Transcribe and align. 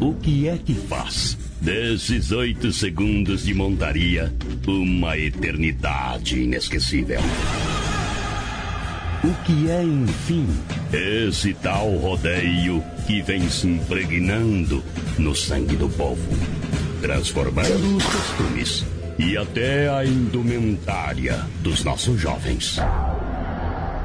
O 0.00 0.14
que 0.14 0.48
é 0.48 0.56
que 0.56 0.74
faz 0.74 1.36
desses 1.60 2.32
oito 2.32 2.72
segundos 2.72 3.44
de 3.44 3.52
montaria 3.52 4.32
uma 4.66 5.18
eternidade 5.18 6.40
inesquecível? 6.40 7.20
O 9.22 9.34
que 9.44 9.70
é, 9.70 9.82
enfim, 9.82 10.46
esse 10.90 11.52
tal 11.52 11.94
rodeio 11.96 12.82
que 13.06 13.20
vem 13.20 13.46
se 13.50 13.66
impregnando 13.66 14.82
no 15.18 15.34
sangue 15.34 15.76
do 15.76 15.90
povo, 15.90 16.26
transformando 17.02 17.96
os 17.98 18.04
costumes 18.04 18.86
e 19.18 19.36
até 19.36 19.90
a 19.90 20.02
indumentária 20.02 21.44
dos 21.60 21.84
nossos 21.84 22.18
jovens? 22.18 22.78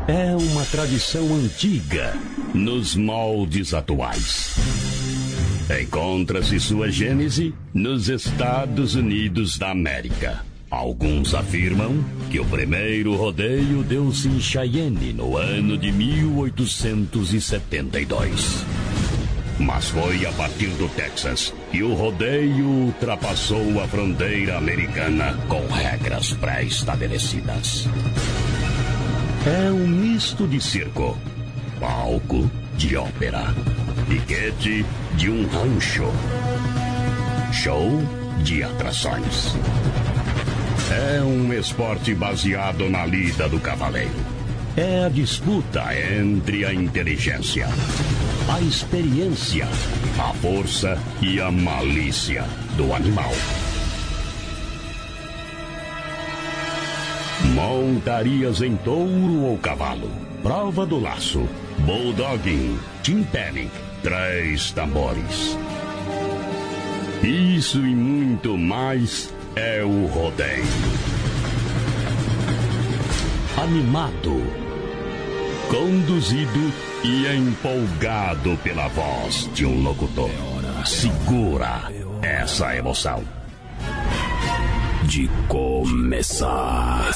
É 0.10 0.36
uma 0.36 0.66
tradição 0.66 1.34
antiga 1.36 2.18
nos 2.54 2.96
moldes 2.96 3.74
atuais. 3.74 5.05
Encontra-se 5.70 6.60
sua 6.60 6.90
gênese 6.92 7.54
nos 7.74 8.08
Estados 8.08 8.94
Unidos 8.94 9.58
da 9.58 9.72
América. 9.72 10.46
Alguns 10.70 11.34
afirmam 11.34 12.06
que 12.30 12.40
o 12.40 12.46
primeiro 12.46 13.16
rodeio 13.16 13.82
deu-se 13.82 14.28
em 14.28 14.40
Cheyenne 14.40 15.12
no 15.12 15.36
ano 15.36 15.76
de 15.76 15.92
1872. 15.92 18.64
Mas 19.58 19.90
foi 19.90 20.24
a 20.28 20.32
partir 20.34 20.70
do 20.70 20.88
Texas 20.90 21.52
que 21.72 21.82
o 21.82 21.96
rodeio 21.96 22.66
ultrapassou 22.66 23.82
a 23.82 23.88
fronteira 23.88 24.58
americana 24.58 25.36
com 25.48 25.66
regras 25.66 26.34
pré-estabelecidas. 26.34 27.88
É 29.48 29.72
um 29.72 29.88
misto 29.88 30.48
de 30.48 30.62
circo, 30.62 31.18
palco 31.80 32.52
de 32.78 32.96
ópera, 32.98 33.56
piquete 34.08 34.86
de 35.16 35.30
um 35.30 35.48
rancho, 35.48 36.06
show 37.52 38.02
de 38.44 38.64
atrações. 38.64 39.56
É 40.92 41.22
um 41.22 41.52
esporte 41.52 42.14
baseado 42.14 42.90
na 42.90 43.06
lida 43.06 43.50
do 43.50 43.60
cavaleiro. 43.60 44.36
É 44.78 45.06
a 45.06 45.10
disputa 45.10 45.84
entre 45.98 46.66
a 46.66 46.74
inteligência, 46.74 47.68
a 48.50 48.62
experiência, 48.62 49.68
a 50.20 50.34
força 50.34 50.98
e 51.22 51.40
a 51.40 51.50
malícia 51.50 52.44
do 52.78 52.94
animal. 52.94 53.32
Montarias 57.54 58.62
em 58.62 58.76
touro 58.76 59.44
ou 59.44 59.58
cavalo, 59.58 60.12
prova 60.44 60.86
do 60.86 61.00
laço, 61.00 61.48
bulldogging, 61.80 62.78
timpanic, 63.02 63.72
três 64.06 64.70
tambores. 64.70 65.58
Isso 67.24 67.80
e 67.80 67.96
muito 67.96 68.56
mais 68.56 69.34
é 69.56 69.84
o 69.84 70.06
rodeio. 70.06 70.64
Animado, 73.58 74.44
conduzido 75.70 76.72
e 77.04 77.26
empolgado 77.36 78.56
pela 78.58 78.88
voz 78.90 79.50
de 79.56 79.66
um 79.66 79.82
locutor. 79.82 80.30
Segura 80.86 81.92
essa 82.22 82.76
emoção. 82.76 83.24
De 85.06 85.28
começar. 85.48 87.10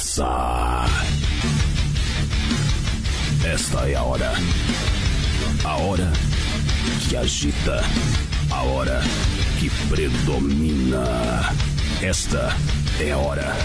Esta 3.45 3.87
é 3.87 3.93
a 3.93 4.01
hora. 4.01 4.33
A 5.63 5.77
hora 5.77 6.11
que 7.07 7.17
agita. 7.17 7.83
A 8.51 8.63
hora 8.63 9.01
que 9.59 9.69
predomina. 9.89 11.53
Esta 12.01 12.55
é 12.99 13.11
a 13.11 13.17
hora. 13.17 13.55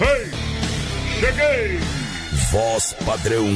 Hey! 0.00 0.30
Cheguei! 1.20 1.80
Voz 2.50 2.94
padrão 3.04 3.46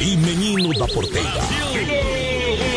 e 0.00 0.16
menino 0.16 0.72
da 0.74 0.86
porteira. 0.86 1.40
De 1.72 1.86
novo! 1.86 2.74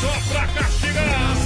Só 0.00 0.12
pra 0.28 0.46
castigar! 0.48 1.45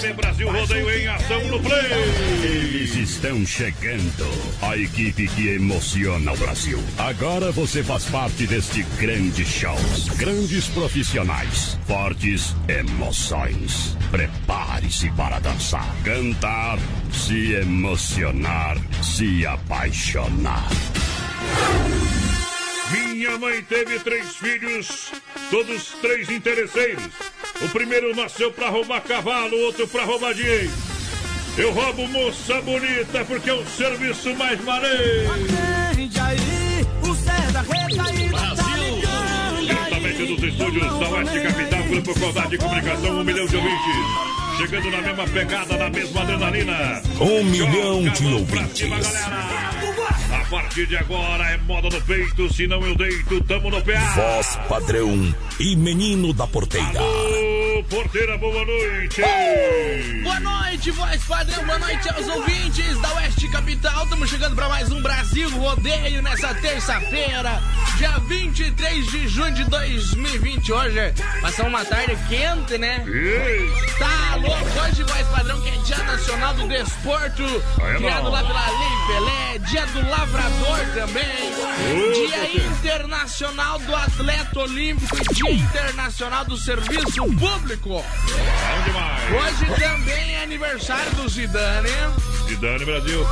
JB 0.00 0.14
Brasil 0.14 0.50
Rodeio 0.50 0.90
em 0.90 1.06
ação 1.08 1.44
no 1.48 1.60
play! 1.60 1.92
Eles 2.42 2.94
estão 2.96 3.44
chegando. 3.44 4.26
A 4.62 4.74
equipe 4.74 5.28
que 5.28 5.48
emociona 5.48 6.32
o 6.32 6.36
Brasil. 6.38 6.82
Agora 6.96 7.52
você 7.52 7.82
faz 7.82 8.04
parte 8.06 8.46
deste 8.46 8.82
grande 8.98 9.44
show. 9.44 9.76
Grandes 10.16 10.68
profissionais. 10.68 11.78
Fortes 11.86 12.56
emoções. 12.66 13.94
Prepare-se 14.10 15.10
para 15.10 15.38
dançar, 15.38 15.94
cantar, 16.02 16.78
se 17.12 17.52
emocionar, 17.52 18.78
se 19.02 19.44
apaixonar. 19.44 20.66
Minha 22.90 23.36
mãe 23.36 23.62
teve 23.64 24.00
três 24.00 24.34
filhos, 24.36 25.12
todos 25.50 25.92
três 26.00 26.30
interesseiros. 26.30 27.29
O 27.62 27.68
primeiro 27.68 28.14
nasceu 28.16 28.50
pra 28.50 28.68
roubar 28.70 29.02
cavalo, 29.02 29.54
o 29.54 29.64
outro 29.66 29.86
pra 29.86 30.04
roubar 30.04 30.34
dinheiro. 30.34 30.70
Eu 31.58 31.72
roubo 31.72 32.08
moça 32.08 32.60
bonita 32.62 33.24
porque 33.26 33.50
é 33.50 33.54
o 33.54 33.66
serviço 33.66 34.34
mais 34.34 34.62
maneiro. 34.64 35.30
Diretamente 39.60 40.26
dos 40.26 40.42
estúdios 40.42 41.00
da 41.00 41.08
Oeste 41.10 41.40
Capital, 41.40 41.82
Grupo 41.84 42.20
Condado 42.20 42.50
de 42.50 42.58
Comunicação, 42.58 43.20
um 43.20 43.24
milhão 43.24 43.46
de 43.46 43.56
ouvintes. 43.56 44.30
Chegando 44.56 44.90
na 44.90 45.02
mesma 45.02 45.26
pegada, 45.26 45.76
na 45.76 45.90
mesma 45.90 46.22
adrenalina. 46.22 47.02
Um 47.20 47.44
milhão 47.44 48.02
de 48.04 48.26
ouvintes. 48.26 48.78
cima, 48.78 48.96
partir 50.50 50.86
de 50.86 50.96
agora 50.96 51.44
é 51.44 51.56
moda 51.58 51.88
no 51.88 52.00
peito, 52.02 52.52
se 52.52 52.66
não 52.66 52.84
eu 52.84 52.96
deito, 52.96 53.40
tamo 53.44 53.70
no 53.70 53.80
PA. 53.82 54.00
Voz 54.16 54.58
padrão 54.68 55.34
e 55.60 55.76
menino 55.76 56.32
da 56.32 56.46
porteira. 56.46 57.00
Porteira, 57.88 58.36
boa 58.38 58.64
noite. 58.64 59.22
Boa 60.22 60.40
noite, 60.40 60.90
voz 60.90 61.24
padrão, 61.24 61.64
boa 61.64 61.78
noite 61.78 62.08
aos 62.10 62.28
ouvintes 62.28 63.00
da 63.00 63.14
Oeste 63.14 63.48
Capital. 63.48 64.04
Estamos 64.04 64.28
chegando 64.30 64.54
para 64.54 64.68
mais 64.68 64.90
um 64.92 65.00
Brasil 65.00 65.50
Rodeio 65.58 66.22
nessa 66.22 66.54
terça-feira, 66.54 67.60
dia 67.96 68.10
23 68.28 69.06
de 69.06 69.28
junho 69.28 69.54
de 69.54 69.64
2020. 69.64 70.72
Hoje 70.72 71.14
passou 71.40 71.66
uma 71.66 71.84
tarde 71.84 72.16
quente, 72.28 72.78
né? 72.78 73.04
Tá 73.98 74.36
louco, 74.36 74.80
hoje, 74.84 75.02
voz 75.02 75.26
padrão, 75.28 75.60
que 75.62 75.68
é 75.68 75.76
Dia 75.82 75.98
Nacional 76.04 76.54
do 76.54 76.68
Desporto, 76.68 77.42
Aí 77.82 77.96
criado 77.96 78.22
bom. 78.24 78.30
lá 78.30 78.44
pela 78.44 78.66
Lei 78.70 79.06
Pelé, 79.06 79.58
dia 79.68 79.86
do 79.86 80.08
lavrador 80.08 80.78
também. 80.94 81.50
Dia 82.14 82.66
internacional 82.66 83.78
do 83.80 83.94
atleta 83.96 84.60
olímpico 84.60 85.16
e 85.16 85.34
dia 85.34 85.52
internacional 85.52 86.44
do 86.44 86.56
serviço 86.56 87.24
público. 87.24 87.69
Bom 87.76 88.04
demais. 88.84 89.32
Hoje 89.32 89.80
também 89.80 90.34
é 90.34 90.42
aniversário 90.42 91.10
do 91.12 91.28
Zidane, 91.28 91.88
Zidane 92.48 92.84
Brasil. 92.84 93.24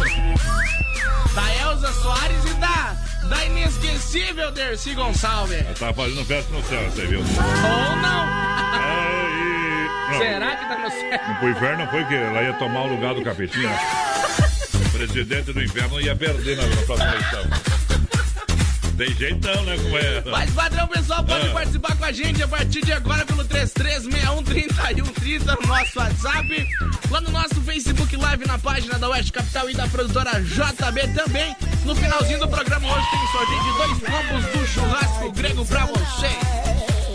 da 1.34 1.54
Elza 1.56 1.92
Soares 1.94 2.44
e 2.44 2.54
da, 2.54 2.96
da 3.28 3.44
inesquecível 3.46 4.50
Dercy 4.52 4.94
Gonçalves. 4.94 5.60
Ela 5.60 5.74
tava 5.74 5.94
fazendo 5.94 6.24
festa 6.24 6.52
no 6.52 6.62
céu, 6.64 6.82
você 6.90 7.06
viu? 7.06 7.20
Ou 7.20 7.96
não? 7.96 8.24
Aí. 8.74 9.88
Não, 10.12 10.18
Será 10.18 10.56
que 10.56 10.68
tá 10.68 10.78
no 10.78 10.90
céu? 10.90 11.20
pro 11.40 11.48
inferno 11.50 11.86
foi 11.90 12.04
que 12.04 12.14
ela 12.14 12.42
ia 12.42 12.52
tomar 12.54 12.82
o 12.82 12.86
lugar 12.94 13.14
do 13.14 13.22
capetinha. 13.22 13.70
O 14.74 14.90
presidente 14.90 15.52
do 15.52 15.62
inferno 15.62 16.00
ia 16.00 16.14
perder 16.16 16.56
na, 16.56 16.66
na 16.66 16.82
próxima 16.82 17.10
eleição. 17.10 17.77
Tem 18.98 19.14
jeitão, 19.14 19.62
né? 19.62 19.76
É? 19.76 20.22
Mas, 20.28 20.50
padrão, 20.50 20.88
pessoal, 20.88 21.22
pode 21.22 21.46
Ah. 21.46 21.50
participar 21.52 21.94
com 21.96 22.04
a 22.04 22.10
gente 22.12 22.42
a 22.42 22.48
partir 22.48 22.84
de 22.84 22.92
agora 22.92 23.24
pelo 23.24 23.44
33613130 23.44 25.54
no 25.60 25.66
nosso 25.68 25.98
WhatsApp, 26.00 26.66
lá 27.08 27.20
no 27.20 27.30
nosso 27.30 27.54
Facebook 27.62 28.16
Live 28.16 28.44
na 28.46 28.58
página 28.58 28.98
da 28.98 29.08
Oeste 29.10 29.30
Capital 29.32 29.70
e 29.70 29.74
da 29.74 29.86
produtora 29.86 30.40
JB 30.42 31.06
também. 31.14 31.54
No 31.84 31.94
finalzinho 31.94 32.40
do 32.40 32.48
programa 32.48 32.88
hoje 32.92 33.06
tem 33.10 33.26
sorteio 33.28 33.62
de 33.62 33.72
dois 33.78 33.98
combos 34.10 34.44
do 34.52 34.66
churrasco 34.66 35.30
grego 35.32 35.64
pra 35.64 35.86
você. 35.86 36.30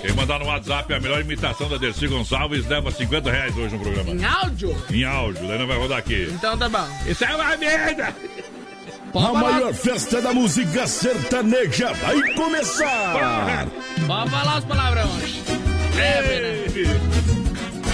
Quem 0.02 0.14
mandar 0.14 0.40
no 0.40 0.46
WhatsApp 0.46 0.94
a 0.94 1.00
melhor 1.02 1.20
imitação 1.22 1.68
da 1.70 1.76
Dercy 1.78 2.08
Gonçalves 2.08 2.66
leva 2.68 2.92
50 2.92 3.30
reais 3.30 3.58
hoje 3.58 3.76
no 3.76 3.82
programa. 3.84 4.10
Em 4.12 4.24
áudio? 4.24 4.74
Em 4.90 5.04
áudio, 5.04 5.46
daí 5.48 5.60
não 5.60 5.68
vai 5.68 5.78
rodar 5.78 5.98
aqui. 5.98 6.30
Então 6.32 6.58
tá 6.58 6.70
bom. 6.70 6.88
Isso 7.06 7.26
é 7.26 7.36
uma 7.36 7.58
merda! 7.58 8.16
A 9.16 9.32
maior 9.34 9.74
festa 9.74 10.22
da 10.22 10.34
música 10.34 10.88
sertaneja 10.88 11.94
vai 11.94 12.34
começar! 12.34 13.68
Pode 14.08 14.30
falar 14.32 14.58
os 14.58 14.66
palavrões. 14.66 15.44
É, 15.98 16.66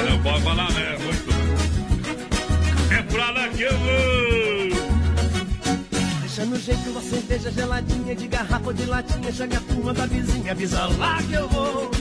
Não 0.09 0.23
pode 0.23 0.41
falar, 0.43 0.71
né? 0.71 0.97
Muito. 1.03 1.29
É 2.93 3.01
pra 3.03 3.31
lá 3.31 3.47
que 3.49 3.63
eu 3.63 3.77
vou! 3.77 4.79
Deixa 6.21 6.45
no 6.45 6.57
jeito 6.57 6.89
uma 6.89 7.01
cerveja 7.01 7.51
geladinha 7.51 8.15
de 8.15 8.27
garrafa 8.27 8.67
ou 8.67 8.73
de 8.73 8.85
latinha. 8.85 9.31
Chega 9.31 9.57
a 9.57 9.61
turma 9.61 9.93
da 9.93 10.05
vizinha, 10.05 10.51
avisa 10.53 10.85
lá 10.97 11.21
que 11.21 11.33
eu 11.33 11.49
vou. 11.49 11.91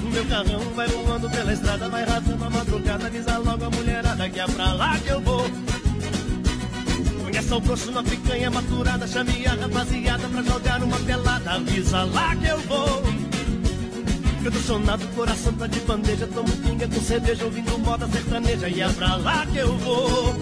O 0.00 0.06
meu 0.14 0.24
carrão 0.26 0.60
vai 0.76 0.86
voando 0.86 1.28
pela 1.28 1.52
estrada, 1.52 1.88
vai 1.88 2.04
rasando 2.04 2.44
a 2.44 2.50
madrugada. 2.50 3.06
Avisa 3.08 3.36
logo 3.38 3.64
a 3.64 3.70
mulherada 3.70 4.30
que 4.30 4.38
é 4.38 4.46
pra 4.46 4.72
lá 4.74 4.96
que 5.00 5.08
eu 5.08 5.20
vou. 5.20 5.44
Conhece 7.34 7.52
o 7.52 7.60
grosso 7.60 7.90
na 7.90 8.00
picanha 8.00 8.48
maturada, 8.48 9.08
chame 9.08 9.44
a 9.44 9.54
rapaziada 9.54 10.28
pra 10.28 10.40
jogar 10.40 10.80
uma 10.84 10.96
pelada. 11.00 11.50
Avisa 11.50 12.04
lá 12.04 12.36
que 12.36 12.46
eu 12.46 12.60
vou. 12.60 13.02
Eu 14.44 14.52
tô 14.52 14.58
sonado, 14.60 15.04
coração 15.16 15.52
tá 15.54 15.66
de 15.66 15.80
bandeja. 15.80 16.28
Tomo 16.28 16.56
pinga 16.58 16.86
com 16.86 17.00
cerveja, 17.00 17.44
ouvindo 17.44 17.76
moda 17.80 18.06
sertaneja. 18.06 18.68
E 18.68 18.80
é 18.80 18.88
pra 18.88 19.16
lá 19.16 19.44
que 19.46 19.58
eu 19.58 19.76
vou. 19.78 20.36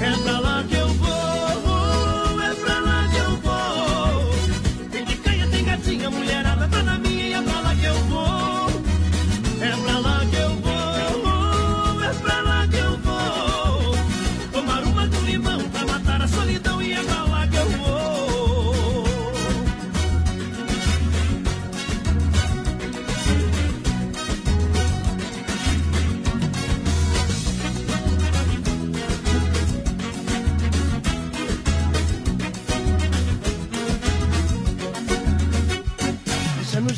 É 0.00 0.22
pra 0.24 0.40
lá 0.40 0.64
que 0.68 0.74
eu 0.74 0.88
vou. 0.88 2.42
É 2.42 2.54
pra 2.64 2.80
lá 2.80 3.08
que 3.12 3.16
eu 3.16 3.36
vou. 3.36 4.88
Tem 4.90 5.04
picanha, 5.04 5.46
tem 5.46 5.64
gatinha, 5.64 6.10
mulherada 6.10 6.66
tá 6.66 6.82
na 6.82 6.98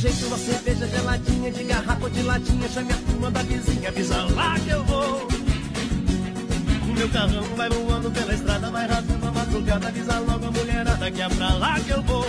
jeito 0.07 0.27
uma 0.27 0.39
cerveja 0.39 0.87
geladinha 0.87 1.51
de 1.51 1.65
garrafa 1.65 2.05
ou 2.05 2.11
de 2.11 2.23
latinha. 2.23 2.69
Chame 2.69 2.93
a 2.93 2.97
turma 2.97 3.31
da 3.31 3.43
vizinha, 3.43 3.89
avisa 3.89 4.23
lá 4.35 4.59
que 4.61 4.71
eu 4.71 4.85
vou. 4.85 5.29
O 6.83 6.93
meu 6.95 7.09
carrão 7.09 7.43
vai 7.57 7.69
voando 7.69 8.11
pela 8.11 8.35
estrada, 8.35 8.71
vai 8.71 8.87
rasgando 8.87 9.27
a 9.27 9.33
madrugada. 9.33 9.89
Avisa 9.89 10.19
logo 10.21 10.47
a 10.47 10.51
mulherada 10.51 11.11
que 11.11 11.21
é 11.21 11.29
pra 11.29 11.55
lá 11.55 11.81
que 11.81 11.91
eu 11.91 12.03
vou. 12.03 12.27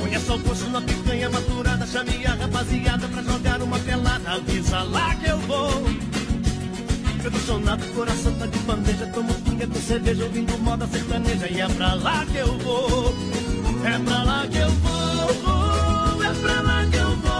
Conheça 0.00 0.34
o 0.34 0.40
poço 0.40 0.68
na 0.70 0.82
picanha 0.82 1.30
maturada. 1.30 1.86
Chame 1.86 2.26
a 2.26 2.34
rapaziada 2.34 3.08
pra 3.08 3.22
jogar 3.22 3.62
uma 3.62 3.78
pelada. 3.78 4.30
Avisa 4.30 4.82
lá 4.82 5.14
que 5.14 5.30
eu 5.30 5.38
vou. 5.40 5.84
Sonado, 7.46 7.84
coração 7.94 8.32
tá 8.34 8.46
de 8.46 8.58
bandeja. 8.60 9.06
Tomo 9.08 9.34
pinga 9.34 9.66
com 9.66 9.80
cerveja, 9.80 10.24
ouvindo 10.24 10.58
moda 10.62 10.86
sertaneja. 10.86 11.46
E 11.48 11.60
é 11.60 11.68
pra 11.68 11.94
lá 11.94 12.24
que 12.26 12.38
eu 12.38 12.58
vou. 12.58 13.14
É 13.84 13.98
pra 13.98 14.22
lá 14.22 14.46
que 14.46 14.58
eu 14.58 14.70
vou. 14.70 15.03
Pra 16.42 16.60
lá 16.62 16.86
que 16.90 16.96
eu 16.96 17.16
vou. 17.16 17.33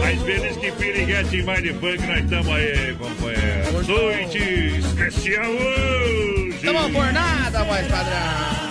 Mais 0.00 0.22
feliz 0.22 0.56
que 0.56 0.72
piriguete 0.72 1.36
e 1.36 1.42
mais 1.42 1.62
de 1.62 1.72
funk, 1.74 2.06
nós 2.06 2.24
estamos 2.24 2.48
aí, 2.48 2.94
companheiro. 2.96 3.86
Noite 3.86 4.38
especial 4.78 5.50
hoje! 5.50 6.48
Estamos 6.56 6.92
por 6.92 7.12
nada, 7.12 7.64
voz 7.64 7.86
padrão. 7.86 8.70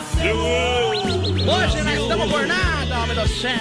Hoje 1.47 1.81
nós 1.83 2.01
estamos 2.01 2.31
por 2.31 2.47
nada, 2.47 2.99
homem 2.99 3.15
do 3.15 3.27
céu. 3.27 3.51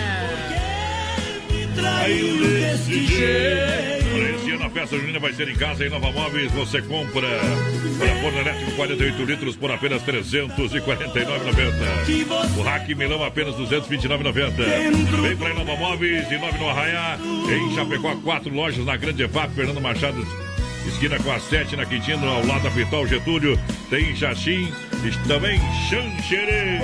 Aí 2.00 2.38
desse 2.38 3.06
jeito. 3.06 3.97
Olha, 4.14 4.30
Esse 4.34 4.50
ano 4.50 4.64
a 4.64 4.70
festa 4.70 4.96
junina 4.96 5.18
vai 5.18 5.32
ser 5.32 5.48
em 5.48 5.54
casa 5.54 5.84
em 5.84 5.90
Nova 5.90 6.10
Móveis. 6.12 6.50
Você 6.52 6.80
compra 6.82 7.28
para 7.98 8.14
forno 8.20 8.38
elétrico 8.38 8.72
48 8.72 9.24
litros 9.24 9.56
por 9.56 9.70
apenas 9.70 10.02
R$ 10.02 10.22
349,90. 10.22 12.58
O 12.58 12.62
Hack 12.62 12.88
Milão 12.94 13.22
apenas 13.24 13.56
R$ 13.56 13.66
229,90. 13.66 15.22
Vem 15.22 15.36
para 15.36 15.54
Nova 15.54 15.76
Móveis, 15.76 16.28
de 16.28 16.38
9 16.38 16.58
no 16.58 16.68
Arraiá. 16.68 17.18
Em 17.50 17.74
Chapecó, 17.74 18.14
quatro 18.16 18.52
lojas 18.52 18.84
na 18.84 18.96
Grande 18.96 19.22
EFAP, 19.24 19.54
Fernando 19.54 19.80
Machado. 19.80 20.26
Esquina 20.86 21.18
com 21.18 21.30
a 21.30 21.38
7 21.38 21.76
na 21.76 21.84
Quintino, 21.84 22.26
ao 22.26 22.44
lado 22.46 22.62
da 22.62 22.70
Pitol 22.70 23.06
Getúlio. 23.06 23.58
Tem 23.90 24.16
Xaxim 24.16 24.72
e 25.04 25.28
também 25.28 25.60
Xanxerê. 25.88 26.78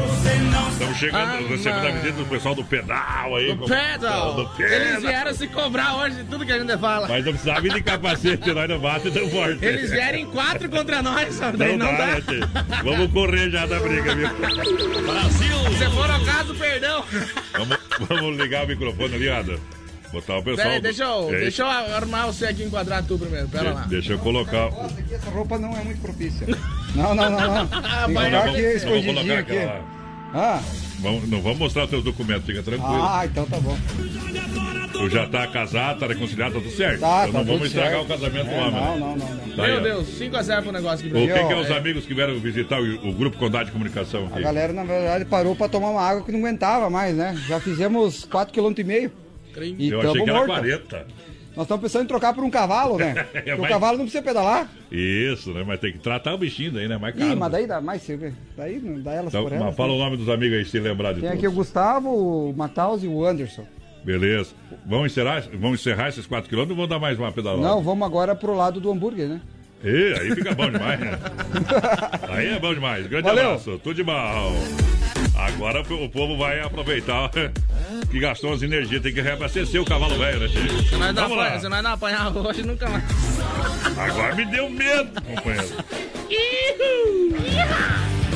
Estamos 0.73 0.97
chegando, 0.99 1.49
recebendo 1.49 1.87
a 1.87 1.91
visita 1.91 2.13
do 2.19 2.27
pessoal 2.27 2.55
do 2.55 2.65
pedal 2.65 3.37
aí. 3.37 3.55
Do 3.55 3.67
pedal. 3.67 4.35
Do 4.35 4.63
Eles 4.63 4.87
pedal. 4.87 5.01
vieram 5.01 5.35
se 5.35 5.49
cobrar 5.49 5.97
hoje 5.97 6.17
de 6.17 6.25
tudo 6.25 6.47
que 6.47 6.53
a 6.53 6.59
gente 6.59 6.79
fala. 6.79 7.09
Mas 7.09 7.25
não 7.25 7.33
precisava 7.33 7.61
vir 7.61 7.73
de 7.75 7.83
capacete, 7.83 8.53
nós 8.53 8.69
não 8.69 8.79
bate 8.79 9.11
tão 9.11 9.29
forte. 9.29 9.65
Eles 9.65 9.91
vieram 9.91 10.19
em 10.19 10.27
quatro 10.27 10.69
contra 10.69 11.03
nós, 11.03 11.39
Não, 11.41 11.77
não 11.77 11.87
dá, 11.97 12.21
dá. 12.69 12.83
Vamos 12.83 13.13
correr 13.13 13.51
já 13.51 13.67
da 13.67 13.81
briga, 13.81 14.15
viu? 14.15 14.29
Se 14.29 15.91
for 15.91 16.11
o 16.11 16.25
caso, 16.25 16.55
perdão. 16.55 17.05
Vamos, 17.53 17.79
vamos 18.01 18.37
ligar 18.39 18.65
o 18.65 18.69
microfone 18.69 19.15
ali, 19.15 19.29
Ada. 19.29 19.59
Botar 20.15 20.39
o 20.39 20.43
pessoal. 20.43 20.57
Pera 20.57 20.71
aí, 20.71 20.81
deixa 20.81 21.05
eu, 21.05 21.35
É, 21.35 21.39
deixa 21.41 21.63
eu 21.63 21.67
armar 21.69 22.27
você 22.27 22.47
aqui 22.47 22.63
enquadrar 22.63 23.03
tu 23.05 23.19
primeiro. 23.19 23.49
Pera 23.49 23.73
lá. 23.73 23.81
Deixa 23.83 24.13
eu 24.13 24.19
colocar. 24.19 24.71
Nossa, 24.71 24.99
aqui 25.01 25.15
essa 25.15 25.31
roupa 25.31 25.59
não 25.59 25.77
é 25.77 25.83
muito 25.85 26.01
propícia. 26.01 26.47
Não, 26.95 27.15
não, 27.15 27.29
não, 27.31 27.41
não. 27.41 27.69
Ah, 27.73 28.07
Tem 28.45 28.55
que 28.55 28.61
escondidinho 28.61 29.15
colocar 29.15 29.39
aqui. 29.41 29.53
aquela. 29.59 29.95
Ah, 30.33 30.61
vamos, 31.01 31.29
não 31.29 31.41
vamos 31.43 31.59
mostrar 31.59 31.85
os 31.85 31.91
teus 31.91 32.03
documentos, 32.05 32.45
fica 32.47 32.63
tranquilo. 32.63 33.03
Ah, 33.03 33.23
então 33.25 33.45
tá 33.47 33.59
bom. 33.61 33.77
Tu 34.93 35.11
já 35.11 35.27
tá 35.27 35.47
casado, 35.49 35.99
tá 36.01 36.07
reconciliado, 36.07 36.55
tá 36.55 36.61
tudo 36.61 36.71
certo. 36.73 37.01
Tá, 37.01 37.27
então 37.29 37.33
tá 37.33 37.39
não 37.39 37.45
vamos 37.45 37.67
estragar 37.69 37.91
certo. 37.99 38.05
o 38.05 38.09
casamento 38.09 38.47
do 38.47 38.53
É, 38.53 38.59
homem. 38.61 38.73
não, 38.81 38.99
não, 38.99 39.17
não, 39.17 39.29
não. 39.35 39.57
Daí, 39.57 39.73
Meu. 39.73 39.83
Deus, 39.83 40.07
5x0 40.21 40.63
pro 40.63 40.73
negócio 40.73 41.07
aqui. 41.07 41.17
O 41.17 41.21
que, 41.27 41.47
que 41.47 41.53
é 41.53 41.57
os 41.57 41.69
É. 41.71 41.77
amigos 41.77 42.07
que 42.07 42.15
vieram 42.15 42.39
visitar 42.39 42.81
o, 42.81 43.09
o 43.09 43.13
grupo 43.13 43.37
Condado 43.37 43.67
de 43.67 43.73
Comunicação 43.73 44.25
A 44.25 44.29
aqui? 44.29 44.43
galera, 44.43 44.73
na 44.73 44.85
verdade, 44.85 45.25
parou 45.25 45.55
pra 45.57 45.69
tomar 45.69 45.91
uma 45.91 46.01
água 46.01 46.23
que 46.23 46.31
não 46.31 46.39
aguentava 46.39 46.89
mais, 46.89 47.15
né? 47.17 47.37
Já 47.49 47.59
fizemos 47.61 48.25
4,5 48.27 48.75
km. 49.11 49.13
E 49.63 49.89
Eu 49.91 50.01
achei 50.01 50.23
que 50.25 50.31
era 50.31 50.39
morto. 50.39 50.53
40. 50.53 51.07
Nós 51.57 51.67
estamos 51.67 51.83
pensando 51.83 52.03
em 52.05 52.09
trocar 52.09 52.35
por 52.35 52.43
um 52.43 52.51
cavalo, 52.51 52.99
né? 52.99 53.15
Porque 53.33 53.53
o 53.53 53.61
mas- 53.61 53.71
cavalo 53.71 53.99
não 53.99 54.05
precisa 54.07 54.23
pedalar. 54.25 54.69
Isso, 54.91 55.53
né? 55.53 55.63
Mas 55.65 55.79
tem 55.79 55.93
que 55.93 55.99
tratar 56.01 56.35
o 56.35 56.39
bichinho 56.39 56.73
daí, 56.73 56.89
né? 56.89 56.97
Mais 56.99 57.15
caro. 57.15 57.31
Ih, 57.33 57.37
mas 57.37 57.53
daí 57.53 57.67
dá 57.67 57.81
mais 57.81 58.03
cerveja. 58.03 58.35
Daí 58.57 58.81
não 58.81 59.01
dá 59.01 59.13
elas 59.13 59.29
Então, 59.29 59.43
por 59.45 59.53
mas 59.53 59.61
elas. 59.61 59.77
fala 59.77 59.89
né? 59.91 59.95
o 59.95 59.99
nome 59.99 60.17
dos 60.17 60.29
amigos 60.29 60.59
aí, 60.59 60.65
se 60.65 60.81
lembrar 60.81 61.13
de 61.13 61.21
Tem 61.21 61.31
tudo. 61.31 61.39
aqui 61.39 61.47
o 61.47 61.53
Gustavo, 61.53 62.09
o 62.51 62.53
Mataus 62.57 63.05
e 63.05 63.07
o 63.07 63.25
Anderson. 63.25 63.65
Beleza. 64.05 64.51
Vamos 64.85 65.13
encerrar, 65.13 65.45
vamos 65.55 65.81
encerrar 65.81 66.09
esses 66.09 66.27
4 66.27 66.51
km 66.51 66.59
ou 66.61 66.67
vamos 66.67 66.89
dar 66.89 66.99
mais 66.99 67.17
uma 67.19 67.31
pedalada? 67.31 67.63
Não, 67.63 67.81
vamos 67.81 68.05
agora 68.05 68.35
pro 68.35 68.55
lado 68.55 68.81
do 68.81 68.91
hambúrguer, 68.91 69.29
né? 69.29 69.41
Ih, 69.85 70.15
aí 70.19 70.35
fica 70.35 70.55
bom 70.55 70.71
demais, 70.71 70.99
né? 70.99 71.19
aí 72.31 72.49
é 72.49 72.59
bom 72.59 72.73
demais. 72.73 73.07
Grande 73.07 73.29
Valeu. 73.29 73.51
abraço. 73.51 73.79
Tudo 73.79 73.95
de 73.95 74.03
bom. 74.03 74.57
Agora 75.37 75.83
o 75.83 76.09
povo 76.09 76.39
vai 76.39 76.61
aproveitar 76.61 77.31
que 78.11 78.19
gastou 78.19 78.55
as 78.55 78.63
energias. 78.63 79.03
Tem 79.03 79.13
que 79.13 79.21
reabastecer 79.21 79.81
o 79.83 79.85
cavalo 79.85 80.17
velho, 80.17 80.41
né, 80.41 80.49
gente? 80.49 80.89
Se 80.89 80.97
nós, 80.97 81.15
não 81.15 81.25
apanhar, 81.25 81.61
se 81.61 81.69
nós 81.69 81.83
não 81.83 81.93
apanhar 81.93 82.35
hoje, 82.35 82.63
nunca 82.63 82.89
mais. 82.89 83.05
Agora 83.99 84.35
me 84.35 84.47
deu 84.47 84.71
medo, 84.71 85.21
companheiro. 85.21 85.69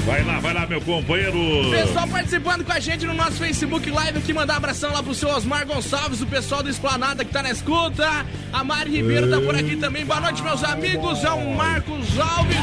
Vai 0.08 0.24
lá, 0.24 0.40
vai 0.40 0.54
lá, 0.54 0.66
meu 0.66 0.80
companheiro. 0.80 1.38
Pessoal 1.70 2.08
participando 2.08 2.64
com 2.64 2.72
a 2.72 2.80
gente 2.80 3.04
no 3.04 3.12
nosso 3.12 3.32
Facebook 3.32 3.90
Live 3.90 4.16
aqui, 4.16 4.32
mandar 4.32 4.56
abração 4.56 4.90
lá 4.90 5.02
pro 5.02 5.14
seu 5.14 5.28
Osmar 5.28 5.66
Gonçalves, 5.66 6.22
o 6.22 6.26
pessoal 6.26 6.62
do 6.62 6.70
Esplanada 6.70 7.26
que 7.26 7.30
tá 7.30 7.42
na 7.42 7.50
escuta. 7.50 8.08
A 8.50 8.64
Mari 8.64 8.90
Ribeiro 8.90 9.28
tá 9.28 9.38
por 9.38 9.54
aqui 9.54 9.76
também. 9.76 10.06
Boa 10.06 10.18
noite, 10.18 10.42
meus 10.42 10.64
amigos. 10.64 11.22
É 11.22 11.30
o 11.30 11.54
Marcos 11.54 12.18
Alves. 12.18 12.56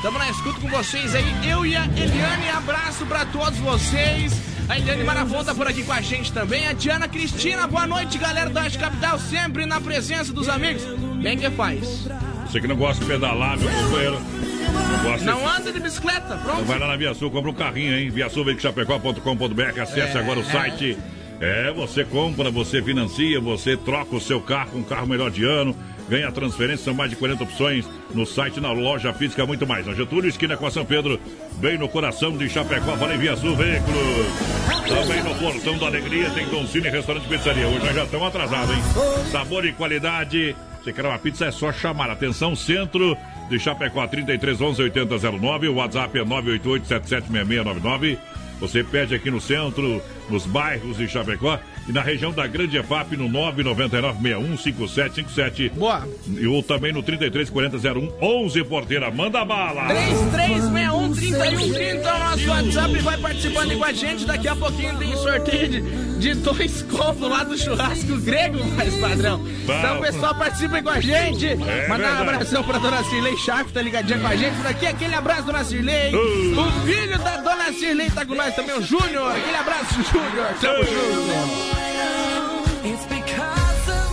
Tamo 0.00 0.16
na 0.16 0.30
escuta 0.30 0.60
com 0.60 0.68
vocês 0.68 1.12
aí. 1.16 1.50
Eu 1.50 1.66
e 1.66 1.74
a 1.74 1.86
Eliane, 1.86 2.48
abraço 2.50 3.04
pra 3.04 3.26
todos 3.26 3.58
vocês. 3.58 4.32
A 4.68 4.78
Eliane 4.78 5.02
Maravon 5.02 5.42
tá 5.42 5.52
por 5.56 5.66
aqui 5.66 5.82
com 5.82 5.92
a 5.92 6.00
gente 6.00 6.32
também. 6.32 6.68
A 6.68 6.72
Diana 6.72 7.08
Cristina, 7.08 7.66
boa 7.66 7.84
noite, 7.84 8.16
galera 8.16 8.48
da 8.48 8.62
Oeste 8.62 8.78
Capital, 8.78 9.18
sempre 9.18 9.66
na 9.66 9.80
presença 9.80 10.32
dos 10.32 10.48
amigos. 10.48 10.84
Bem 11.20 11.36
que 11.36 11.50
faz. 11.50 12.06
Você 12.46 12.60
que 12.60 12.68
não 12.68 12.76
gosta 12.76 13.04
de 13.04 13.10
pedalar, 13.10 13.58
meu 13.58 13.68
companheiro. 13.68 14.51
Não 15.24 15.48
anda 15.48 15.72
de 15.72 15.80
bicicleta, 15.80 16.24
Então 16.26 16.38
pronto. 16.38 16.64
vai 16.64 16.78
lá 16.78 16.86
na 16.88 16.96
Via 16.96 17.14
Sul, 17.14 17.30
compra 17.30 17.50
um 17.50 17.54
carrinho, 17.54 17.96
hein? 17.96 18.10
viasulveicochapecó.com.br, 18.10 19.80
acesse 19.80 20.16
agora 20.18 20.40
o 20.40 20.44
site. 20.44 20.96
É, 21.40 21.72
você 21.72 22.04
compra, 22.04 22.50
você 22.50 22.80
financia, 22.82 23.40
você 23.40 23.76
troca 23.76 24.14
o 24.14 24.20
seu 24.20 24.40
carro 24.40 24.70
com 24.72 24.78
um 24.78 24.84
carro 24.84 25.06
melhor 25.08 25.28
de 25.30 25.44
ano, 25.44 25.76
ganha 26.08 26.30
transferência, 26.30 26.84
são 26.84 26.94
mais 26.94 27.10
de 27.10 27.16
40 27.16 27.42
opções 27.42 27.84
no 28.14 28.24
site, 28.24 28.60
na 28.60 28.70
loja 28.70 29.12
física, 29.12 29.44
muito 29.44 29.66
mais. 29.66 29.84
Na 29.86 29.92
Getúlio, 29.92 30.28
esquina 30.28 30.56
com 30.56 30.66
a 30.66 30.70
São 30.70 30.84
Pedro, 30.84 31.18
bem 31.54 31.76
no 31.76 31.88
coração 31.88 32.36
de 32.36 32.48
Chapecó, 32.48 32.96
falei 32.96 33.18
Via 33.18 33.36
Sul 33.36 33.56
Veículos. 33.56 34.26
Também 34.88 35.22
no 35.24 35.34
Portão 35.36 35.76
da 35.78 35.86
Alegria 35.86 36.30
tem 36.30 36.46
Doncini 36.46 36.88
Restaurante 36.88 37.26
Pizzaria. 37.26 37.66
Hoje 37.66 37.84
nós 37.86 37.94
já 37.94 38.04
estamos 38.04 38.26
atrasados, 38.28 38.76
hein? 38.76 38.82
Sabor 39.32 39.64
e 39.64 39.72
qualidade. 39.72 40.54
Você 40.82 40.92
quer 40.92 41.06
uma 41.06 41.18
pizza, 41.18 41.46
é 41.46 41.50
só 41.50 41.72
chamar. 41.72 42.10
Atenção, 42.10 42.54
centro 42.54 43.16
de 43.52 43.58
Chapecó, 43.58 44.06
33 44.08 44.60
11 44.60 44.82
8009. 44.82 45.68
O 45.68 45.74
WhatsApp 45.74 46.18
é 46.18 46.24
988 46.24 46.88
776699. 46.88 48.18
Você 48.58 48.82
pede 48.82 49.14
aqui 49.14 49.30
no 49.30 49.40
centro, 49.40 50.00
nos 50.30 50.46
bairros 50.46 50.96
de 50.96 51.06
Chapecó 51.06 51.58
e 51.88 51.92
na 51.92 52.02
região 52.02 52.30
da 52.32 52.46
Grande 52.46 52.76
EFAP 52.78 53.16
no 53.16 53.28
999-615757. 53.28 55.70
Boa. 55.72 56.06
E 56.28 56.46
ou 56.46 56.62
também 56.62 56.92
no 56.92 57.02
334001 57.02 58.12
11 58.20 58.64
Porteira. 58.64 59.10
Manda 59.10 59.44
bala! 59.44 59.88
33613130 59.88 62.04
é 62.04 62.12
o 62.12 62.18
nosso 62.18 62.48
WhatsApp 62.48 62.98
vai 62.98 63.16
participando 63.18 63.76
com 63.76 63.84
a 63.84 63.92
gente. 63.92 64.24
Daqui 64.24 64.48
a 64.48 64.56
pouquinho 64.56 64.96
tem 64.98 65.14
sorteio 65.16 65.68
de, 65.68 65.80
de 66.18 66.34
dois 66.34 66.82
copos 66.82 67.28
lá 67.28 67.42
do 67.44 67.56
churrasco 67.58 68.16
grego, 68.18 68.58
mais 68.76 68.94
padrão. 68.96 69.40
Então, 69.64 70.00
pessoal, 70.00 70.34
participa 70.34 70.82
com 70.82 70.90
a 70.90 71.00
gente. 71.00 71.54
Mandar 71.88 72.14
um 72.14 72.18
É 72.18 72.22
abração 72.22 72.62
pra 72.62 72.78
dona 72.78 73.02
Cirlei 73.04 73.36
Schaff, 73.38 73.72
tá 73.72 73.80
ligadinha 73.82 74.18
com 74.18 74.26
a 74.26 74.36
gente. 74.36 74.56
Por 74.56 74.66
aqui, 74.66 74.86
aquele 74.86 75.14
abraço, 75.14 75.44
dona 75.44 75.64
Cirlei. 75.64 76.14
Uh. 76.14 76.60
O 76.60 76.70
filho 76.86 77.18
da 77.18 77.36
dona 77.38 77.72
Cirlei 77.72 78.10
tá 78.10 78.24
com 78.24 78.34
nós 78.34 78.54
também, 78.54 78.76
o 78.76 78.82
Júnior. 78.82 79.32
Aquele 79.32 79.56
abraço, 79.56 80.02
Júnior. 80.02 80.46
Tamo 80.60 80.84
junto. 80.84 81.81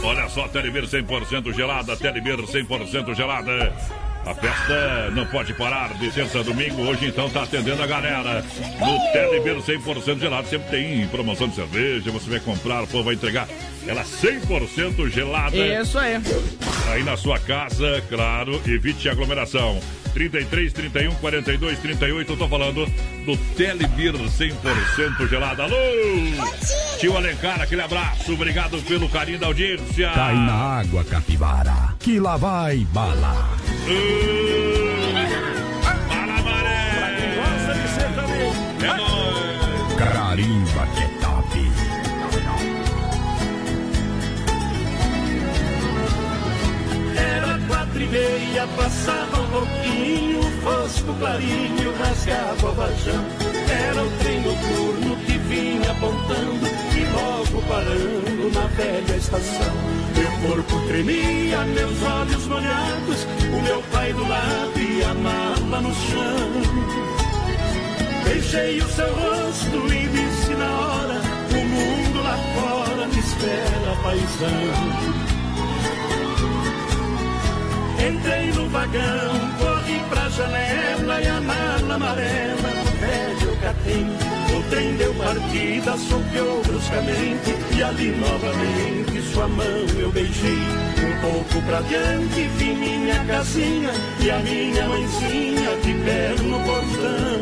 Olha 0.03 0.29
só, 0.29 0.47
Telebir 0.47 0.83
100% 0.83 1.51
gelada, 1.53 1.95
Telebir 1.97 2.37
100% 2.37 3.13
gelada. 3.13 4.08
A 4.25 4.33
festa 4.35 5.09
não 5.11 5.25
pode 5.25 5.53
parar 5.53 5.93
de 5.97 6.11
terça 6.11 6.39
a 6.39 6.43
domingo. 6.43 6.81
Hoje 6.83 7.07
então 7.07 7.29
tá 7.29 7.43
atendendo 7.43 7.81
a 7.81 7.87
galera. 7.87 8.43
No 8.79 9.11
Telebir 9.11 9.55
100% 9.55 10.19
gelado 10.19 10.47
sempre 10.47 10.69
tem 10.69 11.07
promoção 11.07 11.47
de 11.47 11.55
cerveja. 11.55 12.11
Você 12.11 12.29
vai 12.29 12.39
comprar, 12.39 12.83
o 12.83 12.87
povo 12.87 13.05
vai 13.05 13.15
entregar 13.15 13.47
ela 13.87 14.03
100% 14.03 15.09
gelada. 15.09 15.57
Isso 15.57 15.97
aí. 15.97 16.21
Aí 16.89 17.03
na 17.03 17.17
sua 17.17 17.39
casa, 17.39 18.03
claro, 18.09 18.61
evite 18.67 19.09
aglomeração. 19.09 19.79
33, 20.13 20.73
31, 20.73 21.15
42, 21.15 21.79
38, 21.79 22.33
eu 22.33 22.37
tô 22.37 22.47
falando 22.47 22.85
do 23.25 23.37
Telebir 23.55 24.13
100% 24.13 25.29
gelado. 25.29 25.61
Alô! 25.61 25.75
Tio 26.99 27.15
Alencar, 27.15 27.61
aquele 27.61 27.81
abraço, 27.81 28.33
obrigado 28.33 28.81
pelo 28.83 29.07
carinho 29.07 29.39
da 29.39 29.47
audiência. 29.47 30.09
Cai 30.09 30.35
na 30.35 30.53
água, 30.53 31.03
capivara, 31.03 31.95
que 31.99 32.19
lá 32.19 32.37
vai 32.37 32.77
bala. 32.91 33.57
Fala, 36.07 36.41
Maré! 36.41 37.35
Gosta 37.35 37.73
de 37.73 37.87
ser 37.89 38.09
também. 38.15 38.51
É 38.83 38.87
nóis! 38.97 39.93
Carimba 39.97 40.83
que 40.95 41.03
é 41.03 41.09
top. 41.21 41.51
Era 47.17 47.59
quatro 47.67 48.01
e 48.01 48.07
meia, 48.07 48.67
passava 48.77 49.41
um 49.41 49.47
pouquinho, 49.49 50.41
fosco 50.61 51.13
clarinho 51.15 51.93
rasgava 51.97 52.69
o 52.69 52.73
vajão. 52.73 53.25
Era 53.87 54.03
o 54.03 54.09
trem 54.19 54.41
noturno 54.41 55.08
vinha 55.49 55.91
apontando 55.91 56.65
e 56.95 57.03
logo 57.11 57.61
parando 57.67 58.51
na 58.53 58.67
velha 58.67 59.15
estação. 59.17 59.73
Meu 60.15 60.49
corpo 60.49 60.87
tremia, 60.87 61.65
meus 61.65 62.03
olhos 62.03 62.45
molhados, 62.45 63.27
o 63.51 63.61
meu 63.61 63.81
pai 63.91 64.13
do 64.13 64.27
lado 64.27 64.79
e 64.79 65.03
a 65.03 65.13
mala 65.15 65.81
no 65.81 65.93
chão. 65.93 66.51
Beijei 68.23 68.79
o 68.79 68.87
seu 68.89 69.11
rosto 69.11 69.93
e 69.93 70.07
disse 70.07 70.53
na 70.53 70.69
hora: 70.69 71.21
O 71.51 71.65
mundo 71.65 72.23
lá 72.23 72.37
fora 72.55 73.07
me 73.07 73.19
espera, 73.19 73.95
paisão. 74.03 75.19
Entrei 78.07 78.51
no 78.53 78.69
vagão, 78.69 79.33
corri 79.57 79.99
pra 80.09 80.29
janela 80.29 81.21
e 81.21 81.27
a 81.27 81.41
mala 81.41 81.95
amarela 81.95 82.79
velho 82.99 83.57
catém. 83.61 84.38
O 84.69 84.71
trem 84.71 84.95
deu 84.97 85.11
partida, 85.15 85.97
soqueou 85.97 86.61
bruscamente 86.61 87.55
e 87.75 87.81
ali 87.81 88.11
novamente 88.11 89.19
sua 89.33 89.47
mão 89.47 89.65
eu 89.97 90.11
beijei. 90.11 90.51
Um 90.53 91.21
pouco 91.21 91.59
pra 91.65 91.81
diante 91.81 92.47
vi 92.49 92.75
minha 92.75 93.25
casinha 93.25 93.89
e 94.19 94.29
a 94.29 94.37
minha 94.37 94.87
mãezinha 94.87 95.75
de 95.83 95.93
pé 96.05 96.35
no 96.43 96.59
portão. 96.59 97.41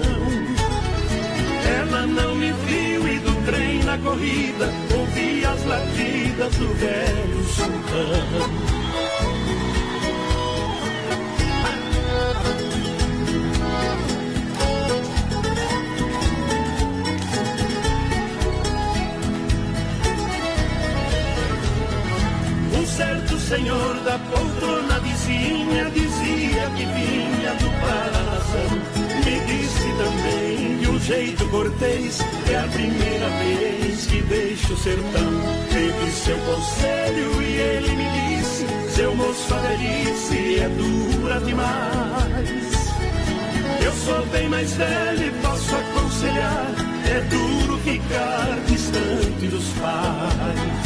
Ela 1.80 2.08
não 2.08 2.34
me 2.34 2.54
viu 2.66 3.06
e 3.06 3.20
do 3.20 3.46
trem 3.46 3.84
na 3.84 3.98
corrida 3.98 4.72
ouvi 4.98 5.44
as 5.44 5.66
latidas 5.66 6.56
do 6.56 6.74
velho 6.76 7.44
sultão. 7.44 8.87
Senhor 23.48 23.96
da 24.02 24.20
poltrona 24.20 25.00
vizinha 25.00 25.90
dizia 25.92 26.70
que 26.76 26.86
vinha 26.86 27.54
do 27.56 27.70
Paranação. 27.80 28.70
Me 29.24 29.40
disse 29.48 29.88
também 29.98 30.78
de 30.80 30.90
um 30.90 31.00
jeito 31.00 31.48
cortês 31.48 32.20
é 32.52 32.58
a 32.58 32.68
primeira 32.68 33.30
vez 33.30 34.06
que 34.08 34.22
deixo 34.24 34.74
o 34.74 34.78
sertão. 34.78 35.32
Teve 35.70 36.12
seu 36.12 36.38
conselho 36.40 37.42
e 37.42 37.56
ele 37.56 37.96
me 37.96 38.38
disse: 38.38 38.66
Seu 38.94 39.16
moço, 39.16 39.54
a 39.54 39.58
velhice 39.60 40.60
é 40.60 40.70
dura 40.70 41.40
demais. 41.40 42.92
Eu 43.82 43.94
sou 43.94 44.26
bem 44.26 44.50
mais 44.50 44.74
velho 44.74 45.26
e 45.26 45.32
posso 45.42 45.74
aconselhar. 45.74 46.68
É 47.10 47.22
duro 47.22 47.78
ficar 47.78 48.60
distante 48.68 49.48
dos 49.48 49.70
pais. 49.80 50.77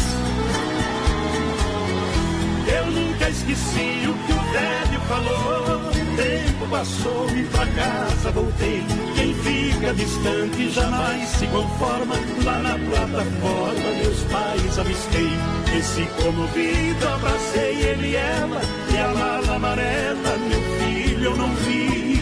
Esqueci 3.52 4.08
o 4.08 4.14
que 4.14 4.34
o 4.34 4.42
velho 4.52 5.00
falou. 5.08 5.82
O 5.88 6.16
tempo 6.16 6.68
passou 6.70 7.30
e 7.36 7.44
pra 7.44 7.66
casa 7.68 8.32
voltei. 8.32 8.84
Quem 9.16 9.34
fica 9.36 9.94
distante 9.94 10.70
jamais 10.72 11.30
se 11.30 11.48
conforma. 11.48 12.16
Lá 12.44 12.60
na 12.60 12.78
plataforma, 12.78 13.92
meus 14.02 14.24
pais 14.32 14.80
avistei. 14.80 15.30
Esse 15.78 16.04
comovido, 16.22 17.08
abracei 17.08 17.82
ele 17.82 18.12
e 18.12 18.16
ela. 18.16 18.62
E 18.94 18.98
a 18.98 19.08
mala 19.10 19.56
amarela, 19.56 20.38
meu 20.38 20.62
filho, 20.80 21.24
eu 21.26 21.38
não 21.38 21.54
vi. 21.56 22.22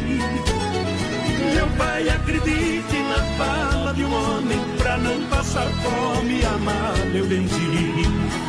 Meu 1.54 1.68
pai, 1.78 2.10
acredite 2.10 2.98
na 3.04 3.24
fala 3.38 3.94
de 3.94 4.04
um 4.04 4.14
homem. 4.14 4.60
Pra 4.78 4.98
não 4.98 5.22
passar 5.30 5.68
fome, 5.84 6.46
amar 6.46 6.98
meu 7.12 7.26
dentinho. 7.26 8.49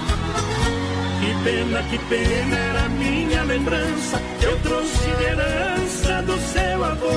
Que 1.41 1.45
pena, 1.45 1.83
que 1.85 1.99
pena 2.01 2.57
era 2.57 2.89
minha 2.91 3.43
lembrança. 3.45 4.21
Eu 4.43 4.59
trouxe 4.59 5.11
de 5.17 5.23
herança 5.23 6.23
do 6.23 6.39
seu 6.39 6.85
avô. 6.85 7.09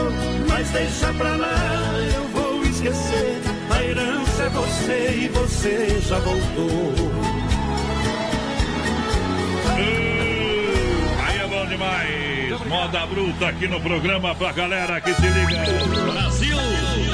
Mas 0.47 0.69
deixa 0.69 1.13
pra 1.13 1.35
lá, 1.35 1.93
eu 2.15 2.23
vou 2.29 2.63
esquecer. 2.63 3.41
A 3.69 3.83
herança 3.83 4.43
é 4.43 4.49
você 4.49 5.19
e 5.23 5.27
você 5.27 6.01
já 6.07 6.19
voltou. 6.19 6.93
Aí 11.27 11.39
é 11.39 11.47
bom 11.47 11.65
demais. 11.65 12.65
Moda 12.69 13.05
bruta 13.05 13.47
aqui 13.49 13.67
no 13.67 13.81
programa 13.81 14.33
pra 14.35 14.53
galera 14.53 15.01
que 15.01 15.13
se 15.15 15.27
liga. 15.27 16.13
Brasil! 16.13 16.57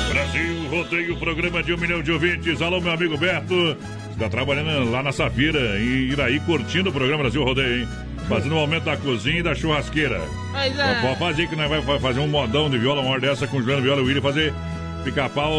Brasil, 0.09 0.67
rodeio 0.69 1.15
o 1.15 1.19
programa 1.19 1.63
de 1.63 1.73
um 1.73 1.77
milhão 1.77 2.03
de 2.03 2.11
ouvintes. 2.11 2.61
Alô, 2.61 2.79
meu 2.79 2.91
amigo 2.91 3.17
Beto. 3.17 3.75
Está 4.19 4.27
trabalhando 4.27 4.91
lá 4.91 5.01
na 5.01 5.13
Safira, 5.13 5.79
em 5.79 6.09
Iraí, 6.11 6.41
curtindo 6.41 6.89
o 6.89 6.91
programa 6.91 7.23
Brasil 7.23 7.41
Rodeio, 7.41 7.83
hein? 7.83 7.87
Fazendo 8.27 8.53
o 8.53 8.57
aumento 8.57 8.83
da 8.83 8.97
cozinha 8.97 9.39
e 9.39 9.41
da 9.41 9.55
churrasqueira. 9.55 10.19
Pois 10.51 10.77
é. 10.77 11.01
Pode 11.01 11.19
fazer 11.19 11.47
que 11.47 11.55
nós 11.55 11.69
vai 11.85 11.99
fazer 12.01 12.19
um 12.19 12.27
modão 12.27 12.69
de 12.69 12.77
viola, 12.77 12.99
uma 12.99 13.11
hora 13.11 13.21
dessa 13.21 13.47
com 13.47 13.55
o 13.55 13.61
Juliano 13.61 13.81
Viola 13.81 14.01
e 14.01 14.03
o 14.03 14.07
William 14.07 14.21
fazer 14.21 14.53
pica-pau 15.05 15.55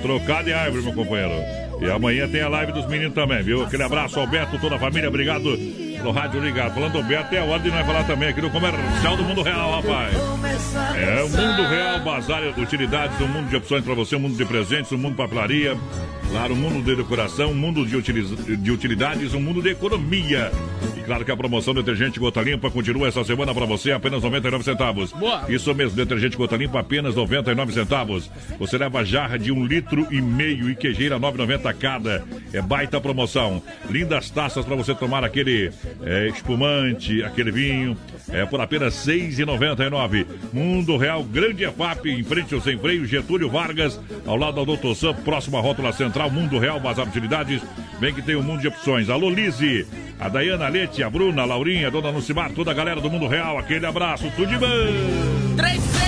trocado 0.00 0.44
de 0.44 0.54
árvore, 0.54 0.84
meu 0.84 0.94
companheiro. 0.94 1.34
E 1.82 1.90
amanhã 1.90 2.26
tem 2.26 2.40
a 2.40 2.48
live 2.48 2.72
dos 2.72 2.86
meninos 2.86 3.12
também, 3.12 3.42
viu? 3.42 3.62
Aquele 3.62 3.82
abraço 3.82 4.18
ao 4.18 4.26
Beto, 4.26 4.58
toda 4.58 4.76
a 4.76 4.78
família, 4.78 5.10
obrigado 5.10 5.54
pelo 5.98 6.12
rádio 6.12 6.42
ligado. 6.42 6.72
Falando 6.72 6.94
do 6.94 7.02
Beto, 7.02 7.34
é 7.34 7.40
a 7.40 7.44
hora 7.44 7.60
de 7.60 7.70
nós 7.70 7.84
falar 7.84 8.04
também 8.04 8.30
aqui 8.30 8.40
no 8.40 8.48
comercial 8.48 9.18
do 9.18 9.22
Mundo 9.22 9.42
Real, 9.42 9.82
rapaz. 9.82 10.14
É 10.96 11.22
o 11.22 11.28
Mundo 11.28 11.68
Real, 11.68 12.00
bazar 12.00 12.40
de 12.40 12.58
utilidades, 12.58 13.20
um 13.20 13.28
mundo 13.28 13.50
de 13.50 13.56
opções 13.56 13.84
para 13.84 13.92
você, 13.92 14.16
um 14.16 14.20
mundo 14.20 14.34
de 14.34 14.46
presentes, 14.46 14.90
um 14.92 14.96
mundo 14.96 15.10
de 15.10 15.18
papelaria. 15.18 15.76
Claro, 16.32 16.54
um 16.54 16.56
mundo 16.56 16.82
de 16.84 16.96
decoração, 16.96 17.50
um 17.50 17.54
mundo 17.54 17.84
de, 17.86 17.94
utiliz- 17.94 18.30
de 18.58 18.70
utilidades, 18.70 19.34
um 19.34 19.40
mundo 19.40 19.60
de 19.62 19.68
economia. 19.68 20.50
E 20.96 21.00
claro 21.02 21.24
que 21.24 21.30
a 21.30 21.36
promoção 21.36 21.74
detergente 21.74 22.18
Gota 22.18 22.40
Limpa 22.40 22.70
continua 22.70 23.06
essa 23.06 23.22
semana 23.22 23.52
para 23.54 23.66
você, 23.66 23.92
apenas 23.92 24.22
99 24.22 24.64
centavos. 24.64 25.12
Boa. 25.12 25.44
Isso 25.48 25.72
mesmo, 25.74 25.94
detergente 25.94 26.36
Gota 26.36 26.56
Limpa, 26.56 26.80
apenas 26.80 27.14
99 27.16 27.72
centavos. 27.74 28.30
Você 28.58 28.78
leva 28.78 29.04
jarra 29.04 29.38
de 29.38 29.52
um 29.52 29.64
litro 29.66 30.06
e 30.10 30.20
meio 30.22 30.70
e 30.70 30.74
quejeira 30.74 31.20
9,90 31.20 31.74
cada. 31.74 32.24
É 32.52 32.62
baita 32.62 32.98
promoção. 33.00 33.62
Lindas 33.90 34.30
taças 34.30 34.64
para 34.64 34.74
você 34.74 34.94
tomar 34.94 35.22
aquele 35.24 35.70
é, 36.02 36.28
espumante, 36.28 37.22
aquele 37.22 37.52
vinho. 37.52 37.96
É 38.30 38.46
por 38.46 38.60
apenas 38.60 38.94
6,99. 39.06 40.26
Mundo 40.52 40.96
Real, 40.96 41.22
Grande 41.22 41.64
EFAP, 41.64 42.06
em 42.10 42.22
frente 42.24 42.54
ao 42.54 42.60
Sem 42.60 42.78
Freio, 42.78 43.04
Getúlio 43.04 43.50
Vargas, 43.50 44.00
ao 44.26 44.36
lado 44.36 44.54
da 44.56 44.64
Doutor 44.64 44.94
Sam, 44.96 45.12
próximo 45.14 45.58
à 45.58 45.60
rótula 45.60 45.92
central, 45.92 46.21
Mundo 46.30 46.58
Real, 46.58 46.80
Bazar 46.80 47.06
Utilidades. 47.06 47.62
Vem 47.98 48.12
que 48.12 48.22
tem 48.22 48.36
um 48.36 48.42
mundo 48.42 48.60
de 48.60 48.68
opções. 48.68 49.08
Alô, 49.08 49.30
Lise, 49.30 49.86
a 50.18 50.28
Dayana, 50.28 50.66
a 50.66 50.68
Lete, 50.68 51.02
a 51.02 51.10
Bruna, 51.10 51.42
a 51.42 51.44
Laurinha, 51.44 51.86
a 51.86 51.90
Dona 51.90 52.10
Lucimar, 52.10 52.50
toda 52.52 52.70
a 52.70 52.74
galera 52.74 53.00
do 53.00 53.10
Mundo 53.10 53.28
Real. 53.28 53.58
Aquele 53.58 53.86
abraço, 53.86 54.30
tudo 54.36 54.48
de 54.48 54.58
bom. 54.58 56.01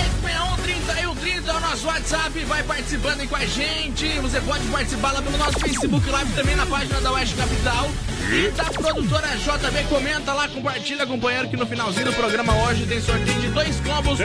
3361 1.85 1.85
o 1.85 1.87
nosso 1.87 1.87
WhatsApp, 1.87 2.39
vai 2.45 2.63
participando 2.63 3.21
aí 3.21 3.27
com 3.27 3.35
a 3.35 3.45
gente. 3.45 4.19
Você 4.19 4.41
pode 4.41 4.65
participar 4.67 5.11
lá 5.11 5.21
pelo 5.21 5.37
nosso 5.37 5.59
Facebook 5.59 6.09
Live, 6.09 6.31
também 6.33 6.55
na 6.55 6.65
página 6.65 6.99
da 6.99 7.11
Oeste 7.13 7.35
Capital. 7.35 7.89
E 8.31 8.49
da 8.51 8.65
produtora 8.65 9.27
JB, 9.27 9.83
comenta 9.87 10.33
lá, 10.33 10.47
compartilha, 10.47 11.05
companheiro, 11.05 11.47
que 11.47 11.55
no 11.55 11.65
finalzinho 11.65 12.07
do 12.07 12.13
programa 12.13 12.55
hoje 12.63 12.85
tem 12.87 12.99
sorteio 12.99 13.39
de 13.39 13.47
dois 13.49 13.79
combos 13.81 14.19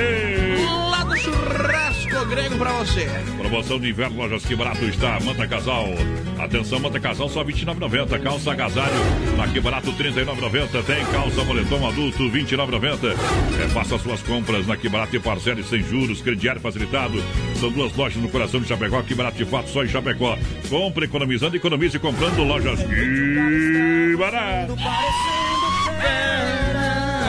lá 0.90 1.04
do 1.04 1.16
churrasco 1.16 2.24
grego 2.26 2.56
pra 2.56 2.72
você. 2.72 3.06
Promoção 3.36 3.78
de 3.78 3.90
inverno, 3.90 4.16
lojas 4.16 4.44
que 4.44 4.56
barato 4.56 4.84
está. 4.84 5.20
Manta 5.20 5.46
Casal. 5.46 5.86
Atenção, 6.38 6.80
Manta 6.80 6.98
Casal 6.98 7.28
só 7.28 7.42
R$ 7.42 7.52
29,90. 7.52 8.22
Calça 8.22 8.52
agasalho, 8.52 8.94
na 9.36 9.46
que 9.48 9.60
barato 9.60 9.90
R$ 9.90 10.10
39,90. 10.10 10.82
Tem 10.84 11.04
calça 11.06 11.44
moletom 11.44 11.86
adulto 11.86 12.28
R$ 12.28 12.42
29,90. 12.42 13.14
É, 13.62 13.68
faça 13.68 13.98
suas 13.98 14.22
compras 14.22 14.66
na 14.66 14.76
que 14.76 14.88
barato 14.88 15.14
e 15.14 15.20
parcele 15.20 15.62
sem 15.62 15.82
juros, 15.82 16.22
crediário 16.22 16.60
facilitado. 16.60 17.22
São 17.58 17.70
duas 17.70 17.94
lojas 17.94 18.22
no 18.22 18.28
coração 18.28 18.60
de 18.60 18.68
Chapecó, 18.68 19.02
que 19.02 19.14
barato 19.14 19.36
de 19.36 19.44
fato 19.44 19.68
só 19.70 19.84
em 19.84 19.88
Chapecó. 19.88 20.36
Compre 20.68 21.06
economizando, 21.06 21.56
economize 21.56 21.98
comprando 21.98 22.42
lojas 22.42 22.80
que 22.80 24.16
barato. 24.16 24.76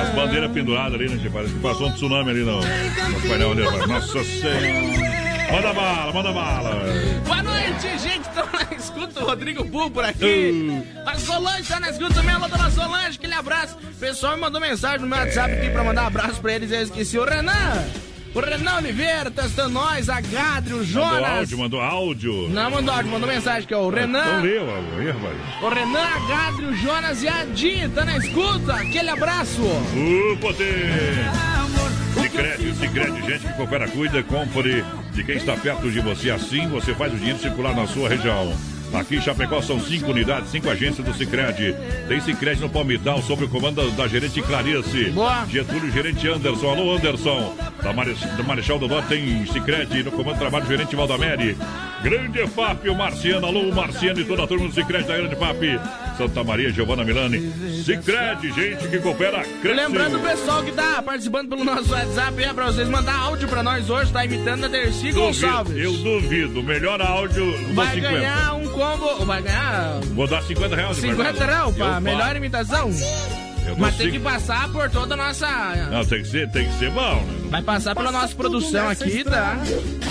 As 0.01 0.10
bandeiras 0.15 0.51
penduradas 0.51 0.93
ali, 0.93 1.10
né? 1.10 1.29
Parece 1.31 1.53
que 1.53 1.60
passou 1.60 1.88
um 1.88 1.91
tsunami 1.93 2.31
ali 2.31 2.39
no, 2.43 2.57
no 2.62 3.21
painel 3.27 3.51
ali. 3.51 3.88
Nossa 3.88 4.23
Senhora. 4.23 5.21
Manda 5.51 5.73
bala, 5.73 6.13
manda 6.13 6.31
bala. 6.31 6.84
Boa 7.25 7.43
noite, 7.43 7.99
gente. 7.99 8.29
Tô 8.29 8.41
na 8.45 8.77
escuta, 8.77 9.19
o 9.21 9.25
Rodrigo 9.25 9.65
Bull 9.65 9.91
por 9.91 10.05
aqui. 10.05 10.81
A 11.05 11.17
Solange 11.17 11.67
tá 11.67 11.79
na 11.79 11.89
escuta 11.89 12.13
também. 12.13 12.34
Alô, 12.34 12.47
dona 12.47 12.71
Solange, 12.71 13.17
aquele 13.17 13.34
abraço. 13.34 13.77
O 13.77 13.99
pessoal 13.99 14.36
me 14.36 14.41
mandou 14.41 14.62
mensagem 14.62 15.01
no 15.01 15.07
meu 15.07 15.17
WhatsApp 15.17 15.53
aqui 15.53 15.69
pra 15.69 15.84
mandar 15.84 16.03
um 16.03 16.07
abraço 16.07 16.39
pra 16.39 16.53
eles. 16.53 16.71
Eu 16.71 16.84
esqueci. 16.84 17.17
O 17.17 17.25
Renan. 17.25 17.84
O 18.34 18.39
Renan 18.39 18.78
Oliveira 18.78 19.30
testando 19.30 19.72
nós. 19.72 20.08
A 20.10 20.22
Gadri, 20.22 20.74
o 20.74 20.78
Mandou 20.78 20.86
Jonas. 20.86 21.26
áudio, 21.39 21.58
mandou 21.58 21.82
áudio. 21.82 22.50
Não 22.50 22.72
mandou 22.72 22.94
áudio, 22.94 23.12
mandou 23.12 23.28
mensagem 23.30 23.67
que 23.67 23.74
é 23.74 23.78
o 23.78 23.89
Então 23.89 24.00
Renan. 24.00 24.41
leu, 24.41 24.63
aí, 24.98 25.12
rapaz. 25.12 25.38
O 25.62 25.70
Renan, 25.70 26.00
a 26.00 26.20
Gadri, 26.28 26.65
o 26.65 26.74
Jonas 26.78 27.24
e 27.24 27.28
a 27.28 27.44
Di. 27.46 27.89
Tá 27.89 28.06
na 28.06 28.17
escuta. 28.17 28.74
Aquele 28.76 29.10
abraço. 29.10 29.62
O 29.62 30.38
poder. 30.38 31.15
Sicredi, 32.22 32.74
Sicredi, 32.76 33.22
gente 33.26 33.48
que 33.48 33.54
coopera, 33.54 33.88
cuida, 33.89 34.24
compre 34.24 34.84
de 35.12 35.24
quem 35.24 35.36
está 35.36 35.56
perto 35.58 35.91
de 35.91 36.00
você. 36.00 36.30
Assim 36.30 36.67
você 36.70 36.94
faz 36.94 37.13
o 37.13 37.17
dinheiro 37.17 37.39
circular 37.39 37.76
na 37.76 37.86
sua 37.88 38.08
região. 38.08 38.54
Aqui 38.93 39.15
em 39.15 39.21
Chapecó 39.21 39.62
são 39.62 39.80
cinco 39.80 40.12
unidades, 40.12 40.51
cinco 40.51 40.69
agências 40.69 41.06
do 41.06 41.13
Sicredi. 41.13 41.75
Tem 42.08 42.19
Sicredi 42.19 42.62
no 42.62 42.69
Palmital, 42.69 43.21
sob 43.21 43.45
o 43.45 43.49
comando 43.49 43.89
da 43.91 44.08
gerente 44.08 44.41
Clarice. 44.41 45.10
Boa. 45.12 45.45
Getúlio, 45.45 45.91
gerente 45.91 46.27
Anderson. 46.27 46.69
Alô, 46.69 46.95
Anderson. 46.95 47.56
Da, 47.82 47.93
Mare... 47.93 48.13
da 48.13 48.43
Marechal 48.43 48.77
do 48.77 48.88
Norte 48.88 49.08
tem 49.08 49.45
Sicredi 49.45 50.04
no 50.04 50.12
comando 50.12 50.36
do 50.36 50.39
trabalho, 50.39 50.65
gerente 50.67 50.95
Valdamere. 50.95 51.58
Grande 52.04 52.39
EFAP, 52.41 52.89
o 52.89 52.95
Marciano. 52.95 53.45
Alô, 53.45 53.71
Marciano 53.73 54.19
e 54.19 54.25
toda 54.25 54.43
a 54.43 54.47
turma 54.47 54.67
do 54.67 54.73
Sicredi 54.73 55.08
da 55.08 55.17
Grande 55.17 55.36
EFAP. 55.36 55.80
Santa 56.17 56.43
Maria, 56.43 56.71
Giovana 56.71 57.04
Milani. 57.04 57.51
Sicredi, 57.84 58.51
gente 58.51 58.88
que 58.88 58.99
coopera, 58.99 59.43
cresce. 59.62 59.75
Lembrando 59.75 60.17
o 60.17 60.19
pessoal 60.19 60.63
que 60.63 60.71
tá 60.71 61.01
participando 61.01 61.49
pelo 61.49 61.63
nosso 61.63 61.91
WhatsApp, 61.91 62.43
é 62.43 62.54
pra 62.54 62.65
vocês 62.67 62.88
mandar 62.89 63.15
áudio 63.15 63.47
pra 63.47 63.63
nós 63.63 63.89
hoje, 63.89 64.12
tá 64.12 64.25
imitando 64.25 64.65
a 64.65 64.67
Dercy 64.67 65.12
Gonçalves. 65.12 65.75
Eu 65.77 65.93
duvido. 65.93 66.62
Melhor 66.62 67.01
áudio, 67.01 67.51
dou 67.51 67.73
Vai 67.73 67.95
50. 67.95 68.12
ganhar 68.12 68.54
um 68.56 68.67
combo. 68.82 69.26
Vai 69.26 69.41
ganhar 69.41 70.00
Vou 70.15 70.28
dar 70.28 70.41
50 70.41 70.76
reais. 70.76 70.96
de 70.96 71.02
50 71.02 71.24
verdade. 71.24 71.52
reais 71.52 71.76
pra 71.76 71.86
Eu 71.86 72.02
melhor 72.02 72.36
imitação. 72.36 72.91
Mas 73.78 73.96
tem 73.96 74.12
que 74.12 74.20
passar 74.20 74.70
por 74.72 74.89
toda 74.89 75.13
a 75.13 75.17
nossa. 75.17 75.48
Não, 75.91 76.04
tem 76.04 76.24
que 76.24 76.28
ser, 76.28 76.50
tem 76.50 76.67
que 76.67 76.80
ser 76.80 76.89
bom, 76.89 77.22
né? 77.22 77.50
Vai 77.52 77.62
passar 77.62 77.96
pela 77.96 78.12
nossa 78.12 78.36
produção 78.36 78.89
aqui, 78.89 79.24
tá? 79.24 79.58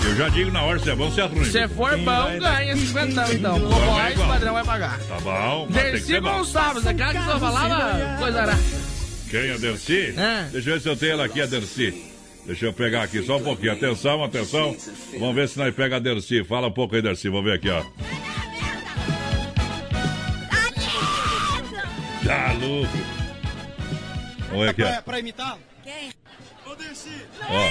Eu 0.05 0.17
já 0.17 0.29
digo 0.29 0.53
na 0.53 0.63
hora 0.63 0.79
se 0.79 0.89
é 0.89 0.95
bom, 0.95 1.11
se 1.11 1.21
é 1.21 1.25
ruim. 1.25 1.45
Se 1.45 1.69
for 1.69 1.97
bom, 1.99 2.39
ganha 2.39 2.77
50 2.77 3.35
então. 3.35 3.57
O 3.57 3.73
é 3.73 3.87
voz, 3.87 4.21
o 4.21 4.29
padrão 4.29 4.53
vai 4.55 4.65
pagar. 4.65 5.01
Tá 5.01 5.19
bom, 5.21 5.67
Dercy. 5.69 6.21
Gonçalves, 6.21 6.87
aquela 6.87 7.13
que 7.13 7.25
só 7.25 7.39
falava 7.41 8.17
coisa 8.19 8.41
arada. 8.43 8.61
Quem 9.29 9.41
é 9.41 9.55
a 9.55 9.59
Dercy? 9.59 10.15
É. 10.17 10.49
Deixa 10.53 10.71
eu 10.71 10.75
ver 10.75 10.81
se 10.81 10.89
eu 10.89 10.97
tenho 10.97 11.13
ela 11.13 11.25
aqui, 11.25 11.41
a 11.41 11.47
Dercy. 11.47 12.11
Deixa 12.47 12.67
eu 12.67 12.73
pegar 12.73 13.03
aqui 13.03 13.23
só 13.23 13.37
um 13.37 13.43
pouquinho. 13.43 13.73
Atenção, 13.73 14.25
atenção. 14.25 14.77
Vamos 15.19 15.35
ver 15.35 15.49
se 15.49 15.59
nós 15.59 15.75
pega 15.75 15.97
a 15.97 15.99
Dercy. 15.99 16.45
Fala 16.45 16.69
um 16.69 16.73
pouco 16.73 16.95
aí, 16.95 17.03
Dercy. 17.03 17.29
Vamos 17.29 17.45
ver 17.45 17.55
aqui, 17.55 17.69
ó. 17.69 17.83
Tá 22.25 22.53
louco. 22.53 22.91
Vamos 24.49 24.65
ver 24.65 24.71
aqui, 24.71 24.83
ó. 24.83 25.03
Pra 25.03 25.19
imitar? 25.19 25.59
Quem? 25.83 26.13
Ô, 26.67 26.75
Dercy! 26.75 27.27
Ó. 27.49 27.71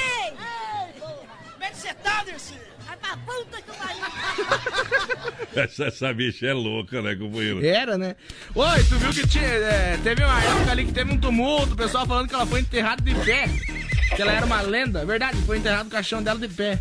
Como 1.54 1.64
é 1.64 1.70
que 1.70 1.78
você 1.78 1.94
tá, 1.94 2.24
Dercy? 2.24 2.56
Vai 2.86 2.98
pra 2.98 3.18
puta 3.18 3.62
que 3.62 3.72
pariu. 3.78 4.00
Essa, 5.64 5.86
essa 5.86 6.14
bicha 6.14 6.46
é 6.46 6.54
louca, 6.54 7.02
né, 7.02 7.16
companheiro? 7.16 7.66
Era, 7.66 7.98
né? 7.98 8.16
Oi, 8.56 8.84
tu 8.88 8.98
viu 8.98 9.12
que 9.12 9.28
tinha, 9.28 9.44
é, 9.46 9.98
teve 10.04 10.24
uma 10.24 10.42
época 10.42 10.72
ali 10.72 10.86
que 10.86 10.92
teve 10.92 11.12
um 11.12 11.18
tumulto, 11.20 11.74
o 11.74 11.76
pessoal 11.76 12.06
falando 12.06 12.30
que 12.30 12.36
ela 12.36 12.46
foi 12.46 12.62
enterrada 12.62 13.02
de 13.02 13.14
pé. 13.26 13.48
Que 14.16 14.22
ela 14.22 14.32
era 14.32 14.46
uma 14.46 14.62
lenda. 14.62 15.06
Verdade, 15.06 15.38
foi 15.42 15.58
enterrado 15.58 15.88
o 15.88 15.90
caixão 15.90 16.22
dela 16.22 16.40
de 16.40 16.48
pé. 16.48 16.80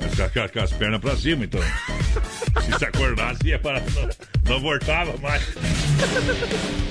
Mas 0.00 0.14
com, 0.32 0.48
com- 0.48 0.60
as 0.64 0.72
pernas 0.72 1.00
pra 1.00 1.16
cima, 1.16 1.44
então. 1.44 1.60
Se 2.64 2.78
se 2.78 2.84
acordasse, 2.84 3.46
ia 3.46 3.58
para. 3.58 3.80
Não, 3.80 4.08
não 4.54 4.60
voltava 4.60 5.16
mais. 5.18 5.42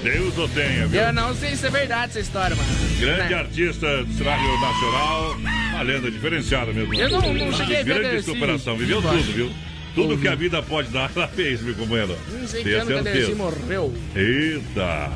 Deus 0.04 0.38
o 0.38 0.48
tenha, 0.50 0.88
viu? 0.88 1.02
Eu 1.02 1.14
não 1.14 1.36
sei 1.36 1.56
se 1.56 1.66
é 1.68 1.70
verdade 1.70 2.12
essa 2.12 2.20
história, 2.20 2.56
mano. 2.56 2.70
Grande 3.00 3.34
Né? 3.34 3.40
artista 3.40 4.04
do 4.04 4.14
cenário 4.14 4.60
nacional, 4.60 5.32
uma 5.72 5.82
lenda 5.82 6.10
diferenciada 6.12 6.72
mesmo. 6.74 6.94
Eu 6.94 7.10
não- 7.10 7.34
não 7.34 7.54
cheguei 7.54 7.82
a 7.82 7.84
ver 7.84 8.00
Grande 8.02 8.24
superação, 8.24 8.78
viveu 8.78 9.02
tudo, 9.02 9.34
viu? 9.34 9.52
Tudo 9.94 10.18
que 10.18 10.28
a 10.28 10.36
vida 10.36 10.62
pode 10.62 10.90
dar, 10.90 11.12
ela 11.16 11.28
fez, 11.28 11.62
meu 11.62 11.74
companheiro. 11.76 12.18
Não 12.30 12.48
sei 12.48 12.64
que 12.64 12.74
ano 12.74 13.04
que 13.04 13.36
morreu. 13.36 13.94
Eita! 14.16 15.12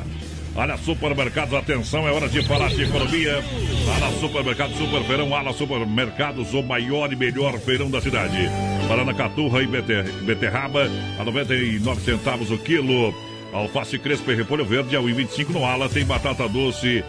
Olha, 0.54 0.76
supermercados, 0.76 1.54
atenção, 1.54 2.06
é 2.06 2.12
hora 2.12 2.28
de 2.28 2.42
falar 2.46 2.68
de 2.68 2.82
economia. 2.82 3.42
Ala 3.96 4.12
Supermercado 4.20 4.74
Super 4.76 5.02
Feirão, 5.04 5.34
Ala 5.34 5.52
Supermercados, 5.54 6.52
o 6.52 6.62
maior 6.62 7.10
e 7.10 7.16
melhor 7.16 7.58
feirão 7.58 7.90
da 7.90 8.02
cidade. 8.02 8.36
Banana 8.86 9.14
caturra 9.14 9.62
e 9.62 9.66
bete- 9.66 10.02
beterraba 10.24 10.90
a 11.18 11.24
99 11.24 12.00
centavos 12.02 12.50
o 12.50 12.58
quilo. 12.58 13.14
Alface 13.50 13.98
crespa 13.98 14.32
e 14.32 14.36
repolho 14.36 14.64
verde 14.64 14.94
a 14.94 15.00
1,25 15.00 15.50
no 15.52 15.64
Ala. 15.64 15.88
Tem 15.88 16.04
batata 16.04 16.46
doce 16.46 17.02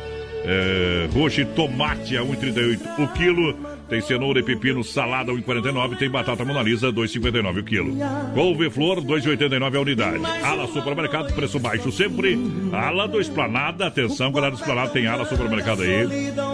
é, 0.45 1.09
roxa 1.13 1.41
e 1.41 1.45
tomate 1.45 2.15
a 2.15 2.21
1,38 2.21 2.79
o 2.99 3.07
quilo. 3.09 3.57
Tem 3.89 4.01
cenoura 4.01 4.39
e 4.39 4.43
pepino 4.43 4.83
salada 4.83 5.31
a 5.31 5.35
1,49. 5.35 5.97
Tem 5.97 6.09
batata 6.09 6.43
monalisa 6.45 6.91
2,59 6.91 7.59
o 7.59 7.63
quilo. 7.63 7.97
Couve-flor 8.33 9.01
2,89 9.01 9.75
a 9.75 9.79
unidade. 9.79 10.25
Ala 10.43 10.67
Supermercado, 10.67 11.33
preço 11.33 11.59
baixo 11.59 11.91
sempre. 11.91 12.37
Ala 12.71 13.07
do 13.07 13.19
Esplanada, 13.19 13.87
atenção 13.87 14.31
galera 14.31 14.55
do 14.55 14.59
Esplanada, 14.59 14.89
tem 14.91 15.07
Ala 15.07 15.25
Supermercado 15.25 15.81
aí. 15.83 16.05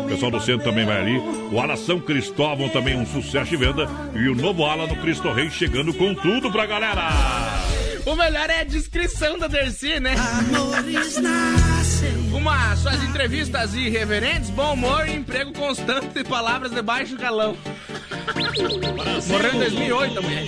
O 0.05 0.07
pessoal 0.07 0.31
do 0.31 0.39
centro 0.41 0.65
também 0.65 0.85
vai 0.85 0.99
ali. 0.99 1.17
O 1.51 1.59
Ala 1.59 1.77
São 1.77 1.99
Cristóvão 1.99 2.69
também 2.69 2.97
um 2.97 3.05
sucesso 3.05 3.49
de 3.51 3.57
venda. 3.57 3.87
E 4.15 4.27
o 4.27 4.35
novo 4.35 4.65
Ala 4.65 4.87
no 4.87 4.95
Cristo 4.97 5.31
Rei 5.31 5.49
chegando 5.49 5.93
com 5.93 6.13
tudo 6.13 6.51
pra 6.51 6.65
galera. 6.65 7.09
O 8.05 8.15
melhor 8.15 8.49
é 8.49 8.61
a 8.61 8.63
descrição 8.63 9.37
da 9.37 9.47
Dercy, 9.47 9.99
né? 9.99 10.15
Uma, 12.33 12.75
suas 12.77 13.03
entrevistas 13.03 13.73
irreverentes, 13.73 14.49
bom 14.49 14.73
humor, 14.73 15.07
emprego 15.09 15.51
constante 15.51 16.19
e 16.19 16.23
palavras 16.23 16.71
de 16.71 16.81
baixo 16.81 17.17
calão. 17.17 17.57
Morreu 19.27 19.53
em 19.53 19.59
2008 19.59 20.17
a 20.17 20.21
mulher. 20.21 20.45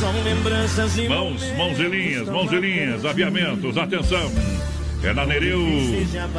São 0.00 0.22
lembranças 0.22 0.96
e 0.96 1.08
Mãos, 1.08 1.42
mãozinhas, 1.56 2.28
mãozinhas, 2.28 3.04
aviamentos, 3.04 3.76
atenção. 3.76 4.32
É 5.02 5.12
na 5.12 5.26
Nereu, 5.26 5.60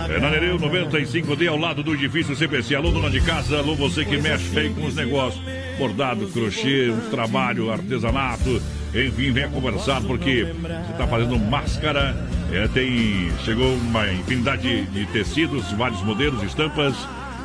é 0.10 0.20
na 0.20 0.32
Nereu 0.32 0.58
95D 0.58 1.48
ao 1.48 1.58
lado 1.58 1.84
do 1.84 1.94
edifício 1.94 2.36
CPC. 2.36 2.76
Alô, 2.76 2.92
dona 2.92 3.10
de 3.10 3.22
casa, 3.22 3.60
alô, 3.60 3.76
você 3.76 4.04
que 4.04 4.18
mexe 4.18 4.58
aí 4.58 4.70
com 4.74 4.86
os 4.86 4.96
negócios. 4.96 5.42
Bordado, 5.80 6.28
crochê, 6.28 6.92
um 6.92 7.10
trabalho, 7.10 7.72
artesanato. 7.72 8.62
Enfim, 8.94 9.32
venha 9.32 9.48
conversar 9.48 10.02
porque 10.02 10.44
você 10.44 10.92
está 10.92 11.08
fazendo 11.08 11.40
máscara. 11.40 12.16
É, 12.52 12.68
tem, 12.68 13.32
chegou 13.46 13.76
uma 13.76 14.12
infinidade 14.12 14.86
de, 14.88 15.06
tecidos, 15.06 15.72
vários 15.72 16.02
modelos, 16.04 16.44
estampas 16.44 16.96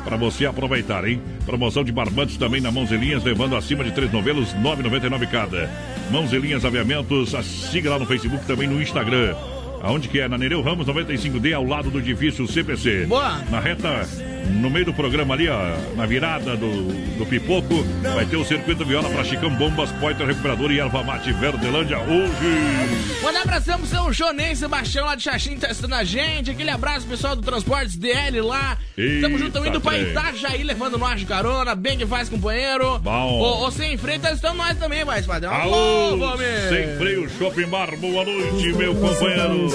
para 0.03 0.17
você 0.17 0.45
aproveitar, 0.45 1.07
hein? 1.07 1.21
Promoção 1.45 1.83
de 1.83 1.93
barbantes 1.93 2.35
também 2.35 2.59
na 2.59 2.71
Mãos 2.71 2.91
e 2.91 2.97
Linhas, 2.97 3.23
levando 3.23 3.55
acima 3.55 3.83
de 3.85 3.91
três 3.91 4.11
novelos, 4.11 4.53
9,99 4.53 5.27
cada. 5.29 5.69
Mãos 6.11 6.33
e 6.33 6.37
Linhas 6.37 6.65
Aviamentos, 6.65 7.31
siga 7.71 7.89
lá 7.89 7.97
no 7.97 8.05
Facebook, 8.05 8.45
também 8.45 8.67
no 8.67 8.81
Instagram. 8.81 9.33
Aonde 9.81 10.09
que 10.09 10.19
é? 10.19 10.27
Na 10.27 10.37
Nereu 10.37 10.61
Ramos 10.61 10.87
95D, 10.87 11.53
ao 11.53 11.63
lado 11.63 11.89
do 11.89 11.99
edifício 11.99 12.47
CPC. 12.47 13.05
Boa. 13.05 13.39
Na 13.49 13.59
reta, 13.59 14.07
no 14.49 14.69
meio 14.69 14.85
do 14.85 14.93
programa 14.93 15.33
ali, 15.33 15.47
ó, 15.47 15.75
na 15.95 16.05
virada 16.05 16.55
do, 16.55 16.87
do 17.17 17.25
Pipoco, 17.25 17.83
vai 18.13 18.25
ter 18.25 18.37
o 18.37 18.45
circuito 18.45 18.85
viola 18.85 19.09
para 19.09 19.23
Chicão 19.23 19.49
Bombas, 19.49 19.91
Poiter 19.93 20.25
Recuperador 20.25 20.71
e 20.71 20.79
Erva 20.79 21.03
Mate 21.03 21.31
Verdelândia 21.33 21.99
hoje. 21.99 23.21
Mandar 23.23 23.41
abração 23.41 23.77
pro 23.79 23.87
seu 23.87 24.13
Jonei 24.13 24.55
Sebastião 24.55 25.05
lá 25.05 25.15
de 25.15 25.23
Xaxim 25.23 25.57
testando 25.57 25.95
a 25.95 26.03
gente. 26.03 26.51
Aquele 26.51 26.69
abraço 26.69 27.07
pessoal 27.07 27.35
do 27.35 27.41
Transportes 27.41 27.95
DL 27.95 28.41
lá. 28.41 28.77
Estamos 28.97 29.39
junto 29.39 29.53
também 29.53 29.71
do 29.71 29.77
Eita, 29.77 29.89
trem. 29.89 30.11
Itajaí 30.11 30.63
levando 30.63 30.97
nós 30.97 31.19
de 31.19 31.25
carona. 31.25 31.75
Bem 31.75 31.97
que 31.97 32.05
faz, 32.05 32.29
companheiro. 32.29 32.99
Bom. 32.99 33.39
Ô, 33.39 33.65
ô, 33.65 33.71
sem 33.71 33.97
freio, 33.97 34.19
tá 34.19 34.31
estando 34.31 34.57
nós 34.57 34.77
também, 34.77 35.03
vai, 35.03 35.21
padrão. 35.23 35.53
Alô, 35.53 36.13
Alô, 36.13 36.33
homem. 36.33 36.47
sem 36.69 36.97
freio, 36.97 37.29
Shopping 37.29 37.67
Bar, 37.67 37.95
boa 37.97 38.23
noite, 38.23 38.73
meu 38.73 38.95
companheiro. 38.95 39.67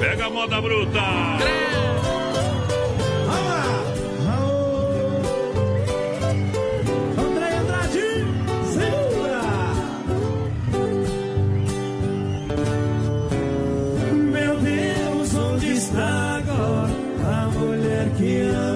Pega 0.00 0.26
a 0.26 0.30
moda 0.30 0.60
bruta. 0.60 1.00
André 1.00 1.85
mulher 18.18 18.75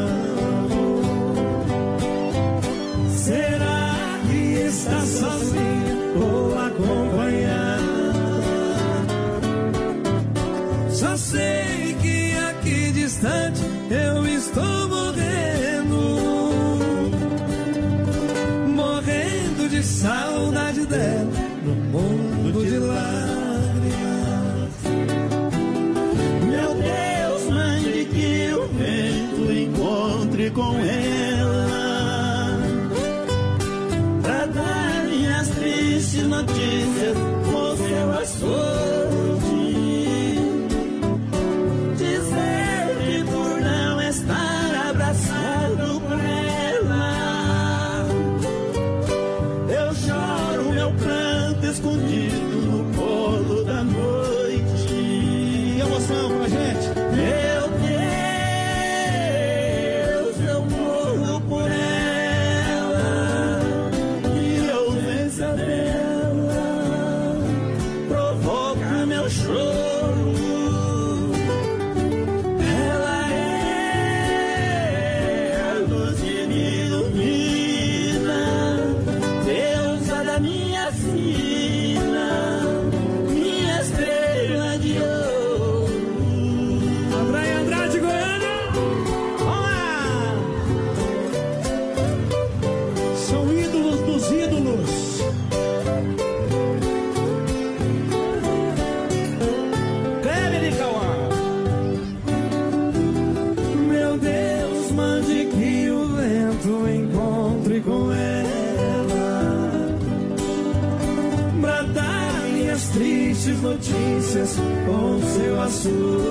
notícias 113.81 114.57
com 114.87 115.21
seu 115.23 115.63
açoite 115.63 116.30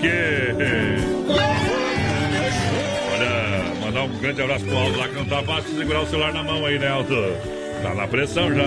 quê? 0.00 0.54
Olha, 3.12 3.74
mandar 3.84 4.02
um 4.02 4.18
grande 4.18 4.42
abraço 4.42 4.64
pro 4.64 4.76
Aldo 4.76 4.98
lá 4.98 5.08
que 5.08 5.14
não 5.14 5.24
tá 5.24 5.42
fácil 5.42 5.76
segurar 5.76 6.00
o 6.02 6.06
celular 6.06 6.32
na 6.32 6.42
mão 6.42 6.64
aí, 6.66 6.78
né, 6.78 6.88
Aldo? 6.88 7.14
Tá 7.82 7.94
na 7.94 8.08
pressão 8.08 8.52
já. 8.54 8.64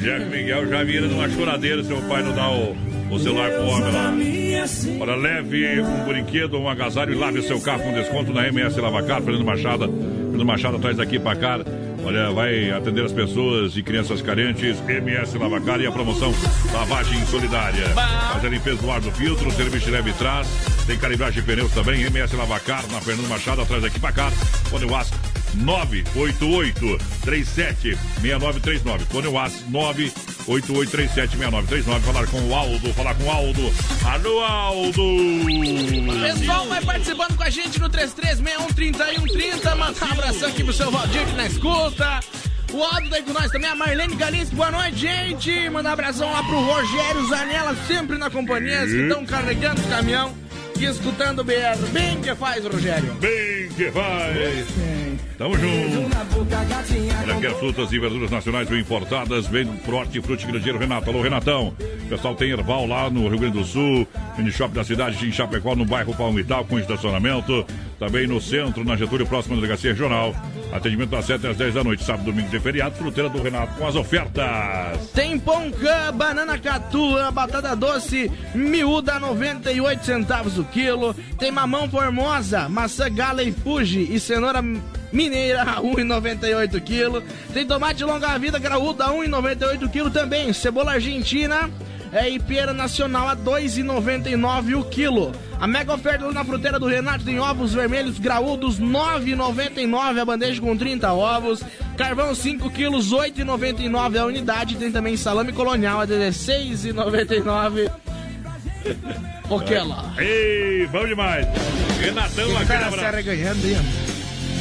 Jeff 0.00 0.24
Miguel 0.26 0.68
já 0.68 0.84
vira 0.84 1.06
numa 1.06 1.28
choradeira 1.30 1.82
se 1.82 1.92
o 1.92 2.02
pai 2.02 2.22
não 2.22 2.34
dá 2.34 2.50
o, 2.50 2.76
o 3.10 3.18
celular 3.18 3.50
pro 3.50 3.66
homem 3.66 3.92
lá. 3.92 4.14
Olha, 5.00 5.14
leve 5.16 5.80
um 5.80 6.04
brinquedo, 6.04 6.58
um 6.58 6.68
agasalho 6.68 7.12
e 7.12 7.16
lave 7.16 7.42
seu 7.42 7.60
carro 7.60 7.82
com 7.82 7.92
desconto 7.94 8.32
na 8.32 8.46
MS 8.48 8.78
Lavacar, 8.80 9.22
Fernando 9.22 9.44
Machado. 9.44 9.86
Fernando 9.86 10.44
Machado 10.44 10.78
traz 10.78 10.96
daqui 10.96 11.18
pra 11.18 11.34
cá. 11.36 11.58
Olha, 12.04 12.30
vai 12.30 12.70
atender 12.70 13.04
as 13.04 13.12
pessoas 13.12 13.76
e 13.76 13.82
crianças 13.82 14.20
carentes. 14.20 14.78
MS 14.88 15.38
Lavacar 15.38 15.80
e 15.80 15.86
a 15.86 15.92
promoção 15.92 16.34
Lavagem 16.72 17.24
Solidária. 17.26 17.88
Faz 17.88 18.44
a 18.44 18.48
limpeza 18.48 18.80
do 18.80 18.90
ar 18.90 19.00
do 19.00 19.10
filtro, 19.10 19.50
serviço 19.50 19.90
leve 19.90 20.12
traz. 20.12 20.46
Tem 20.86 20.98
calibragem 20.98 21.40
de 21.40 21.46
pneus 21.46 21.72
também. 21.72 22.02
MS 22.02 22.36
Lavacar 22.36 22.84
na 22.92 23.00
Fernando 23.00 23.28
Machado, 23.28 23.62
atrás 23.62 23.82
daqui 23.82 23.98
pra 23.98 24.12
cá. 24.12 24.30
Fone 24.30 24.84
WhatsApp 24.84 25.33
988 25.56 26.98
37 27.22 27.96
6939. 28.20 29.04
Fone 29.06 29.28
WhatsApp 29.28 29.70
988 29.70 30.90
37 30.90 31.36
6939. 31.36 32.00
Falar 32.04 32.26
com 32.26 32.48
o 32.48 32.54
Aldo, 32.54 32.94
falar 32.94 33.14
com 33.14 33.24
o 33.24 33.30
Aldo. 33.30 33.72
Alô, 34.04 34.40
Aldo! 34.40 35.02
Pessoal, 36.22 36.66
vai 36.68 36.82
participando 36.82 37.36
com 37.36 37.42
a 37.42 37.50
gente 37.50 37.80
no 37.80 37.88
33613130. 37.90 39.76
Manda 39.76 40.04
um 40.04 40.12
abração 40.12 40.48
aqui 40.48 40.64
pro 40.64 40.72
seu 40.72 40.90
Valdir 40.90 41.26
que 41.26 41.32
na 41.32 41.46
escuta. 41.46 42.20
O 42.72 42.82
Aldo 42.82 43.08
daí 43.08 43.22
com 43.22 43.32
nós 43.32 43.50
também, 43.52 43.70
a 43.70 43.76
Marlene 43.76 44.16
Galice. 44.16 44.52
Boa 44.54 44.70
noite, 44.70 44.96
gente. 44.96 45.70
Manda 45.70 45.90
um 45.90 45.92
abração 45.92 46.32
lá 46.32 46.42
pro 46.42 46.60
Rogério 46.60 47.28
Zanella, 47.28 47.76
sempre 47.86 48.18
na 48.18 48.28
companhia. 48.28 48.84
Que 48.84 49.02
estão 49.02 49.24
carregando 49.24 49.80
o 49.80 49.88
caminhão 49.88 50.43
escutando 50.84 51.40
o 51.40 51.44
BR. 51.44 51.76
Bem 51.92 52.20
que 52.20 52.34
faz, 52.34 52.64
Rogério. 52.64 53.14
Bem 53.14 53.68
que 53.76 53.90
faz. 53.90 54.66
Tamo 55.36 55.58
junto. 55.58 56.14
Olha, 57.22 57.40
quer 57.40 57.54
frutas 57.58 57.92
e 57.92 57.98
verduras 57.98 58.30
nacionais 58.30 58.70
ou 58.70 58.78
importadas? 58.78 59.46
Vem 59.46 59.66
pro 59.66 59.96
Hortifruti 59.96 60.46
Grandeiro 60.46 60.78
Renato. 60.78 61.10
Alô, 61.10 61.22
Renatão. 61.22 61.74
O 62.04 62.08
pessoal 62.08 62.34
tem 62.34 62.50
Erval 62.50 62.86
lá 62.86 63.10
no 63.10 63.28
Rio 63.28 63.38
Grande 63.38 63.58
do 63.58 63.64
Sul, 63.64 64.06
mini 64.36 64.52
shop 64.52 64.72
da 64.74 64.84
cidade 64.84 65.16
de 65.16 65.32
Chapecó, 65.32 65.74
no 65.74 65.84
bairro 65.84 66.14
Palmital, 66.14 66.64
com 66.64 66.78
estacionamento. 66.78 67.66
Também 67.98 68.26
no 68.26 68.40
centro, 68.40 68.84
na 68.84 68.96
Getúlio, 68.96 69.26
próximo 69.26 69.54
à 69.54 69.56
delegacia 69.56 69.90
regional. 69.90 70.34
Atendimento 70.72 71.10
das 71.10 71.24
7 71.26 71.46
às 71.46 71.56
10 71.56 71.74
da 71.74 71.84
noite, 71.84 72.04
sábado, 72.04 72.24
domingo 72.24 72.54
e 72.54 72.60
feriado. 72.60 72.96
Fruteira 72.96 73.28
do 73.28 73.40
Renato 73.40 73.74
com 73.74 73.86
as 73.86 73.94
ofertas. 73.94 75.10
Tem 75.14 75.38
poncã, 75.38 76.12
banana 76.12 76.58
catu, 76.58 77.14
batata 77.32 77.76
doce, 77.76 78.30
miúda, 78.54 79.18
98 79.18 80.04
centavos 80.04 80.58
o 80.58 80.64
quilo. 80.64 81.14
Tem 81.38 81.52
mamão 81.52 81.88
formosa, 81.88 82.68
maçã 82.68 83.08
gala 83.12 83.42
e 83.42 83.52
fuji 83.52 84.08
e 84.10 84.18
cenoura 84.18 84.60
mineira, 85.12 85.64
1,98 85.80 86.80
quilo. 86.82 87.22
Tem 87.52 87.64
tomate 87.64 88.02
longa 88.02 88.36
vida, 88.38 88.58
graúda, 88.58 89.06
1,98 89.06 89.90
quilo 89.90 90.10
também. 90.10 90.52
Cebola 90.52 90.92
argentina 90.94 91.70
é, 92.14 92.30
e 92.30 92.38
pera 92.38 92.72
nacional 92.72 93.28
a 93.28 93.36
2,99 93.36 94.78
o 94.78 94.84
quilo. 94.84 95.32
A 95.58 95.66
mega 95.66 95.92
oferta 95.92 96.30
na 96.30 96.44
fruteira 96.44 96.78
do 96.78 96.86
Renato 96.86 97.24
tem 97.24 97.40
ovos 97.40 97.74
vermelhos 97.74 98.20
graúdos 98.20 98.78
9,99 98.80 100.20
a 100.20 100.24
bandeja 100.24 100.60
com 100.60 100.76
30 100.76 101.12
ovos. 101.12 101.60
Carvão 101.96 102.32
5 102.32 102.70
quilos 102.70 103.12
8,99 103.12 104.16
a 104.16 104.26
unidade. 104.26 104.76
Tem 104.76 104.92
também 104.92 105.16
salame 105.16 105.52
colonial 105.52 106.00
a 106.00 106.06
16,99. 106.06 107.90
O 109.50 109.60
que 109.60 109.74
lá? 109.74 110.14
Ei, 110.18 110.86
bom 110.86 111.06
demais. 111.06 111.46
Renatão, 112.00 112.48
O 112.48 112.56
aquele 112.56 112.66
cara 112.66 113.14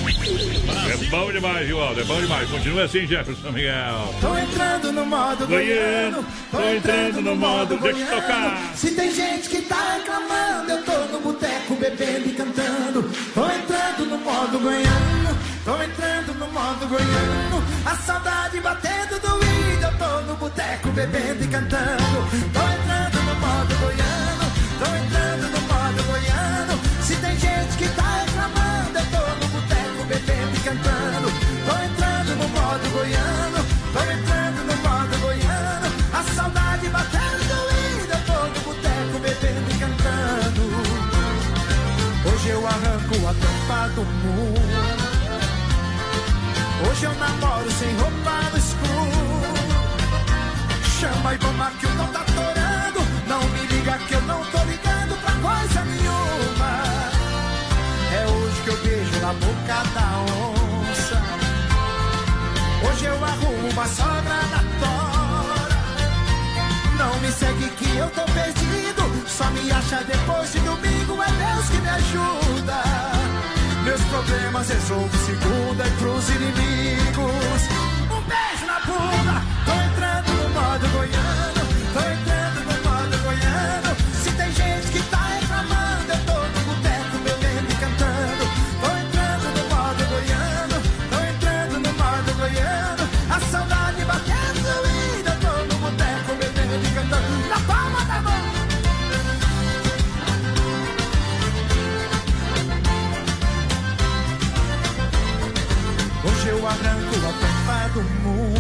É 0.06 0.98
bom 1.10 1.32
demais, 1.32 1.66
viu, 1.66 1.82
Aldo? 1.82 2.02
É 2.02 2.04
bom 2.04 2.20
demais. 2.20 2.50
Continua 2.50 2.84
assim, 2.84 3.08
Jefferson 3.08 3.52
Miguel. 3.52 4.16
Tô 4.20 4.38
entrando 4.38 4.92
no 4.92 5.06
modo 5.06 5.48
Goiano, 5.48 6.26
tô 6.52 6.62
entrando 6.62 7.22
no 7.22 7.36
modo. 7.36 7.78
Deixa 7.78 8.00
eu 8.00 8.22
tocar. 8.22 8.72
Se 8.76 8.92
tem 8.92 9.14
gente 9.14 9.50
que 9.50 9.62
tá 9.62 9.98
reclamando, 9.98 10.72
eu 10.72 10.84
tô 10.84 10.98
no 11.14 11.20
boteco 11.22 11.76
bebendo 11.76 12.28
e 12.28 12.32
cantando. 12.34 13.12
Tô 13.34 13.46
entrando 13.46 14.06
no 14.10 14.18
modo 14.18 14.60
goiano, 14.60 15.38
tô 15.64 15.82
entrando 15.82 16.34
no 16.38 16.48
modo 16.52 16.88
goiano. 16.88 17.64
A 17.86 17.96
saudade 17.96 18.60
batendo 18.60 19.20
do 19.20 19.36
índio, 19.46 19.88
eu 19.88 19.98
tô 19.98 20.22
no 20.22 20.36
boteco 20.36 20.90
bebendo 20.90 21.44
e 21.44 21.48
cantando. 21.48 22.54
Tô 22.54 22.73
do 43.90 44.02
muro. 44.02 44.62
Hoje 46.90 47.04
eu 47.04 47.14
namoro 47.16 47.72
sem 47.72 47.94
roupa 47.98 48.32
no 48.52 48.58
escuro. 48.58 49.54
Chama 51.00 51.34
e 51.34 51.38
vamos 51.38 51.74
que 51.80 51.86
eu 51.86 51.94
não 51.96 52.08
tá 52.08 52.24
torando. 52.24 53.02
Não 53.28 53.42
me 53.50 53.68
liga 53.68 53.98
que 53.98 54.14
eu 54.14 54.22
não 54.22 54.44
tô 54.46 54.64
ligando 54.64 55.20
pra 55.22 55.34
coisa 55.34 55.86
nenhuma. 55.86 56.84
É 58.14 58.26
hoje 58.26 58.62
que 58.64 58.70
eu 58.70 58.78
beijo 58.84 59.20
na 59.20 59.34
boca 59.34 59.84
da 59.94 60.08
onça. 60.32 61.22
Hoje 62.88 63.06
eu 63.06 63.26
arrumo 63.26 63.70
uma 63.70 63.88
sogra 63.88 64.40
na 64.52 64.64
tora. 64.80 65.68
Não 66.98 67.20
me 67.20 67.32
segue 67.32 67.70
que 67.70 67.98
eu 67.98 68.10
tô 68.12 68.24
perdido. 68.32 69.28
Só 69.28 69.50
me 69.52 69.70
acha 69.72 70.04
depois 70.04 70.52
de 70.54 70.60
domingo. 70.60 71.22
É 71.22 71.28
Deus 71.28 71.70
que 71.70 71.78
me 71.82 71.90
ajuda. 71.90 73.13
Meus 73.84 74.02
problemas 74.04 74.70
resolvo 74.70 75.18
segunda 75.26 75.86
e 75.86 75.92
pros 75.92 76.30
inimigos. 76.30 77.62
Um 78.10 78.22
beijo 78.22 78.66
na 78.66 78.80
bunda. 78.80 79.42
Tô 79.66 79.72
entrando 79.74 80.32
no 80.42 80.50
modo 80.50 80.88
goiano. 80.90 81.63
Arranco 106.74 107.16
a 107.16 107.34
tampa 107.42 107.78
do 107.94 108.02
mundo. 108.22 108.60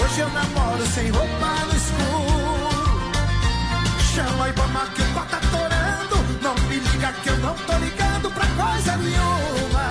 Hoje 0.00 0.20
eu 0.20 0.28
namoro 0.30 0.86
sem 0.86 1.10
roupa 1.10 1.48
no 1.66 1.74
escuro. 1.76 3.08
Chama 4.14 4.44
a 4.44 4.48
Ibama 4.50 4.86
que 4.94 5.02
o 5.02 5.04
tá 5.32 5.40
torando. 5.50 6.16
Não 6.42 6.54
me 6.68 6.76
liga 6.76 7.12
que 7.22 7.28
eu 7.28 7.38
não 7.38 7.54
tô 7.54 7.72
ligando 7.78 8.30
pra 8.30 8.46
coisa 8.46 8.96
nenhuma. 8.96 9.86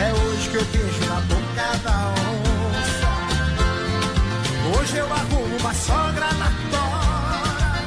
É 0.00 0.12
hoje 0.12 0.48
que 0.50 0.56
eu 0.56 0.64
beijo 0.64 1.04
na 1.08 1.20
boca 1.20 1.78
da 1.84 1.96
onça. 2.30 3.12
Hoje 4.78 4.96
eu 4.96 5.12
arrumo 5.12 5.56
uma 5.56 5.74
sogra 5.74 6.32
na 6.34 6.50
tora. 6.70 7.82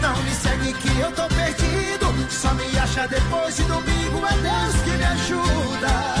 Não 0.00 0.16
me 0.22 0.30
segue 0.30 0.72
que 0.72 1.00
eu 1.00 1.12
tô 1.12 1.26
perdido. 1.34 2.05
Só 2.28 2.52
me 2.54 2.64
acha 2.78 3.06
depois 3.08 3.56
de 3.56 3.62
domingo. 3.64 4.26
É 4.26 4.36
Deus 4.38 4.76
que 4.84 4.90
me 4.90 5.04
ajuda. 5.04 6.14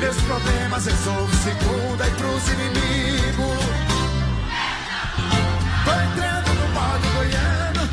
Meus 0.00 0.16
problemas 0.22 0.86
resolvo 0.86 1.32
segunda 1.36 2.06
e 2.06 2.10
pros 2.12 2.48
inimigos. 2.48 3.64
Tô 5.84 5.90
entrando 5.90 6.54
no 6.54 6.68
modo 6.74 7.08
goiano. 7.14 7.88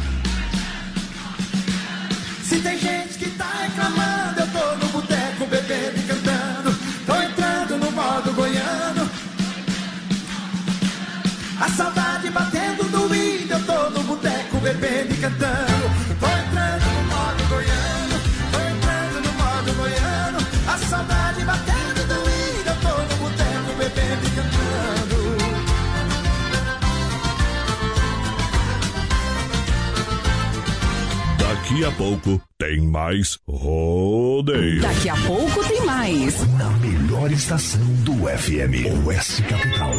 Se 2.44 2.60
tem 2.62 2.80
gente 2.80 3.20
que 3.20 3.30
tá 3.32 3.50
reclamando, 3.62 4.40
eu 4.40 4.48
tô 4.48 4.86
no 4.86 4.92
boteco 4.92 5.46
bebendo 5.46 6.00
e 6.00 6.04
cantando. 6.04 6.80
Tô 7.06 7.16
entrando 7.16 7.78
no 7.78 7.92
modo 7.92 8.34
goiano. 8.34 9.10
A 11.60 11.70
saudade 11.70 12.30
batendo 12.30 12.84
do 12.86 13.14
índio, 13.14 13.58
eu 13.58 13.66
tô 13.66 13.90
no 13.90 14.04
boteco 14.04 14.58
bebendo 14.58 15.14
e 15.14 15.18
cantando. 15.18 15.69
Daqui 31.70 31.86
a 31.86 31.92
pouco 31.92 32.42
tem 32.58 32.82
mais 32.82 33.38
rodeio. 33.48 34.82
Daqui 34.82 35.08
a 35.08 35.16
pouco 35.18 35.64
tem 35.68 35.86
mais. 35.86 36.44
Na 36.58 36.68
melhor 36.80 37.32
estação 37.32 37.86
do 38.04 38.14
FM, 38.26 39.06
Oeste 39.06 39.44
Capital. 39.44 39.94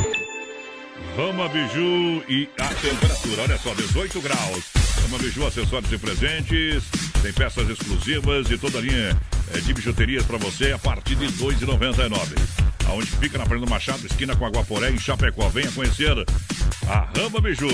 Rama 1.16 1.48
Biju 1.48 2.24
e 2.28 2.48
a 2.58 2.66
temperatura, 2.74 3.42
olha 3.42 3.56
só, 3.58 3.72
18 3.72 4.20
graus. 4.20 4.64
Rama 5.00 5.18
Biju, 5.18 5.46
acessórios 5.46 5.92
e 5.92 5.98
presentes, 5.98 6.82
tem 7.22 7.32
peças 7.32 7.70
exclusivas 7.70 8.50
e 8.50 8.58
toda 8.58 8.78
a 8.78 8.80
linha 8.80 9.16
é, 9.54 9.58
de 9.60 9.72
bijuterias 9.72 10.26
para 10.26 10.38
você 10.38 10.72
a 10.72 10.78
partir 10.78 11.14
de 11.14 11.26
R$ 11.26 11.32
2,99. 11.34 12.69
Aonde 12.90 13.06
fica 13.06 13.38
na 13.38 13.46
Fernando 13.46 13.70
Machado, 13.70 14.04
esquina 14.04 14.34
com 14.34 14.44
Aguaporé, 14.44 14.90
em 14.90 14.98
Chapecó. 14.98 15.48
Venha 15.48 15.70
conhecer 15.70 16.12
a 16.88 17.08
Rama 17.16 17.40
Biju. 17.40 17.68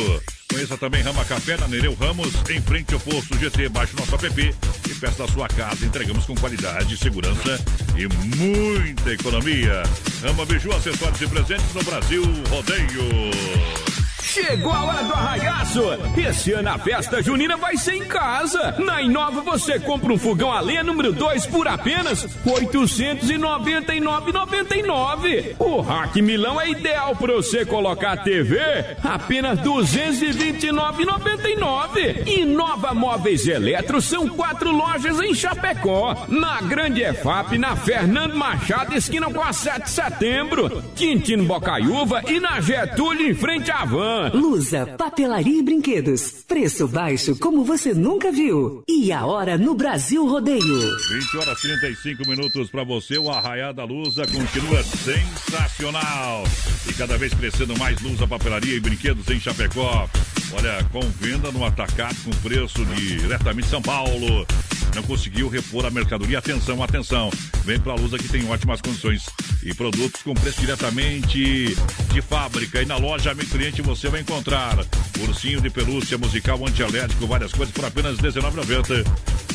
Conheça 0.50 0.76
também 0.76 1.02
Rama 1.02 1.24
Café 1.24 1.57
na 1.57 1.66
Nereu 1.66 1.94
Ramos, 1.94 2.35
em 2.50 2.61
frente 2.61 2.92
ao 2.92 3.00
posto 3.00 3.37
GT, 3.38 3.70
baixo 3.70 3.96
nosso 3.96 4.14
app 4.14 4.55
e 4.88 4.94
peça 4.94 5.26
da 5.26 5.33
sua 5.33 5.48
casa. 5.48 5.87
Entregamos 5.87 6.26
com 6.26 6.35
qualidade, 6.35 6.96
segurança 6.98 7.59
e 7.96 8.07
muita 8.37 9.12
economia. 9.12 9.83
Rama 10.22 10.44
Biju, 10.44 10.70
acessórios 10.72 11.20
e 11.20 11.26
presentes 11.26 11.72
no 11.74 11.83
Brasil 11.83 12.22
Rodeio. 12.50 13.95
Chegou 14.26 14.72
a 14.72 14.82
hora 14.82 15.04
do 15.04 15.12
arraiaço! 15.12 15.82
Esse 16.16 16.52
ano 16.52 16.70
a 16.70 16.78
festa 16.78 17.22
junina 17.22 17.56
vai 17.56 17.76
ser 17.76 17.94
em 17.94 18.04
casa! 18.04 18.74
Na 18.76 19.00
Inova 19.00 19.40
você 19.40 19.78
compra 19.78 20.12
um 20.12 20.18
fogão 20.18 20.50
a 20.50 20.58
lenha 20.58 20.82
número 20.82 21.12
2 21.12 21.46
por 21.46 21.68
apenas 21.68 22.24
R$ 22.44 22.66
899,99. 22.66 25.54
O 25.60 25.80
Rack 25.80 26.20
Milão 26.20 26.60
é 26.60 26.70
ideal 26.70 27.14
para 27.14 27.34
você 27.34 27.64
colocar 27.64 28.14
a 28.14 28.16
TV 28.16 28.58
apenas 29.04 29.60
R$ 29.60 29.64
229,99. 29.64 32.26
Inova 32.26 32.92
Móveis 32.92 33.46
Eletro 33.46 34.02
são 34.02 34.28
quatro 34.28 34.72
lojas 34.72 35.20
em 35.20 35.32
Chapecó. 35.32 36.26
Na 36.28 36.60
Grande 36.62 37.00
EFAP, 37.00 37.58
na 37.58 37.76
Fernando 37.76 38.34
Machado, 38.34 38.96
esquina 38.96 39.30
com 39.30 39.40
a 39.40 39.52
7 39.52 39.84
de 39.84 39.90
setembro. 39.90 40.82
Quintino 40.96 41.44
Bocaiúva 41.44 42.22
e 42.26 42.40
na 42.40 42.60
Getúlio, 42.60 43.30
em 43.30 43.34
frente 43.34 43.70
à 43.70 43.84
Van. 43.84 44.15
Lusa, 44.33 44.87
papelaria 44.98 45.59
e 45.59 45.62
brinquedos. 45.62 46.44
Preço 46.46 46.88
baixo 46.88 47.37
como 47.37 47.64
você 47.64 47.94
nunca 47.94 48.33
viu. 48.33 48.83
E 48.88 49.12
a 49.12 49.26
hora 49.26 49.59
no 49.59 49.74
Brasil 49.74 50.26
Rodeio. 50.26 50.96
20 51.09 51.38
horas 51.38 51.61
35 51.61 52.29
minutos 52.29 52.70
para 52.70 52.85
você. 52.85 53.18
O 53.18 53.31
Arraiá 53.31 53.72
da 53.72 53.85
Lusa 53.85 54.26
continua 54.26 54.83
sensacional. 54.83 56.44
E 56.88 56.92
cada 56.94 57.16
vez 57.18 57.35
crescendo 57.35 57.76
mais 57.79 58.00
Lusa, 58.00 58.26
papelaria 58.26 58.74
e 58.74 58.81
brinquedos 58.81 59.29
em 59.29 59.40
Chapecó. 59.40 60.09
Olha, 60.52 60.85
com 60.92 61.00
venda 61.00 61.50
no 61.50 61.64
atacado 61.64 62.16
com 62.24 62.31
preço 62.42 62.85
diretamente 62.85 63.66
de 63.66 63.70
São 63.70 63.83
Paulo. 63.83 64.46
Não 64.94 65.02
conseguiu 65.02 65.48
repor 65.48 65.85
a 65.85 65.90
mercadoria? 65.90 66.38
Atenção, 66.38 66.83
atenção. 66.83 67.31
Vem 67.64 67.79
pra 67.79 67.94
Lusa 67.94 68.16
que 68.16 68.29
tem 68.29 68.48
ótimas 68.48 68.81
condições 68.81 69.26
e 69.62 69.74
produtos 69.74 70.22
com 70.22 70.33
preço 70.33 70.61
diretamente 70.61 71.76
de 72.12 72.22
fábrica. 72.22 72.81
E 72.81 72.87
na 72.87 72.96
loja 72.96 73.33
Amigo 73.33 73.50
Cliente 73.50 73.83
você 73.83 74.05
vai 74.08 74.20
encontrar 74.20 74.78
ursinho 75.20 75.60
de 75.60 75.70
pelúcia, 75.70 76.18
musical 76.18 76.58
antialérgico, 76.66 77.26
várias 77.26 77.52
coisas 77.52 77.74
por 77.74 77.84
apenas 77.84 78.18
R$19,90. 78.18 79.04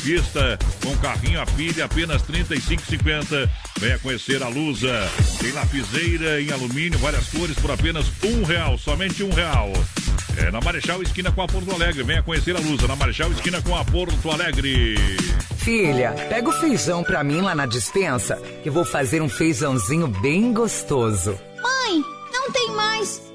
Pista 0.02 0.58
com 0.82 0.96
carrinho 0.98 1.40
a 1.40 1.46
pilha, 1.46 1.84
apenas 1.84 2.22
R$ 2.22 2.44
35,50. 2.44 3.48
Venha 3.78 3.98
conhecer 3.98 4.42
a 4.42 4.48
Lusa. 4.48 5.10
Tem 5.38 5.52
lapiseira 5.52 6.40
em 6.40 6.50
alumínio, 6.50 6.98
várias 6.98 7.28
cores 7.28 7.56
por 7.58 7.70
apenas 7.70 8.06
um 8.24 8.42
real, 8.42 8.76
somente 8.78 9.22
um 9.22 9.30
real. 9.30 9.72
É 10.36 10.50
na 10.50 10.60
Marechal 10.60 11.02
Esquina 11.02 11.30
com 11.30 11.42
a 11.42 11.46
Porto 11.46 11.72
Alegre. 11.72 12.02
Venha 12.02 12.22
conhecer 12.22 12.56
a 12.56 12.60
Lusa, 12.60 12.88
na 12.88 12.96
Marechal 12.96 13.30
Esquina 13.30 13.60
com 13.62 13.76
a 13.76 13.84
Porto 13.84 14.30
Alegre. 14.30 14.96
Filha, 15.58 16.12
pega 16.28 16.48
o 16.48 16.52
feijão 16.52 17.04
pra 17.04 17.22
mim 17.22 17.40
lá 17.40 17.54
na 17.54 17.66
dispensa, 17.66 18.36
que 18.62 18.70
vou 18.70 18.84
fazer 18.84 19.22
um 19.22 19.28
feijãozinho 19.28 20.08
bem 20.08 20.52
gostoso. 20.52 21.38
Mãe, 21.62 22.02
não 22.32 22.50
tem 22.50 22.70
mais. 22.70 23.31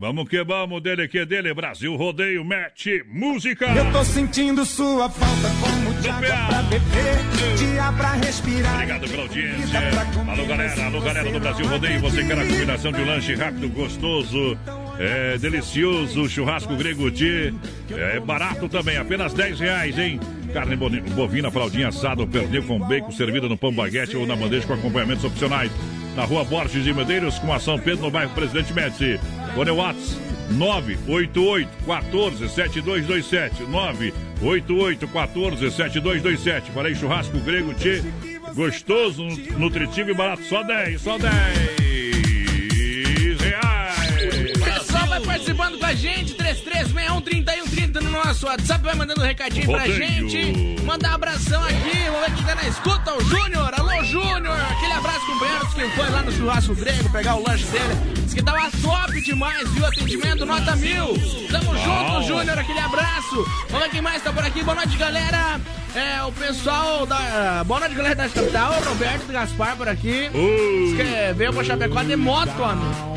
Vamos 0.00 0.30
que 0.30 0.42
vamos, 0.42 0.82
dele 0.82 1.06
que 1.08 1.26
dele, 1.26 1.52
Brasil 1.52 1.94
Rodeio, 1.94 2.42
mete 2.42 3.04
música! 3.06 3.66
Eu 3.66 3.92
tô 3.92 4.02
sentindo 4.02 4.64
sua 4.64 5.10
falta 5.10 5.50
como 5.60 5.90
água 6.10 6.46
pra 6.48 6.62
beber, 6.62 7.58
dia 7.58 7.92
pra 7.92 8.14
respirar. 8.14 8.76
Obrigado 8.76 9.10
pela 9.10 9.22
audiência. 9.24 9.78
Alô, 10.26 10.46
galera, 10.46 10.86
alô, 10.86 11.00
galera 11.02 11.30
do 11.30 11.38
Brasil 11.38 11.66
Rodeio, 11.66 12.00
você 12.00 12.24
quer 12.24 12.38
a 12.38 12.46
combinação 12.46 12.92
de 12.92 13.00
um 13.02 13.04
lanche 13.04 13.34
rápido, 13.34 13.68
gostoso, 13.68 14.58
é 14.98 15.36
delicioso, 15.36 16.26
churrasco 16.30 16.74
grego 16.76 17.10
de 17.10 17.52
é 17.90 18.18
barato 18.20 18.70
também, 18.70 18.96
apenas 18.96 19.34
10 19.34 19.60
reais, 19.60 19.98
hein? 19.98 20.18
Carne 20.54 20.76
bovina, 20.76 21.50
fraldinha 21.50 21.88
assada, 21.88 22.26
pernil 22.26 22.62
com 22.62 22.78
bacon, 22.78 23.12
servida 23.12 23.50
no 23.50 23.56
pão 23.58 23.70
baguete 23.70 24.16
ou 24.16 24.26
na 24.26 24.34
bandeja 24.34 24.66
com 24.66 24.72
acompanhamentos 24.72 25.24
opcionais. 25.24 25.70
Na 26.16 26.24
rua 26.24 26.42
Borges 26.42 26.82
de 26.82 26.92
Medeiros, 26.92 27.38
com 27.38 27.52
a 27.52 27.60
São 27.60 27.78
Pedro, 27.78 28.06
no 28.06 28.10
bairro 28.10 28.34
Presidente 28.34 28.72
Médici. 28.72 29.20
Fone 29.54 29.70
Whats 29.70 30.16
988 30.50 31.68
14 31.86 32.48
7227 32.48 33.62
988 33.64 35.08
14 35.08 35.70
7227 35.70 36.70
Falei 36.72 36.94
churrasco 36.94 37.38
grego 37.40 37.74
tchê, 37.74 38.02
gostoso, 38.54 39.24
nutritivo 39.58 40.10
e 40.10 40.14
barato, 40.14 40.42
só 40.44 40.62
10, 40.62 41.00
só 41.00 41.18
10 41.18 41.30
reais. 43.40 44.52
Pessoal, 44.52 45.06
vai 45.06 45.20
participando 45.20 45.78
com 45.78 45.86
a 45.86 45.94
gente, 45.94 46.34
3361 46.34 47.20
no 47.20 47.20
nosso 48.30 48.46
WhatsApp, 48.46 48.84
vai 48.84 48.94
mandando 48.94 49.20
um 49.20 49.24
recadinho 49.24 49.66
pra 49.66 49.80
Rodeio. 49.80 50.28
gente. 50.28 50.82
Mandar 50.84 51.10
um 51.10 51.14
abração 51.14 51.64
aqui, 51.64 51.98
vamos 52.04 52.20
ver 52.20 52.34
quem 52.36 52.44
tá 52.44 52.54
na 52.54 52.68
escuta, 52.68 53.14
o 53.16 53.24
Júnior. 53.24 53.74
Alô, 53.76 54.04
Júnior. 54.04 54.56
Aquele 54.70 54.92
abraço 54.92 55.26
com 55.26 55.32
o 55.32 55.38
Berto, 55.40 55.66
que 55.74 55.88
foi 55.96 56.10
lá 56.10 56.22
no 56.22 56.32
churrasco 56.32 56.74
grego 56.76 57.10
pegar 57.10 57.34
o 57.34 57.42
lanche 57.44 57.64
dele. 57.66 57.94
Diz 58.24 58.32
que 58.32 58.42
tava 58.42 58.70
top 58.80 59.20
demais, 59.20 59.68
viu? 59.70 59.84
Atendimento 59.84 60.46
nota 60.46 60.76
mil. 60.76 61.06
Tamo 61.50 61.76
junto, 61.76 62.22
Júnior, 62.28 62.56
aquele 62.56 62.78
abraço. 62.78 63.44
Vamos 63.68 63.86
ver 63.86 63.90
quem 63.90 64.00
mais 64.00 64.22
tá 64.22 64.32
por 64.32 64.44
aqui. 64.44 64.62
Boa 64.62 64.76
noite, 64.76 64.96
galera. 64.96 65.60
É, 65.92 66.22
o 66.22 66.30
pessoal 66.30 67.04
da. 67.04 67.64
Boa 67.64 67.80
noite, 67.80 67.96
galera 67.96 68.14
da 68.14 68.28
capital. 68.28 68.74
Roberto 68.84 69.26
Gaspar 69.26 69.76
por 69.76 69.88
aqui. 69.88 70.30
Diz 70.30 70.96
que 70.96 71.32
veio 71.34 71.52
pra 71.52 71.64
Chapecó 71.64 72.00
de 72.04 72.14
moto, 72.14 72.62
amigo. 72.62 73.10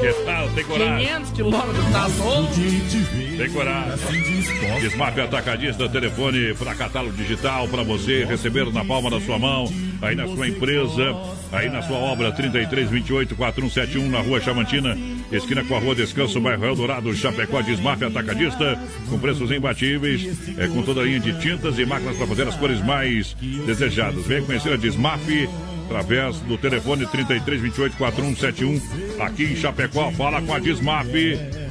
Que 0.00 0.12
tal? 0.24 0.48
Tem 0.50 0.64
coragem? 0.64 1.06
500 1.06 1.30
quilômetros, 1.32 1.92
tá 1.92 2.06
louco? 2.06 2.54
Tem 3.36 3.50
coragem. 3.50 3.97
Desmarque 4.80 5.20
Atacadista, 5.20 5.88
telefone 5.88 6.54
para 6.54 6.74
catálogo 6.74 7.16
digital 7.16 7.68
para 7.68 7.82
você 7.82 8.24
receber 8.24 8.72
na 8.72 8.84
palma 8.84 9.10
da 9.10 9.20
sua 9.20 9.38
mão, 9.38 9.72
aí 10.00 10.14
na 10.14 10.26
sua 10.26 10.48
empresa, 10.48 11.16
aí 11.52 11.68
na 11.68 11.82
sua 11.82 11.98
obra 11.98 12.30
3328 12.32 13.34
4171 13.34 14.08
na 14.10 14.20
Rua 14.20 14.40
Chamantina, 14.40 14.96
esquina 15.32 15.64
com 15.64 15.76
a 15.76 15.80
Rua 15.80 15.94
Descanso, 15.94 16.40
bairro 16.40 16.64
Eldorado, 16.64 17.12
Chapecó, 17.14 17.60
Desmarque 17.60 18.04
Atacadista, 18.04 18.80
com 19.08 19.18
preços 19.18 19.50
imbatíveis, 19.50 20.38
é, 20.56 20.68
com 20.68 20.82
toda 20.82 21.00
a 21.00 21.04
linha 21.04 21.20
de 21.20 21.38
tintas 21.40 21.78
e 21.78 21.84
máquinas 21.84 22.16
para 22.16 22.26
fazer 22.26 22.46
as 22.46 22.56
cores 22.56 22.80
mais 22.84 23.34
desejadas. 23.66 24.26
Venha 24.26 24.42
conhecer 24.42 24.72
a 24.72 24.76
Desmaf 24.76 25.28
através 25.88 26.36
do 26.40 26.58
telefone 26.58 27.06
3328 27.06 27.96
4171 27.96 29.22
aqui 29.22 29.44
em 29.44 29.56
Chapecó. 29.56 30.10
Fala 30.12 30.42
com 30.42 30.52
a 30.52 30.58
Desmaf, 30.58 31.08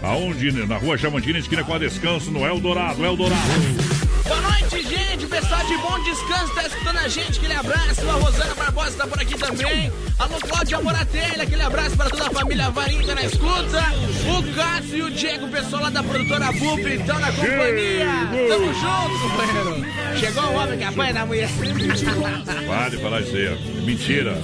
aonde 0.01 0.51
na 0.65 0.77
Rua 0.77 0.97
Chamantina, 0.97 1.37
esquina 1.37 1.63
com 1.63 1.73
a 1.73 1.77
Descanso, 1.77 2.31
no 2.31 2.45
Eldorado, 2.45 3.05
Eldorado. 3.05 3.86
Boa 4.27 4.41
noite, 4.41 4.83
gente. 4.83 5.25
O 5.25 5.29
pessoal 5.29 5.65
de 5.65 5.77
Bom 5.77 6.03
Descanso 6.03 6.53
tá 6.53 6.63
escutando 6.63 6.97
a 6.97 7.07
gente. 7.07 7.37
Aquele 7.39 7.53
abraço. 7.53 8.09
A 8.09 8.13
Rosana 8.13 8.55
Barbosa 8.55 8.97
tá 8.97 9.07
por 9.07 9.21
aqui 9.21 9.37
também. 9.37 9.91
Alô, 10.19 10.35
Cláudia 10.39 10.81
Moratelli. 10.81 11.41
Aquele 11.41 11.61
abraço 11.61 11.95
para 11.95 12.09
toda 12.09 12.27
a 12.27 12.31
família 12.31 12.69
Varinga 12.69 13.15
na 13.15 13.23
escuta. 13.23 13.83
O 14.27 14.55
Cássio 14.55 14.97
e 14.97 15.01
o 15.03 15.11
Diego, 15.11 15.45
o 15.45 15.49
pessoal 15.49 15.83
lá 15.83 15.89
da 15.89 16.03
produtora 16.03 16.51
Bupri, 16.51 16.95
estão 16.95 17.19
na 17.19 17.31
companhia. 17.31 18.07
Tamo 18.49 18.73
junto, 18.73 19.19
companheiro. 19.21 20.19
Chegou 20.19 20.43
o 20.43 20.55
homem 20.55 20.77
que 20.77 20.83
apanha 20.83 21.13
da 21.13 21.25
mulher. 21.25 21.49
De 22.89 22.97
falar 22.97 23.21
isso 23.21 23.35
aí, 23.35 23.47
ó. 23.47 23.81
Mentira. 23.81 24.41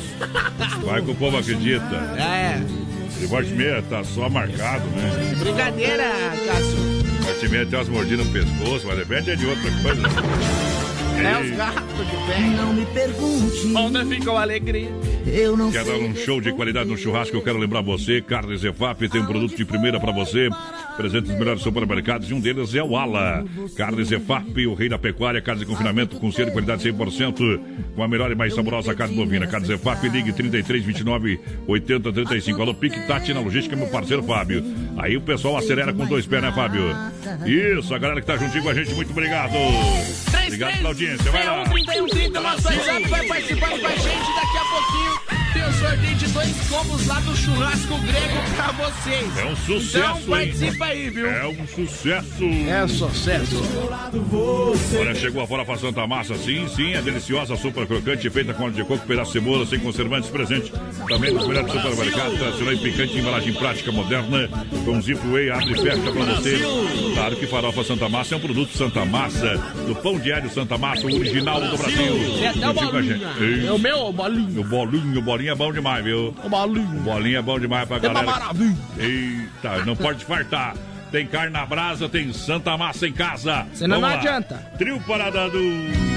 Vai 0.85 1.01
que 1.01 1.11
o 1.11 1.15
povo 1.15 1.37
acredita. 1.37 1.95
É. 2.17 2.61
Morte 3.27 3.51
meia 3.51 3.81
tá 3.83 4.03
só 4.03 4.29
marcado, 4.29 4.85
né? 4.89 5.35
Brincadeira, 5.39 6.11
Cássio. 6.45 7.02
Meia 7.49 7.65
tem 7.65 7.77
umas 7.77 7.89
mordidas 7.89 8.25
no 8.25 8.31
pescoço, 8.31 8.87
mas 8.87 8.95
de 8.95 9.03
repente 9.03 9.31
é 9.31 9.35
de 9.35 9.45
outra 9.45 9.71
coisa. 9.83 10.72
É 11.17 11.41
os 11.41 11.51
gatos 11.51 12.09
que 12.09 12.27
pegam. 12.27 12.65
Não 12.65 12.73
me 12.73 12.85
pergunte. 12.87 13.73
Onde 13.75 14.15
ficou 14.15 14.37
a 14.37 14.41
alegria? 14.41 14.89
Eu 15.25 15.55
não 15.55 15.71
Quer 15.71 15.85
dar 15.85 15.95
um 15.95 16.15
show 16.15 16.41
de 16.41 16.51
qualidade 16.51 16.89
no 16.89 16.97
churrasco? 16.97 17.35
Eu 17.35 17.41
quero 17.41 17.57
lembrar 17.57 17.81
você, 17.81 18.21
Carnes 18.21 18.61
Zefap 18.61 19.07
tem 19.07 19.21
um 19.21 19.25
produto 19.25 19.55
de 19.55 19.65
primeira 19.65 19.99
para 19.99 20.11
você. 20.11 20.49
Presente 20.97 21.27
dos 21.27 21.39
melhores 21.39 21.61
supermercados 21.61 22.29
e 22.29 22.33
um 22.33 22.39
deles 22.39 22.75
é 22.75 22.83
o 22.83 22.95
Ala. 22.95 23.43
Carnes 23.75 24.09
Zefap, 24.09 24.67
o 24.67 24.73
rei 24.73 24.89
da 24.89 24.99
pecuária, 24.99 25.41
carne 25.41 25.61
de 25.61 25.65
confinamento 25.65 26.17
com 26.17 26.31
selo 26.31 26.47
de 26.47 26.53
qualidade 26.53 26.83
100%, 26.91 27.59
com 27.95 28.03
a 28.03 28.07
melhor 28.07 28.31
e 28.31 28.35
mais 28.35 28.53
saborosa 28.53 28.93
carne 28.93 29.15
bovina. 29.15 29.47
Carnes 29.47 29.69
Zefap, 29.69 30.07
ligue 30.07 30.33
33 30.33 30.83
29 30.83 31.39
80 31.67 32.11
35. 32.13 32.61
Alô, 32.61 32.73
Pique 32.73 33.07
Tati 33.07 33.33
na 33.33 33.39
logística, 33.39 33.75
meu 33.75 33.87
parceiro 33.87 34.23
Fábio. 34.23 34.63
Aí 34.97 35.17
o 35.17 35.21
pessoal 35.21 35.57
acelera 35.57 35.93
com 35.93 36.05
dois 36.05 36.27
pés, 36.27 36.41
né, 36.41 36.51
Fábio? 36.51 36.83
Isso, 37.45 37.93
a 37.93 37.97
galera 37.97 38.21
que 38.21 38.27
tá 38.27 38.37
juntinho 38.37 38.63
com 38.63 38.69
a 38.69 38.73
gente, 38.73 38.93
muito 38.93 39.11
obrigado. 39.11 39.53
Obrigado 40.45 40.77
pela 40.77 40.89
audiência, 40.89 41.02
vai 41.31 41.45
lá. 41.45 41.63
31, 41.65 42.07
30, 42.07 42.39
nosso 42.39 42.67
WhatsApp 42.67 43.07
vai 43.09 43.27
participando 43.27 43.81
com 43.81 43.87
a 43.87 43.95
gente 43.95 44.35
daqui 44.35 44.57
a 44.57 44.65
pouquinho. 44.65 45.42
O 45.67 45.71
sorteio 45.73 46.15
de 46.15 46.27
dois 46.27 46.67
combos 46.69 47.07
lá 47.07 47.19
do 47.21 47.35
churrasco 47.35 47.97
grego 47.99 48.55
pra 48.55 48.71
vocês. 48.71 49.37
É 49.37 49.45
um 49.45 49.55
sucesso, 49.55 49.97
Então 49.97 50.17
hein? 50.17 50.47
participa 50.51 50.85
aí, 50.85 51.09
viu? 51.09 51.27
É 51.29 51.47
um 51.47 51.67
sucesso. 51.67 52.43
É 52.69 52.87
sucesso. 52.87 53.61
Olha, 54.99 55.15
chegou 55.15 55.41
a 55.43 55.47
Farofa 55.47 55.77
Santa 55.77 56.05
Massa, 56.05 56.35
sim, 56.35 56.67
sim, 56.67 56.93
é 56.93 57.01
deliciosa, 57.01 57.55
super 57.55 57.85
crocante, 57.87 58.29
feita 58.29 58.53
com 58.53 58.63
óleo 58.63 58.73
de 58.73 58.83
coco, 58.83 59.05
pedaço 59.05 59.31
de 59.33 59.39
cebola, 59.39 59.65
sem 59.65 59.79
conservantes, 59.79 60.29
presente. 60.29 60.71
Também 61.07 61.33
nos 61.33 61.47
melhores 61.47 61.71
supermercados, 61.71 62.37
tradicional 62.39 62.73
e 62.73 62.77
picante, 62.77 63.17
embalagem 63.17 63.53
prática, 63.53 63.91
moderna, 63.91 64.49
com 64.85 65.01
zip 65.01 65.19
way, 65.27 65.49
abre 65.49 65.71
e 65.71 65.81
fecha 65.81 66.11
pra 66.11 66.11
você. 66.35 66.59
Claro 67.13 67.35
que 67.37 67.47
Farofa 67.47 67.83
Santa 67.83 68.09
Massa 68.09 68.35
é 68.35 68.37
um 68.37 68.41
produto 68.41 68.77
Santa 68.77 69.05
Massa, 69.05 69.57
do 69.87 69.95
pão 69.95 70.19
diário 70.19 70.49
Santa 70.49 70.77
Massa, 70.77 71.05
o 71.07 71.13
original 71.15 71.61
do 71.61 71.77
Brasil. 71.77 72.15
É 72.41 72.47
até 72.47 72.69
o 72.69 72.73
bolinha. 72.73 73.19
É 73.67 73.71
o 73.71 73.79
meu, 73.79 73.97
o 74.07 74.13
bolinho. 74.13 74.61
O 74.61 74.63
bolinho, 74.63 75.19
o 75.19 75.21
bolinho 75.21 75.52
é 75.53 75.55
bom 75.55 75.71
demais, 75.71 76.03
viu? 76.03 76.35
O 76.43 76.49
bolinho. 76.49 76.97
O 76.97 77.01
bolinho 77.01 77.37
é 77.37 77.41
bom 77.41 77.59
demais 77.59 77.87
pra 77.87 77.97
É 77.97 77.99
galera. 78.01 78.25
maravilha. 78.25 78.75
Eita, 78.97 79.85
não 79.85 79.95
pode 79.95 80.25
fartar. 80.25 80.75
Tem 81.11 81.25
carne 81.27 81.51
na 81.51 81.65
brasa, 81.65 82.09
tem 82.09 82.33
Santa 82.33 82.75
Massa 82.77 83.07
em 83.07 83.13
casa. 83.13 83.67
Senão 83.73 84.01
Vamos 84.01 84.09
não 84.15 84.15
lá. 84.15 84.15
adianta. 84.15 84.55
Trio 84.77 84.99
Parada 85.01 85.47
do... 85.49 86.12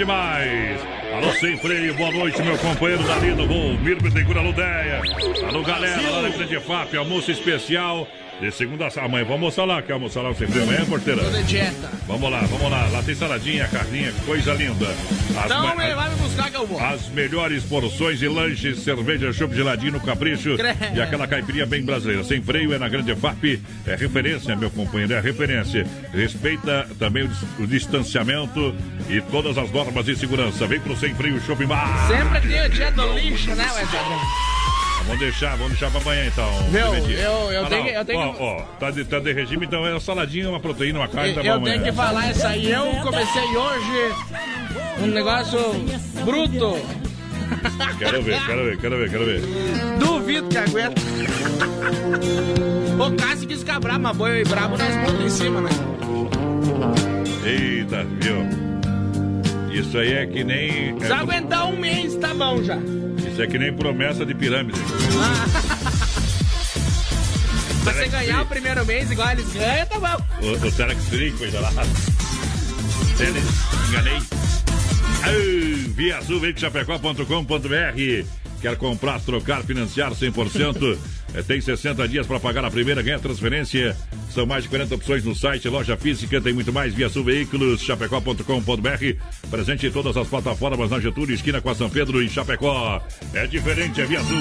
demais! 0.00 0.80
Alô, 1.14 1.30
sem 1.34 1.58
freio, 1.58 1.92
boa 1.94 2.10
noite, 2.10 2.40
meu 2.42 2.56
companheiro 2.56 3.02
Dali 3.02 3.32
do 3.32 3.46
Volmir 3.46 4.00
Bittencourt, 4.02 4.38
alô, 4.38 4.50
Deia. 4.52 5.02
Alô, 5.46 5.62
galera, 5.62 6.00
lá 6.10 6.22
na 6.22 6.28
Grande 6.30 6.58
FAP, 6.58 6.94
almoço 6.94 7.30
especial 7.30 8.08
de 8.40 8.50
segunda 8.50 8.86
a 8.86 9.04
amanhã. 9.04 9.24
Vamos 9.24 9.32
almoçar 9.32 9.64
lá, 9.66 9.82
quer 9.82 9.92
almoçar 9.92 10.22
lá 10.22 10.32
sem 10.32 10.48
freio 10.48 10.64
amanhã, 10.64 10.86
porteira? 10.86 11.22
Tô 11.22 11.30
de 11.30 11.42
dieta. 11.42 11.90
Vamos 12.06 12.30
lá, 12.30 12.40
vamos 12.40 12.70
lá. 12.70 12.88
Lá 12.90 13.02
tem 13.02 13.14
saladinha, 13.14 13.68
carninha, 13.68 14.10
coisa 14.24 14.54
linda. 14.54 14.86
As 15.38 15.44
Então 15.44 15.76
me- 15.76 15.94
vai 15.94 16.08
me 16.08 16.16
buscar 16.16 16.50
que 16.50 16.56
eu 16.56 16.66
vou. 16.66 16.80
As 16.80 17.06
melhores 17.10 17.62
porções 17.64 18.18
de 18.18 18.28
lanches, 18.28 18.78
cerveja, 18.78 19.30
chopp 19.34 19.54
geladinho 19.54 19.92
no 19.92 20.00
capricho 20.00 20.56
e 20.94 21.00
aquela 21.02 21.26
caipirinha 21.26 21.66
bem 21.66 21.82
brasileira. 21.82 22.24
Sem 22.24 22.40
freio 22.40 22.72
é 22.72 22.78
na 22.78 22.88
Grande 22.88 23.14
FAP, 23.14 23.60
é 23.86 23.94
referência, 23.94 24.56
meu 24.56 24.70
companheiro, 24.70 25.12
é 25.12 25.20
referência. 25.20 25.86
Respeita 26.10 26.88
também 26.98 27.28
o 27.58 27.66
distanciamento 27.66 28.74
e 29.10 29.20
todas 29.22 29.56
as 29.58 29.70
normas 29.70 30.04
de 30.04 30.16
segurança. 30.16 30.66
Vem 30.66 30.80
pro 30.80 30.96
Sem 30.96 31.14
Freio 31.14 31.40
Shopping 31.40 31.66
Bar. 31.66 32.06
Sempre 32.08 32.40
tem 32.48 32.64
o 32.66 32.68
dia 32.70 32.90
do 32.92 33.12
lixo, 33.14 33.54
né, 33.54 33.64
Wesley 33.64 33.82
Adriano? 34.00 34.20
Vamos 35.06 35.18
deixar, 35.20 35.50
vamos 35.56 35.70
deixar 35.70 35.90
pra 35.90 36.00
amanhã 36.00 36.26
então. 36.26 36.70
Meu, 36.70 36.90
Bebetinho. 36.92 37.18
eu- 37.18 37.52
eu 37.52 37.64
Ah, 37.64 37.68
tenho 37.68 37.84
que- 37.84 37.90
eu 37.90 38.04
tenho 38.04 38.18
ó, 38.20 38.32
que- 38.32 38.42
Ó, 38.42 38.60
tá 38.78 38.90
de, 38.90 39.04
tá 39.04 39.18
de 39.18 39.32
regime, 39.32 39.66
então 39.66 39.84
é 39.86 39.90
uma 39.92 40.00
saladinha, 40.00 40.48
uma 40.48 40.60
proteína, 40.60 41.00
uma 41.00 41.08
carne, 41.08 41.32
tá 41.34 41.40
bom 41.42 41.48
Eu 41.48 41.54
amanhã. 41.54 41.72
tenho 41.80 41.84
que 41.86 41.92
falar 41.92 42.28
essa 42.28 42.48
aí. 42.48 42.70
Eu 42.70 42.86
comecei 43.02 43.42
hoje 43.56 44.14
um 45.02 45.06
negócio 45.06 45.58
bruto. 46.24 46.78
Quero 47.98 48.22
ver, 48.22 48.40
quero 48.46 48.64
ver, 48.64 48.78
quero 48.78 48.96
ver, 48.98 49.10
quero 49.10 49.24
ver. 49.26 49.40
Duvido 49.98 50.48
que 50.48 50.56
aguenta. 50.56 51.02
O 52.96 53.16
Cássio 53.16 53.48
quis 53.48 53.58
ficar 53.60 53.80
bravo, 53.80 54.00
mas 54.00 54.16
boi 54.16 54.44
brabo 54.44 54.76
nós 54.78 54.96
pontos 55.04 55.24
em 55.24 55.28
cima, 55.30 55.60
né? 55.60 55.70
Eita, 57.44 58.04
viu? 58.20 58.59
Isso 59.72 59.96
aí 59.98 60.12
é 60.12 60.26
que 60.26 60.44
nem. 60.44 60.98
Se 61.00 61.12
aguentar 61.12 61.66
um 61.68 61.76
mês, 61.78 62.16
tá 62.16 62.34
bom 62.34 62.62
já. 62.62 62.76
Isso 63.30 63.40
é 63.40 63.46
que 63.46 63.58
nem 63.58 63.72
promessa 63.72 64.26
de 64.26 64.34
pirâmide. 64.34 64.78
Se 67.80 67.84
você 67.84 68.08
ganhar 68.08 68.42
o 68.42 68.46
primeiro 68.46 68.84
mês 68.84 69.10
igual 69.10 69.30
eles 69.30 69.50
ganham, 69.52 69.86
tá 69.86 69.98
bom. 69.98 70.46
O, 70.46 70.66
o 70.66 70.72
Telex 70.72 71.04
Free, 71.06 71.32
coisa 71.32 71.60
lá. 71.60 71.72
Tênis, 73.16 73.44
enganei. 73.88 74.18
Ah, 75.22 75.90
Via 75.94 76.18
Azul. 76.18 76.40
Quer 78.60 78.76
comprar, 78.76 79.20
trocar, 79.20 79.62
financiar 79.62 80.12
100%? 80.12 80.98
É, 81.34 81.42
tem 81.42 81.60
60 81.60 82.08
dias 82.08 82.26
para 82.26 82.40
pagar 82.40 82.64
a 82.64 82.70
primeira, 82.70 83.02
ganha 83.02 83.18
transferência. 83.18 83.96
São 84.34 84.46
mais 84.46 84.64
de 84.64 84.68
40 84.68 84.94
opções 84.94 85.24
no 85.24 85.34
site, 85.34 85.68
loja 85.68 85.96
física, 85.96 86.40
tem 86.40 86.52
muito 86.52 86.72
mais. 86.72 86.92
Via 86.94 87.08
Sul 87.08 87.24
Veículos, 87.24 87.80
chapecó.com.br. 87.82 89.48
Presente 89.50 89.86
em 89.86 89.90
todas 89.90 90.16
as 90.16 90.26
plataformas 90.28 90.90
na 90.90 90.98
Getúlio, 91.00 91.34
esquina 91.34 91.60
com 91.60 91.70
a 91.70 91.74
São 91.74 91.88
Pedro, 91.90 92.22
em 92.22 92.28
Chapecó. 92.28 93.00
É 93.34 93.46
diferente, 93.46 94.00
é 94.00 94.04
Via 94.06 94.20
Azul. 94.20 94.38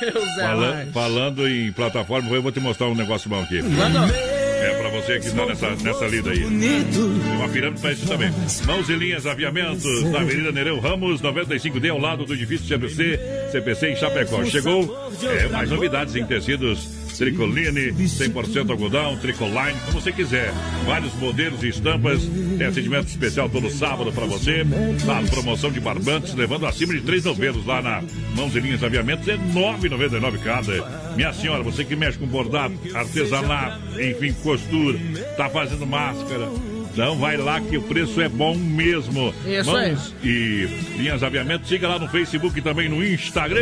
Deus 0.00 0.28
é 0.38 0.42
Fala- 0.42 0.86
falando 0.92 1.48
em 1.48 1.70
plataforma, 1.72 2.28
eu 2.30 2.42
vou 2.42 2.50
te 2.52 2.60
mostrar 2.60 2.86
um 2.88 2.94
negócio 2.94 3.28
bom 3.28 3.40
aqui. 3.42 3.62
Manda. 3.62 4.08
É 4.56 4.78
pra 4.78 4.88
você 4.90 5.20
que 5.20 5.26
está 5.26 5.46
nessa, 5.46 5.70
nessa 5.76 6.06
lida 6.06 6.30
aí. 6.30 6.40
Tem 6.40 7.36
uma 7.36 7.48
pirâmide 7.48 7.80
pra 7.80 7.92
isso 7.92 8.06
também. 8.06 8.30
Mãos 8.66 8.88
e 8.88 8.94
linhas 8.94 9.26
aviamentos 9.26 10.02
na 10.04 10.20
Avenida 10.20 10.52
Nereu 10.52 10.80
Ramos, 10.80 11.20
95D, 11.20 11.90
ao 11.90 11.98
lado 11.98 12.24
do 12.24 12.34
edifício 12.34 12.66
CPC, 12.66 13.20
CPC 13.52 13.88
em 13.90 13.96
Chapecó. 13.96 14.44
Chegou 14.44 15.10
é, 15.22 15.48
mais 15.48 15.70
novidades 15.70 16.16
em 16.16 16.24
tecidos. 16.24 16.95
Tricoline, 17.18 17.92
100% 17.92 18.70
algodão, 18.70 19.16
tricoline, 19.16 19.78
como 19.84 20.00
você 20.00 20.12
quiser. 20.12 20.52
Vários 20.84 21.14
modelos 21.14 21.62
e 21.62 21.68
estampas. 21.68 22.22
Tem 22.58 22.66
atendimento 22.66 23.08
especial 23.08 23.48
todo 23.48 23.70
sábado 23.70 24.12
para 24.12 24.26
você. 24.26 24.64
Na 25.04 25.22
promoção 25.22 25.70
de 25.70 25.80
barbantes, 25.80 26.34
levando 26.34 26.66
acima 26.66 26.92
de 26.92 27.00
três 27.00 27.24
novelos 27.24 27.64
lá 27.64 27.80
na 27.80 28.02
Mãos 28.34 28.54
e 28.54 28.60
Linhas 28.60 28.82
Aviamentos. 28.82 29.26
É 29.28 29.36
R$ 29.36 29.38
9,99 29.54 30.38
cada. 30.42 31.12
Minha 31.16 31.32
senhora, 31.32 31.62
você 31.62 31.84
que 31.84 31.96
mexe 31.96 32.18
com 32.18 32.26
bordado, 32.26 32.74
artesanato, 32.94 34.00
enfim, 34.00 34.32
costura, 34.42 34.98
tá 35.36 35.48
fazendo 35.48 35.86
máscara. 35.86 36.48
Então 36.92 37.18
vai 37.18 37.36
lá 37.36 37.60
que 37.60 37.76
o 37.76 37.82
preço 37.82 38.20
é 38.22 38.28
bom 38.28 38.56
mesmo. 38.56 39.34
Isso 39.46 39.70
Mãos 39.70 40.14
e 40.24 40.66
Linhas 40.96 41.22
Aviamentos. 41.22 41.68
Siga 41.68 41.88
lá 41.88 41.98
no 41.98 42.08
Facebook 42.08 42.58
e 42.58 42.62
também 42.62 42.88
no 42.88 43.04
Instagram. 43.04 43.60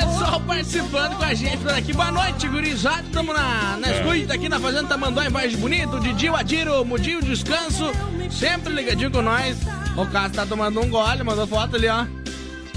Pessoal 0.00 0.40
participando 0.40 1.16
com 1.16 1.24
a 1.24 1.34
gente 1.34 1.56
por 1.58 1.70
aqui. 1.72 1.92
Boa 1.92 2.12
noite, 2.12 2.46
gurizada. 2.48 3.02
Estamos 3.02 3.34
na, 3.34 3.76
na 3.78 3.88
É. 3.88 4.00
escuta 4.00 4.34
aqui 4.34 4.48
na 4.48 4.60
Fazenda 4.60 4.88
Tamanduá, 4.88 5.26
em 5.26 5.30
Vargem 5.30 5.58
Bonito. 5.58 5.98
Didi, 6.00 6.28
o 6.30 6.36
Adiro, 6.36 6.84
Mudinho, 6.84 7.22
Descanso. 7.22 7.90
Sempre 8.30 8.72
ligadinho 8.72 9.10
com 9.10 9.22
nós. 9.22 9.56
O 9.96 10.06
Cássio 10.06 10.34
tá 10.34 10.46
tomando 10.46 10.80
um 10.80 10.88
gole, 10.88 11.22
mandou 11.24 11.46
foto 11.46 11.76
ali, 11.76 11.88
ó. 11.88 12.04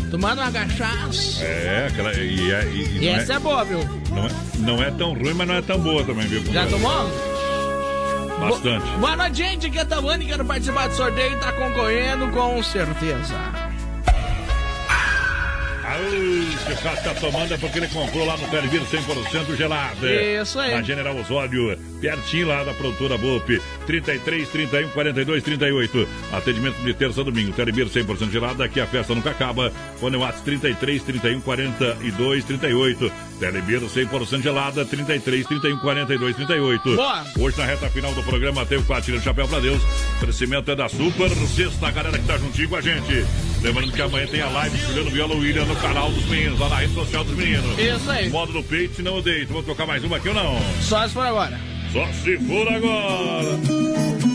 Tomando 0.09 0.41
uma 0.41 0.51
cachaça. 0.51 1.43
É, 1.43 1.87
aquela. 1.89 2.13
E, 2.13 2.51
é- 2.51 2.65
e- 2.65 2.97
e 3.01 3.07
essa 3.07 3.33
é 3.33 3.39
boa, 3.39 3.63
viu? 3.63 3.79
Não 4.09 4.25
é, 4.25 4.29
não 4.57 4.83
é 4.83 4.91
tão 4.91 5.13
ruim, 5.13 5.33
mas 5.33 5.47
não 5.47 5.55
é 5.55 5.61
tão 5.61 5.79
boa 5.79 6.03
também, 6.03 6.27
viu? 6.27 6.43
Já 6.51 6.65
tomou? 6.67 7.09
Bastante. 8.39 8.85
Boa 8.99 9.15
noite, 9.15 9.37
gente. 9.37 9.67
Aqui 9.67 9.77
é 9.79 9.85
Tavani, 9.85 10.25
quero 10.25 10.43
participar 10.43 10.87
do 10.89 10.95
sorteio 10.95 11.33
e 11.33 11.35
tá 11.37 11.51
concorrendo 11.53 12.27
com 12.31 12.61
certeza. 12.63 13.35
O 15.99 16.83
cara 16.83 16.97
tá 16.97 17.13
tomando 17.15 17.53
é 17.53 17.57
porque 17.57 17.79
ele 17.79 17.87
comprou 17.87 18.25
lá 18.25 18.37
no 18.37 18.47
Televir 18.49 18.81
100% 18.81 19.55
gelado. 19.55 20.07
Isso 20.09 20.59
aí. 20.59 20.73
Na 20.73 20.81
General 20.81 21.15
Osório, 21.15 21.77
pertinho 21.99 22.47
lá 22.47 22.63
da 22.63 22.73
produtora 22.73 23.17
BOP. 23.17 23.61
33, 23.85 24.49
31, 24.49 24.89
42, 24.89 25.43
38. 25.43 26.07
Atendimento 26.31 26.77
de 26.83 26.93
terça 26.93 27.21
a 27.21 27.23
domingo. 27.23 27.51
Televir 27.53 27.87
100% 27.87 28.31
gelado. 28.31 28.63
Aqui 28.63 28.79
a 28.79 28.87
festa 28.87 29.13
nunca 29.13 29.31
acaba. 29.31 29.71
Fone 29.99 30.17
WhatsApp 30.17 30.45
33, 30.45 31.03
31, 31.03 31.41
42, 31.41 32.43
38. 32.45 33.11
Televir 33.41 33.81
100% 33.81 34.43
gelada. 34.43 34.85
33, 34.85 35.47
31, 35.47 35.77
42, 35.79 36.35
38. 36.35 36.95
Boa. 36.95 37.25
Hoje 37.39 37.57
na 37.57 37.65
reta 37.65 37.89
final 37.89 38.13
do 38.13 38.21
programa 38.21 38.63
tem 38.67 38.77
o 38.77 38.83
Quatro 38.83 39.17
de 39.17 39.23
Chapéu 39.23 39.47
pra 39.47 39.59
Deus. 39.59 39.81
O 39.81 40.19
crescimento 40.19 40.69
é 40.69 40.75
da 40.75 40.87
Super 40.87 41.29
Sexta, 41.47 41.89
galera 41.89 42.19
que 42.19 42.27
tá 42.27 42.37
juntinho 42.37 42.69
com 42.69 42.75
a 42.75 42.81
gente. 42.81 43.25
Lembrando 43.63 43.91
que 43.91 44.01
amanhã 44.01 44.27
tem 44.27 44.41
a 44.41 44.49
live 44.49 44.77
Juliano 44.77 45.09
Viola 45.09 45.35
William 45.35 45.65
no 45.65 45.75
canal 45.77 46.11
dos 46.11 46.23
meninos, 46.25 46.59
lá 46.59 46.69
na 46.69 46.75
rede 46.75 46.93
social 46.93 47.23
dos 47.23 47.35
meninos. 47.35 47.79
Isso 47.79 48.11
aí. 48.11 48.29
Modo 48.29 48.53
no 48.53 48.63
peito, 48.63 48.97
se 48.97 49.01
não 49.01 49.19
deito. 49.21 49.51
Vou 49.51 49.63
tocar 49.63 49.87
mais 49.87 50.03
uma 50.03 50.17
aqui 50.17 50.29
ou 50.29 50.35
não? 50.35 50.59
Só 50.79 51.07
se 51.07 51.13
for 51.15 51.25
agora. 51.25 51.59
Só 51.91 52.05
se 52.13 52.37
for 52.37 52.67
agora. 52.71 54.30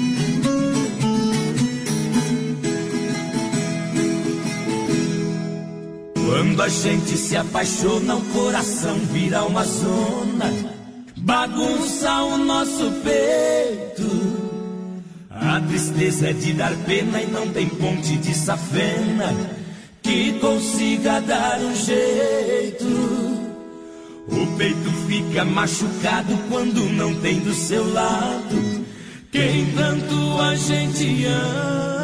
Quando 6.27 6.61
a 6.61 6.69
gente 6.69 7.17
se 7.17 7.37
apaixona, 7.37 8.17
o 8.17 8.21
coração 8.33 8.99
vira 9.13 9.45
uma 9.45 9.65
zona, 9.65 10.53
bagunça 11.19 12.23
o 12.23 12.37
nosso 12.39 12.91
peito. 13.05 14.11
A 15.31 15.61
tristeza 15.61 16.31
é 16.31 16.33
de 16.33 16.53
dar 16.53 16.75
pena 16.85 17.23
e 17.23 17.29
não 17.29 17.49
tem 17.53 17.69
ponte 17.69 18.17
de 18.17 18.35
safena 18.35 19.33
que 20.03 20.33
consiga 20.41 21.21
dar 21.21 21.61
um 21.61 21.77
jeito. 21.77 22.87
O 24.29 24.57
peito 24.59 24.91
fica 25.07 25.45
machucado 25.45 26.37
quando 26.49 26.81
não 26.93 27.15
tem 27.21 27.39
do 27.39 27.55
seu 27.55 27.93
lado 27.93 28.85
quem 29.31 29.67
tanto 29.77 30.41
a 30.41 30.57
gente 30.57 31.25
ama. 31.27 31.96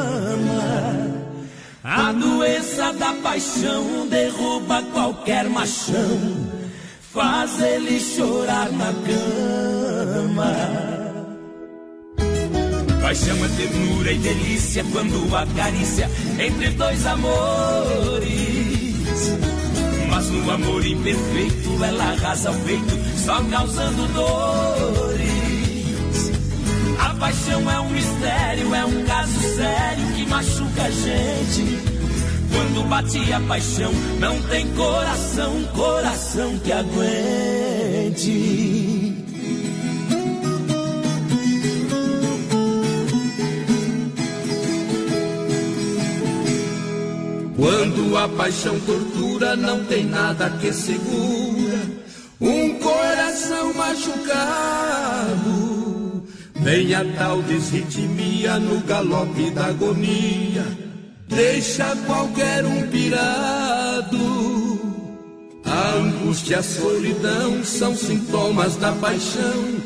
A 1.95 2.11
doença 2.11 2.91
da 2.95 3.13
paixão 3.23 4.09
derruba 4.09 4.83
qualquer 4.95 5.47
machão, 5.51 6.49
faz 7.13 7.61
ele 7.61 8.01
chorar 8.01 8.73
na 8.73 8.95
cama. 9.05 10.57
Paixão 13.03 13.37
é 13.45 13.49
ternura 13.49 14.11
e 14.11 14.19
delícia 14.21 14.83
quando 14.91 15.37
acaricia 15.37 16.11
entre 16.41 16.71
dois 16.71 17.05
amores. 17.05 17.37
Mas 20.09 20.31
no 20.31 20.51
amor 20.51 20.87
imperfeito 20.87 21.85
ela 21.85 22.05
arrasa 22.05 22.53
o 22.53 22.61
peito, 22.61 22.99
só 23.23 23.39
causando 23.51 24.07
dores. 24.15 25.23
A 26.99 27.15
paixão 27.17 27.71
é 27.71 27.81
um 27.81 27.91
mistério, 27.91 28.75
é 28.75 28.83
um 28.83 29.05
caso 29.05 29.39
sério 29.57 30.12
machuca 30.33 30.83
a 30.85 30.91
gente. 30.91 31.79
Quando 32.51 32.89
bate 32.89 33.33
a 33.33 33.41
paixão, 33.41 33.93
não 34.19 34.41
tem 34.43 34.67
coração, 34.75 35.63
coração 35.75 36.59
que 36.59 36.73
aguente. 36.73 38.33
Quando 47.57 48.17
a 48.17 48.29
paixão 48.29 48.81
tortura, 48.81 49.55
não 49.55 49.85
tem 49.85 50.05
nada 50.05 50.49
que 50.51 50.73
segura 50.73 51.79
um 52.41 52.79
coração 52.79 53.75
machucado. 53.75 55.52
Vem 56.63 56.95
a 56.95 57.05
tal 57.17 57.43
desritmia 57.43 58.59
no 58.61 58.81
galope 58.83 59.51
da 59.51 59.67
agonia, 59.67 60.65
deixa 61.29 61.97
qualquer 62.07 62.65
um 62.65 62.87
pirado. 62.87 64.23
A 65.65 65.95
angústia 65.97 66.61
a 66.61 66.63
solidão 66.63 67.65
são 67.65 67.97
sintomas 67.97 68.77
da 68.77 68.93
paixão, 68.93 69.81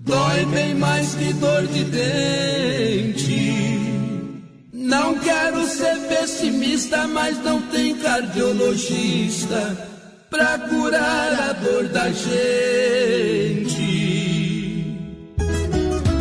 dói 0.00 0.44
bem 0.46 0.74
mais 0.74 1.14
que 1.14 1.32
dor 1.32 1.66
de 1.68 1.84
dente. 1.84 3.52
Não 4.70 5.18
quero 5.18 5.66
ser 5.66 5.96
pessimista, 6.08 7.06
mas 7.06 7.42
não 7.42 7.62
tem 7.62 7.94
cardiologista 7.96 9.88
pra 10.28 10.58
curar 10.58 11.48
a 11.48 11.52
dor 11.54 11.88
da 11.88 12.10
gente. 12.10 14.01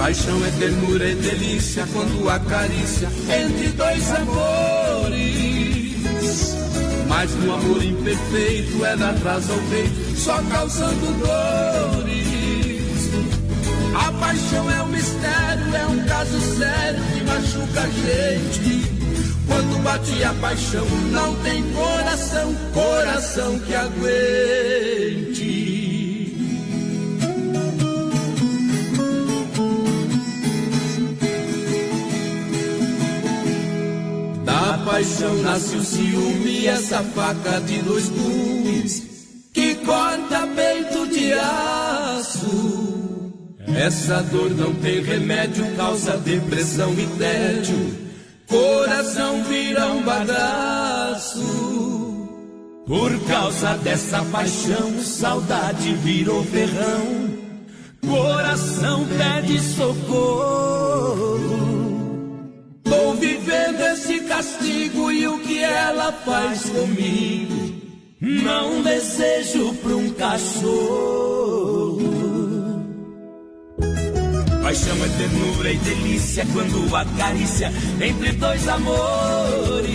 Paixão 0.01 0.43
é 0.43 0.49
ternura 0.57 1.07
e 1.07 1.13
delícia 1.13 1.87
quando 1.93 2.27
acaricia 2.27 3.07
entre 3.29 3.67
dois 3.67 4.11
amores. 4.11 5.13
Mas 7.07 7.29
no 7.35 7.53
amor 7.53 7.83
imperfeito 7.83 8.83
ela 8.83 9.11
atrasa 9.11 9.53
o 9.53 9.61
peito, 9.69 10.17
só 10.17 10.41
causando 10.41 11.05
dores. 11.19 13.11
A 13.93 14.11
paixão 14.13 14.71
é 14.71 14.81
um 14.81 14.87
mistério, 14.87 15.75
é 15.75 15.85
um 15.85 16.03
caso 16.07 16.41
sério 16.57 17.03
que 17.13 17.23
machuca 17.23 17.81
a 17.81 17.87
gente. 17.87 18.81
Quando 19.45 19.83
bate 19.83 20.23
a 20.23 20.33
paixão, 20.33 20.87
não 21.11 21.35
tem 21.43 21.61
coração, 21.73 22.55
coração 22.73 23.59
que 23.59 23.75
aguente. 23.75 25.80
Paixão 34.85 35.35
nasce 35.41 35.75
o 35.75 35.83
ciúme, 35.83 36.67
essa 36.67 37.03
faca 37.03 37.59
de 37.61 37.81
dois 37.81 38.09
gumes 38.09 39.03
que 39.53 39.75
corta 39.75 40.47
fiasco. 41.31 42.81
Essa 43.75 44.21
dor 44.23 44.49
não 44.51 44.73
tem 44.75 45.01
remédio, 45.01 45.65
causa 45.75 46.17
depressão 46.17 46.93
e 46.93 47.07
tédio. 47.17 47.97
Coração 48.47 49.43
vira 49.43 49.87
um 49.87 50.03
bagaço. 50.03 51.41
Por 52.85 53.17
causa 53.27 53.77
dessa 53.77 54.23
paixão, 54.25 54.99
saudade 55.01 55.93
virou 55.95 56.43
ferrão. 56.43 57.31
Coração 58.05 59.07
pede 59.17 59.59
socorro. 59.59 61.39
Tô 62.83 63.13
esse 64.11 64.19
castigo 64.21 65.11
e 65.11 65.27
o 65.27 65.39
que 65.39 65.59
ela 65.63 66.11
faz 66.11 66.69
comigo. 66.69 67.71
Não 68.19 68.81
desejo 68.81 69.73
pra 69.75 69.95
um 69.95 70.09
cachorro. 70.11 70.91
Paixão 74.61 74.97
é 75.03 75.09
ternura 75.17 75.71
e 75.71 75.77
delícia 75.77 76.45
quando 76.53 76.95
acarícia 76.95 77.71
entre 78.01 78.33
dois 78.33 78.67
amores. 78.67 79.91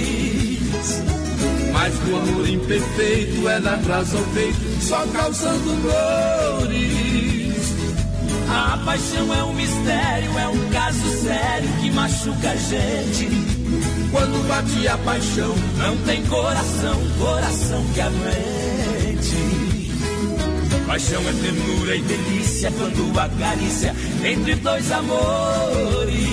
Mas 1.72 1.94
o 2.08 2.16
amor 2.16 2.48
imperfeito 2.48 3.48
ela 3.48 3.78
traz 3.78 4.14
ao 4.14 4.22
peito, 4.34 4.80
só 4.80 5.06
causando 5.08 5.76
dores. 5.82 7.46
A 8.48 8.78
paixão 8.84 9.34
é 9.34 9.44
um 9.44 9.52
mistério, 9.52 10.38
é 10.38 10.48
um 10.48 10.70
caso 10.70 11.22
sério 11.22 11.68
que 11.80 11.90
machuca 11.90 12.50
a 12.50 12.56
gente. 12.56 13.55
Quando 14.10 14.48
bate 14.48 14.88
a 14.88 14.98
paixão, 14.98 15.54
não 15.78 15.96
tem 15.98 16.24
coração, 16.26 17.00
coração 17.18 17.84
que 17.94 18.00
aguente. 18.00 19.66
Paixão 20.86 21.20
é 21.28 21.32
ternura 21.32 21.96
e 21.96 22.02
delícia 22.02 22.72
quando 22.72 23.18
acarícia 23.18 23.94
entre 24.24 24.54
dois 24.56 24.90
amores. 24.92 26.26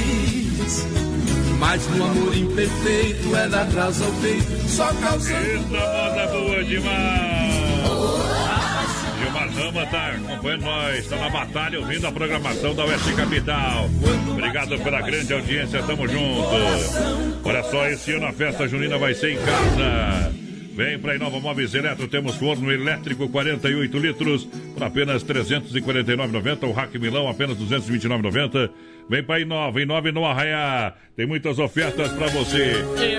Mas 1.59 1.87
no 1.87 2.03
amor 2.03 2.35
imperfeito 2.35 3.35
ela 3.35 3.61
atrasa 3.61 4.05
o 4.05 4.11
peito, 4.21 4.69
só 4.69 4.93
causando. 4.93 5.35
Eita, 5.35 5.63
moda 5.69 6.27
boa 6.27 6.63
demais! 6.63 8.32
Rama 9.63 9.85
tá 9.85 10.09
acompanhando 10.09 10.63
nós, 10.63 11.07
tá 11.07 11.15
na 11.15 11.29
batalha 11.29 11.79
ouvindo 11.79 12.05
a 12.05 12.11
programação 12.11 12.75
da 12.75 12.83
Oeste 12.83 13.13
Capital. 13.13 13.89
Obrigado 14.29 14.77
pela 14.79 15.01
grande 15.01 15.33
audiência, 15.33 15.81
tamo 15.83 16.05
junto. 16.05 16.49
Olha 17.45 17.63
só, 17.63 17.87
esse 17.87 18.11
ano 18.11 18.25
a 18.25 18.33
festa 18.33 18.67
junina 18.67 18.97
vai 18.97 19.13
ser 19.13 19.31
em 19.31 19.37
casa. 19.37 20.33
Vem 20.75 20.99
para 20.99 21.15
Inova 21.15 21.39
Móveis 21.39 21.73
Eletro, 21.73 22.09
temos 22.09 22.35
forno 22.35 22.69
elétrico 22.71 23.29
48 23.29 23.97
litros 23.99 24.43
por 24.73 24.83
apenas 24.83 25.23
349,90. 25.23 26.67
O 26.67 26.73
Rack 26.73 26.99
Milão 26.99 27.29
apenas 27.29 27.57
229,90. 27.57 28.69
Vem 29.09 29.23
para 29.23 29.39
Inova, 29.39 29.81
Inova 29.81 30.11
no 30.11 30.25
Arraiá. 30.25 30.93
Tem 31.15 31.25
muitas 31.25 31.57
ofertas 31.57 32.11
para 32.11 32.27
você. 32.27 32.73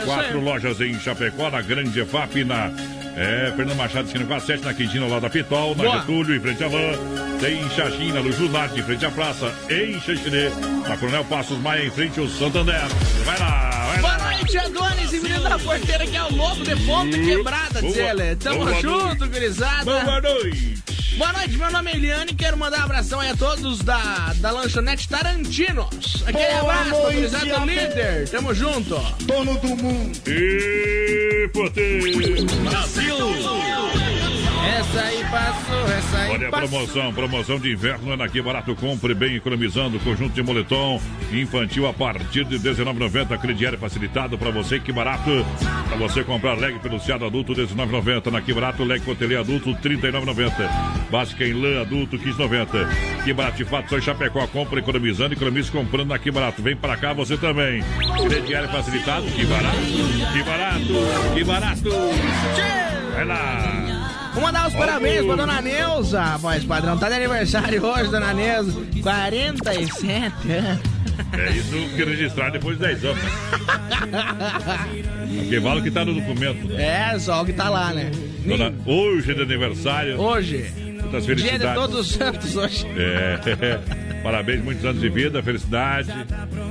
Quatro 0.05 0.40
lojas 0.40 0.78
em 0.82 0.92
Chapecó, 0.99 1.49
na 1.49 1.62
Grande 1.62 2.01
EFAP, 2.01 2.45
na 2.45 2.70
é, 3.17 3.53
Fernando 3.57 3.77
Machado, 3.77 4.07
esquina 4.07 4.25
47, 4.25 4.65
na 4.65 4.75
Quintina, 4.75 5.07
lá 5.07 5.21
da 5.21 5.31
Pitol, 5.31 5.75
na 5.77 5.85
Boa. 5.85 6.01
Getúlio, 6.01 6.37
em 6.37 6.41
frente 6.41 6.65
à 6.65 6.69
Van. 6.69 7.39
Tem 7.41 7.61
em 7.61 7.71
Xaxim, 7.71 8.12
na 8.12 8.21
Luz 8.21 8.39
Lunarte, 8.39 8.81
em 8.81 8.83
frente 8.83 9.05
à 9.07 9.11
praça, 9.11 9.53
em 9.71 10.01
Xaxinê. 10.01 10.51
Na 10.89 10.97
Coronel 10.97 11.25
Passos 11.25 11.59
Maia, 11.59 11.85
em 11.85 11.91
frente 11.91 12.19
ao 12.21 12.29
Santander. 12.29 12.81
Vai 13.25 13.39
lá, 13.39 13.71
vai 13.93 14.01
Boa 14.01 14.17
lá. 14.17 14.33
noite, 14.37 14.59
Adonis 14.59 15.12
e 15.12 15.21
menino 15.21 15.43
da 15.43 15.59
porteira, 15.59 16.07
que 16.07 16.17
é 16.17 16.23
o 16.25 16.35
lobo 16.35 16.65
de 16.65 16.77
ponta 16.85 17.19
quebrada, 17.19 17.81
Boa- 17.81 17.93
Zé. 17.93 18.35
Tamo 18.37 18.59
boa 18.65 18.81
junto, 18.81 19.29
gurizada. 19.29 19.85
Boa 19.85 20.21
noite. 20.21 20.75
Boa 21.17 21.33
noite, 21.33 21.57
meu 21.57 21.71
nome 21.71 21.93
é 21.93 21.97
Eliane 21.97 22.33
e 22.33 22.35
quero 22.35 22.57
mandar 22.57 22.81
um 22.81 22.85
abração 22.85 23.21
aí 23.21 23.31
a 23.31 23.37
todos 23.37 23.79
da, 23.81 24.33
da 24.37 24.51
lanchonete 24.51 25.09
Tarantinos. 25.09 26.25
Aquele 26.27 26.61
Boa 26.61 26.75
abraço, 26.75 26.95
amor. 26.97 27.67
líder. 27.69 28.29
Tamo 28.31 28.53
junto. 28.53 28.97
Dono 29.21 29.57
do 29.59 29.69
mundo. 29.77 30.19
E 30.27 31.49
potência. 31.53 32.47
Brasil. 32.69 34.14
Essa 34.65 35.01
aí 35.01 35.25
passou, 35.25 35.83
essa 35.93 36.19
aí 36.19 36.31
Olha 36.33 36.49
a 36.49 36.51
passou. 36.51 36.69
promoção, 36.69 37.12
promoção 37.12 37.59
de 37.59 37.73
inverno 37.73 38.12
é 38.12 38.17
naqui 38.17 38.41
barato, 38.41 38.75
compre 38.75 39.15
bem 39.15 39.35
economizando, 39.37 39.99
conjunto 40.01 40.33
de 40.33 40.43
moletom 40.43 41.01
infantil 41.33 41.87
a 41.87 41.93
partir 41.93 42.45
de 42.45 42.57
R$19,90, 42.57 43.39
crediário 43.39 43.79
facilitado 43.79 44.39
para 44.39 44.51
você, 44.51 44.79
que 44.79 44.93
barato, 44.93 45.31
para 45.89 45.97
você 45.97 46.25
comprar 46.25 46.55
leg 46.55 46.79
peluciado 46.79 47.25
adulto 47.27 47.53
R$19,90, 47.53 48.31
naqui 48.31 48.53
barato, 48.53 48.85
leg 48.85 49.01
cotelê 49.03 49.37
adulto 49.37 49.71
R$39,90, 49.71 51.11
básica 51.11 51.45
em 51.45 51.53
lã 51.53 51.83
adulto 51.83 52.17
R$15,90, 52.17 53.25
que 53.25 53.33
barato 53.33 53.57
de 53.57 53.65
fato, 53.65 53.91
só 53.91 53.99
em 53.99 54.03
Chapecó, 54.03 54.47
compra 54.47 54.81
economizando, 54.81 55.35
economize 55.35 55.71
comprando 55.71 56.09
naqui 56.09 56.31
barato, 56.31 56.62
vem 56.62 56.77
para 56.77 56.97
cá 56.97 57.12
você 57.12 57.37
também, 57.37 57.83
crediário 58.29 58.69
facilitado, 58.71 59.27
que 59.27 59.45
barato, 59.45 59.77
que 60.33 60.43
barato, 60.43 61.35
que 61.35 61.45
barato, 61.45 61.91
vai 63.15 63.25
lá. 63.25 63.84
Vou 64.35 64.43
mandar 64.43 64.66
os 64.68 64.74
parabéns 64.74 65.24
pra 65.24 65.37
dona 65.37 65.62
Neuza, 65.62 66.37
voz 66.39 66.64
padrão. 66.64 66.99
Tá 66.99 67.09
de 67.09 67.14
aniversário 67.14 67.85
hoje, 67.85 68.11
dona 68.11 68.35
Neuza. 68.35 68.82
47 69.03 70.53
anos. 70.53 70.95
É 71.32 71.53
isso 71.53 71.70
que 71.95 72.05
registrar 72.05 72.51
depois 72.51 72.76
de 72.76 72.85
10 72.85 73.05
anos. 73.05 73.22
Porque 75.39 75.61
vale 75.61 75.80
o 75.80 75.82
que 75.85 75.91
tá 75.91 76.05
no 76.05 76.14
documento. 76.14 76.72
É, 76.72 77.16
só 77.20 77.43
o 77.43 77.47
que 77.47 77.53
tá 77.53 77.68
lá, 77.68 77.93
né? 77.93 78.11
Dona, 78.45 78.74
hoje 78.85 79.30
é 79.30 79.35
de 79.35 79.43
aniversário. 79.43 80.20
Hoje. 80.20 80.66
Muitas 81.01 81.24
Dia 81.26 81.37
de 81.37 81.43
felicidades. 81.43 81.80
Todos 81.80 82.01
os 82.01 82.12
Santos 82.12 82.57
hoje. 82.57 82.87
É, 82.97 83.78
parabéns, 84.22 84.64
muitos 84.64 84.85
anos 84.85 85.01
de 85.01 85.09
vida, 85.09 85.43
felicidade. 85.43 86.12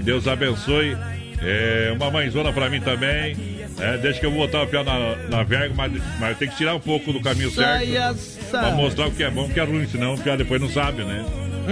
Deus 0.03 0.27
abençoe. 0.27 0.97
É, 1.41 1.93
uma 1.95 2.11
mãezona 2.11 2.51
pra 2.51 2.69
mim 2.69 2.81
também. 2.81 3.52
É, 3.79 3.97
deixa 3.97 4.19
que 4.19 4.25
eu 4.25 4.31
vou 4.31 4.45
botar 4.45 4.63
o 4.63 4.67
pé 4.67 4.83
na, 4.83 5.15
na 5.29 5.43
verga, 5.43 5.73
mas, 5.75 5.91
mas 6.19 6.37
tem 6.37 6.47
que 6.49 6.55
tirar 6.55 6.75
um 6.75 6.79
pouco 6.79 7.11
do 7.11 7.21
caminho 7.21 7.51
certo. 7.51 7.85
Pra 8.51 8.71
mostrar 8.71 9.07
o 9.07 9.11
que 9.11 9.23
é 9.23 9.29
bom 9.31 9.47
e 9.47 9.51
o 9.51 9.53
que 9.53 9.59
é 9.59 9.63
ruim, 9.63 9.87
senão 9.87 10.13
o 10.13 10.17
cara 10.17 10.37
depois 10.37 10.61
não 10.61 10.69
sabe, 10.69 11.03
né? 11.03 11.25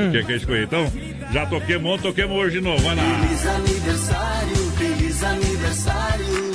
O 0.07 0.11
que 0.11 0.17
é 0.17 0.23
que 0.23 0.33
é 0.33 0.35
escolher. 0.37 0.63
Então, 0.63 0.91
já 1.31 1.45
toquemos 1.45 1.91
ontem, 1.91 2.03
toquemos 2.03 2.37
hoje 2.37 2.59
de 2.59 2.61
novo. 2.61 2.81
Vai 2.83 2.95
lá. 2.95 3.03
Feliz 3.03 3.45
aniversário, 3.45 4.71
feliz 4.77 5.23
aniversário. 5.23 6.51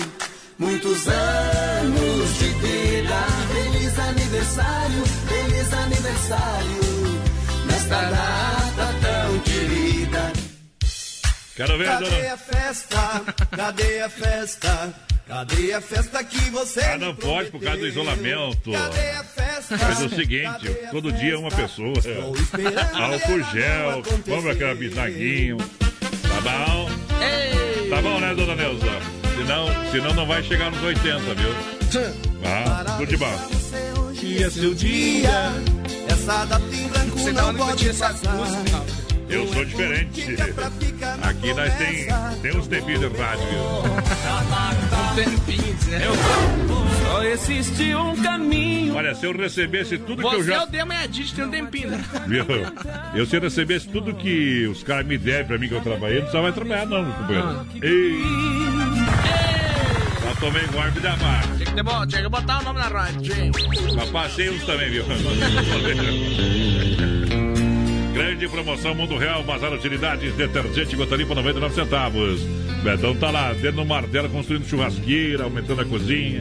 Muitos 0.59 1.07
anos 1.09 2.39
de 2.39 2.45
vida. 2.49 3.17
Feliz 3.53 3.99
aniversário, 3.99 5.05
feliz 5.29 5.73
aniversário. 5.75 6.81
Nesta 7.67 8.03
data 8.03 8.95
tão 9.03 9.39
querida. 9.41 10.33
Quero 11.57 11.79
ver, 11.79 11.85
Cadê 11.87 12.05
dona. 12.11 12.33
a 12.33 12.37
festa? 12.37 13.23
Cadê 13.55 14.01
a 14.01 14.09
festa? 14.11 14.95
Cadê 15.27 15.73
a 15.73 15.81
festa 15.81 16.23
que 16.23 16.39
você 16.51 16.81
Ah, 16.83 16.99
não 16.99 17.15
pode 17.15 17.51
por 17.51 17.61
causa 17.61 17.81
do 17.81 17.87
isolamento. 17.89 18.71
Cadê 18.71 19.11
a 19.11 19.25
festa? 19.25 19.77
Mas 19.77 20.01
é 20.01 20.05
o 20.05 20.09
seguinte, 20.09 20.71
todo 20.93 21.13
dia 21.13 21.35
é 21.35 21.37
uma 21.37 21.51
pessoa. 21.51 21.95
Álcool 22.95 23.43
gel, 23.53 24.03
compra 24.25 24.53
aquela 24.53 24.75
bisnaguinho. 24.77 25.57
Tá 25.59 26.41
bom? 26.43 26.91
Tá 27.91 28.03
bom, 28.03 28.21
né, 28.21 28.35
dona 28.35 28.55
Neuza? 28.55 28.87
Senão, 29.37 29.67
senão 29.91 30.15
não 30.15 30.27
vai 30.27 30.43
chegar 30.45 30.71
nos 30.71 30.83
80, 30.83 31.19
viu? 31.35 31.55
Ah, 32.45 32.85
tudo 32.97 33.07
de 33.09 33.17
bom. 33.17 33.49
Que 34.15 34.45
é 34.45 34.51
seu 34.51 34.75
dia. 34.75 35.53
Essa 36.09 36.45
data 36.45 36.65
em 36.73 36.87
branco 36.89 37.19
Você 37.19 37.33
tá 37.33 37.43
não 37.43 37.55
pode 37.55 37.93
passar. 37.95 38.33
música? 38.35 38.96
Eu 39.29 39.47
sou 39.49 39.65
diferente. 39.65 40.37
Aqui 41.23 41.53
nós 41.55 41.75
tem, 41.75 42.07
tem 42.43 42.57
uns 42.57 42.69
tempinhos 42.69 43.01
de 43.01 43.09
rádio. 43.19 43.45
Um 43.49 43.83
né? 45.91 46.01
Só 47.03 47.23
existe 47.25 47.95
um 47.95 48.17
caminho. 48.23 48.95
Olha, 48.95 49.15
se 49.15 49.27
eu 49.27 49.37
recebesse 49.37 49.99
tudo 49.99 50.23
que 50.23 50.35
eu 50.35 50.43
Você 50.43 50.53
é 50.53 50.55
já. 50.55 50.63
o 50.65 50.67
Dema 50.67 50.95
e 50.95 50.99
a 50.99 51.07
Didi, 51.07 51.35
tem 51.35 51.45
um 51.45 51.51
tempinho, 51.51 51.91
né? 51.91 52.03
Viu? 52.27 52.45
Eu 53.15 53.27
se 53.27 53.37
eu 53.37 53.41
recebesse 53.41 53.89
tudo 53.89 54.15
que 54.15 54.67
os 54.67 54.83
caras 54.83 55.07
me 55.07 55.19
devem 55.19 55.47
pra 55.47 55.59
mim 55.59 55.69
que 55.69 55.75
eu 55.75 55.81
trabalhei, 55.81 56.23
não 56.23 56.31
só 56.31 56.43
vai 56.43 56.53
trabalhar, 56.53 56.87
não, 56.87 57.11
companheiro. 57.13 57.67
Ei! 57.83 58.21
Já 60.25 60.35
tomei 60.41 60.67
golpe 60.67 61.01
da 61.01 61.17
marca. 61.17 61.49
Tinha 61.57 61.67
que, 61.67 61.75
tinha 62.09 62.29
botar 62.29 62.61
o 62.61 62.65
nome 62.65 62.79
na 62.79 62.89
rádio, 62.89 63.35
hein? 63.35 63.51
Mas 63.97 64.11
passei 64.11 64.51
uns 64.51 64.65
também, 64.65 64.91
viu? 64.91 65.05
Grande 68.17 68.49
promoção 68.49 68.95
Mundo 68.95 69.19
Real, 69.19 69.43
Bazar 69.45 69.71
Utilidades, 69.75 70.33
detergente 70.33 70.97
gota 70.97 71.15
limpa 71.17 71.35
99 71.35 71.75
centavos. 71.75 72.41
Betão 72.83 73.15
tá 73.15 73.31
lá, 73.31 73.53
dentro 73.53 73.73
do 73.73 73.85
martelo, 73.85 74.31
construindo 74.31 74.67
churrasqueira, 74.67 75.45
aumentando 75.45 75.83
a 75.83 75.85
cozinha. 75.85 76.41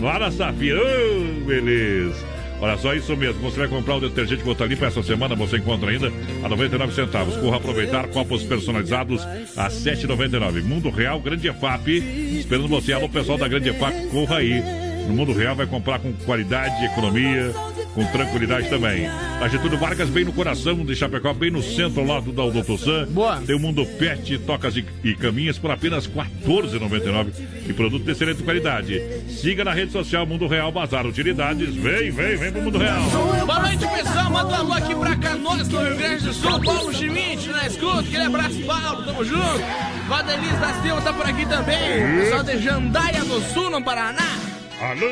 Lá 0.00 0.18
na 0.18 0.30
Safira, 0.30 0.80
ô, 0.80 1.44
beleza. 1.44 2.16
Olha 2.62 2.78
só, 2.78 2.94
isso 2.94 3.14
mesmo. 3.14 3.42
Você 3.42 3.58
vai 3.58 3.68
comprar 3.68 3.96
o 3.96 4.00
detergente 4.00 4.42
gota 4.42 4.64
limpa 4.64 4.86
essa 4.86 5.02
semana, 5.02 5.34
você 5.34 5.58
encontra 5.58 5.90
ainda 5.90 6.10
a 6.42 6.48
99 6.48 6.94
centavos. 6.94 7.36
Corra 7.36 7.58
aproveitar 7.58 8.08
copos 8.08 8.42
personalizados 8.44 9.22
a 9.54 9.68
7,99. 9.68 10.62
Mundo 10.62 10.88
Real, 10.88 11.20
Grande 11.20 11.46
EFAP, 11.46 11.90
esperando 12.38 12.68
você. 12.68 12.94
Alô, 12.94 13.06
pessoal 13.06 13.36
da 13.36 13.46
Grande 13.46 13.68
EFAP, 13.68 14.06
corra 14.06 14.38
aí. 14.38 14.62
No 15.06 15.12
Mundo 15.12 15.34
Real 15.34 15.54
vai 15.54 15.66
comprar 15.66 15.98
com 15.98 16.14
qualidade, 16.24 16.86
economia. 16.86 17.52
Com 17.96 18.04
tranquilidade 18.08 18.68
também. 18.68 19.08
A 19.40 19.48
Getúlio 19.48 19.78
Vargas, 19.78 20.10
bem 20.10 20.22
no 20.22 20.32
coração 20.32 20.84
de 20.84 20.94
Chapecó, 20.94 21.32
bem 21.32 21.50
no 21.50 21.62
centro, 21.62 22.02
ao 22.02 22.06
lado 22.06 22.30
da 22.30 22.46
Doutor 22.46 22.78
Sam. 22.78 23.06
Boa. 23.08 23.40
Tem 23.40 23.56
o 23.56 23.58
Mundo 23.58 23.86
Pet, 23.86 24.38
tocas 24.40 24.76
e, 24.76 24.84
e 25.02 25.14
caminhas 25.14 25.58
por 25.58 25.70
apenas 25.70 26.04
R$ 26.04 26.22
14,99 26.46 27.32
e 27.66 27.72
produto 27.72 28.04
de 28.04 28.12
excelente 28.12 28.42
qualidade. 28.42 29.02
Siga 29.30 29.64
na 29.64 29.72
rede 29.72 29.92
social 29.92 30.26
Mundo 30.26 30.46
Real 30.46 30.70
Bazar 30.70 31.06
Utilidades. 31.06 31.74
Vem, 31.74 32.10
vem, 32.10 32.36
vem 32.36 32.52
pro 32.52 32.62
Mundo 32.62 32.76
Real. 32.76 33.00
Boa 33.46 33.60
noite, 33.60 33.86
pessoal. 33.88 34.30
Manda 34.30 34.48
um 34.48 34.54
alô 34.56 34.72
aqui 34.74 34.94
pra 34.94 35.16
Canoas, 35.16 35.68
no 35.68 35.82
Rio 35.82 35.96
Grande 35.96 36.24
do 36.24 36.34
Sul. 36.34 36.60
Paulo 36.60 36.92
Schmidt 36.92 37.48
na 37.48 37.66
escuta. 37.66 38.00
Aquele 38.00 38.24
abraço, 38.24 38.60
Paulo. 38.60 39.04
Tamo 39.04 39.24
junto. 39.24 39.62
Valdelis 40.06 40.60
da 40.60 40.82
Silva 40.82 41.00
tá 41.00 41.12
por 41.14 41.26
aqui 41.26 41.46
também. 41.46 42.18
Pessoal 42.20 42.42
de 42.42 42.58
Jandaia 42.58 43.24
do 43.24 43.40
Sul, 43.54 43.70
no 43.70 43.82
Paraná. 43.82 44.45
Alô, 44.78 45.08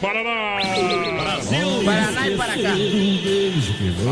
Paraná! 0.00 0.56
Brasil, 1.22 1.84
Paraná 1.84 2.28
e 2.28 2.36
Paracá. 2.36 2.72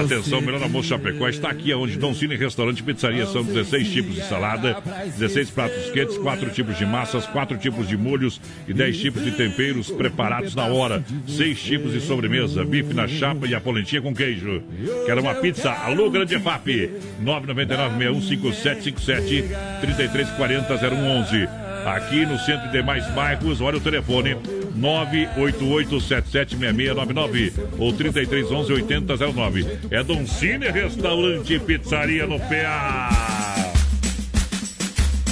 Atenção, 0.05 0.41
melhor 0.41 0.63
almoço 0.63 0.91
Chapecó 0.91 1.29
está 1.29 1.51
aqui 1.51 1.75
onde 1.75 1.99
Dom 1.99 2.15
Cine 2.15 2.37
Restaurante 2.37 2.79
e 2.79 2.85
Pizzaria 2.85 3.27
são 3.27 3.43
16 3.43 3.91
tipos 3.91 4.15
de 4.15 4.23
salada, 4.23 4.81
16 5.19 5.51
pratos 5.51 5.91
quentes, 5.91 6.17
4 6.19 6.51
tipos 6.51 6.79
de 6.79 6.87
massas, 6.87 7.27
4 7.27 7.59
tipos 7.59 7.89
de 7.89 7.97
molhos 7.97 8.41
e 8.69 8.73
10 8.73 9.01
tipos 9.01 9.25
de 9.25 9.33
temperos 9.33 9.91
preparados 9.91 10.55
na 10.55 10.67
hora, 10.67 11.05
6 11.27 11.61
tipos 11.61 11.93
de 11.93 12.01
sobremesa, 12.01 12.65
bife 12.65 12.95
na 12.95 13.09
chapa 13.09 13.49
e 13.49 13.57
a 13.57 13.61
polentinha 13.61 14.01
com 14.01 14.15
queijo. 14.15 14.63
Quer 15.05 15.19
uma 15.19 15.35
pizza? 15.35 15.73
Alô, 15.73 16.11
Grande 16.11 16.39
FAP! 16.39 16.93
999-615757 17.25 19.47
3340-0111. 19.83 21.49
Aqui 21.85 22.25
no 22.25 22.39
centro 22.39 22.69
e 22.69 22.71
demais 22.71 23.05
bairros, 23.11 23.61
olha 23.61 23.79
o 23.79 23.81
telefone 23.81 24.37
988776699 24.79 27.53
ou 27.79 27.93
3311-8009. 27.93 29.67
É 29.91 30.03
Dom 30.03 30.27
Cine 30.27 30.71
Restaurante 30.71 31.59
Pizzaria 31.61 32.27
no 32.27 32.39
PA. 32.41 33.11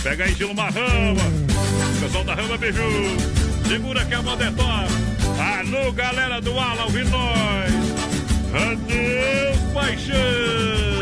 Pega 0.03 0.25
aí, 0.25 0.35
Gilo 0.35 0.55
Marrama. 0.55 1.21
Pessoal 2.01 2.25
da 2.25 2.35
Rama, 2.35 2.57
beijo. 2.57 2.81
Segura 3.69 4.03
que 4.05 4.15
a 4.15 4.23
moda 4.23 4.45
é 4.45 4.51
top. 4.51 4.89
Alô, 5.39 5.93
galera 5.93 6.41
do 6.41 6.59
Ala, 6.59 6.85
ouvindo 6.85 7.11
nós. 7.11 7.71
Adeus, 8.53 9.59
paixão. 9.73 11.00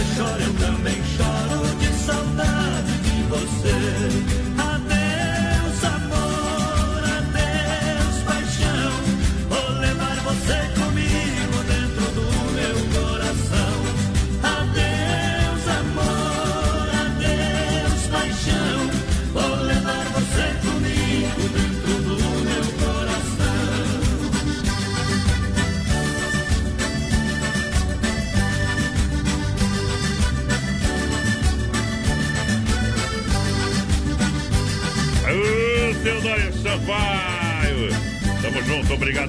Você 0.00 0.14
chora, 0.16 0.59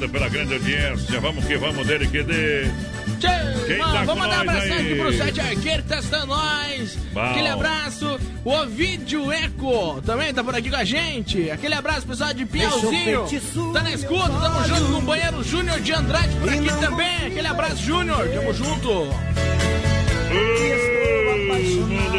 obrigado 0.01 0.09
pela 0.09 0.29
grande 0.29 0.53
audiência. 0.53 1.19
Vamos 1.19 1.45
que 1.45 1.57
vamos 1.57 1.85
dele 1.85 2.07
que 2.07 2.23
dê. 2.23 2.71
Quem 3.67 3.77
Mano, 3.77 3.93
tá 3.93 4.03
vamos 4.03 4.23
mandar 4.23 4.45
um 4.45 4.49
aí? 4.49 4.71
aqui 4.71 4.95
pro 4.95 5.13
Sete 5.13 5.39
Arqueiro, 5.39 5.83
testando 5.83 6.27
nós. 6.27 6.97
Bom. 7.13 7.21
Aquele 7.21 7.49
abraço. 7.49 8.19
O 8.43 8.51
Ovidio 8.51 9.31
Eco 9.31 10.01
também 10.03 10.33
tá 10.33 10.43
por 10.43 10.55
aqui 10.55 10.69
com 10.69 10.75
a 10.75 10.83
gente. 10.83 11.51
Aquele 11.51 11.75
abraço, 11.75 12.07
pessoal 12.07 12.33
de 12.33 12.45
Piauzinho. 12.45 13.25
Tá 13.73 13.83
na 13.83 13.93
escuta, 13.93 14.29
tamo 14.29 14.65
junto 14.65 14.91
com 14.91 14.97
o 14.97 15.01
banheiro 15.01 15.43
Júnior 15.43 15.79
de 15.79 15.93
Andrade 15.93 16.35
por 16.37 16.49
aqui 16.49 16.79
também. 16.79 17.27
Aquele 17.27 17.47
abraço, 17.47 17.77
Júnior. 17.77 18.27
Tamo 18.29 18.53
junto. 18.53 19.07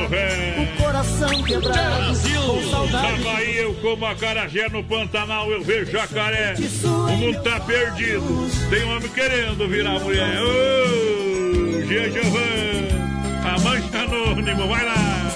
Velho. 0.09 0.63
O 0.63 0.67
coração 0.83 1.43
quebrado, 1.43 2.19
com 2.47 2.71
saudade. 2.71 3.23
Na 3.23 3.31
Bahia 3.33 3.63
eu 3.63 3.75
como 3.75 4.05
acarajé, 4.07 4.69
no 4.69 4.85
Pantanal 4.85 5.51
eu 5.51 5.63
vejo 5.63 5.91
jacaré. 5.91 6.55
O 6.85 7.17
mundo 7.17 7.43
tá 7.43 7.59
perdido. 7.61 8.51
Tem 8.69 8.85
homem 8.85 9.09
querendo 9.09 9.69
virar 9.69 9.99
mulher. 10.01 10.39
Ô, 10.43 11.87
Gia 11.87 12.11
Giovanni, 12.11 12.89
a 13.45 13.59
mancha 13.61 13.99
anônimo, 14.03 14.69
vai 14.69 14.85
lá. 14.85 15.31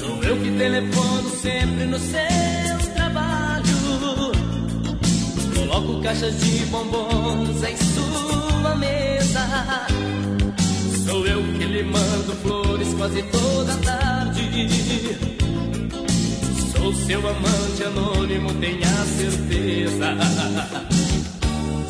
Sou 0.00 0.22
eu 0.24 0.36
que 0.38 0.50
telefono 0.52 1.30
sempre 1.30 1.84
no 1.84 1.98
seu 1.98 2.94
trabalho. 2.94 3.64
Coloco 5.54 6.02
caixas 6.02 6.38
de 6.40 6.66
bombons 6.66 7.62
em 7.62 7.76
sua 7.76 8.74
mesa. 8.76 9.86
Sou 11.04 11.26
eu 11.26 11.42
que 11.42 11.64
lhe 11.64 11.82
mando 11.82 12.34
flores 12.42 12.94
quase 12.94 13.22
toda 13.24 13.76
tarde. 13.76 14.68
Sou 16.72 16.94
seu 16.94 17.20
amante 17.28 17.84
anônimo, 17.84 18.54
tenha 18.54 18.88
certeza. 19.18 20.16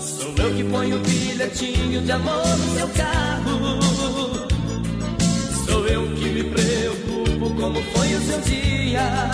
Sou 0.01 0.35
eu 0.37 0.55
que 0.55 0.65
ponho 0.65 0.97
o 0.97 1.01
bilhetinho 1.01 2.03
de 2.03 2.13
amor 2.13 2.47
no 2.59 2.75
seu 2.77 2.89
carro. 2.89 3.81
Sou 5.65 5.87
eu 5.87 6.03
que 6.17 6.29
me 6.31 6.45
preocupo 6.45 7.55
como 7.55 7.83
foi 7.83 8.15
o 8.15 8.21
seu 8.21 8.41
dia. 8.41 9.31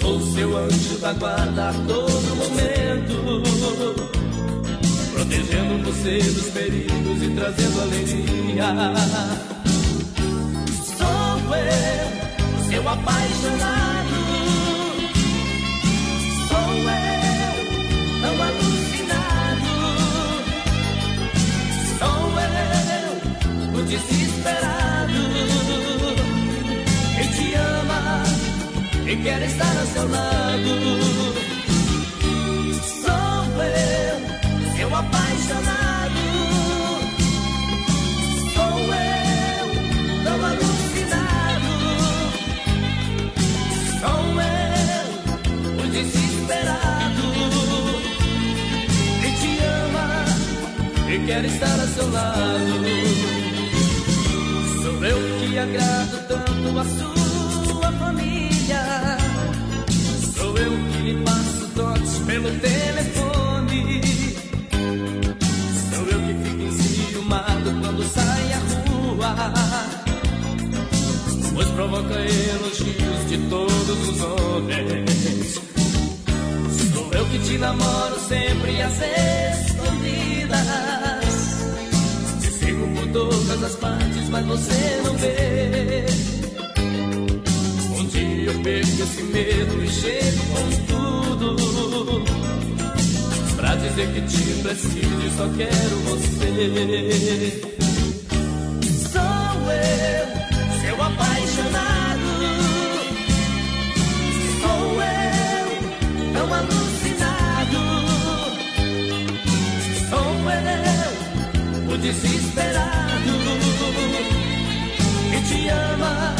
Sou 0.00 0.20
seu 0.32 0.56
anjo 0.56 0.98
da 0.98 1.12
guarda 1.12 1.68
a 1.68 1.72
todo 1.72 2.36
momento. 2.36 4.25
Protegendo 5.26 5.82
você 5.82 6.18
dos 6.18 6.50
perigos 6.50 7.20
e 7.20 7.30
trazendo 7.34 7.80
alegria. 7.80 8.64
Sou 10.96 11.56
eu, 11.56 12.64
seu 12.68 12.88
apaixonado. 12.88 14.14
Sou 16.46 16.74
eu, 16.78 17.54
tão 18.22 18.42
alucinado. 18.42 19.70
Sou 21.98 22.30
eu, 22.94 23.80
o 23.80 23.82
desesperado. 23.82 25.22
Quem 27.16 27.28
te 27.32 27.54
ama 27.54 28.22
e 29.10 29.16
quer 29.16 29.42
estar 29.42 29.76
ao 29.76 29.86
seu 29.86 30.08
lado. 30.08 31.45
Quer 51.26 51.44
estar 51.44 51.80
ao 51.80 51.86
seu 51.88 52.10
lado. 52.10 52.86
Sou 54.82 55.04
eu 55.04 55.18
que 55.38 55.58
agrado 55.58 56.28
tanto 56.28 56.78
a 56.78 56.84
sua 56.84 57.92
família. 57.92 59.18
Sou 60.36 60.56
eu 60.56 60.72
que 60.92 60.98
lhe 61.02 61.24
passo 61.24 61.68
toques 61.74 62.18
pelo 62.20 62.50
telefone. 62.60 63.25
Rua. 69.34 70.06
Pois 71.54 71.68
provoca 71.68 72.14
elogios 72.14 73.28
de 73.28 73.38
todos 73.48 74.08
os 74.08 74.20
homens. 74.20 75.54
Sou 76.92 77.12
eu 77.12 77.24
que 77.26 77.38
te 77.38 77.58
namoro 77.58 78.18
sempre 78.28 78.82
às 78.82 78.94
escondidas. 79.64 80.66
Te 82.40 82.50
sigo 82.52 82.86
por 82.94 83.06
todas 83.12 83.62
as 83.62 83.74
partes, 83.76 84.28
mas 84.28 84.44
você 84.46 85.00
não 85.04 85.16
vê. 85.16 86.04
Um 87.98 88.06
dia 88.06 88.50
eu 88.52 88.60
perco 88.60 89.02
esse 89.02 89.22
medo 89.22 89.84
e 89.84 89.88
chego 89.88 90.44
com 90.52 90.70
tudo. 90.86 91.56
Pra 93.56 93.74
dizer 93.76 94.12
que 94.12 94.20
te 94.20 94.62
preciso 94.62 95.30
só 95.36 95.48
quero 95.56 95.96
você. 96.04 97.85
Eu, 99.96 100.26
seu 100.80 101.02
apaixonado. 101.02 102.30
Sou 104.60 105.02
eu, 105.02 105.66
tão 106.32 106.54
alucinado. 106.54 107.80
Sou 110.10 110.50
eu, 110.50 111.94
o 111.94 111.98
desesperado. 111.98 112.96
Que 115.30 115.38
te 115.42 115.68
ama 115.68 116.36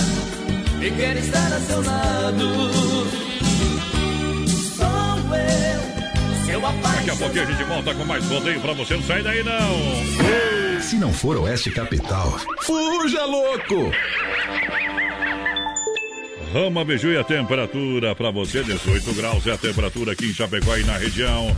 e 0.83 0.91
quer 0.91 1.17
estar 1.17 1.53
a 1.53 1.61
seu 1.61 1.83
lado. 1.83 3.07
Daqui 7.07 7.11
a 7.11 7.17
pouquinho 7.17 7.43
a 7.43 7.47
gente 7.47 7.65
volta 7.65 7.95
com 7.95 8.05
mais 8.05 8.25
rodeio 8.27 8.61
pra 8.61 8.73
você. 8.73 8.95
Não 8.95 9.03
sai 9.05 9.23
daí, 9.23 9.43
não. 9.45 10.56
Se 10.87 10.95
não 10.95 11.13
for 11.13 11.37
Oeste 11.39 11.69
Capital, 11.73 12.39
Fuja, 12.61 13.25
louco! 13.25 13.91
Rama 16.53 16.85
Biju 16.85 17.11
e 17.11 17.17
a 17.17 17.25
temperatura 17.25 18.15
para 18.15 18.31
você, 18.31 18.63
18 18.63 19.13
graus 19.15 19.45
é 19.49 19.53
a 19.53 19.59
temperatura 19.59 20.13
aqui 20.13 20.27
em 20.27 20.33
Chapecó 20.33 20.77
e 20.77 20.85
na 20.85 20.97
região. 20.97 21.57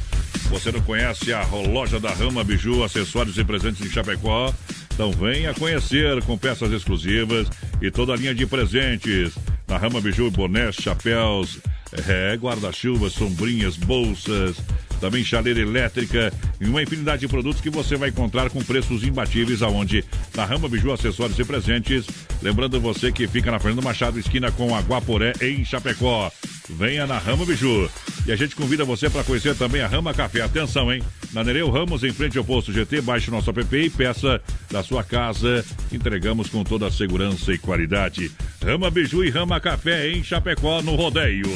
Você 0.49 0.73
não 0.73 0.81
conhece 0.81 1.31
a 1.35 1.45
loja 1.45 2.01
da 2.01 2.09
Rama 2.09 2.43
Biju, 2.43 2.83
acessórios 2.83 3.37
e 3.37 3.45
presentes 3.45 3.85
em 3.85 3.91
Chapecó? 3.91 4.51
Então 4.95 5.13
venha 5.13 5.53
conhecer 5.53 6.23
com 6.25 6.39
peças 6.39 6.73
exclusivas 6.73 7.49
e 7.83 7.91
toda 7.91 8.15
a 8.15 8.17
linha 8.17 8.35
de 8.35 8.47
presentes. 8.47 9.35
Na 9.69 9.77
Rama 9.77 10.01
Biju, 10.01 10.31
bonés, 10.31 10.77
chapéus, 10.77 11.59
é, 12.09 12.35
guarda-chuvas, 12.35 13.13
sombrinhas, 13.13 13.77
bolsas, 13.77 14.57
também 15.01 15.25
chaleira 15.25 15.61
elétrica 15.61 16.33
e 16.61 16.67
uma 16.67 16.83
infinidade 16.83 17.21
de 17.21 17.29
produtos 17.29 17.61
que 17.61 17.71
você 17.71 17.97
vai 17.97 18.09
encontrar 18.09 18.51
com 18.51 18.63
preços 18.63 19.03
imbatíveis 19.03 19.63
aonde 19.63 20.05
na 20.35 20.45
Rama 20.45 20.69
Biju 20.69 20.93
Acessórios 20.93 21.39
e 21.39 21.45
Presentes. 21.45 22.07
Lembrando 22.43 22.81
você 22.81 23.11
que 23.11 23.27
fica 23.27 23.51
na 23.51 23.59
Fernando 23.59 23.83
Machado, 23.83 24.19
esquina 24.19 24.51
com 24.53 24.75
a 24.75 24.81
Guaporé, 24.81 25.33
em 25.41 25.65
Chapecó. 25.65 26.31
Venha 26.69 27.07
na 27.07 27.19
Rama 27.19 27.47
Biju. 27.47 27.91
E 28.27 28.33
a 28.33 28.37
gente 28.37 28.55
convida 28.55 28.85
você 28.85 29.09
para 29.09 29.25
conhecer 29.25 29.55
também 29.57 29.81
a 29.81 29.87
Rama 29.87 30.13
Café. 30.13 30.43
Atenção, 30.43 30.93
hein? 30.93 31.03
Na 31.33 31.43
Nereu 31.43 31.71
Ramos, 31.71 32.05
em 32.05 32.13
frente 32.13 32.37
ao 32.37 32.45
posto 32.45 32.73
GT, 32.73 33.01
baixe 33.01 33.31
nosso 33.31 33.51
app 33.51 33.77
e 33.77 33.91
peça 33.91 34.41
da 34.71 34.83
sua 34.83 35.03
casa. 35.03 35.65
Entregamos 35.91 36.49
com 36.49 36.63
toda 36.65 36.87
a 36.87 36.91
segurança 36.91 37.53
e 37.53 37.59
qualidade. 37.59 38.31
Rama 38.69 38.91
Biju 38.91 39.25
e 39.25 39.31
Rama 39.31 39.59
Café 39.59 40.11
em 40.11 40.23
Chapecó, 40.23 40.83
no 40.83 40.95
rodeio. 40.95 41.47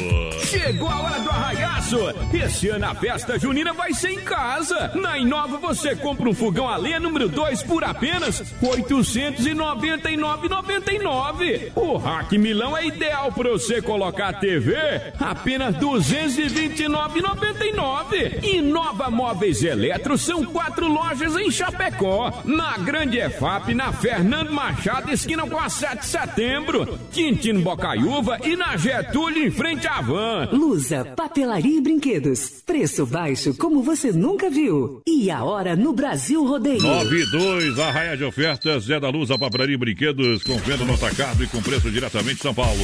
Chegou 0.46 0.88
a 0.88 0.98
hora 0.98 1.20
do 1.20 1.28
arraiaço! 1.28 1.98
Esse 2.32 2.70
ano 2.70 2.86
a 2.86 2.94
festa 2.94 3.38
junina 3.38 3.74
vai 3.74 3.92
ser 3.92 4.12
em 4.12 4.20
casa. 4.20 4.92
Na 4.94 5.18
Inova 5.18 5.58
você 5.58 5.94
compra 5.94 6.26
um 6.26 6.32
fogão 6.32 6.66
a 6.66 6.78
lenha 6.78 6.98
número 6.98 7.28
2 7.28 7.64
por 7.64 7.84
apenas 7.84 8.40
R$ 8.62 8.68
899,99. 8.78 11.72
O 11.74 11.98
Rack 11.98 12.38
Milão 12.38 12.74
é 12.74 12.86
ideal 12.86 13.30
para 13.30 13.50
você 13.50 13.82
colocar 13.82 14.30
a 14.30 14.32
TV 14.32 14.74
apenas 15.20 15.74
R$ 15.74 15.82
229,99. 15.82 18.42
Inova 18.42 19.10
Móveis 19.10 19.62
Eletro 19.62 20.16
são 20.16 20.46
quatro 20.46 20.88
lojas 20.88 21.36
em 21.36 21.50
Chapecó. 21.50 22.32
Na 22.46 22.78
Grande 22.78 23.18
EFAP, 23.18 23.74
na 23.74 23.92
Fernando 23.92 24.50
Machado, 24.50 25.12
esquina 25.12 25.46
com 25.46 25.58
a 25.58 25.68
7 25.68 25.98
de 25.98 26.06
setembro. 26.06 27.01
Quintino 27.10 27.60
Bocaiúva 27.62 28.38
e 28.44 28.56
na 28.56 28.76
Getúlio, 28.76 29.46
em 29.46 29.50
frente 29.50 29.86
à 29.86 30.00
van. 30.00 30.48
Lusa, 30.52 31.04
papelaria 31.16 31.78
e 31.78 31.80
brinquedos. 31.80 32.62
Preço 32.64 33.06
baixo 33.06 33.54
como 33.54 33.82
você 33.82 34.12
nunca 34.12 34.50
viu. 34.50 35.02
E 35.06 35.30
a 35.30 35.42
hora 35.42 35.74
no 35.74 35.92
Brasil 35.92 36.44
Rodeio. 36.44 36.82
92, 36.82 37.78
a 37.78 37.90
raia 37.90 38.16
de 38.16 38.24
ofertas 38.24 38.88
é 38.88 39.00
da 39.00 39.08
Luz, 39.08 39.30
a 39.30 39.38
papelaria 39.38 39.74
e 39.74 39.78
brinquedos, 39.78 40.42
com 40.42 40.56
venda 40.58 40.84
no 40.84 40.94
atacado 40.94 41.42
e 41.42 41.46
com 41.46 41.60
preço 41.62 41.90
diretamente 41.90 42.36
de 42.36 42.42
São 42.42 42.54
Paulo. 42.54 42.82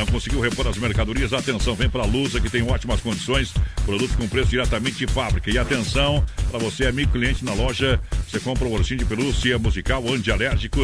Não 0.00 0.06
conseguiu 0.06 0.40
repor 0.40 0.66
as 0.66 0.78
mercadorias? 0.78 1.30
Atenção, 1.34 1.74
vem 1.74 1.90
para 1.90 2.02
a 2.02 2.06
Lusa, 2.06 2.40
que 2.40 2.48
tem 2.48 2.62
ótimas 2.62 3.02
condições, 3.02 3.52
produtos 3.84 4.16
com 4.16 4.26
preço 4.26 4.48
diretamente 4.48 4.96
de 4.96 5.06
fábrica. 5.06 5.50
E 5.50 5.58
atenção, 5.58 6.24
para 6.50 6.58
você, 6.58 6.86
amigo 6.86 7.12
cliente 7.12 7.44
na 7.44 7.52
loja, 7.52 8.00
você 8.26 8.40
compra 8.40 8.66
um 8.66 8.72
ursinho 8.72 9.00
de 9.00 9.04
pelúcia 9.04 9.58
musical 9.58 10.02
antialérgico, 10.08 10.80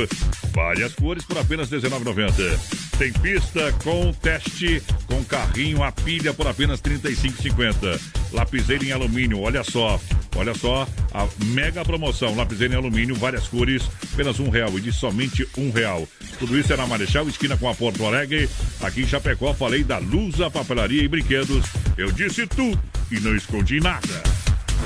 várias 0.52 0.92
cores 0.92 1.24
por 1.24 1.38
apenas 1.38 1.70
R$19,90. 1.70 2.58
Tem 2.98 3.10
pista 3.10 3.72
com 3.82 4.12
teste, 4.12 4.82
com 5.06 5.24
carrinho 5.24 5.82
a 5.82 5.90
pilha 5.90 6.34
por 6.34 6.46
apenas 6.46 6.78
R$ 6.84 6.98
35,50. 6.98 7.98
Lapiseira 8.32 8.84
em 8.84 8.92
alumínio, 8.92 9.40
olha 9.40 9.64
só. 9.64 9.98
Olha 10.36 10.54
só, 10.54 10.86
a 11.12 11.26
mega 11.46 11.84
promoção, 11.84 12.36
lapiseira 12.36 12.74
em 12.74 12.76
alumínio, 12.76 13.14
várias 13.14 13.48
cores, 13.48 13.82
apenas 14.12 14.38
um 14.38 14.50
real 14.50 14.76
e 14.76 14.80
de 14.80 14.92
somente 14.92 15.48
um 15.56 15.70
real. 15.70 16.06
Tudo 16.38 16.58
isso 16.58 16.72
é 16.72 16.76
na 16.76 16.86
Marechal, 16.86 17.28
esquina 17.28 17.56
com 17.56 17.68
a 17.68 17.74
Porto 17.74 18.04
Alegre. 18.04 18.48
Aqui 18.80 19.02
em 19.02 19.06
Chapecó, 19.06 19.54
falei 19.54 19.82
da 19.82 19.98
Lusa, 19.98 20.50
papelaria 20.50 21.02
e 21.02 21.08
brinquedos. 21.08 21.64
Eu 21.96 22.12
disse 22.12 22.46
tu 22.46 22.78
e 23.10 23.18
não 23.20 23.34
escondi 23.34 23.80
nada. 23.80 24.22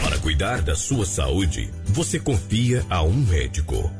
Para 0.02 0.18
cuidar 0.18 0.62
da 0.62 0.74
sua 0.74 1.04
saúde, 1.04 1.70
você 1.86 2.18
confia 2.20 2.84
a 2.88 3.02
um 3.02 3.16
médico. 3.16 3.99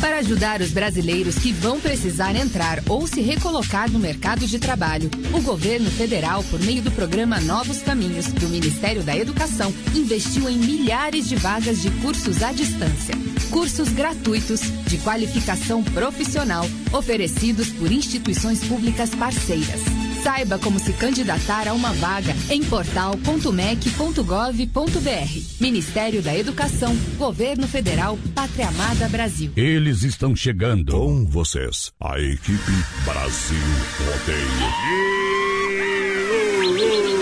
Para 0.00 0.18
ajudar 0.18 0.62
os 0.62 0.70
brasileiros 0.70 1.36
que 1.36 1.52
vão 1.52 1.78
precisar 1.78 2.34
entrar 2.34 2.82
ou 2.88 3.06
se 3.06 3.20
recolocar 3.20 3.90
no 3.90 3.98
mercado 3.98 4.46
de 4.46 4.58
trabalho, 4.58 5.10
o 5.32 5.42
governo 5.42 5.90
federal, 5.90 6.42
por 6.44 6.58
meio 6.60 6.80
do 6.80 6.90
programa 6.90 7.38
Novos 7.38 7.82
Caminhos 7.82 8.26
do 8.28 8.48
Ministério 8.48 9.02
da 9.02 9.14
Educação, 9.14 9.72
investiu 9.94 10.48
em 10.48 10.56
milhares 10.56 11.28
de 11.28 11.36
vagas 11.36 11.82
de 11.82 11.90
cursos 12.02 12.42
à 12.42 12.50
distância. 12.50 13.14
Cursos 13.50 13.90
gratuitos 13.90 14.62
de 14.86 14.96
qualificação 14.98 15.82
profissional 15.84 16.64
oferecidos 16.92 17.68
por 17.68 17.92
instituições 17.92 18.64
públicas 18.64 19.10
parceiras. 19.10 19.99
Saiba 20.22 20.58
como 20.58 20.78
se 20.78 20.92
candidatar 20.92 21.66
a 21.66 21.72
uma 21.72 21.92
vaga 21.94 22.34
em 22.50 22.62
portal.mec.gov.br. 22.62 25.60
Ministério 25.60 26.20
da 26.22 26.36
Educação, 26.36 26.94
Governo 27.16 27.66
Federal, 27.66 28.18
Pátria 28.34 28.68
Amada 28.68 29.08
Brasil. 29.08 29.50
Eles 29.56 30.02
estão 30.02 30.36
chegando. 30.36 30.92
Com 30.92 31.24
vocês, 31.26 31.90
a 32.00 32.18
equipe 32.20 32.72
Brasil 33.04 33.56
Rodeio. 33.98 34.50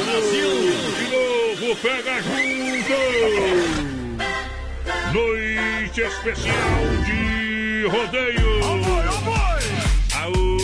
Brasil, 0.04 0.50
de 0.98 1.06
novo, 1.14 1.76
pega 1.80 2.20
junto! 2.22 2.98
Noite 5.12 6.00
especial 6.00 6.80
de 7.06 7.86
rodeio. 7.86 8.58
Aô, 10.14 10.57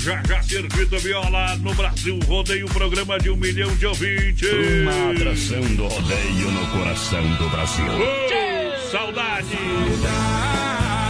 já 0.00 0.22
já 0.26 0.42
Circuito 0.42 0.98
Viola 0.98 1.56
no 1.56 1.74
Brasil 1.74 2.18
Rodeio, 2.26 2.66
programa 2.68 3.18
de 3.18 3.28
um 3.28 3.36
milhão 3.36 3.74
de 3.76 3.86
ouvintes. 3.86 4.48
Uma 4.82 5.12
atração 5.12 5.60
do 5.60 5.86
rodeio 5.86 6.50
no 6.50 6.66
coração 6.68 7.22
do 7.36 7.48
Brasil. 7.50 7.84
Ô, 7.84 8.90
saudade! 8.90 9.58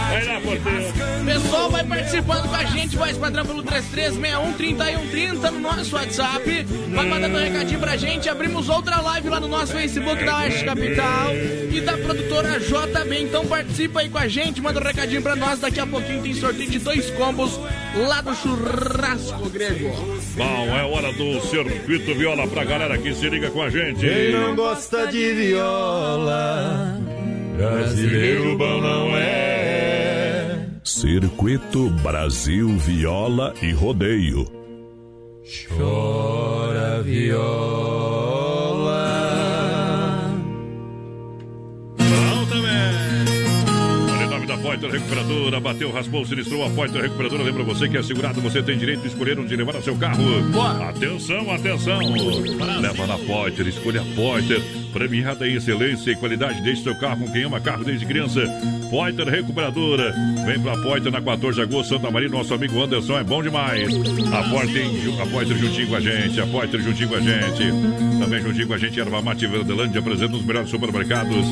Vai 0.09 0.25
lá, 0.25 0.41
porteiro. 0.41 0.93
Pessoal, 1.25 1.71
vai 1.71 1.85
participando 1.85 2.49
com 2.49 2.55
a 2.55 2.65
gente, 2.65 2.97
voz 2.97 3.17
padrão 3.17 3.45
pelo 3.45 3.63
3361-3130 3.63 5.51
no 5.51 5.59
nosso 5.61 5.95
WhatsApp. 5.95 6.65
Vai 6.93 7.07
mandando 7.07 7.37
um 7.37 7.41
recadinho 7.41 7.79
pra 7.79 7.95
gente. 7.95 8.27
Abrimos 8.27 8.67
outra 8.67 8.99
live 8.99 9.29
lá 9.29 9.39
no 9.39 9.47
nosso 9.47 9.71
Facebook 9.71 10.25
da 10.25 10.39
Oeste 10.39 10.65
Capital 10.65 11.33
e 11.71 11.79
da 11.79 11.97
produtora 11.97 12.59
JB. 12.59 13.21
Então 13.21 13.47
participa 13.47 14.01
aí 14.01 14.09
com 14.09 14.17
a 14.17 14.27
gente, 14.27 14.59
manda 14.59 14.81
um 14.81 14.83
recadinho 14.83 15.21
pra 15.21 15.37
nós. 15.37 15.61
Daqui 15.61 15.79
a 15.79 15.87
pouquinho 15.87 16.21
tem 16.21 16.33
sorteio 16.33 16.69
de 16.69 16.79
dois 16.79 17.09
combos 17.11 17.57
lá 17.95 18.21
do 18.21 18.33
churrasco 18.35 19.49
grego. 19.49 19.89
Bom, 20.35 20.77
é 20.77 20.83
hora 20.83 21.11
do 21.13 21.41
Circuito 21.41 22.15
Viola 22.15 22.47
pra 22.47 22.63
galera 22.63 22.97
que 22.97 23.13
se 23.13 23.29
liga 23.29 23.49
com 23.51 23.61
a 23.61 23.69
gente. 23.69 23.99
Quem 23.99 24.31
não 24.31 24.55
gosta 24.55 25.07
de 25.07 25.33
viola, 25.33 26.99
brasileiro 27.57 28.57
bom 28.57 28.81
não 28.81 29.17
é. 29.17 30.67
Circuito 30.83 31.89
Brasil 32.01 32.69
Viola 32.77 33.53
e 33.61 33.71
Rodeio. 33.71 34.45
Chora 35.67 37.01
viola. 37.01 38.10
Poiter 44.81 44.99
Recuperadora, 44.99 45.59
bateu, 45.59 45.91
raspou, 45.91 46.25
sinistrou 46.25 46.65
a 46.65 46.69
Poiter 46.71 47.03
Recuperadora. 47.03 47.43
Lembra 47.43 47.63
você 47.63 47.87
que 47.87 47.97
é 47.97 48.01
segurado, 48.01 48.41
você 48.41 48.63
tem 48.63 48.77
direito 48.77 49.01
de 49.01 49.09
escolher 49.09 49.39
onde 49.39 49.55
levar 49.55 49.75
o 49.75 49.83
seu 49.83 49.95
carro. 49.95 50.23
Atenção, 50.89 51.51
atenção. 51.51 51.99
Leva 52.79 53.05
na 53.05 53.17
Poiter, 53.19 53.67
escolha 53.67 54.01
a 54.01 54.15
Poiter. 54.15 54.59
Premiada 54.91 55.47
em 55.47 55.55
excelência 55.55 56.11
e 56.11 56.15
qualidade. 56.15 56.61
Deixe 56.63 56.83
seu 56.83 56.95
carro 56.95 57.25
com 57.25 57.31
quem 57.31 57.43
ama 57.43 57.61
carro 57.61 57.83
desde 57.83 58.05
criança. 58.05 58.41
Poiter 58.89 59.27
Recuperadora. 59.27 60.13
Vem 60.45 60.59
pra 60.59 60.75
Poiter 60.77 61.11
na 61.11 61.21
14 61.21 61.55
de 61.55 61.61
agosto, 61.61 61.89
Santa 61.89 62.09
Maria. 62.09 62.27
Nosso 62.27 62.53
amigo 62.53 62.81
Anderson 62.81 63.19
é 63.19 63.23
bom 63.23 63.43
demais. 63.43 63.87
A 64.33 64.43
Poiter, 64.49 64.85
a 65.21 65.25
Poiter 65.27 65.57
juntinho 65.57 65.87
com 65.89 65.95
a 65.95 66.01
gente. 66.01 66.41
A 66.41 66.47
Poiter 66.47 66.81
juntinho 66.81 67.09
com 67.09 67.15
a 67.15 67.21
gente. 67.21 67.63
Também 68.19 68.41
juntinho 68.41 68.67
com 68.67 68.73
a 68.73 68.77
gente, 68.77 68.99
Erva 68.99 69.21
Mate 69.21 69.47
Verdelândia, 69.47 69.99
apresenta 69.99 70.35
os 70.35 70.43
melhores 70.43 70.69
supermercados. 70.69 71.45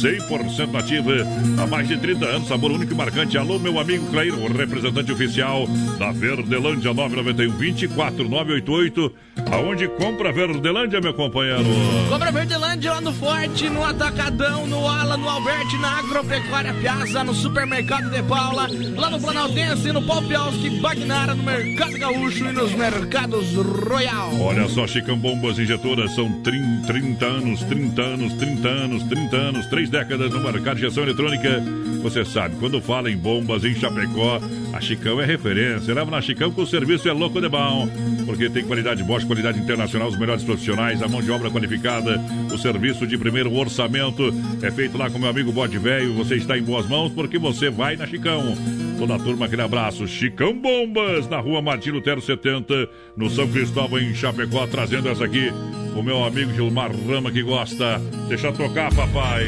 100% 0.00 0.70
nativa. 0.70 1.12
Há 1.60 1.66
mais 1.66 1.88
de 1.88 1.96
30 1.98 2.24
anos, 2.24 2.48
sabor 2.48 2.70
único 2.70 2.92
e 2.92 2.96
marcante. 2.96 3.36
Alô, 3.36 3.58
meu 3.58 3.78
amigo 3.78 4.06
Clair, 4.10 4.32
o 4.32 4.46
representante 4.52 5.10
oficial 5.10 5.66
da 5.98 6.12
Verdelândia 6.12 6.94
991 6.94 7.56
24988. 7.56 9.14
Aonde 9.50 9.88
compra 9.88 10.32
Verdelândia, 10.32 11.00
meu 11.00 11.14
companheiro? 11.14 11.64
Compra 12.08 12.30
Verdelândia 12.30 12.92
lá 12.92 13.00
no 13.00 13.12
Forte, 13.12 13.68
no 13.70 13.84
Atacadão, 13.84 14.66
no 14.66 14.86
Ala, 14.86 15.16
no 15.16 15.28
Alberti, 15.28 15.76
na 15.78 15.98
Agropecuária 15.98 16.74
Piazza, 16.74 17.24
no 17.24 17.34
Supermercado 17.34 18.10
de 18.10 18.22
Paula, 18.22 18.68
lá 18.96 19.10
no 19.10 19.20
Planaltense, 19.20 19.92
no 19.92 20.02
Palpiauski, 20.02 20.70
Bagnara, 20.80 21.34
no 21.34 21.42
Mercado 21.42 21.98
Gaúcho 21.98 22.44
e 22.46 22.52
nos 22.52 22.72
Mercados 22.72 23.54
Royal. 23.54 24.38
Olha 24.40 24.68
só, 24.68 24.86
Chicão 24.86 25.18
Bombas 25.18 25.58
Injetoras, 25.58 26.14
são 26.14 26.30
30, 26.42 26.86
30 26.86 27.26
anos, 27.26 27.62
30 27.64 28.02
anos, 28.02 28.32
30 28.34 28.68
anos, 28.68 29.02
30 29.04 29.36
anos, 29.36 29.66
três 29.66 29.88
décadas 29.88 30.30
no 30.32 30.40
mercado 30.40 30.76
de 30.76 30.84
injeção 30.84 31.02
eletrônica. 31.04 31.62
Você 32.02 32.24
sabe, 32.24 32.56
quando 32.60 32.80
fala 32.80 33.10
em 33.10 33.16
bombas 33.16 33.64
em 33.64 33.74
Chapecó, 33.74 34.40
a 34.72 34.80
Chicão 34.80 35.20
é 35.20 35.24
referência. 35.24 35.92
Leva 35.92 36.10
na 36.10 36.20
Chicão 36.20 36.52
que 36.52 36.60
o 36.60 36.66
serviço 36.66 37.08
é 37.08 37.12
louco 37.12 37.40
de 37.40 37.48
bom. 37.48 37.88
Porque 38.24 38.48
tem 38.48 38.64
qualidade 38.64 39.02
Bosch, 39.02 39.24
qualidade 39.28 39.60
internacional, 39.60 40.08
os 40.08 40.18
melhores 40.18 40.42
profissionais, 40.42 41.02
a 41.02 41.06
mão 41.06 41.22
de 41.22 41.30
obra 41.30 41.50
qualificada, 41.50 42.20
o 42.52 42.58
serviço 42.58 43.06
de 43.06 43.16
primeiro 43.16 43.54
orçamento 43.54 44.34
é 44.62 44.70
feito 44.70 44.96
lá 44.98 45.08
com 45.10 45.18
meu 45.18 45.28
amigo 45.28 45.52
Bode 45.52 45.78
Velho. 45.78 46.14
Você 46.14 46.36
está 46.36 46.58
em 46.58 46.62
boas 46.62 46.88
mãos 46.88 47.12
porque 47.12 47.38
você 47.38 47.70
vai 47.70 47.94
na 47.94 48.06
Chicão. 48.06 48.56
Toda 48.98 49.14
a 49.14 49.18
turma, 49.18 49.46
aquele 49.46 49.62
abraço. 49.62 50.08
Chicão 50.08 50.52
Bombas, 50.58 51.28
na 51.28 51.38
rua 51.38 51.62
Martim 51.62 51.90
Lutero 51.90 52.20
70, 52.20 52.88
no 53.16 53.30
São 53.30 53.46
Cristóvão, 53.46 54.00
em 54.00 54.14
Chapecó, 54.14 54.66
trazendo 54.66 55.08
essa 55.08 55.24
aqui. 55.24 55.52
O 55.94 56.02
meu 56.02 56.24
amigo 56.24 56.52
Gilmar 56.54 56.90
Rama 57.06 57.30
que 57.30 57.42
gosta. 57.42 58.00
Deixa 58.28 58.50
tocar, 58.52 58.92
papai. 58.94 59.44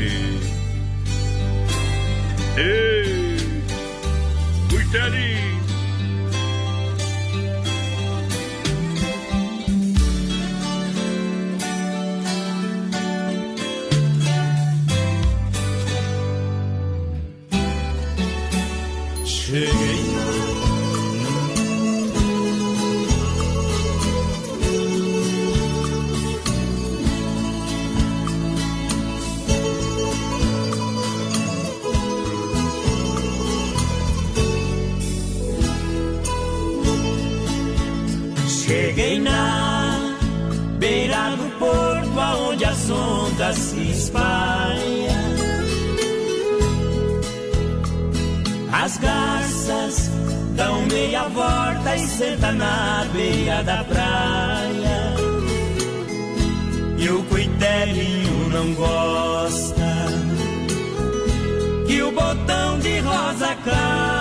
Ei! 2.57 3.37
Cuitelinho! 4.69 5.50
Cheguei. 19.51 19.71
Cheguei 38.47 39.19
na 39.19 40.17
beira 40.79 41.35
do 41.35 41.51
porto 41.59 42.21
aonde 42.21 42.65
as 42.65 42.89
ondas 42.89 43.57
se 43.57 43.91
espalham. 43.91 45.10
As 48.73 48.97
garças 48.99 50.11
dão 50.55 50.87
meia 50.87 51.25
volta 51.29 51.97
e 51.97 52.07
senta 52.07 52.53
na 52.53 53.05
beira 53.13 53.63
da 53.65 53.85
praia. 53.85 55.15
E 56.99 57.09
o 57.09 57.23
coitelinho 57.25 58.49
não 58.51 58.75
gosta 58.75 59.91
que 61.87 62.03
o 62.03 62.13
botão 62.13 62.79
de 62.79 63.01
rosa 63.01 63.57
caia. 63.65 64.20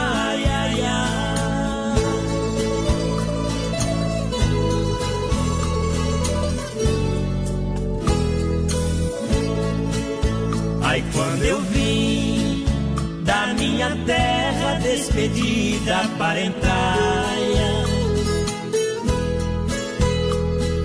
Da 15.27 16.07
parentaia. 16.17 17.69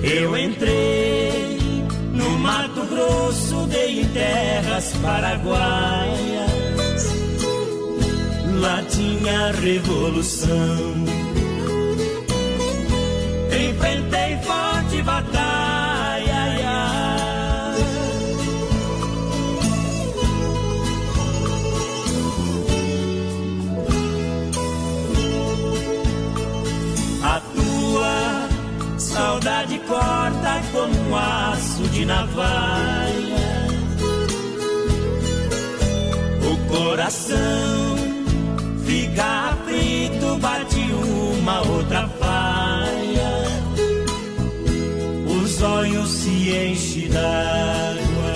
Eu 0.02 0.36
entrei 0.36 1.58
no 2.12 2.30
Mato 2.38 2.84
Grosso, 2.86 3.66
dei 3.68 4.00
em 4.00 4.06
terras 4.06 4.92
paraguaias. 5.00 6.50
Lá 8.60 8.82
tinha 8.88 9.52
revolução. 9.52 10.94
Enfrentei 13.70 14.36
forte 14.42 15.02
batalha. 15.02 15.53
Corta 29.86 30.62
como 30.72 31.08
um 31.08 31.16
aço 31.16 31.82
de 31.88 32.04
navalha. 32.04 33.64
O 36.42 36.56
coração 36.68 37.96
fica 38.84 39.50
aflito, 39.50 40.38
bate 40.40 40.80
uma 41.38 41.60
outra 41.62 42.08
falha. 42.08 43.44
Os 45.26 45.62
olhos 45.62 46.10
se 46.10 46.50
enchem 46.50 47.08
d'água 47.08 48.34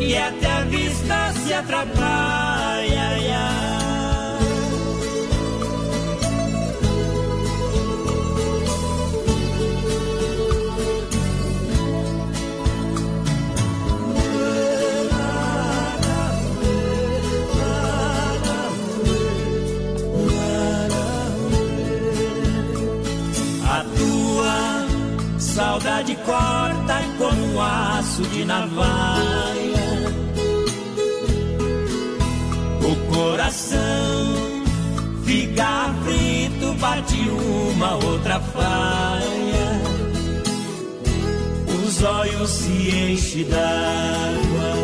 e 0.00 0.16
até 0.16 0.46
a 0.46 0.60
vista 0.62 1.32
se 1.44 1.52
atrapalha. 1.52 2.47
Saudade 25.78 26.16
corta 26.26 27.00
como 27.16 27.54
um 27.54 27.62
aço 27.62 28.22
de 28.22 28.44
navalha. 28.44 29.88
O 32.82 33.14
coração 33.14 34.64
fica 35.24 35.64
aflito, 35.64 36.74
bate 36.80 37.16
uma 37.30 37.94
outra 37.94 38.40
falha. 38.40 39.68
Os 41.86 42.02
olhos 42.02 42.50
se 42.50 43.12
enchem 43.12 43.44
d'água 43.44 44.74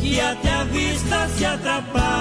e 0.00 0.18
até 0.18 0.50
a 0.50 0.64
vista 0.64 1.28
se 1.36 1.44
atrapalha. 1.44 2.16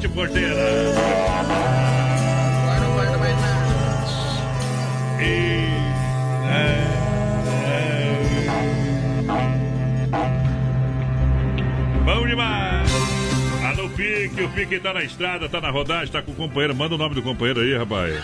Berrante, 0.00 0.08
porteira. 0.08 0.54
Nada. 0.94 1.90
E... 5.20 5.70
Bom 12.04 12.26
demais! 12.26 12.90
Alô, 13.64 13.88
Pique, 13.90 14.42
o 14.42 14.48
Pique 14.50 14.80
tá 14.80 14.94
na 14.94 15.02
estrada, 15.02 15.48
tá 15.48 15.60
na 15.60 15.70
rodagem, 15.70 16.10
tá 16.12 16.22
com 16.22 16.32
o 16.32 16.34
companheiro. 16.34 16.74
Manda 16.74 16.94
o 16.94 16.98
nome 16.98 17.14
do 17.14 17.22
companheiro 17.22 17.60
aí, 17.60 17.76
rapaz. 17.76 18.22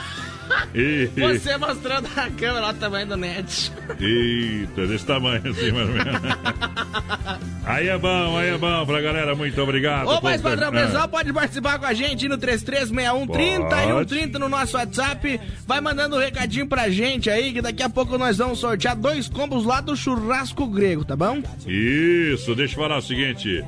E... 0.75 1.11
Você 1.17 1.57
mostrando 1.57 2.09
a 2.17 2.31
câmera, 2.31 2.67
olha 2.67 2.77
o 2.77 2.79
tamanho 2.79 3.07
do 3.07 3.17
net. 3.17 3.73
Eita, 4.01 4.87
desse 4.87 5.05
tamanho 5.05 5.51
assim, 5.51 5.73
mais 5.73 5.89
ou 5.89 5.95
menos. 5.95 7.47
Aí 7.67 7.89
é 7.89 7.99
bom, 7.99 8.39
aí 8.39 8.51
é 8.51 8.57
bom 8.59 8.87
pra 8.87 9.01
galera, 9.01 9.35
muito 9.35 9.61
obrigado. 9.61 10.07
Ô, 10.09 10.21
por- 10.21 10.39
padrão, 10.41 10.69
Ah. 10.69 10.73
pessoal 10.73 11.09
pode 11.09 11.33
participar 11.33 11.79
com 11.81 11.87
a 11.87 11.93
gente 11.93 12.29
no 12.29 12.39
3361 12.39 13.27
30 13.27 13.85
e 13.85 13.87
130 13.89 14.39
no 14.39 14.49
nosso 14.49 14.77
WhatsApp. 14.77 15.41
Vai 15.67 15.81
mandando 15.81 16.15
um 16.15 16.19
recadinho 16.21 16.69
pra 16.69 16.89
gente 16.89 17.29
aí, 17.29 17.53
que 17.53 17.61
daqui 17.61 17.83
a 17.83 17.91
pouco 17.91 18.17
nós 18.17 18.39
vamos 18.39 18.61
sortear 18.61 18.95
dois 18.97 19.29
combos 19.29 19.65
lá 19.65 19.81
do 19.81 19.97
churrasco 19.97 20.65
grego, 20.69 21.05
tá 21.05 21.17
bom? 21.17 21.43
Isso, 21.67 22.55
deixa 22.55 22.75
eu 22.77 22.83
falar 22.83 22.99
o 22.99 23.03
seguinte. 23.03 23.65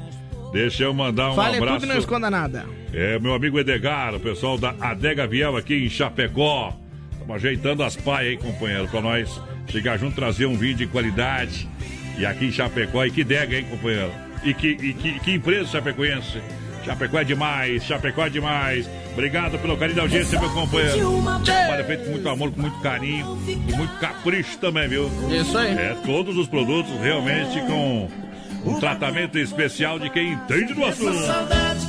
Deixa 0.52 0.84
eu 0.84 0.94
mandar 0.94 1.32
um 1.32 1.34
Fale 1.34 1.56
abraço. 1.56 1.80
tudo 1.80 1.86
e 1.86 1.92
não 1.92 1.98
esconda 1.98 2.30
nada. 2.30 2.64
É, 2.94 3.18
meu 3.18 3.34
amigo 3.34 3.58
Edgar, 3.58 4.14
o 4.14 4.20
pessoal 4.20 4.56
da 4.56 4.74
Adega 4.80 5.26
Viel 5.26 5.56
aqui 5.56 5.74
em 5.74 5.90
Chapecó. 5.90 6.72
Estamos 7.12 7.34
ajeitando 7.34 7.82
as 7.82 7.96
paias 7.96 8.30
aí, 8.30 8.36
companheiro, 8.38 8.86
pra 8.88 9.00
nós 9.02 9.40
chegar 9.68 9.98
junto, 9.98 10.14
trazer 10.14 10.46
um 10.46 10.56
vídeo 10.56 10.78
de 10.78 10.86
qualidade. 10.86 11.68
E 12.18 12.26
aqui 12.26 12.46
em 12.46 12.52
Chapecó, 12.52 13.04
e 13.04 13.10
que 13.10 13.22
dega, 13.22 13.56
hein, 13.56 13.66
companheiro? 13.70 14.12
E 14.42 14.52
que, 14.52 14.68
e 14.68 14.92
que, 14.92 15.20
que 15.20 15.32
empresa 15.32 15.70
chapecoense? 15.70 16.40
Chapecó 16.84 17.18
é 17.18 17.24
demais, 17.24 17.84
Chapecó 17.84 18.26
é 18.26 18.30
demais. 18.30 18.88
Obrigado 19.12 19.58
pelo 19.58 19.76
carinho 19.76 19.96
da 19.96 20.02
audiência, 20.02 20.40
meu 20.40 20.50
companheiro. 20.50 21.22
Trabalho 21.44 21.84
feito 21.84 22.04
com 22.04 22.10
muito 22.12 22.28
amor, 22.28 22.50
com 22.50 22.60
muito 22.60 22.80
carinho 22.80 23.38
e 23.46 23.72
muito 23.74 23.98
capricho 23.98 24.58
também, 24.58 24.88
viu? 24.88 25.10
Isso 25.30 25.56
aí. 25.56 25.72
É, 25.72 25.96
todos 26.04 26.36
os 26.36 26.48
produtos 26.48 26.92
realmente 27.00 27.60
com 27.62 28.08
um 28.68 28.78
tratamento 28.80 29.38
especial 29.38 29.98
de 29.98 30.10
quem 30.10 30.32
entende 30.32 30.74
do 30.74 30.84
assunto. 30.84 31.18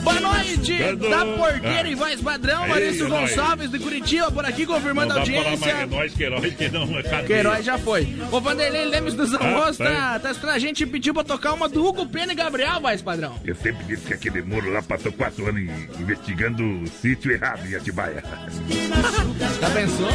Boa 0.04 0.20
noite, 0.20 0.78
Cadê? 0.78 1.10
da 1.10 1.26
Porteira 1.26 1.84
Ah. 1.84 1.90
em 1.90 1.96
voz 1.96 2.22
padrão, 2.22 2.68
Maurício 2.68 3.06
é 3.06 3.10
nóis. 3.10 3.30
Gonçalves 3.36 3.70
de 3.72 3.80
Curitiba, 3.80 4.32
por 4.32 4.46
aqui 4.46 4.66
confirmando 4.66 5.12
a 5.14 5.16
pra 5.16 5.26
falar 5.26 5.44
mais, 5.44 5.62
é 5.62 5.72
audiência. 5.72 5.88
nós, 5.88 6.14
Queiroz, 6.14 6.54
que 6.56 6.70
não, 6.70 6.88
cadê? 7.04 7.28
Queiroz 7.28 7.66
já 7.66 7.78
foi. 7.78 8.08
O 8.32 8.40
Vanderlei 8.40 8.86
Lemes 8.86 9.14
dos 9.14 9.34
Amos 9.34 9.80
Ah, 9.82 9.84
tá, 10.14 10.20
tá 10.20 10.32
escutando 10.32 10.56
a 10.56 10.60
gente 10.60 10.84
e 10.84 10.86
pediu 10.86 11.14
pra 11.14 11.24
tocar 11.24 11.54
uma 11.54 11.68
do 11.68 11.86
Hugo 11.86 12.06
Pena 12.08 12.32
e 12.32 12.36
Gabriel, 12.36 12.80
voz 12.82 13.02
padrão. 13.02 13.36
Eu 13.46 13.56
sempre 13.56 13.84
disse 13.86 14.06
que 14.08 14.14
aquele 14.14 14.42
muro 14.42 14.72
lá 14.72 14.82
passou 14.82 15.12
quatro 15.12 15.48
anos 15.48 15.62
in- 15.62 16.02
investigando 16.02 16.64
o 16.64 16.88
sítio 16.88 17.32
errado 17.32 17.66
em 17.68 17.76
Atibaia. 17.76 18.24
Já 19.60 19.70
pensou? 19.72 20.10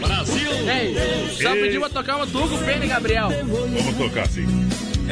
Brasil! 0.00 0.50
Ei, 0.50 1.30
só 1.42 1.54
Ei. 1.54 1.62
pediu 1.62 1.80
pra 1.80 1.88
tocar 1.90 2.16
uma 2.16 2.26
do 2.26 2.42
Hugo 2.44 2.58
Pena 2.64 2.84
e 2.84 2.88
Gabriel. 2.88 3.28
Vamos 3.46 3.96
tocar 3.96 4.22
assim. 4.22 4.46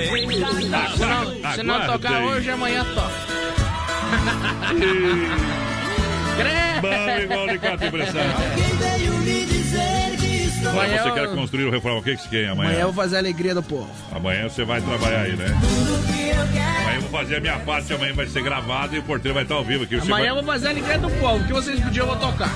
Se 0.07 1.05
não, 1.05 1.53
se 1.55 1.63
não 1.63 1.87
tocar 1.87 2.15
aí. 2.17 2.25
hoje, 2.25 2.51
amanhã 2.51 2.85
toca. 2.95 3.13
Bom, 6.81 7.19
igual 7.23 7.49
de 7.49 7.59
quatro 7.59 7.89
Amanhã 10.71 11.03
você 11.03 11.09
eu- 11.09 11.15
quer 11.15 11.29
construir 11.35 11.65
o 11.65 11.71
reforma, 11.71 11.99
o 11.99 12.03
que 12.03 12.15
que 12.17 12.23
você 12.23 12.29
quer 12.29 12.49
amanhã? 12.49 12.69
Amanhã 12.71 12.81
eu 12.83 12.93
vou 12.93 13.03
fazer 13.03 13.17
a 13.17 13.19
alegria 13.21 13.55
do 13.55 13.63
povo. 13.63 13.89
Amanhã 14.13 14.49
você 14.49 14.65
vai 14.65 14.81
trabalhar 14.81 15.23
aí, 15.23 15.35
né? 15.37 15.47
Amanhã 15.47 16.95
eu 16.97 17.01
vou 17.03 17.11
fazer 17.11 17.37
a 17.37 17.41
minha 17.41 17.59
parte, 17.61 17.93
amanhã 17.93 18.13
vai 18.15 18.27
ser 18.27 18.43
gravado 18.43 18.95
e 18.95 18.99
o 18.99 19.03
porteiro 19.03 19.35
vai 19.35 19.43
estar 19.45 19.55
ao 19.57 19.65
vivo 19.65 19.85
aqui. 19.85 19.97
Você 19.97 20.07
Amanhã 20.07 20.29
eu 20.29 20.35
vai... 20.37 20.45
vou 20.45 20.53
fazer 20.53 20.67
a 20.69 20.71
alegria 20.71 20.99
do 20.99 21.11
povo. 21.11 21.37
O 21.43 21.47
que 21.47 21.53
vocês 21.53 21.81
pediram, 21.81 22.07
eu 22.07 22.17
vou 22.17 22.31
tocar. 22.31 22.51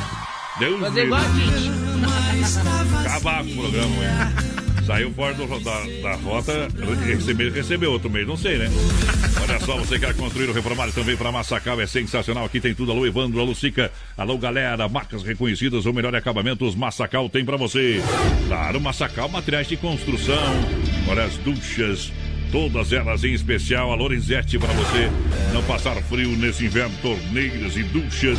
Deus 0.59 0.81
Fazer 0.81 1.01
me 1.01 1.06
igual 1.06 1.20
a 1.20 1.24
livre. 1.28 1.59
gente. 1.59 3.06
Acabar 3.06 3.44
com 3.44 3.51
o 3.51 3.55
programa, 3.56 3.94
hein? 3.97 4.61
Saiu 4.86 5.12
fora 5.12 5.32
do- 5.34 5.46
da, 5.60 5.80
da 6.02 6.14
rota, 6.16 6.68
recebeu, 7.06 7.52
recebeu 7.52 7.92
outro 7.92 8.10
mês, 8.10 8.26
não 8.26 8.36
sei, 8.36 8.59
né? 8.59 8.68
Olha 9.40 9.60
só, 9.60 9.76
você 9.76 9.98
quer 9.98 10.12
construir 10.14 10.48
o 10.48 10.52
reformar 10.52 10.90
também 10.92 11.16
para 11.16 11.30
Massacal, 11.30 11.80
é 11.80 11.86
sensacional. 11.86 12.44
Aqui 12.44 12.60
tem 12.60 12.74
tudo. 12.74 12.90
Alô, 12.90 13.06
Evandro, 13.06 13.38
alô, 13.40 13.54
Sica. 13.54 13.92
Alô, 14.16 14.36
galera, 14.38 14.88
marcas 14.88 15.22
reconhecidas, 15.22 15.86
o 15.86 15.92
melhor 15.92 16.14
acabamento, 16.16 16.64
os 16.66 16.74
Massacal 16.74 17.28
tem 17.28 17.44
para 17.44 17.56
você. 17.56 18.02
Claro, 18.48 18.80
Massacal, 18.80 19.28
materiais 19.28 19.68
de 19.68 19.76
construção. 19.76 20.36
Olha 21.09 21.24
as 21.24 21.36
duchas. 21.38 22.12
Todas 22.50 22.92
elas 22.92 23.24
em 23.24 23.32
especial, 23.32 23.90
a 23.92 23.94
Lorenzetti 23.94 24.59
para 24.59 24.72
você 24.74 25.10
não 25.54 25.62
passar 25.62 25.94
frio 26.02 26.28
nesse 26.36 26.66
inverno, 26.66 26.94
torneiras 27.00 27.78
e 27.78 27.82
duchas 27.84 28.38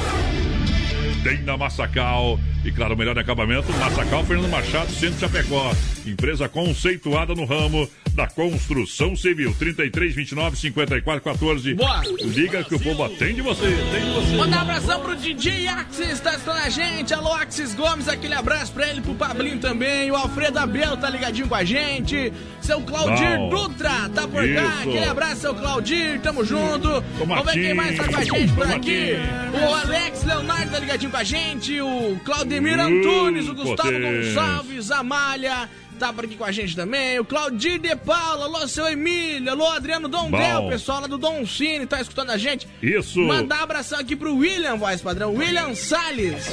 tem 1.24 1.41
na 1.41 1.57
Massacal. 1.57 2.40
E 2.64 2.72
claro, 2.72 2.94
o 2.94 2.98
melhor 2.98 3.18
acabamento, 3.19 3.72
Massacal 3.73 4.23
Fernando 4.23 4.49
Machado, 4.49 4.91
Centro 4.91 5.19
Chapecó. 5.19 5.73
Empresa 6.06 6.48
conceituada 6.48 7.35
no 7.35 7.45
ramo. 7.45 7.90
da 8.14 8.27
construção 8.27 9.15
civil. 9.15 9.56
33 9.57 10.14
29 10.14 10.56
54 10.56 11.22
14. 11.22 11.73
Boa. 11.73 12.02
Liga 12.22 12.64
que 12.64 12.76
o 12.76 12.80
povo 12.80 13.03
atende 13.03 13.41
você. 13.41 13.65
Atende 13.65 14.11
você. 14.11 14.35
Mandar 14.35 14.57
um 14.57 14.61
abração 14.61 15.02
pro 15.02 15.15
DJ 15.15 15.68
Axis, 15.68 16.19
tá 16.19 16.31
escutando 16.31 16.57
a 16.57 16.69
gente. 16.69 17.14
Alô, 17.14 17.34
Axis 17.34 17.73
Gomes, 17.73 18.07
aquele 18.07 18.35
abraço 18.35 18.72
pra 18.72 18.88
ele, 18.88 19.02
pro 19.02 19.15
Pablinho 19.15 19.57
também. 19.60 20.11
O 20.11 20.15
Alfredo 20.15 20.60
Abel 20.60 20.95
tá 20.98 21.10
ligadinho 21.10 21.48
com 21.48 21.56
a 21.56 21.64
gente. 21.64 22.31
Seu 22.61 22.81
Claudir 22.81 23.40
Não. 23.40 23.49
Dutra 23.49 24.10
tá 24.14 24.27
por 24.27 24.44
cá. 24.44 24.45
Isso. 24.45 24.90
Aquele 24.90 25.06
abraço, 25.06 25.41
seu 25.41 25.56
Claudir, 25.56 26.19
tamo 26.22 26.45
junto. 26.45 27.03
Vamos 27.18 27.45
ver 27.45 27.53
quem 27.53 27.73
mais 27.73 27.98
tá 27.98 28.07
com 28.07 28.18
a 28.18 28.23
gente 28.23 28.53
por 28.53 28.68
aqui. 28.72 29.14
O 29.53 29.73
Alex 29.73 30.23
Leonardo 30.23 30.72
tá 30.72 30.80
ligadinho 30.80 31.11
com 31.11 31.18
a 31.18 31.23
gente. 31.23 31.81
O 31.81 32.19
Claudemir 32.23 32.53
Uh, 32.60 32.82
Antunes, 32.82 33.48
o 33.48 33.54
Gustavo 33.54 33.92
potência. 33.92 34.34
Gonçalves, 34.34 34.92
a 34.92 35.04
Malha. 35.04 35.70
Tá 36.00 36.12
por 36.12 36.26
aqui 36.26 36.36
com 36.36 36.44
a 36.44 36.52
gente 36.52 36.76
também. 36.76 37.20
O 37.20 37.26
Claudir 37.26 37.80
De 37.80 37.96
Paula, 37.96 38.46
alô, 38.46 38.68
seu 38.68 38.88
Emílio, 38.88 39.52
alô, 39.52 39.68
Adriano 39.70 40.08
Dondel, 40.08 40.68
pessoal 40.68 41.02
lá 41.02 41.08
do 41.08 41.18
Don 41.18 41.46
Cine, 41.46 41.86
tá 41.86 42.02
escutando 42.02 42.32
a 42.32 42.38
gente. 42.38 42.68
Isso. 42.82 43.20
Mandar 43.20 43.60
um 43.60 43.64
abração 43.64 44.00
aqui 44.00 44.16
pro 44.16 44.36
William, 44.36 44.76
voz 44.76 45.02
padrão. 45.02 45.34
William 45.34 45.74
Salles. 45.76 46.48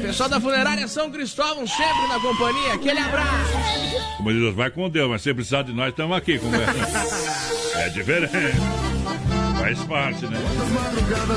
Pessoal 0.00 0.28
da 0.28 0.40
funerária 0.40 0.88
São 0.88 1.10
Cristóvão, 1.10 1.66
sempre 1.66 2.08
na 2.08 2.18
companhia. 2.20 2.72
Aquele 2.74 2.98
abraço. 2.98 3.52
Como 4.16 4.32
diz, 4.32 4.54
vai 4.54 4.70
com 4.70 4.88
Deus, 4.88 5.08
mas 5.10 5.22
se 5.22 5.32
precisar 5.34 5.62
de 5.62 5.72
nós, 5.72 5.90
estamos 5.90 6.16
aqui. 6.16 6.38
Como 6.38 6.56
é? 6.56 6.66
é 7.86 7.88
diferente. 7.90 8.95
Faz 9.66 9.80
parte, 9.80 10.26
né? 10.26 10.38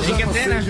Tem 0.06 0.16
que 0.16 0.32
ter, 0.32 0.48
né? 0.48 0.64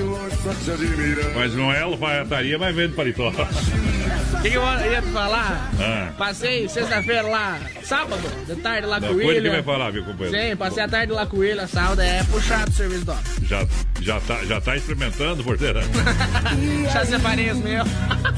Mas 1.34 1.54
não 1.54 1.70
é 1.70 1.82
alfaiataria, 1.82 2.58
mas 2.58 2.74
vende 2.74 2.94
paletó. 2.94 3.28
O 3.28 4.42
que, 4.42 4.50
que 4.50 4.56
eu 4.56 4.62
ia 4.90 5.02
te 5.02 5.08
falar? 5.08 5.70
Ah. 5.78 6.08
Passei 6.16 6.66
sexta-feira 6.70 7.20
lá, 7.20 7.58
sábado, 7.82 8.22
de 8.46 8.56
tarde 8.56 8.86
lá 8.86 8.98
com 8.98 9.08
o 9.08 9.14
Depois 9.14 9.42
que 9.42 9.50
vai 9.50 9.62
falar, 9.62 9.90
viu, 9.90 10.02
companheiro? 10.04 10.48
Sim, 10.48 10.56
passei 10.56 10.82
a 10.82 10.88
tarde 10.88 11.12
lá 11.12 11.26
com 11.26 11.36
o 11.36 11.40
William, 11.40 11.66
sábado 11.66 12.00
é 12.00 12.24
puxado 12.24 12.70
o 12.70 12.72
serviço 12.72 13.04
do. 13.04 13.14
Já, 13.42 13.66
já, 14.00 14.20
tá, 14.20 14.42
já 14.46 14.58
tá 14.58 14.76
experimentando, 14.76 15.44
porteira? 15.44 15.82
Já 16.90 17.04
separei 17.04 17.50
os 17.50 17.58
meus. 17.58 17.88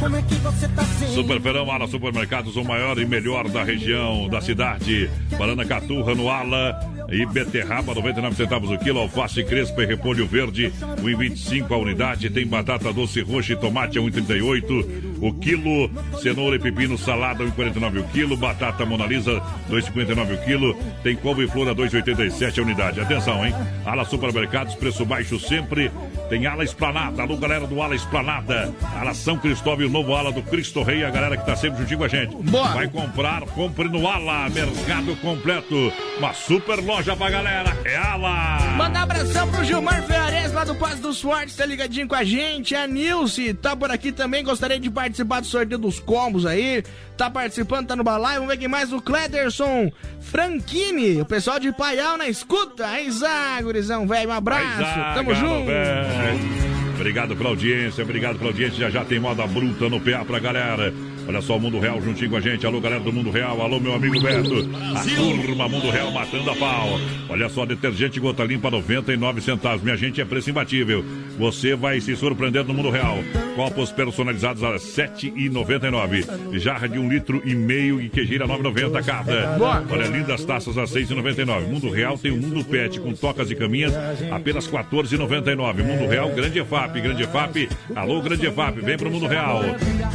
Como 0.01 0.17
é 0.17 0.23
que 0.23 0.35
você 0.37 0.67
tá 0.69 0.83
sem? 0.85 1.09
Superferão 1.15 1.71
Ala 1.71 1.87
Supermercados, 1.87 2.57
o 2.57 2.65
maior 2.65 2.99
e 2.99 3.07
melhor 3.07 3.49
da 3.49 3.63
região, 3.63 4.29
da 4.29 4.41
cidade. 4.41 5.09
Banana 5.39 5.65
caturra 5.65 6.15
no 6.15 6.29
Ala 6.29 7.02
e 7.13 7.27
beterraba, 7.27 7.95
99 7.95 8.35
centavos 8.35 8.71
o 8.71 8.79
quilo. 8.79 9.01
Alface 9.01 9.45
crespa 9.45 9.83
e 9.83 9.87
repolho 9.87 10.27
verde, 10.27 10.73
1,25 10.81 11.71
a 11.71 11.77
unidade. 11.77 12.31
Tem 12.31 12.47
batata 12.47 12.91
doce 12.93 13.21
roxa 13.21 13.53
e 13.53 13.57
tomate 13.57 13.99
a 13.99 14.03
1,38 14.03 15.13
o 15.21 15.33
quilo. 15.35 15.91
Cenoura 16.23 16.57
e 16.57 16.59
pepino 16.59 16.97
salada, 16.97 17.45
1,49 17.45 18.01
o 18.01 18.05
quilo. 18.05 18.37
Batata 18.37 18.87
Monalisa, 18.87 19.43
2,59 19.71 20.35
o 20.35 20.45
quilo. 20.45 20.77
Tem 21.03 21.15
couve-flor 21.15 21.69
a 21.69 21.75
2,87 21.75 22.59
a 22.59 22.63
unidade. 22.63 23.01
Atenção, 23.01 23.45
hein? 23.45 23.55
Ala 23.85 24.07
Supermercados, 24.07 24.75
preço 24.75 25.05
baixo 25.05 25.39
sempre. 25.39 25.91
Tem 26.31 26.47
ala 26.47 26.65
esplanada. 26.65 27.23
Alô, 27.23 27.37
galera 27.37 27.67
do 27.67 27.83
ala 27.83 27.95
esplanada. 27.95 28.73
Ala 28.99 29.13
São 29.13 29.37
Cristóvão 29.37 29.83
e 29.83 29.87
o 29.87 29.91
novo 29.91 30.15
ala 30.15 30.33
do 30.33 30.43
Cristo 30.43 30.83
Rei. 30.83 31.05
A 31.05 31.11
galera 31.11 31.37
que 31.37 31.45
tá 31.45 31.55
sempre 31.55 31.81
juntinho 31.81 31.99
com 31.99 32.05
a 32.05 32.09
gente. 32.09 32.35
Boa. 32.35 32.69
Vai 32.69 32.89
comprar, 32.89 33.43
compre 33.43 33.87
no 33.89 34.09
ala. 34.09 34.49
Mercado 34.49 35.15
completo. 35.17 35.93
Uma 36.19 36.33
super 36.33 36.81
loja 36.83 37.02
pra 37.17 37.31
galera. 37.31 37.77
É 37.85 37.97
ala. 37.97 38.59
Mandar 38.77 39.01
um 39.01 39.03
abração 39.03 39.51
pro 39.51 39.65
Gilmar 39.65 40.03
Ferrares 40.05 40.53
lá 40.53 40.65
do 40.65 40.75
Passo 40.77 41.03
dos 41.03 41.21
Fortes, 41.21 41.57
tá 41.57 41.67
ligadinho 41.67 42.07
com 42.07 42.15
a 42.15 42.23
gente. 42.25 42.75
A 42.75 42.87
Nilce 42.87 43.53
tá 43.55 43.75
por 43.77 43.91
aqui 43.91 44.13
também, 44.13 44.45
gostaria 44.45 44.79
de 44.79 44.89
participar 44.91 45.41
do 45.41 45.47
sorteio 45.47 45.79
dos 45.79 45.99
combos 45.99 46.47
aí. 46.47 46.83
Tá 47.17 47.29
participando, 47.29 47.89
tá 47.89 47.97
no 47.97 48.05
balai. 48.05 48.35
Vamos 48.37 48.49
ver 48.49 48.57
quem 48.59 48.69
mais. 48.69 48.93
O 48.93 49.01
Clederson 49.03 49.91
Franchini, 50.21 51.21
o 51.21 51.27
pessoal 51.27 51.59
de 51.59 51.73
Paial 51.73 52.17
na 52.17 52.29
escuta. 52.29 52.87
Aí, 52.87 53.11
Zá, 53.11 53.61
gurizão, 53.61 54.07
velho, 54.07 54.31
um 54.31 54.33
abraço. 54.33 54.79
Vai, 54.79 55.15
Tamo 55.15 55.35
junto. 55.35 55.67
velho. 55.67 56.73
Obrigado 56.95 57.35
pela 57.37 57.49
audiência, 57.49 58.05
obrigado 58.05 58.39
pela 58.39 58.51
audiência. 58.51 58.79
Já 58.79 58.91
já 58.91 59.05
tem 59.05 59.19
moda 59.19 59.47
bruta 59.47 59.89
no 59.89 60.01
PA 60.01 60.25
pra 60.25 60.39
galera. 60.39 60.93
Olha 61.27 61.41
só 61.41 61.57
o 61.57 61.61
Mundo 61.61 61.79
Real 61.79 62.01
juntinho 62.01 62.31
com 62.31 62.37
a 62.37 62.41
gente. 62.41 62.67
Alô, 62.67 62.81
galera 62.81 63.03
do 63.03 63.13
Mundo 63.13 63.31
Real. 63.31 63.61
Alô, 63.61 63.79
meu 63.79 63.95
amigo 63.95 64.21
Beto. 64.21 64.69
A 64.95 65.05
turma 65.05 65.69
Mundo 65.69 65.91
Real 65.91 66.11
matando 66.11 66.51
a 66.51 66.57
pau. 66.57 66.89
Olha 67.29 67.49
só, 67.49 67.65
detergente 67.65 68.19
gota 68.19 68.45
limpa 68.45 68.71
99 68.71 69.41
centavos. 69.41 69.83
Minha 69.83 69.97
gente 69.97 70.21
é 70.21 70.25
preço 70.25 70.51
imbatível. 70.51 71.05
Você 71.39 71.75
vai 71.75 72.01
se 72.01 72.15
surpreender 72.17 72.65
no 72.65 72.75
Mundo 72.75 72.91
Real. 72.91 73.19
Copos 73.57 73.91
personalizados 73.91 74.63
a 74.63 74.75
7,99. 74.75 76.59
Jarra 76.59 76.89
de 76.89 76.99
um 76.99 77.09
litro 77.09 77.43
e 77.45 77.55
meio 77.55 78.01
e 78.01 78.09
queijinha 78.09 78.47
9,90 78.47 79.05
cada. 79.05 79.59
Boa. 79.59 79.85
Olha, 79.91 80.07
lindas 80.07 80.45
taças 80.45 80.77
a 80.79 80.85
6,99. 80.85 81.67
Mundo 81.67 81.91
Real 81.91 82.17
tem 82.19 82.31
o 82.31 82.37
Mundo 82.37 82.65
Pet 82.65 83.01
com 83.01 83.13
tocas 83.13 83.51
e 83.51 83.55
caminhas 83.55 83.93
apenas 84.31 84.69
14,99. 84.69 85.83
Mundo 85.83 86.09
Real, 86.09 86.31
Grande 86.31 86.59
EFAP, 86.59 87.01
Grande 87.01 87.23
EFAP. 87.23 87.69
Alô, 87.95 88.21
Grande 88.21 88.47
EFAP, 88.47 88.81
vem 88.81 88.97
pro 88.97 89.11
Mundo 89.11 89.27
Real. 89.27 89.63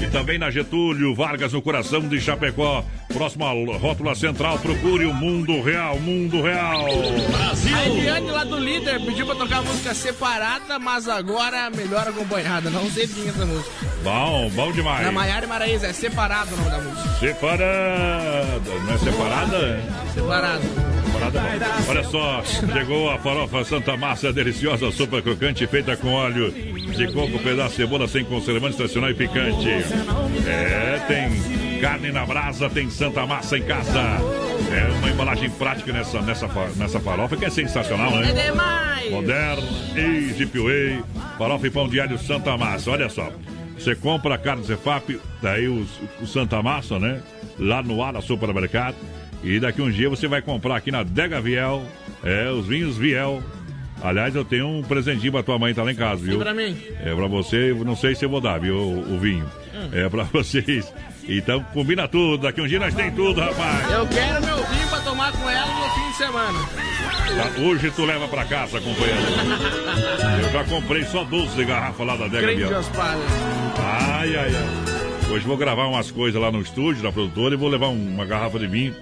E 0.02 0.08
também 0.08 0.38
na 0.38 0.50
Getúlio 0.50 1.14
Vargas, 1.16 1.54
no 1.54 1.62
coração 1.62 2.02
de 2.02 2.20
Chapecó. 2.20 2.84
Próxima 3.14 3.52
rótula 3.78 4.14
central, 4.16 4.60
procure 4.60 5.06
o 5.06 5.14
Mundo 5.14 5.62
Real, 5.62 6.00
Mundo 6.00 6.42
Real. 6.42 6.86
A 7.74 7.86
Eliane 7.88 8.30
lá 8.30 8.44
do 8.44 8.58
líder 8.58 9.00
pediu 9.04 9.26
pra 9.26 9.36
tocar 9.36 9.64
música 9.64 9.94
separada, 9.94 10.78
mas 10.78 11.07
agora 11.10 11.70
melhor 11.70 12.08
acompanhada. 12.08 12.70
Não 12.70 12.90
sei 12.90 13.08
quem 13.08 13.26
é 13.26 13.30
essa 13.30 13.46
música. 13.46 13.72
Bom, 14.04 14.50
bom 14.52 14.72
demais. 14.72 15.06
Na 15.06 15.12
Maiara 15.12 15.46
e 15.46 15.50
Maraíza, 15.50 15.88
é 15.88 15.94
separado 15.94 16.54
o 16.54 16.58
nome 16.58 16.70
da 16.70 16.78
música. 16.80 17.10
Separada, 17.20 18.62
não 18.86 18.94
é 18.94 18.98
separada? 18.98 19.84
Separado. 20.14 20.98
Olha 21.90 22.04
só, 22.04 22.44
chegou 22.44 23.10
a 23.10 23.18
farofa 23.18 23.64
Santa 23.64 23.98
Massa, 23.98 24.32
deliciosa, 24.32 24.92
super 24.92 25.22
crocante, 25.24 25.66
feita 25.66 25.98
com 25.98 26.14
óleo 26.14 26.52
de 26.52 27.12
coco, 27.12 27.40
pedaço 27.40 27.72
de 27.72 27.76
cebola 27.78 28.08
sem 28.08 28.24
conservantes, 28.24 28.78
tradicional 28.78 29.10
e 29.10 29.14
picante. 29.16 29.68
É, 30.48 31.04
tem 31.08 31.57
carne 31.80 32.12
na 32.12 32.26
brasa, 32.26 32.70
tem 32.70 32.90
Santa 32.90 33.26
Massa 33.26 33.58
em 33.58 33.64
casa. 33.64 34.00
É 34.72 34.92
uma 35.00 35.10
embalagem 35.10 35.50
prática 35.52 35.92
nessa, 35.94 36.22
nessa, 36.22 36.48
nessa 36.76 37.00
farofa 37.00 37.36
que 37.38 37.46
é 37.46 37.50
sensacional, 37.50 38.12
É 38.22 38.34
né? 38.34 38.44
demais! 38.50 39.12
Moderno, 39.12 39.64
Easy 39.96 40.46
Way, 40.46 41.04
farofa 41.38 41.68
e 41.68 41.70
pão 41.70 41.88
diário 41.88 42.18
Santa 42.18 42.58
Massa. 42.58 42.92
Olha 42.92 43.10
só, 43.10 43.32
você 43.78 43.96
compra 43.96 44.36
a 44.36 44.38
carne 44.38 44.64
Zefap, 44.64 45.20
daí 45.42 45.68
os- 45.68 46.00
o 46.22 46.26
Santa 46.28 46.62
Massa, 46.62 47.00
né? 47.00 47.22
Lá 47.60 47.82
no 47.82 48.02
Ala 48.04 48.22
Supermercado. 48.22 48.96
E 49.44 49.60
daqui 49.60 49.82
um 49.82 49.90
dia 49.92 50.10
você 50.10 50.28
vai 50.28 50.42
comprar 50.42 50.76
aqui 50.76 50.92
na 50.92 51.04
Dega 51.04 51.40
Viel, 51.40 51.84
é, 52.24 52.50
os 52.50 52.66
vinhos 52.68 52.98
Viel. 52.98 53.42
Aliás, 54.02 54.36
eu 54.36 54.46
tenho 54.46 54.68
um 54.68 54.84
presentinho 54.84 55.32
pra 55.32 55.42
tua 55.42 55.58
mãe, 55.58 55.74
tá 55.74 55.82
lá 55.84 55.92
em 55.92 55.96
casa, 55.96 56.22
viu? 56.24 56.38
pra 56.38 56.54
mim? 56.54 56.78
É 57.04 57.16
pra 57.16 57.26
você, 57.28 57.74
não 57.84 57.96
sei 57.96 58.14
se 58.14 58.24
eu 58.26 58.30
vou 58.30 58.40
dar, 58.40 58.60
viu, 58.60 58.76
o, 58.76 59.16
o 59.16 59.20
vinho. 59.20 59.46
Hum. 59.74 59.90
É 59.92 60.08
pra 60.10 60.24
vocês. 60.32 60.92
Então 61.28 61.62
combina 61.74 62.08
tudo, 62.08 62.44
daqui 62.44 62.62
um 62.62 62.68
dia 62.68 62.80
nós 62.80 62.94
tem 62.94 63.12
tudo, 63.12 63.42
rapaz. 63.42 63.92
Eu 63.92 64.08
quero 64.08 64.46
meu 64.46 64.58
vinho 64.66 64.88
pra 64.88 65.00
tomar 65.02 65.32
com 65.34 65.50
ela 65.50 65.68
no 65.68 65.90
fim 65.94 66.10
de 66.12 66.18
semana. 66.18 66.60
Tá, 66.60 67.62
Hoje 67.62 67.92
tu 67.92 68.06
leva 68.06 68.28
pra 68.28 68.46
casa, 68.46 68.80
companheiro. 68.80 69.20
Eu 70.44 70.52
já 70.52 70.64
comprei 70.64 71.04
só 71.06 71.24
12 71.26 71.66
garrafas 71.66 72.08
lá 72.08 72.16
da 72.16 72.28
Dega 72.28 72.48
Biel. 72.56 72.70
Ai, 73.80 74.36
ai, 74.36 74.52
ai. 74.56 75.34
Hoje 75.34 75.46
vou 75.46 75.58
gravar 75.58 75.88
umas 75.88 76.10
coisas 76.10 76.42
lá 76.42 76.50
no 76.50 76.62
estúdio, 76.62 77.04
na 77.04 77.12
produtora, 77.12 77.54
e 77.54 77.58
vou 77.58 77.68
levar 77.68 77.88
um- 77.90 78.14
uma 78.14 78.26
garrafa 78.26 78.58
de 78.58 78.68
vinho, 78.68 78.96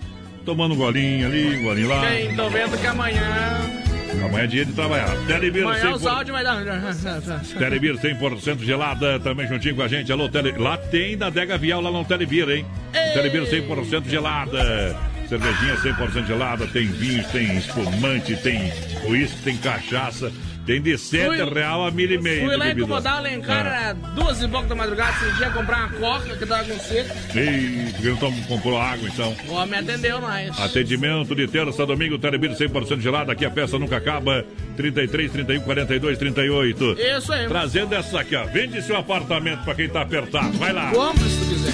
tomando 0.44 0.74
um 0.74 0.78
golinho 0.78 1.28
ali, 1.28 1.58
um 1.60 1.64
golinho 1.64 1.88
lá. 1.88 2.02
Quem 2.08 2.36
tô 2.36 2.50
vendo 2.50 2.76
que 2.82 2.88
amanhã. 2.88 3.85
Amanhã 4.24 4.44
é 4.44 4.48
dia 4.48 4.66
de 4.66 4.74
trabalhar. 4.74 5.10
Telebir 5.28 5.64
Amanhã 5.64 5.94
os 5.94 6.02
100%, 6.02 6.08
áudios 6.08 6.36
vai 6.36 6.44
dar. 6.44 6.64
Telebir 7.58 7.96
100% 7.96 8.64
gelada, 8.64 9.20
também 9.20 9.48
juntinho 9.48 9.76
com 9.76 9.82
a 9.82 9.88
gente. 9.88 10.12
Alô, 10.12 10.30
Tele... 10.30 10.54
Lá 10.58 10.78
tem 10.78 11.18
da 11.18 11.30
Dega 11.30 11.58
Vial, 11.58 11.82
lá 11.82 11.92
no 11.92 12.06
Telebir, 12.06 12.50
hein? 12.50 12.66
Telebir 13.14 13.44
100% 13.44 14.08
gelada. 14.08 14.96
Cervejinha 15.28 15.76
100% 15.78 16.28
gelada, 16.28 16.68
tem 16.68 16.86
vinhos, 16.86 17.26
tem 17.28 17.58
espumante, 17.58 18.36
tem 18.38 18.72
uísque, 19.08 19.42
tem 19.44 19.58
cachaça. 19.58 20.32
Tem 20.66 20.82
de 20.82 20.98
7 20.98 21.26
Fui- 21.28 21.54
real 21.54 21.86
a 21.86 21.92
mil 21.92 22.12
e 22.12 22.18
meio. 22.18 22.46
Fui 22.48 22.56
lá 22.58 22.66
bebida. 22.66 22.82
incomodar 22.88 23.14
o 23.16 23.18
Alencar, 23.20 23.66
Ah. 23.68 23.70
era 23.70 23.94
duas 23.94 24.42
e 24.42 24.48
pouco 24.48 24.68
da 24.68 24.74
madrugada, 24.76 25.14
esse 25.28 25.38
dia 25.38 25.50
comprar 25.52 25.78
uma 25.78 25.90
coca 26.00 26.36
que 26.36 26.46
tava 26.46 26.64
com 26.64 26.80
sede. 26.80 27.10
Ei, 27.36 27.90
porque 27.92 28.08
não 28.10 28.18
tom- 28.18 28.42
comprou 28.48 28.82
água, 28.82 29.08
então. 29.08 29.36
O 29.48 29.54
homem 29.54 29.80
atendeu 29.80 30.20
nós. 30.20 30.60
Atendimento 30.60 31.36
de 31.36 31.48
terça 31.48 31.86
domingo, 31.86 32.18
Telebir 32.18 32.56
100% 32.56 33.00
gelado. 33.02 33.32
Aqui 33.32 33.46
a 33.46 33.52
festa 33.52 33.78
nunca 33.78 33.98
acaba. 33.98 34.44
33, 34.76 35.32
31, 35.32 35.62
42, 35.62 36.18
38. 36.18 36.98
Isso 37.00 37.32
aí. 37.32 37.48
Trazendo 37.48 37.94
essa 37.94 38.20
aqui, 38.22 38.36
ó. 38.36 38.46
Vende 38.46 38.82
seu 38.82 38.98
apartamento 38.98 39.64
pra 39.64 39.76
quem 39.76 39.88
tá 39.88 40.02
apertado. 40.02 40.58
Vai 40.58 40.74
lá. 40.74 40.90
Compre 40.92 41.24
se 41.30 41.40
tu 41.42 41.46
quiser. 41.46 41.74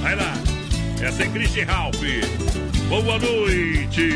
Vai 0.00 0.16
lá. 0.16 0.32
Essa 1.02 1.22
é 1.22 1.26
Christian 1.28 1.66
Ralph. 1.66 2.00
Boa 2.88 3.18
noite 3.18 4.10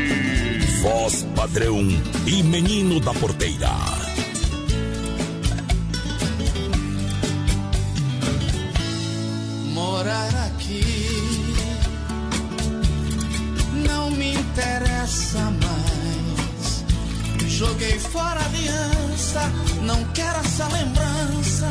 voz 0.81 1.23
padrão 1.35 1.79
e 2.25 2.41
menino 2.41 2.99
da 2.99 3.13
porteira. 3.13 3.69
Morar 9.73 10.35
aqui 10.47 10.83
não 13.87 14.09
me 14.09 14.33
interessa 14.33 15.39
mais. 15.61 16.83
Joguei 17.47 17.99
fora 17.99 18.39
a 18.39 18.45
aliança, 18.45 19.51
não 19.83 20.03
quero 20.15 20.39
essa 20.39 20.67
lembrança. 20.67 21.69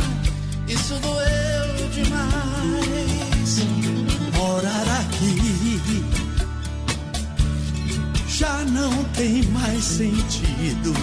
Isso 0.69 0.95
doeu 1.01 1.89
demais. 1.91 3.59
Morar 4.37 5.01
aqui 5.01 5.50
já 8.41 8.65
não 8.71 9.05
tem 9.13 9.43
mais 9.49 9.85
sentido. 9.85 10.95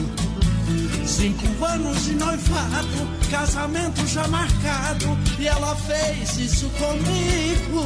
Cinco 1.06 1.66
anos 1.66 2.06
de 2.06 2.16
noivado, 2.16 3.08
casamento 3.30 4.08
já 4.08 4.28
marcado, 4.28 5.16
e 5.38 5.48
ela 5.48 5.76
fez 5.76 6.36
isso 6.40 6.68
comigo. 6.70 7.86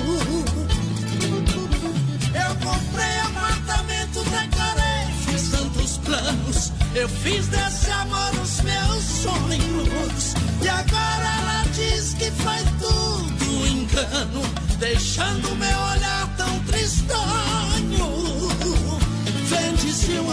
Eu 2.33 2.55
comprei 2.65 3.19
apartamento, 3.25 4.23
decorei, 4.23 5.13
fiz 5.25 5.49
tantos 5.49 5.97
planos. 5.97 6.71
Eu 6.95 7.09
fiz 7.09 7.47
desse 7.47 7.91
amor 7.91 8.31
os 8.41 8.61
meus 8.61 9.03
sonhos. 9.03 10.33
E 10.61 10.69
agora 10.69 11.27
ela 11.41 11.65
diz 11.73 12.13
que 12.13 12.31
foi 12.31 12.63
tudo 12.79 13.67
engano, 13.67 14.43
deixando 14.79 15.53
meu 15.57 15.77
olhar 15.77 16.33
tão 16.37 16.57
tristonho. 16.59 17.70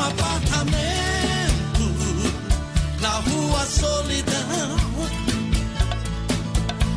Apartamento 0.09 1.85
na 3.01 3.11
rua 3.21 3.67
Solidão. 3.67 4.77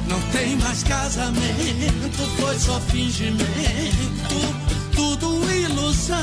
Não 0.08 0.22
tem 0.32 0.56
mais 0.56 0.82
casamento, 0.84 2.24
foi 2.40 2.58
só 2.58 2.80
fingimento, 2.80 4.56
tudo 4.96 5.52
ilusão. 5.52 6.18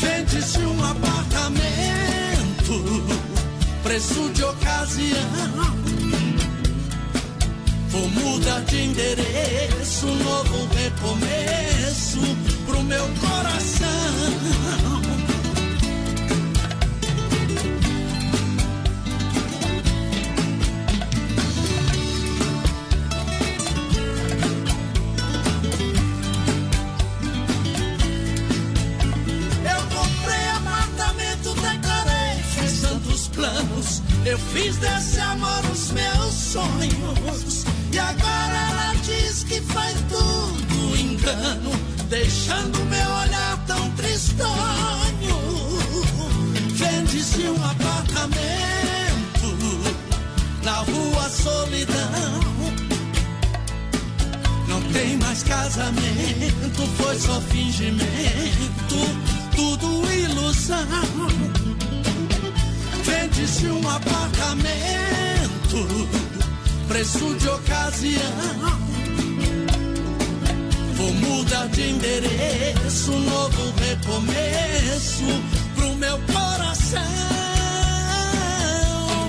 Vende-se 0.00 0.58
um 0.58 0.84
apartamento, 0.84 1.62
preço 3.84 4.30
de 4.30 4.42
ocasião. 4.42 5.76
Vou 7.96 8.10
mudar 8.10 8.60
de 8.66 8.78
endereço, 8.78 10.06
novo 10.06 10.68
recomeço 10.74 12.20
pro 12.66 12.82
meu 12.82 13.08
coração. 13.20 13.96
Eu 34.26 34.38
fiz 34.38 34.76
desse 34.76 35.20
amor 35.20 35.64
os 35.72 35.92
meus 35.92 36.34
sonhos. 36.34 37.55
E 37.96 37.98
agora 37.98 38.58
ela 38.68 38.94
diz 39.02 39.42
que 39.44 39.58
foi 39.62 39.94
tudo 40.10 40.96
engano, 40.98 41.70
deixando 42.10 42.78
meu 42.90 43.10
olhar 43.10 43.64
tão 43.66 43.90
tristonho. 43.92 45.38
Vende-se 46.74 47.40
um 47.44 47.64
apartamento 47.64 48.36
na 50.62 50.74
rua 50.80 51.30
Solidão. 51.30 52.40
Não 54.68 54.82
tem 54.92 55.16
mais 55.16 55.42
casamento, 55.42 56.86
foi 56.98 57.18
só 57.18 57.40
fingimento, 57.40 58.98
tudo 59.56 60.12
ilusão. 60.12 60.76
Vende-se 63.04 63.68
um 63.68 63.88
apartamento, 63.88 64.66
preço 66.88 67.34
de 67.36 67.48
ocasião. 67.48 68.22
Vou 70.94 71.12
mudar 71.12 71.68
de 71.68 71.90
endereço, 71.90 73.12
novo 73.12 73.72
recomeço 73.78 75.24
pro 75.74 75.94
meu 75.96 76.18
coração. 76.32 77.00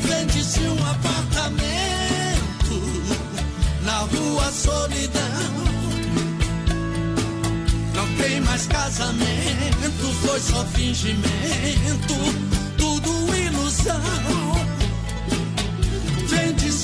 Vende-se 0.01 0.59
um 0.61 0.85
apartamento 0.89 1.57
na 3.83 3.99
rua 3.99 4.51
Solidão. 4.51 5.23
Não 7.95 8.15
tem 8.17 8.41
mais 8.41 8.67
casamento, 8.67 10.13
foi 10.25 10.39
só 10.39 10.65
fingimento, 10.65 12.15
tudo 12.77 13.35
ilusão. 13.35 14.46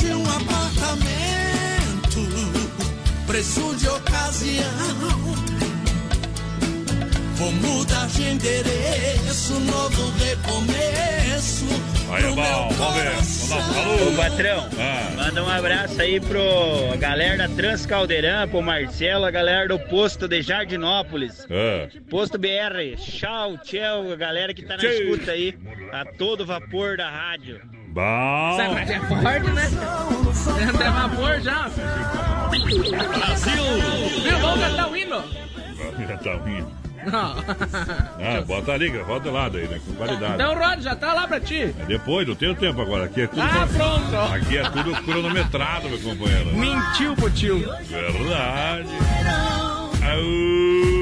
Vende-se 0.03 0.13
um 0.13 0.23
apartamento, 0.29 2.19
preço 3.25 3.75
de 3.77 3.87
ocasião. 3.87 4.63
Vou 7.35 7.51
mudar 7.53 8.07
de 8.07 8.23
endereço, 8.23 9.53
novo 9.61 10.11
recomeço. 10.17 11.65
Aí, 12.11 12.23
bom, 12.23 12.69
vamos 12.73 12.95
ver. 12.95 13.03
coração. 13.11 13.47
Vamos 13.57 13.75
lá, 13.75 13.83
falou. 13.83 14.07
Ô 14.07 14.15
patrão, 14.15 14.69
Ah. 14.77 15.11
manda 15.15 15.43
um 15.43 15.49
abraço 15.49 16.01
aí 16.01 16.19
pro 16.19 16.91
a 16.93 16.95
galera 16.97 17.47
da 17.47 17.55
Transcaldeirão, 17.55 18.47
pro 18.49 18.61
Marcelo, 18.61 19.25
a 19.25 19.31
galera 19.31 19.67
do 19.69 19.79
posto 19.79 20.27
de 20.27 20.41
Jardinópolis. 20.41 21.47
Ah. 21.49 21.87
Posto 22.09 22.37
BR, 22.37 22.95
tchau, 22.97 23.57
tchau, 23.57 24.11
a 24.11 24.15
galera 24.15 24.53
que 24.53 24.63
tá 24.63 24.75
na 24.77 24.83
escuta 24.83 25.31
aí, 25.31 25.57
a 25.91 26.05
todo 26.05 26.45
vapor 26.45 26.97
da 26.97 27.09
rádio. 27.09 27.61
Bom. 27.93 28.57
Sai, 28.57 28.73
mas 28.73 28.89
é 28.89 28.99
forte, 29.01 29.51
né? 29.51 29.69
Entra 30.63 30.91
vapor 30.91 31.39
já. 31.41 31.69
Brasil! 32.49 33.63
Viu? 34.23 34.39
Vamos 34.39 34.65
cantar 34.65 34.89
o 34.89 34.97
hino. 34.97 35.23
Já 36.07 36.17
tá 36.17 36.33
ruim. 36.35 36.65
Não. 37.05 37.35
Ah, 38.19 38.41
bota 38.47 38.71
ali, 38.71 38.87
roda 39.01 39.19
do 39.19 39.31
lado 39.31 39.57
aí, 39.57 39.67
né? 39.67 39.79
Com 39.85 39.93
qualidade. 39.93 40.33
Então, 40.33 40.55
Rod, 40.55 40.81
já 40.81 40.95
tá 40.95 41.13
lá 41.13 41.27
pra 41.27 41.39
ti. 41.39 41.73
É 41.77 41.85
Depois, 41.85 42.27
não 42.27 42.33
tenho 42.33 42.55
tempo 42.55 42.81
agora. 42.81 43.05
Aqui 43.05 43.21
é 43.21 43.27
tudo. 43.27 43.41
Ah, 43.41 43.67
pronto. 43.71 44.33
Aqui 44.33 44.57
é 44.57 44.63
tudo 44.69 45.03
cronometrado, 45.03 45.89
meu 45.89 45.99
companheiro. 45.99 46.55
Mentiu 46.55 47.13
pro 47.15 47.29
tio. 47.29 47.59
Verdade. 47.59 48.89
Au, 50.01 50.92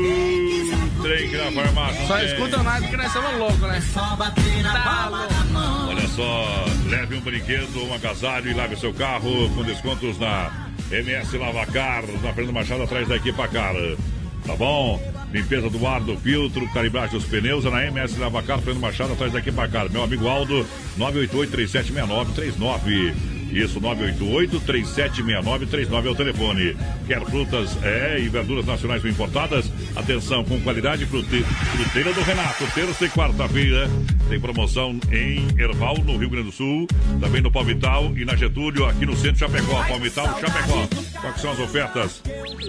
trem 1.01 1.29
que 1.29 1.37
na 1.37 1.51
farmácia. 1.51 2.07
Só 2.07 2.19
escuta 2.21 2.63
nós 2.63 2.79
porque 2.81 2.97
nós 2.97 3.11
somos 3.11 3.37
loucos, 3.37 3.59
né? 3.61 3.81
Tá 3.93 5.09
louco. 5.09 5.89
Olha 5.89 6.07
só, 6.07 6.65
leve 6.89 7.15
um 7.15 7.21
brinquedo, 7.21 7.83
um 7.85 7.93
agasalho 7.93 8.49
e 8.49 8.53
lave 8.53 8.75
seu 8.77 8.93
carro 8.93 9.49
com 9.55 9.63
descontos 9.63 10.17
na 10.19 10.51
MS 10.91 11.37
Lavacar, 11.37 12.03
na 12.21 12.33
Fernando 12.33 12.53
Machado, 12.53 12.83
atrás 12.83 13.07
da 13.07 13.15
equipa 13.15 13.47
Cara. 13.47 13.97
Tá 14.45 14.55
bom? 14.55 15.01
Limpeza 15.31 15.69
do 15.69 15.87
ar, 15.87 16.01
do 16.01 16.17
filtro, 16.17 16.67
calibragem 16.73 17.17
dos 17.17 17.25
pneus, 17.25 17.63
é 17.65 17.69
na 17.69 17.85
MS 17.85 18.19
Lavacar, 18.19 18.59
Fernando 18.59 18.81
Machado, 18.81 19.13
atrás 19.13 19.31
da 19.31 19.39
equipa 19.39 19.65
Cara. 19.67 19.87
Meu 19.89 20.03
amigo 20.03 20.27
Aldo, 20.27 20.65
988-376939. 20.97 23.13
Isso, 23.51 23.81
988-376939 23.81 26.05
é 26.05 26.09
o 26.09 26.15
telefone. 26.15 26.77
Quer 27.05 27.21
frutas 27.25 27.77
é, 27.83 28.17
e 28.19 28.29
verduras 28.29 28.65
nacionais 28.65 29.03
ou 29.03 29.09
importadas? 29.09 29.69
Atenção, 29.95 30.43
com 30.43 30.59
qualidade, 30.61 31.05
frute... 31.05 31.43
fruteira 31.43 32.13
do 32.13 32.21
Renato. 32.21 32.65
Terça 32.73 33.05
e 33.05 33.09
quarta-feira 33.09 33.89
tem 34.29 34.39
promoção 34.39 34.97
em 35.11 35.45
Erval, 35.59 35.97
no 35.97 36.17
Rio 36.17 36.29
Grande 36.29 36.45
do 36.45 36.53
Sul. 36.53 36.87
Também 37.19 37.41
no 37.41 37.51
Palmital 37.51 38.17
e 38.17 38.23
na 38.23 38.35
Getúlio, 38.35 38.85
aqui 38.85 39.05
no 39.05 39.15
centro 39.15 39.33
de 39.33 39.39
Chapecó. 39.39 39.83
Palmital, 39.83 40.39
Chapecó. 40.39 40.87
Quais 41.21 41.39
são 41.39 41.51
as 41.51 41.59
ofertas? 41.59 42.21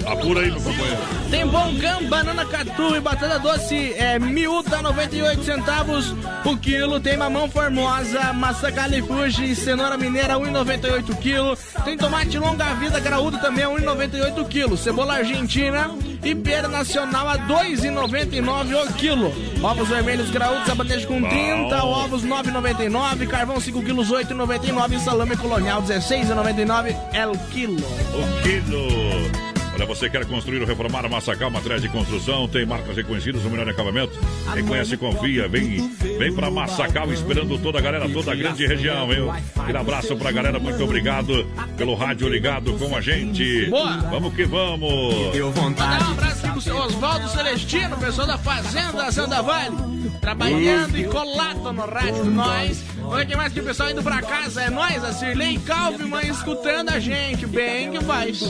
Apura 0.06 0.40
aí, 0.40 0.50
meu 0.50 0.60
companheiro. 0.60 0.98
Tem 1.30 1.80
cam, 1.80 2.04
banana 2.04 2.44
catu 2.44 2.94
e 2.94 3.00
batata 3.00 3.38
doce 3.38 3.94
é, 3.94 4.18
miúda, 4.18 4.82
98 4.82 5.42
centavos 5.42 6.14
o 6.44 6.56
quilo. 6.58 7.00
Tem 7.00 7.16
mamão 7.16 7.48
formosa, 7.48 8.32
maçã 8.34 8.70
califuge 8.70 9.52
e 9.52 9.56
cenoura 9.56 9.96
mineira, 9.96 10.34
1,98 10.34 11.18
quilo. 11.18 11.56
Tem 11.82 11.96
tomate 11.96 12.38
longa 12.38 12.74
vida 12.74 13.00
graúdo 13.00 13.38
também, 13.38 13.64
1,98 13.64 14.48
quilo. 14.48 14.76
Cebola 14.76 15.14
argentina 15.14 15.90
e 16.22 16.34
pera 16.34 16.68
nacional 16.68 17.28
a 17.28 17.38
2,99 17.38 18.90
o 18.90 18.92
quilo. 18.92 19.32
Ovos 19.62 19.88
vermelhos 19.88 20.28
graúdos, 20.30 20.68
a 20.68 20.74
bandeja 20.74 21.06
com 21.06 21.22
30, 21.22 21.84
ovos 21.84 22.24
9,99, 22.24 23.28
carvão 23.28 23.60
5 23.60 23.82
quilos, 23.82 24.10
8,99 24.10 24.96
e 24.96 24.98
salame 24.98 25.36
colonial 25.36 25.80
16,99 25.82 26.96
é 27.12 27.26
o 27.26 27.38
quilo. 27.50 27.76
O 27.76 28.42
quilo. 28.42 29.51
Olha, 29.82 29.86
você 29.96 30.08
quer 30.08 30.24
construir 30.26 30.60
ou 30.60 30.66
reformar 30.66 31.08
Massacal, 31.08 31.50
materiais 31.50 31.82
de 31.82 31.88
construção, 31.88 32.46
tem 32.46 32.64
marcas 32.64 32.96
reconhecidas, 32.96 33.44
o 33.44 33.50
melhor 33.50 33.68
acabamento. 33.68 34.16
Reconhece 34.54 34.94
e 34.94 34.96
confia. 34.96 35.48
Vem, 35.48 35.88
vem 36.18 36.32
pra 36.32 36.52
Massacal, 36.52 37.12
esperando 37.12 37.58
toda 37.58 37.80
a 37.80 37.82
galera, 37.82 38.08
toda 38.08 38.30
a 38.30 38.34
grande 38.36 38.64
região, 38.64 39.08
viu? 39.08 39.28
Aquele 39.28 39.78
abraço 39.78 40.14
pra 40.14 40.30
galera, 40.30 40.60
muito 40.60 40.84
obrigado 40.84 41.44
pelo 41.76 41.96
rádio 41.96 42.28
ligado 42.28 42.72
com 42.74 42.94
a 42.94 43.00
gente. 43.00 43.66
Boa. 43.66 43.96
Vamos 44.08 44.32
que 44.34 44.44
vamos. 44.44 45.36
Mandar 45.56 46.08
um 46.08 46.12
abraço 46.12 46.46
aqui 46.46 46.52
pro 46.52 46.60
seu 46.60 46.76
Oswaldo 46.76 47.28
Celestino, 47.28 47.96
pessoal 47.96 48.28
da 48.28 48.38
Fazenda 48.38 49.10
Santa 49.10 49.42
Vale, 49.42 49.76
trabalhando 50.20 50.96
e 50.96 51.04
colado 51.08 51.72
no 51.72 51.84
rádio 51.86 52.24
Nós. 52.26 52.84
Olha 53.04 53.26
que 53.26 53.36
mais 53.36 53.52
que 53.52 53.60
o 53.60 53.64
pessoal 53.64 53.90
indo 53.90 54.02
pra 54.02 54.22
casa, 54.22 54.62
é 54.62 54.70
nós, 54.70 55.04
a 55.04 55.12
Cirlei 55.12 55.58
Kaufmann 55.58 56.26
escutando 56.28 56.90
a 56.90 56.98
gente, 56.98 57.46
bem 57.46 57.90
que 57.90 58.02
faz. 58.04 58.42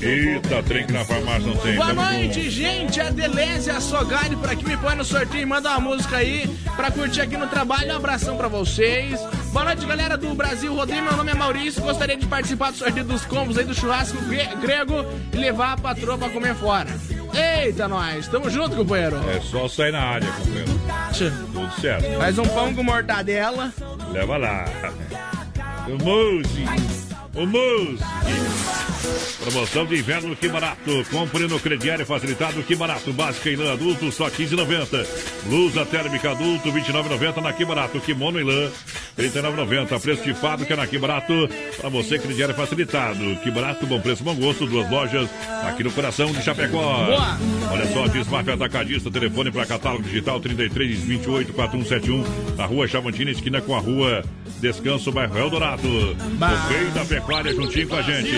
Eita, 0.00 0.62
trem 0.62 0.86
que 0.86 0.92
na 0.92 1.04
farmácia 1.04 1.48
não 1.48 1.56
tem. 1.56 1.76
Boa 1.76 1.92
noite, 1.92 2.48
gente. 2.50 3.00
A 3.00 3.10
Deleuze 3.10 3.70
a 3.70 3.80
Sogari 3.80 4.36
por 4.36 4.50
aqui 4.50 4.64
me 4.64 4.76
põe 4.76 4.94
no 4.94 5.04
sorteio 5.04 5.42
e 5.42 5.46
manda 5.46 5.70
uma 5.70 5.80
música 5.80 6.16
aí 6.16 6.48
pra 6.78 6.92
curtir 6.92 7.20
aqui 7.20 7.36
no 7.36 7.48
trabalho. 7.48 7.92
Um 7.92 7.96
abração 7.96 8.36
pra 8.36 8.46
vocês. 8.46 9.20
Boa 9.52 9.64
noite, 9.64 9.84
galera 9.84 10.16
do 10.16 10.32
Brasil 10.32 10.72
Rodeio. 10.72 11.02
Meu 11.02 11.16
nome 11.16 11.32
é 11.32 11.34
Maurício. 11.34 11.82
Gostaria 11.82 12.16
de 12.16 12.24
participar 12.26 12.70
do 12.70 12.78
sorteio 12.78 13.04
dos 13.04 13.24
combos 13.24 13.58
aí 13.58 13.64
do 13.64 13.74
churrasco 13.74 14.16
gre- 14.26 14.54
grego 14.60 15.04
e 15.32 15.36
levar 15.36 15.72
a 15.72 15.76
patroa 15.76 16.16
pra 16.16 16.30
comer 16.30 16.54
fora. 16.54 16.88
Eita, 17.34 17.88
nós. 17.88 18.28
Tamo 18.28 18.48
junto, 18.48 18.76
companheiro. 18.76 19.16
É 19.28 19.40
só 19.40 19.66
sair 19.68 19.90
na 19.92 20.00
área, 20.02 20.28
companheiro. 20.32 20.70
Tudo 21.52 21.80
certo. 21.80 22.16
Faz 22.18 22.38
um 22.38 22.44
pão 22.46 22.72
com 22.72 22.82
mortadela. 22.84 23.72
Leva 24.12 24.36
lá. 24.36 24.64
O 25.88 25.98
Muse. 27.46 28.04
Promoção 29.42 29.86
de 29.86 29.96
inverno 29.98 30.36
Que 30.36 30.48
Barato. 30.48 31.04
Compre 31.10 31.46
no 31.46 31.58
crediário 31.58 32.04
facilitado 32.04 32.62
Que 32.62 32.74
Barato. 32.74 33.12
Básica 33.12 33.50
em 33.50 33.56
lã 33.56 33.72
adulto 33.72 34.10
só 34.12 34.28
15,90. 34.28 35.06
Blusa 35.44 35.86
térmica 35.86 36.32
adulto 36.32 36.70
29,90 36.72 37.40
na 37.40 37.52
Que 37.52 37.64
Barato. 37.64 38.00
Kimono 38.00 38.40
em 38.40 38.44
lã 38.44 38.70
39,90. 39.16 40.00
Preço 40.00 40.22
de 40.22 40.34
fábrica 40.34 40.76
na 40.76 40.86
Que 40.86 40.98
Barato. 40.98 41.48
Para 41.80 41.88
você 41.88 42.18
crediário 42.18 42.54
facilitado. 42.54 43.36
Que 43.42 43.50
Barato, 43.50 43.86
bom 43.86 44.00
preço, 44.00 44.22
bom 44.22 44.34
gosto. 44.34 44.66
Duas 44.66 44.90
lojas 44.90 45.28
aqui 45.64 45.82
no 45.84 45.92
coração 45.92 46.30
de 46.32 46.42
Chapecó. 46.42 47.04
Boa. 47.06 47.38
Olha 47.70 47.86
só, 47.92 48.08
Desmaf 48.08 48.48
Atacadista, 48.50 49.10
telefone 49.10 49.50
para 49.50 49.66
catálogo 49.66 50.02
digital 50.02 50.40
33 50.40 51.00
28 51.00 51.52
4171, 51.52 52.56
na 52.56 52.66
rua 52.66 52.88
Chavantina, 52.88 53.30
esquina 53.30 53.60
com 53.60 53.74
a 53.74 53.78
rua 53.78 54.24
Descanso, 54.60 55.12
bairro 55.12 55.38
Eldorado. 55.38 55.86
O 55.86 56.68
Rei 56.68 56.86
da 56.92 57.04
Pecuária 57.04 57.54
juntinho 57.54 57.88
com 57.88 57.96
a 57.96 58.02
gente. 58.02 58.30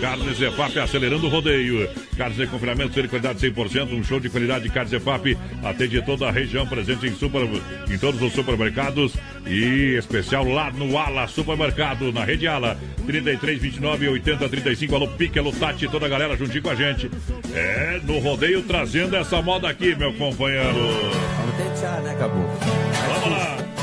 Carnes 0.00 0.38
Zefap 0.38 0.78
acelerando 0.78 1.26
o 1.26 1.30
rodeio. 1.30 1.88
Carnes 2.16 2.36
de 2.36 2.46
confinamento, 2.46 2.94
ser 2.94 3.08
qualidade 3.08 3.38
100%, 3.40 3.92
um 3.92 4.02
show 4.02 4.18
de 4.18 4.30
qualidade 4.30 4.64
de 4.64 4.70
carnes 4.70 4.90
Zefap. 4.90 5.36
Atende 5.62 6.02
toda 6.02 6.28
a 6.28 6.30
região, 6.30 6.66
presente 6.66 7.06
em, 7.06 7.14
super, 7.14 7.42
em 7.90 7.98
todos 7.98 8.20
os 8.22 8.32
supermercados 8.32 9.12
e 9.46 9.96
especial 9.96 10.44
lá 10.44 10.70
no 10.70 10.96
Ala 10.98 11.28
Supermercado, 11.28 12.12
na 12.12 12.24
rede 12.24 12.46
Ala. 12.46 12.76
33 13.06 13.60
29 13.60 14.08
80 14.08 14.48
35. 14.48 14.94
Alô 14.94 15.08
Pique, 15.08 15.38
alô 15.38 15.52
Tati, 15.52 15.88
toda 15.88 16.06
a 16.06 16.08
galera 16.08 16.36
juntinho 16.36 16.62
com 16.62 16.70
a 16.70 16.74
gente. 16.74 17.10
É, 17.54 18.00
no 18.02 18.18
rodeio 18.18 18.62
trazendo 18.62 19.16
essa 19.16 19.40
moda 19.42 19.68
aqui, 19.68 19.94
meu 19.94 20.12
companheiro. 20.14 20.72
Vamos 20.72 21.56
tentar, 21.56 22.00
né, 22.00 22.16
Cabo? 22.18 22.34
Vamos 22.34 23.30
lá. 23.30 23.75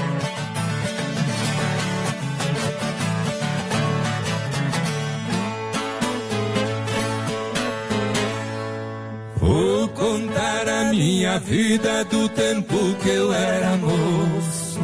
Vou 9.43 9.89
contar 9.89 10.69
a 10.69 10.85
minha 10.85 11.37
vida 11.37 12.05
do 12.05 12.29
tempo 12.29 12.77
que 13.01 13.09
eu 13.09 13.33
era 13.33 13.75
moço. 13.75 14.79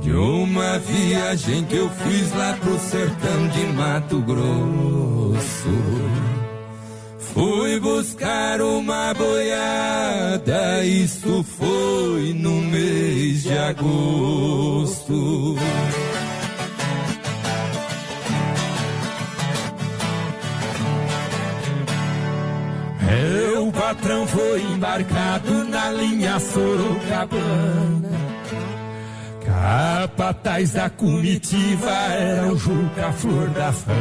De 0.00 0.10
uma 0.10 0.78
viagem 0.78 1.66
que 1.66 1.76
eu 1.76 1.90
fiz 1.90 2.32
lá 2.32 2.56
pro 2.58 2.78
sertão 2.78 3.48
de 3.48 3.66
Mato 3.74 4.20
Grosso. 4.20 5.68
Fui 7.18 7.78
buscar 7.78 8.62
uma 8.62 9.12
boiada, 9.12 10.82
isso 10.86 11.44
foi 11.58 12.32
no 12.32 12.62
mês 12.62 13.42
de 13.42 13.52
agosto. 13.52 15.56
É, 23.08 23.58
o 23.58 23.72
patrão 23.72 24.26
foi 24.26 24.60
embarcado 24.62 25.64
na 25.64 25.90
linha 25.90 26.38
Sorocabana. 26.38 28.08
Capataz 29.44 30.72
da 30.72 30.90
comitiva 30.90 31.90
era 31.90 32.52
o 32.52 32.58
Juca 32.58 33.10
Flor 33.12 33.48
da 33.48 33.72
Fama. 33.72 33.98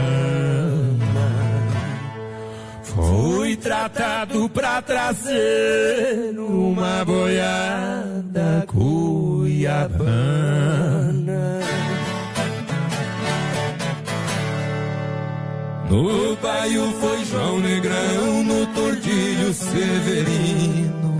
Foi 2.83 3.55
tratado 3.55 4.49
pra 4.49 4.81
trazer 4.81 6.35
uma 6.37 7.05
boiada 7.05 8.65
cuiabana. 8.67 9.87
No 15.89 16.35
baio 16.37 16.91
foi 16.99 17.25
João 17.25 17.59
Negrão, 17.59 18.43
no 18.43 18.67
Tordilho 18.73 19.53
Severino. 19.53 21.17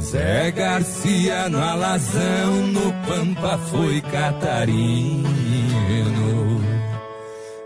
Zé 0.00 0.50
Garcia 0.52 1.48
no 1.50 1.62
Alazão, 1.62 2.66
no 2.68 2.92
Pampa 3.06 3.58
foi 3.58 4.00
Catarino. 4.00 5.34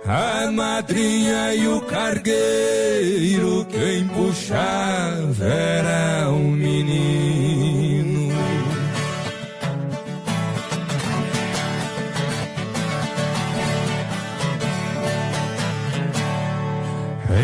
A 0.07 0.51
madrinha 0.51 1.55
e 1.55 1.69
o 1.69 1.81
cargueiro, 1.82 3.66
quem 3.66 4.09
puxava 4.09 5.45
era 5.45 6.31
um 6.31 6.51
menino. 6.51 7.68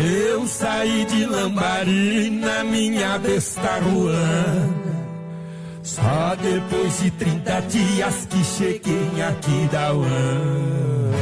Eu 0.05 0.47
saí 0.47 1.03
de 1.05 1.25
Lambari 1.25 2.29
na 2.29 2.63
minha 2.63 3.17
besta 3.17 3.79
ruana. 3.79 4.85
Só 5.81 6.35
depois 6.39 6.99
de 7.01 7.09
30 7.09 7.61
dias 7.61 8.27
que 8.29 8.43
cheguei 8.43 9.09
aqui 9.27 9.67
da 9.71 9.93
Uana. 9.93 11.15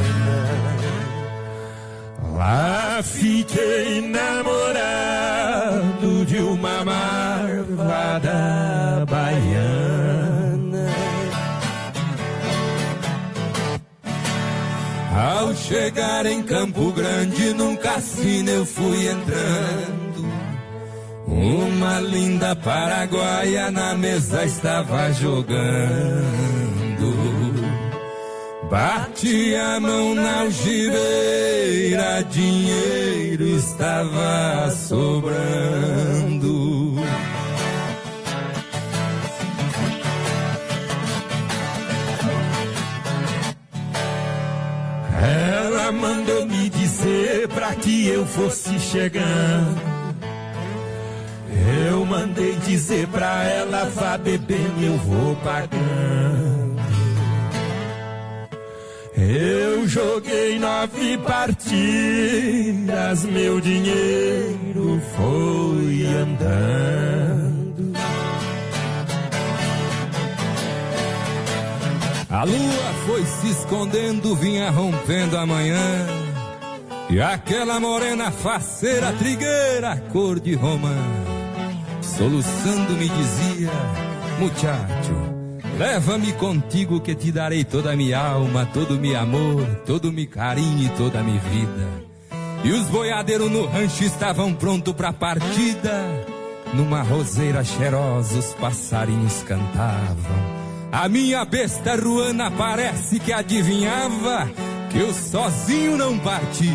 Lá 2.36 3.00
fiquei 3.02 4.02
namorado 4.06 4.66
de 6.26 6.38
uma 6.38 6.84
marvada 6.84 8.34
baiana. 9.08 9.93
Ao 15.14 15.54
chegar 15.54 16.26
em 16.26 16.42
Campo 16.42 16.90
Grande, 16.90 17.54
num 17.54 17.76
cassino 17.76 18.50
eu 18.50 18.66
fui 18.66 19.06
entrando. 19.06 20.26
Uma 21.24 22.00
linda 22.00 22.56
paraguaia 22.56 23.70
na 23.70 23.94
mesa 23.94 24.44
estava 24.44 25.12
jogando. 25.12 25.54
Bati 28.68 29.54
a 29.54 29.78
mão 29.78 30.16
na 30.16 30.40
algibeira, 30.40 32.24
dinheiro 32.28 33.44
estava 33.44 34.68
sobrando. 34.72 36.63
Ela 45.84 45.92
mandou 45.92 46.46
me 46.46 46.70
dizer 46.70 47.46
pra 47.48 47.74
que 47.74 48.06
eu 48.08 48.24
fosse 48.24 48.80
chegando. 48.80 49.78
Eu 51.90 52.06
mandei 52.06 52.56
dizer 52.66 53.06
pra 53.08 53.44
ela, 53.44 53.84
vá 53.90 54.16
bebendo, 54.16 54.82
eu 54.82 54.96
vou 54.96 55.36
pagando. 55.36 56.80
Eu 59.14 59.86
joguei 59.86 60.58
nove 60.58 61.18
partidas, 61.18 61.76
meu 63.26 63.60
dinheiro 63.60 65.02
foi 65.14 66.06
andando. 66.06 67.53
A 72.34 72.42
lua 72.42 72.94
foi 73.06 73.24
se 73.24 73.48
escondendo, 73.48 74.34
vinha 74.34 74.68
rompendo 74.68 75.38
a 75.38 75.46
manhã. 75.46 76.06
E 77.08 77.20
aquela 77.20 77.78
morena 77.78 78.32
faceira, 78.32 79.12
trigueira, 79.12 80.02
cor 80.12 80.40
de 80.40 80.52
romã, 80.56 80.96
soluçando 82.02 82.94
me 82.94 83.08
dizia, 83.08 83.70
muchacho, 84.40 85.14
leva-me 85.78 86.32
contigo 86.32 87.00
que 87.00 87.14
te 87.14 87.30
darei 87.30 87.62
toda 87.62 87.92
a 87.92 87.96
minha 87.96 88.18
alma, 88.18 88.66
todo 88.66 88.98
meu 88.98 89.16
amor, 89.16 89.64
todo 89.86 90.12
meu 90.12 90.26
carinho 90.26 90.86
e 90.86 90.88
toda 90.96 91.20
a 91.20 91.22
minha 91.22 91.38
vida. 91.38 91.88
E 92.64 92.72
os 92.72 92.88
boiadeiros 92.88 93.48
no 93.48 93.64
rancho 93.66 94.02
estavam 94.02 94.52
prontos 94.52 94.92
pra 94.94 95.12
partida. 95.12 96.02
Numa 96.72 97.00
roseira 97.00 97.62
cheirosa 97.62 98.40
os 98.40 98.54
passarinhos 98.54 99.44
cantavam. 99.44 100.63
A 100.94 101.08
minha 101.08 101.44
besta 101.44 101.96
ruana 101.96 102.52
parece 102.52 103.18
que 103.18 103.32
adivinhava 103.32 104.48
que 104.92 104.98
eu 104.98 105.12
sozinho 105.12 105.96
não 105.96 106.16
partia. 106.20 106.70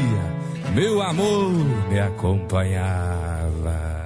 Meu 0.75 1.01
amor 1.01 1.53
me 1.89 1.97
acompanhava. 2.01 4.03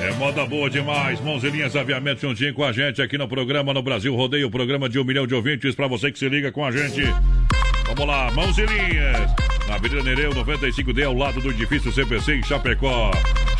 É 0.00 0.12
moda 0.12 0.46
boa 0.46 0.70
demais. 0.70 1.20
Mãozinhas 1.20 1.74
Aviamento 1.74 2.20
juntinho 2.20 2.54
com 2.54 2.62
a 2.62 2.70
gente 2.70 3.02
aqui 3.02 3.18
no 3.18 3.26
programa 3.26 3.74
no 3.74 3.82
Brasil 3.82 4.14
Rodeio, 4.14 4.48
programa 4.48 4.88
de 4.88 5.00
um 5.00 5.04
milhão 5.04 5.26
de 5.26 5.34
ouvintes 5.34 5.74
para 5.74 5.88
você 5.88 6.12
que 6.12 6.20
se 6.20 6.28
liga 6.28 6.52
com 6.52 6.64
a 6.64 6.70
gente. 6.70 7.02
Vamos 7.84 8.06
lá, 8.06 8.30
Mãozinhas. 8.30 9.34
Na 9.66 9.74
Avenida 9.74 10.04
Nereu 10.04 10.30
95D, 10.30 11.04
ao 11.04 11.14
lado 11.14 11.40
do 11.40 11.50
edifício 11.50 11.90
CPC 11.90 12.36
em 12.36 12.42
Chapecó. 12.44 13.10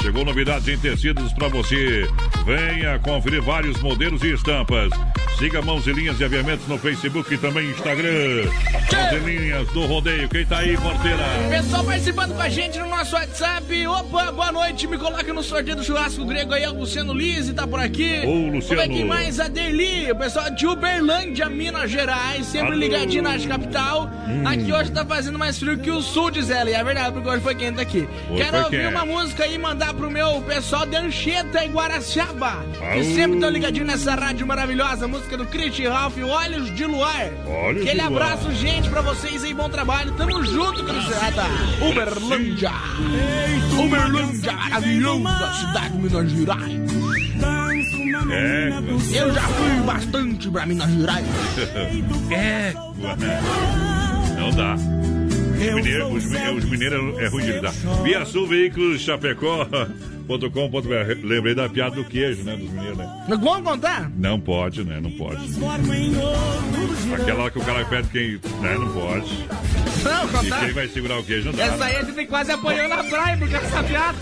Chegou 0.06 0.24
novidades 0.24 0.68
em 0.68 0.78
tecidos 0.78 1.32
para 1.32 1.48
você. 1.48 2.08
Venha 2.44 2.96
conferir 3.00 3.42
vários 3.42 3.82
modelos 3.82 4.22
e 4.22 4.34
estampas. 4.34 4.88
Siga 5.36 5.60
Mãos 5.60 5.84
e 5.86 5.92
Linhas 5.92 6.16
de 6.16 6.24
Aviamentos 6.24 6.66
no 6.68 6.78
Facebook 6.78 7.34
e 7.34 7.36
também 7.36 7.68
Instagram. 7.70 8.44
Mãos 8.46 9.12
e 9.12 9.18
Linhas 9.18 9.68
do 9.72 9.84
Rodeio. 9.84 10.28
Quem 10.28 10.46
tá 10.46 10.58
aí, 10.58 10.76
porteira? 10.78 11.18
Pessoal 11.50 11.84
participando 11.84 12.34
com 12.34 12.40
a 12.40 12.48
gente 12.48 12.78
no 12.78 12.88
nosso 12.88 13.16
WhatsApp. 13.16 13.86
Opa, 13.86 14.30
boa 14.30 14.52
noite. 14.52 14.86
Me 14.86 14.96
coloca 14.96 15.30
no 15.34 15.42
sorteio 15.42 15.76
do 15.76 15.84
churrasco 15.84 16.24
grego 16.24 16.54
aí. 16.54 16.66
O 16.68 16.72
Luciano 16.72 17.12
Lise 17.12 17.52
tá 17.52 17.66
por 17.66 17.80
aqui. 17.80 18.22
Ô, 18.24 18.48
Luciano. 18.48 18.80
Como 18.80 18.80
é 18.80 18.88
que 18.88 19.04
mais? 19.04 19.40
A 19.40 19.48
Derli. 19.48 20.10
O 20.12 20.16
pessoal 20.16 20.50
de 20.50 20.66
Uberlândia, 20.68 21.50
Minas 21.50 21.90
Gerais. 21.90 22.46
Sempre 22.46 22.68
Alô. 22.68 22.78
ligadinho 22.78 23.24
na 23.24 23.36
Capital. 23.38 24.08
Hum. 24.26 24.46
Aqui 24.46 24.72
hoje 24.72 24.92
tá 24.92 25.04
fazendo 25.04 25.38
mais 25.38 25.58
frio 25.58 25.76
que 25.76 25.90
o 25.90 26.00
sul, 26.00 26.30
diz 26.30 26.48
ela. 26.48 26.70
E 26.70 26.74
é 26.74 26.82
verdade, 26.82 27.12
porque 27.12 27.28
hoje 27.28 27.42
foi 27.42 27.54
quente 27.56 27.80
aqui. 27.80 28.08
Hoje 28.30 28.42
Quero 28.42 28.56
ouvir 28.64 28.82
quente. 28.82 28.94
uma 28.94 29.04
música 29.04 29.44
aí 29.44 29.54
e 29.54 29.58
mandar 29.58 29.95
pro 29.96 30.10
meu 30.10 30.40
pessoal 30.42 30.86
de 30.86 30.96
Anchieta 30.96 31.64
e 31.64 31.68
Guaraciaba. 31.68 32.64
Que 32.94 33.04
sempre 33.14 33.34
estão 33.36 33.50
ligadinhos 33.50 33.88
nessa 33.88 34.14
rádio 34.14 34.46
maravilhosa. 34.46 35.08
Música 35.08 35.36
do 35.36 35.46
Christian 35.46 35.92
Ralph, 35.92 36.16
Olhos 36.18 36.74
de 36.74 36.84
Luar. 36.84 37.30
Olhos 37.46 37.82
Aquele 37.82 38.00
de 38.02 38.08
Luar. 38.08 38.22
abraço, 38.22 38.52
gente, 38.54 38.88
pra 38.88 39.00
vocês 39.00 39.42
aí. 39.44 39.54
Bom 39.54 39.68
trabalho. 39.68 40.12
Tamo 40.12 40.44
junto, 40.44 40.84
cruzada. 40.84 41.44
Uberlândia. 41.88 42.70
Uberlândia, 43.78 44.52
maravilhosa 44.52 45.52
cidade 45.60 45.92
de 45.92 45.98
Minas 45.98 46.30
Gerais. 46.30 46.80
É, 48.28 48.70
Eu 49.18 49.32
já 49.32 49.40
fui 49.42 49.70
bastante 49.84 50.50
pra 50.50 50.66
Minas 50.66 50.90
Gerais. 50.90 51.26
É. 52.30 52.74
Não 54.38 54.50
dá. 54.50 54.76
Os 55.56 55.74
mineiros, 55.74 56.12
os, 56.12 56.24
mi- 56.30 56.58
os 56.58 56.64
mineiros 56.66 57.18
é 57.18 57.28
ruim 57.28 57.44
de 57.44 57.52
lidar. 57.52 57.72
Via 58.04 58.24
Sul 58.26 58.46
Veículos 58.46 59.00
Chapecó.com.br. 59.00 61.24
Lembrei 61.24 61.54
da 61.54 61.68
piada 61.68 61.96
do 61.96 62.04
queijo, 62.04 62.42
né? 62.44 62.56
Dos 62.56 62.70
mineiros, 62.70 62.98
né? 62.98 63.24
Não 63.28 63.38
vamos 63.40 63.62
contar? 63.70 64.10
Não 64.16 64.38
pode, 64.40 64.84
né? 64.84 65.00
Não 65.00 65.10
pode. 65.12 65.38
Aquela 67.14 67.50
que 67.50 67.58
o 67.58 67.62
cara 67.64 67.84
pede 67.86 68.08
quem. 68.08 68.32
Né? 68.60 68.76
Não 68.78 68.88
pode. 68.92 69.46
Não, 70.04 70.24
E 70.24 70.28
contar. 70.28 70.60
quem 70.64 70.72
vai 70.72 70.88
segurar 70.88 71.18
o 71.18 71.24
queijo 71.24 71.46
não 71.46 71.52
dá. 71.54 71.64
Essa 71.64 71.84
aí 71.84 71.96
a 71.96 72.02
gente 72.04 72.26
quase 72.26 72.52
apanhou 72.52 72.88
na 72.88 73.02
praia 73.04 73.36
por 73.38 73.48
causa 73.48 73.66
dessa 73.66 73.82
piada. 73.82 74.18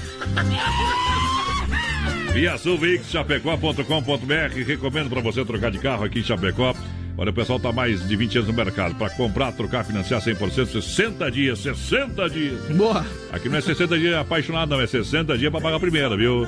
Via 2.33 2.57
Sul 2.59 2.79
Veículos 2.79 3.11
Chapecó.com.br. 3.11 4.65
Recomendo 4.67 5.11
para 5.11 5.21
você 5.21 5.45
trocar 5.45 5.71
de 5.71 5.79
carro 5.79 6.05
aqui 6.05 6.21
em 6.21 6.25
Chapecó. 6.25 6.75
Olha, 7.17 7.31
o 7.31 7.33
pessoal 7.33 7.61
tá 7.61 7.71
mais 7.71 8.07
de 8.07 8.17
20 8.17 8.39
anos 8.39 8.49
no 8.49 8.55
mercado. 8.55 8.95
Para 8.97 9.09
comprar, 9.11 9.53
trocar, 9.53 9.85
financiar 9.85 10.21
100%, 10.21 10.67
60 10.83 11.31
dias, 11.31 11.61
60 11.61 12.29
dias. 12.29 12.61
Boa. 12.71 13.07
Aqui 13.33 13.49
não 13.49 13.57
é 13.57 13.61
60 13.61 13.97
dias 13.99 14.15
apaixonado, 14.17 14.71
não. 14.71 14.81
É 14.81 14.87
60 14.87 15.39
dias 15.39 15.51
para 15.53 15.61
pagar 15.61 15.77
a 15.77 15.81
primeira, 15.81 16.17
viu? 16.17 16.47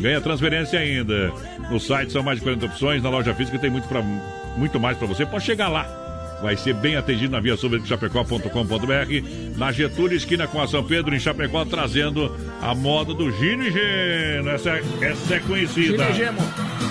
Ganha 0.00 0.20
transferência 0.20 0.78
ainda. 0.80 1.32
No 1.70 1.78
site 1.78 2.10
são 2.12 2.22
mais 2.24 2.38
de 2.38 2.44
40 2.44 2.66
opções. 2.66 3.02
Na 3.02 3.08
loja 3.10 3.32
física 3.34 3.58
tem 3.58 3.70
muito, 3.70 3.86
pra, 3.86 4.02
muito 4.56 4.80
mais 4.80 4.96
para 4.98 5.06
você. 5.06 5.24
Pode 5.24 5.44
chegar 5.44 5.68
lá. 5.68 5.86
Vai 6.42 6.56
ser 6.56 6.74
bem 6.74 6.96
atendido 6.96 7.30
na 7.32 7.40
Via 7.40 7.54
Chapecó.com.br. 7.84 9.58
Na 9.58 9.70
Getúlio, 9.70 10.16
esquina 10.16 10.46
com 10.48 10.60
a 10.60 10.66
São 10.66 10.82
Pedro, 10.82 11.14
em 11.14 11.20
Chapecó, 11.20 11.64
trazendo 11.66 12.34
a 12.62 12.74
moda 12.74 13.12
do 13.14 13.30
Gino 13.30 13.62
e 13.64 13.70
Geno. 13.70 14.48
Essa, 14.50 14.70
é- 14.70 14.82
essa 15.02 15.34
é 15.34 15.40
conhecida. 15.40 16.02
Gino 16.04 16.10
e 16.10 16.14
Gemo. 16.14 16.89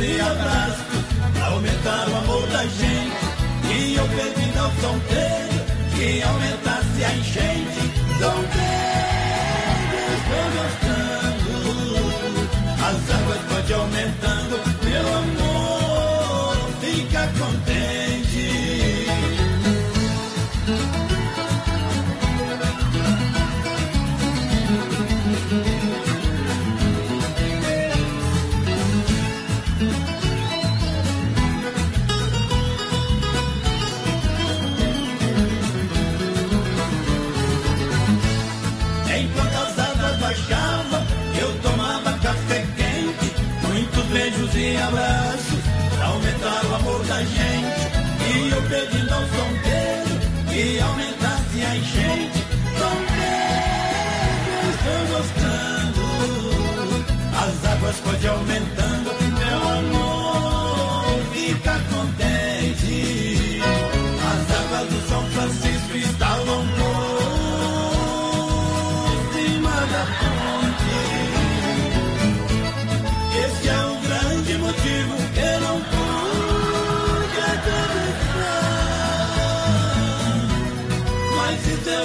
Muitos 0.00 0.06
beijos 0.06 0.16
e 0.16 0.20
abraços, 0.20 1.04
pra 1.34 1.46
aumentar 1.46 2.08
o 2.08 2.16
amor 2.16 2.46
da 2.48 2.62
gente. 2.64 3.16
E 3.72 3.94
eu 3.94 4.08
pedindo 4.08 4.58
ao 4.58 4.70
São 4.80 4.98
Pedro 5.00 5.64
que 5.94 6.22
aumentasse 6.22 7.04
a 7.04 7.12
enchente. 7.14 7.80
São 8.18 8.34
Pedro, 8.50 9.96
estou 10.16 10.44
gostando. 10.56 11.60
As 12.82 12.98
águas 13.14 13.40
pode 13.48 13.72
aumentando, 13.72 14.39
abraços, 44.80 45.60
pra 45.96 46.06
aumentar 46.06 46.64
o 46.66 46.74
amor 46.74 47.04
da 47.04 47.22
gente. 47.22 47.90
E 48.32 48.50
eu 48.50 48.62
pedindo 48.62 49.12
ao 49.12 49.20
São 49.20 49.48
Pedro 49.62 50.20
que 50.48 50.80
aumentasse 50.80 51.62
a 51.64 51.76
enchente. 51.76 52.38
São 52.78 52.96
Pedro, 53.16 54.70
estou 54.74 55.00
gostando, 55.16 56.02
as 57.36 57.64
águas 57.72 57.96
pode 58.00 58.26
aumentando, 58.28 59.19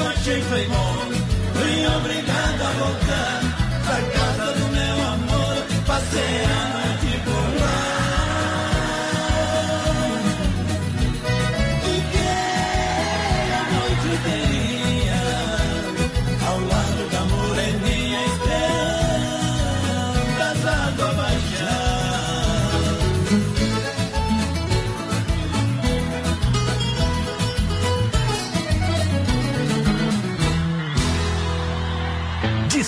achei 0.10 0.42
foi 0.42 0.66
bom. 0.66 0.96
Fui 1.54 1.88
obrigado 1.98 2.62
a 2.62 2.72
voltar 2.80 3.42
pra 3.86 4.02
casa 4.12 4.54
do 4.54 4.65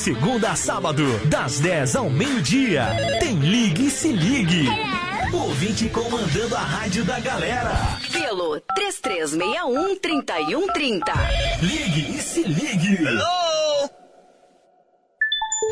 segunda 0.08 0.52
a 0.52 0.56
sábado, 0.56 1.04
das 1.26 1.60
10 1.60 1.98
ao 1.98 2.10
meio-dia, 2.10 2.88
tem 3.20 3.38
Ligue 3.40 3.88
e 3.88 3.92
Se 3.92 4.10
Ligue. 4.10 4.66
Ouvinte 5.34 5.90
comandando 5.90 6.56
a 6.56 6.62
rádio 6.62 7.04
da 7.04 7.20
galera. 7.20 7.74
Pelo 8.10 8.58
3361-3130. 8.80 11.02
Ligue 11.62 12.18
e 12.18 12.22
Se 12.22 12.44
Ligue. 12.44 13.00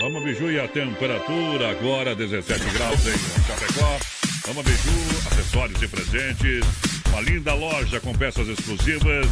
Vamos, 0.01 0.21
Biju, 0.25 0.51
e 0.51 0.59
a 0.59 0.67
temperatura 0.67 1.71
agora 1.71 2.13
17 2.13 2.59
graus 2.71 3.07
em 3.07 3.17
Chapecó. 3.47 3.97
Vamos, 4.47 4.65
Biju, 4.65 4.89
acessórios 5.31 5.81
e 5.81 5.87
presentes. 5.87 6.65
Uma 7.07 7.21
linda 7.21 7.53
loja 7.53 8.01
com 8.01 8.13
peças 8.13 8.49
exclusivas 8.49 9.27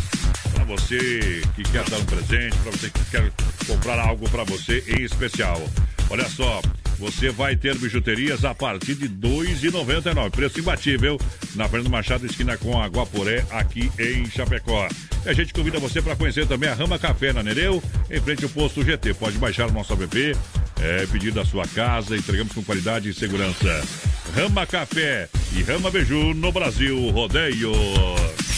para 0.53 0.63
você 0.63 1.41
que 1.55 1.63
quer 1.63 1.83
dar 1.89 1.97
um 1.97 2.05
presente, 2.05 2.55
para 2.57 2.71
você 2.71 2.89
que 2.89 3.05
quer 3.05 3.31
comprar 3.67 3.99
algo 3.99 4.29
para 4.29 4.43
você 4.43 4.83
em 4.87 5.03
especial. 5.03 5.61
Olha 6.09 6.27
só, 6.29 6.61
você 6.99 7.29
vai 7.31 7.55
ter 7.55 7.77
bijuterias 7.77 8.45
a 8.45 8.53
partir 8.53 8.95
de 8.95 9.05
R$ 9.05 9.13
2,99. 9.21 10.29
Preço 10.31 10.59
imbatível 10.59 11.19
na 11.55 11.67
Fernando 11.67 11.91
Machado, 11.91 12.25
esquina 12.25 12.57
com 12.57 12.81
a 12.81 12.87
Guaporé, 12.87 13.45
aqui 13.51 13.91
em 13.99 14.29
Chapecó. 14.29 14.87
E 15.25 15.29
a 15.29 15.33
gente 15.33 15.53
convida 15.53 15.79
você 15.79 16.01
para 16.01 16.15
conhecer 16.15 16.47
também 16.47 16.69
a 16.69 16.73
Rama 16.73 16.99
Café 16.99 17.33
na 17.33 17.43
Nereu, 17.43 17.81
em 18.09 18.21
frente 18.21 18.43
ao 18.43 18.49
posto 18.49 18.83
GT. 18.83 19.13
Pode 19.15 19.37
baixar 19.37 19.69
o 19.69 19.73
nosso 19.73 19.93
app, 19.93 20.37
é, 20.81 21.05
pedir 21.07 21.31
da 21.31 21.43
sua 21.45 21.67
casa, 21.67 22.15
entregamos 22.15 22.53
com 22.53 22.63
qualidade 22.63 23.09
e 23.09 23.13
segurança. 23.13 23.83
Rama 24.35 24.65
Café 24.65 25.29
e 25.55 25.63
Rama 25.63 25.91
Beiju 25.91 26.33
no 26.33 26.51
Brasil 26.51 27.09
Rodeio. 27.11 27.71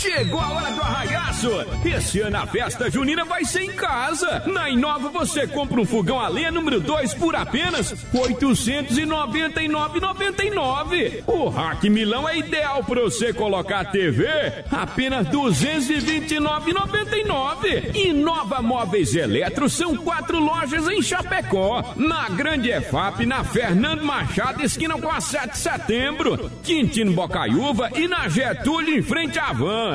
Chegou 0.06 0.40
a 0.40 0.50
hora 0.52 0.72
do 0.72 0.82
arraiaço! 0.82 1.50
Esse 1.84 2.22
ano 2.22 2.38
a 2.38 2.46
festa 2.46 2.92
junina 2.92 3.26
vai 3.26 3.44
ser 3.44 3.64
em 3.64 3.72
casa! 3.72 4.44
Na 4.46 4.70
Inova 4.70 5.10
você 5.10 5.48
compra 5.48 5.82
um 5.82 5.86
fogão 5.86 6.20
a 6.20 6.28
lenha 6.28 6.52
número 6.52 6.80
2 6.80 7.16
por 7.16 7.36
apenas 7.36 7.90
R$ 7.90 7.98
899,99. 8.36 11.24
O 11.26 11.50
Rack 11.50 11.90
Milão 11.90 12.30
é 12.30 12.38
ideal 12.38 12.84
para 12.84 13.02
você 13.02 13.34
colocar 13.34 13.80
a 13.80 13.86
TV 13.86 14.28
apenas 14.72 15.26
R$ 15.28 15.34
229,99. 15.34 17.96
Inova 17.96 18.62
Móveis 18.62 19.16
Eletro 19.16 19.68
são 19.68 19.98
quatro 19.98 20.40
lojas 20.40 20.88
em 20.88 21.02
Chapecó. 21.02 21.96
Na 21.96 22.30
Grande 22.30 22.70
EFAP, 22.70 23.26
na 23.26 23.44
Fernando 23.44 24.06
Machado, 24.06 24.64
esquina 24.64 25.00
com 25.00 25.10
a 25.10 25.20
7 25.20 25.54
de 25.54 25.58
setembro. 25.58 26.52
Quintino 26.64 27.12
Bocaiúva 27.12 27.90
e 27.96 28.08
na 28.08 28.30
Getúlio, 28.30 29.00
em 29.00 29.02
frente 29.02 29.40
à 29.40 29.52
Van. 29.52 29.95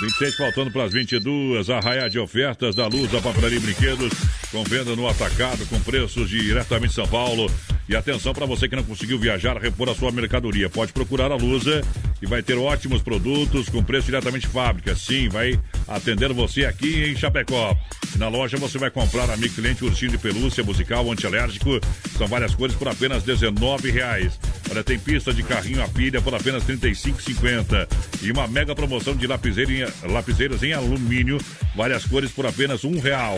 26 0.00 0.36
faltando 0.36 0.70
para 0.70 0.84
as 0.84 0.92
22, 0.92 1.70
arraia 1.70 2.10
de 2.10 2.18
ofertas 2.18 2.74
da 2.74 2.86
Luz, 2.86 3.14
a 3.14 3.20
papelaria 3.20 3.60
brinquedos, 3.60 4.12
com 4.50 4.64
venda 4.64 4.94
no 4.96 5.08
atacado, 5.08 5.64
com 5.66 5.80
preços 5.80 6.28
diretamente 6.28 6.88
de 6.88 6.94
São 6.94 7.06
Paulo. 7.06 7.50
E 7.88 7.94
atenção 7.94 8.32
para 8.32 8.46
você 8.46 8.66
que 8.66 8.74
não 8.74 8.82
conseguiu 8.82 9.18
viajar, 9.18 9.56
repor 9.58 9.88
a 9.90 9.94
sua 9.94 10.10
mercadoria. 10.10 10.70
Pode 10.70 10.92
procurar 10.92 11.30
a 11.30 11.36
Lusa 11.36 11.82
e 12.22 12.26
vai 12.26 12.42
ter 12.42 12.56
ótimos 12.56 13.02
produtos 13.02 13.68
com 13.68 13.84
preço 13.84 14.06
diretamente 14.06 14.46
de 14.46 14.52
fábrica. 14.52 14.96
Sim, 14.96 15.28
vai 15.28 15.60
atender 15.86 16.32
você 16.32 16.64
aqui 16.64 17.10
em 17.10 17.16
Chapecó. 17.16 17.76
Na 18.16 18.28
loja 18.28 18.56
você 18.56 18.78
vai 18.78 18.90
comprar 18.90 19.28
a 19.30 19.36
Cliente 19.36 19.84
ursinho 19.84 20.10
de 20.12 20.16
pelúcia 20.18 20.64
musical 20.64 21.10
antialérgico. 21.12 21.78
São 22.16 22.26
várias 22.26 22.54
cores 22.54 22.74
por 22.74 22.88
apenas 22.88 23.22
19,00 23.22 23.90
reais. 23.90 24.40
Olha, 24.70 24.82
tem 24.82 24.98
pista 24.98 25.32
de 25.34 25.42
carrinho 25.42 25.82
a 25.82 25.88
pilha 25.88 26.22
por 26.22 26.34
apenas 26.34 26.64
R$ 26.66 26.76
35,50. 26.78 27.86
E 28.22 28.32
uma 28.32 28.48
mega 28.48 28.74
promoção 28.74 29.14
de 29.14 29.26
lapiseira 29.26 29.70
em- 29.70 29.83
lapiseiras 30.02 30.62
em 30.62 30.72
alumínio, 30.72 31.38
várias 31.74 32.04
cores 32.04 32.30
por 32.30 32.46
apenas 32.46 32.84
um 32.84 32.98
real. 32.98 33.36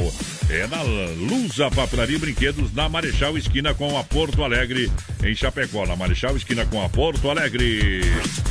É 0.49 0.67
na 0.67 0.83
Lusa 0.83 1.71
Papelaria 1.71 2.17
e 2.17 2.21
Brinquedos, 2.21 2.73
na 2.73 2.89
Marechal 2.89 3.37
Esquina 3.37 3.75
com 3.75 3.99
a 3.99 4.05
Porto 4.05 4.45
Alegre, 4.45 4.91
em 5.25 5.35
Chapecó. 5.35 5.87
Na 5.87 5.97
Marechal 5.97 6.37
Esquina 6.37 6.65
com 6.67 6.83
a 6.83 6.89
Porto 6.89 7.29
Alegre. 7.31 8.03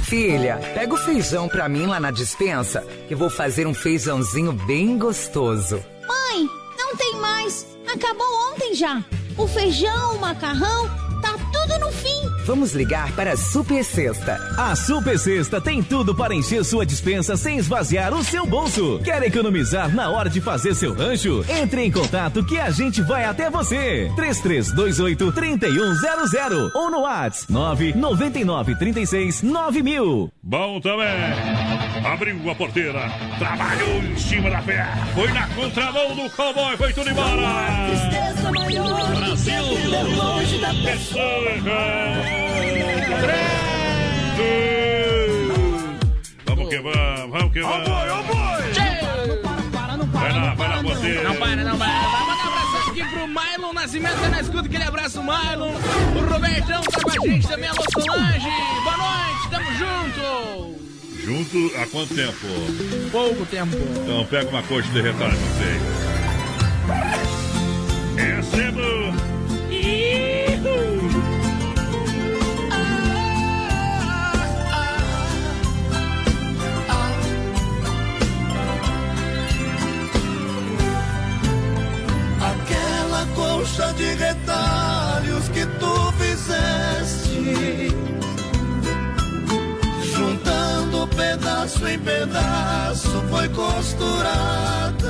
Filha, 0.04 0.58
pega 0.74 0.94
o 0.94 0.98
feijão 0.98 1.48
pra 1.48 1.70
mim 1.70 1.86
lá 1.86 2.00
na 2.00 2.12
dispensa, 2.12 2.82
que 3.08 3.16
vou 3.16 3.30
fazer 3.30 3.66
um 3.66 3.74
feijãozinho 3.74 4.52
bem 4.52 4.98
gostoso. 4.98 5.84
Mãe, 6.08 6.48
não 6.78 6.96
tem 6.96 7.16
mais. 7.20 7.66
Acabou 7.88 8.28
ontem 8.52 8.76
já. 8.76 9.04
O 9.38 9.48
feijão, 9.48 10.16
o 10.16 10.20
macarrão, 10.20 10.90
tá 11.26 11.38
tudo 11.52 11.80
no 11.80 11.92
fim. 11.92 12.30
Vamos 12.46 12.74
ligar 12.74 13.12
para 13.14 13.34
a 13.34 13.38
Super 13.38 13.84
Sexta. 13.84 14.40
A 14.58 14.76
Super 14.76 15.18
Sexta 15.18 15.60
tem 15.60 15.82
tudo 15.82 16.14
para 16.14 16.36
encher 16.36 16.64
sua 16.64 16.86
dispensa 16.86 17.36
sem 17.36 17.58
esvaziar 17.58 18.14
o 18.14 18.24
seu 18.24 18.46
bolso. 18.46 19.00
Quer 19.04 19.24
economizar 19.24 19.94
na 19.94 20.10
hora 20.12 20.30
de 20.30 20.40
fazer 20.40 20.76
seu 20.76 20.94
rancho? 20.94 21.44
Entre 21.50 21.84
em 21.84 21.92
contato 21.92 22.46
que 22.46 22.60
a 22.60 22.70
gente 22.70 23.02
vai 23.02 23.26
até 23.26 23.50
você. 23.50 24.12
3328 24.16 25.32
3100 25.32 26.72
ou 26.76 26.92
no 26.92 27.00
WhatsApp 27.02 27.52
999 27.52 28.76
36 28.76 29.42
9000. 29.42 30.32
Bom 30.44 30.80
também. 30.80 31.08
Abriu 32.06 32.52
a 32.52 32.56
porteira, 32.56 33.12
trabalhou 33.40 34.04
em 34.04 34.18
cima 34.18 34.50
da 34.52 34.62
pé, 34.62 34.86
foi 35.16 35.32
na 35.32 35.48
contramão 35.48 36.16
do 36.16 36.30
cowboy, 36.30 36.78
foi 36.78 36.94
tudo 36.94 37.10
embora. 37.10 37.88
Tristeza 37.88 38.52
maior 38.52 39.16
Brasil, 39.16 39.64
longe 40.16 40.58
da 40.60 40.74
Vamos 46.46 46.70
que 46.70 46.80
vamos, 46.80 47.32
vamos 47.32 47.54
que 47.54 47.62
vamos. 47.62 47.88
Vai 50.12 50.34
lá, 50.34 50.54
vai 50.56 50.68
lá 50.68 50.82
você. 50.82 51.22
Não 51.24 51.36
para, 51.36 51.56
não 51.64 51.78
para. 51.78 51.88
Um 51.88 52.90
aqui 52.90 53.04
pro 53.06 53.28
Mylon 53.28 53.74
Nascimento, 53.74 54.20
tá 54.20 54.28
na 54.28 54.42
escuta, 54.42 54.68
aquele 54.68 54.84
abraço, 54.84 55.24
Mylon. 55.24 55.72
O 55.72 56.34
Robertão 56.34 56.82
tá 56.82 57.00
com 57.02 57.10
a 57.10 57.14
gente 57.28 57.48
também, 57.48 57.70
alô 57.70 57.84
Solange. 57.94 58.50
Boa 58.84 58.98
noite, 58.98 59.50
tamo 59.50 59.74
junto. 59.78 60.76
Junto 61.24 61.72
há 61.78 61.86
quanto 61.88 62.14
tempo? 62.14 62.48
Pouco 63.12 63.46
tempo. 63.46 63.78
Então 64.04 64.26
pega 64.26 64.50
uma 64.50 64.64
coxa 64.64 64.90
de 64.90 65.02
retalho, 65.02 65.32
não 65.32 65.56
sei. 65.58 65.80
Pedaço 91.66 91.88
em 91.88 92.00
pedaço, 92.00 93.24
foi 93.30 93.50
costurada. 93.50 95.02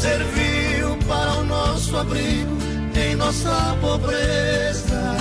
Serviu 0.00 0.96
para 1.08 1.32
o 1.38 1.44
nosso 1.44 1.96
abrigo 1.96 2.58
em 2.94 3.16
nossa 3.16 3.76
pobreza. 3.80 5.16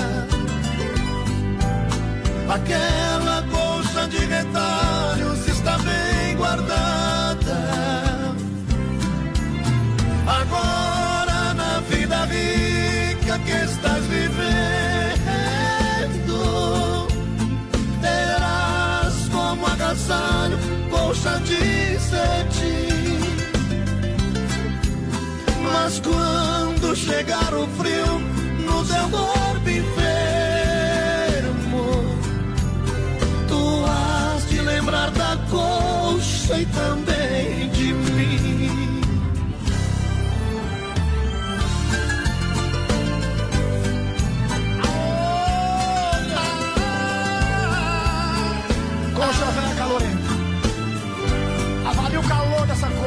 Aquela 2.50 3.44
colcha 3.50 4.08
de 4.10 4.18
retalhos 4.26 5.48
está 5.48 5.78
bem 5.78 6.36
guardada. 6.36 7.60
Agora 10.28 10.89
aniversário, 20.10 20.58
colcha 20.90 21.40
de 21.40 22.00
cetim. 22.00 23.20
Mas 25.64 26.00
quando 26.00 26.96
chegar 26.96 27.54
o 27.54 27.68
frio, 27.68 28.20
no 28.66 28.84
seu 28.86 29.08
corpo 29.10 29.70
enfermo, 29.70 29.94
tu 33.48 33.86
has 33.86 34.50
de 34.50 34.60
lembrar 34.62 35.12
da 35.12 35.38
colcha 35.50 36.60
e 36.60 36.66
também 36.66 37.70
de 37.70 37.79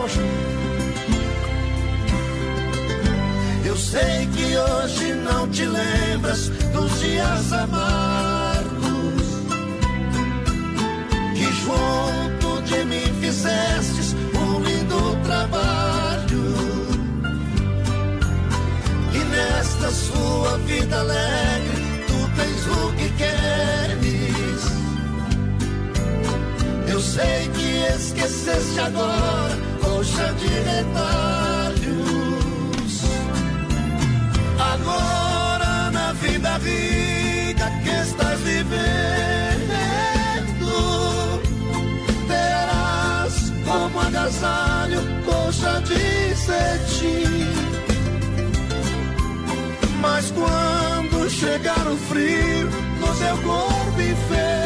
coxa. 0.02 0.20
Eu 3.64 3.76
sei 3.76 4.26
que 4.34 4.56
hoje 4.56 5.14
não 5.14 5.48
te 5.48 5.64
lembras 5.64 6.48
dos 6.72 7.00
dias 7.00 7.52
amargos 7.52 9.22
que 11.36 11.46
junto 11.64 12.62
de 12.62 12.84
mim 12.84 13.20
fizestes 13.20 14.14
um 14.34 14.60
lindo 14.60 15.16
trabalho. 15.24 16.52
E 19.14 19.18
nesta 19.18 19.90
sua 19.90 20.58
vida 20.58 20.98
alegre 20.98 22.04
tu 22.08 22.18
tens 22.36 22.66
o 22.66 22.92
que 22.96 23.08
queres. 23.10 24.72
Eu 26.88 27.00
sei 27.00 27.48
que 27.54 27.72
esqueceste 27.96 28.80
agora, 28.80 29.71
coxa 29.82 30.32
de 30.40 30.48
retalhos. 30.70 31.72
Agora 34.72 35.90
na 35.90 36.12
vida 36.14 36.58
rica 36.58 37.66
que 37.82 37.90
estás 37.90 38.38
vivendo, 38.40 39.82
terás 42.26 43.34
como 43.66 44.00
agasalho 44.00 45.00
coxa 45.24 45.74
de 45.88 46.34
cetim. 46.36 47.52
Mas 50.00 50.24
quando 50.32 51.30
chegar 51.30 51.86
o 51.86 51.96
frio 52.08 52.68
no 53.00 53.14
seu 53.14 53.36
corpo 53.38 54.00
enfermo, 54.00 54.61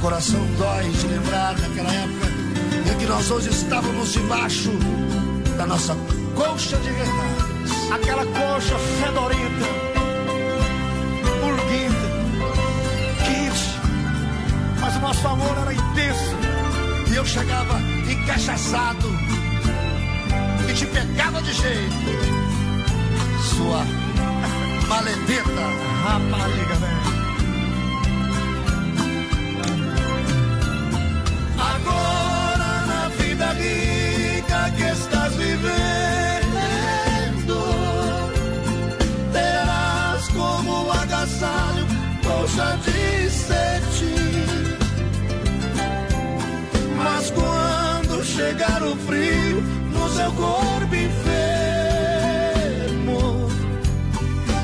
coração 0.00 0.40
dói 0.56 0.88
de 0.88 1.06
lembrar 1.06 1.54
daquela 1.54 1.92
época 1.92 2.26
em 2.90 2.98
que 2.98 3.06
nós 3.06 3.30
hoje 3.30 3.50
estávamos 3.50 4.12
debaixo 4.12 4.70
da 5.58 5.66
nossa 5.66 5.94
colcha 6.34 6.76
de 6.78 6.90
verdades. 6.90 7.92
Aquela 7.92 8.24
colcha 8.24 8.78
fedorenta, 8.78 9.66
purguenta, 11.40 12.08
quente. 13.24 14.80
Mas 14.80 14.96
o 14.96 15.00
nosso 15.00 15.28
amor 15.28 15.58
era 15.58 15.74
intenso. 15.74 16.36
E 17.12 17.16
eu 17.16 17.26
chegava 17.26 17.78
encaixaçado 18.10 19.06
e 20.68 20.72
te 20.72 20.86
pegava 20.86 21.42
de 21.42 21.52
jeito. 21.52 21.94
Sua 23.54 23.84
maledeta 24.88 25.60
rapariga, 26.04 26.74
velho. 26.76 26.89
Colcha 42.60 42.76
de 42.84 43.30
cetim. 43.30 44.76
Mas 46.96 47.30
quando 47.30 48.24
chegar 48.24 48.82
o 48.82 48.96
frio 48.96 49.62
no 49.92 50.08
seu 50.10 50.32
corpo 50.32 50.94
enfermo, 50.94 51.18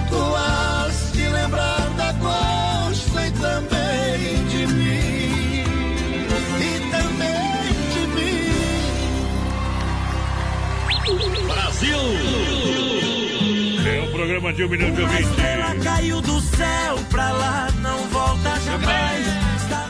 tu 0.08 0.34
has 0.36 1.12
de 1.12 1.28
lembrar 1.28 1.88
da 1.96 2.12
costa 2.14 3.26
e 3.26 3.30
também 3.32 4.44
de 4.48 4.66
mim. 4.66 5.64
E 6.60 6.80
também 6.90 7.72
de 7.92 8.06
mim. 8.14 8.50
Brasil! 11.46 11.98
É 13.88 14.00
o 14.02 14.10
programa 14.10 14.52
de 14.52 14.64
um 14.64 14.68
milhão 14.68 14.90
de 14.90 15.00
ouvintes. 15.02 15.38
Ela 15.38 15.74
caiu 15.76 16.20
do 16.20 16.40
céu 16.40 16.98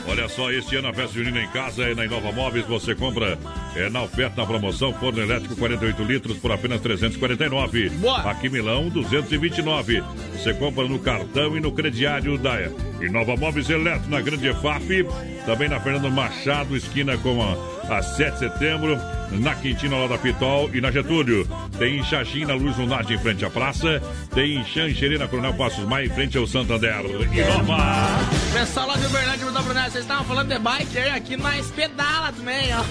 Olha 0.08 0.28
só, 0.28 0.50
este 0.50 0.76
ano 0.76 0.88
a 0.88 0.94
festa 0.94 1.14
junina 1.14 1.42
em 1.42 1.48
casa 1.48 1.84
é 1.84 1.94
na 1.94 2.04
Inova 2.04 2.32
Móveis. 2.32 2.64
Você 2.66 2.94
compra 2.94 3.38
é, 3.74 3.90
na 3.90 4.02
oferta, 4.02 4.40
na 4.40 4.46
promoção, 4.46 4.92
forno 4.94 5.20
elétrico 5.20 5.56
48 5.56 6.02
litros 6.04 6.38
por 6.38 6.52
apenas 6.52 6.80
349. 6.80 7.90
Aqui 8.24 8.46
em 8.46 8.50
Milão, 8.50 8.88
229. 8.88 10.02
Você 10.32 10.54
compra 10.54 10.84
no 10.84 10.98
cartão 10.98 11.56
e 11.56 11.60
no 11.60 11.72
crediário 11.72 12.38
da 12.38 12.56
Inova 13.00 13.36
Móveis 13.36 13.68
Eletro, 13.68 14.08
na 14.08 14.20
Grande 14.20 14.48
EFAP. 14.48 15.06
Também 15.44 15.68
na 15.68 15.80
Fernando 15.80 16.10
Machado, 16.10 16.76
esquina 16.76 17.16
com 17.18 17.42
a, 17.42 17.98
a 17.98 18.02
7 18.02 18.32
de 18.32 18.38
setembro. 18.38 18.96
Na 19.30 19.54
Quintina, 19.54 19.96
lá 19.96 20.06
da 20.06 20.18
Pitol 20.18 20.70
e 20.72 20.80
na 20.80 20.90
Getúlio. 20.90 21.46
Tem 21.78 22.02
Xaxim 22.04 22.44
na 22.44 22.54
Luz 22.54 22.76
Lunardi 22.76 23.14
em 23.14 23.18
frente 23.18 23.44
à 23.44 23.50
praça. 23.50 24.02
Tem 24.34 24.64
Xanxerê 24.64 25.18
na 25.18 25.26
Coronel 25.26 25.54
Passos 25.54 25.84
Maia 25.84 26.06
em 26.06 26.10
frente 26.10 26.38
ao 26.38 26.46
Santander. 26.46 27.04
Inova! 27.32 28.06
Pessoal 28.52 28.88
lá 28.88 28.96
de 28.96 29.06
Uberlândia, 29.06 29.44
Bruno 29.44 29.62
Brunel, 29.62 29.90
vocês 29.90 30.04
estavam 30.04 30.24
falando 30.24 30.48
de 30.48 30.58
bike 30.58 30.98
aí, 30.98 31.10
aqui 31.10 31.36
nós 31.36 31.70
pedala 31.70 32.32
também, 32.32 32.68
ó. 32.74 32.82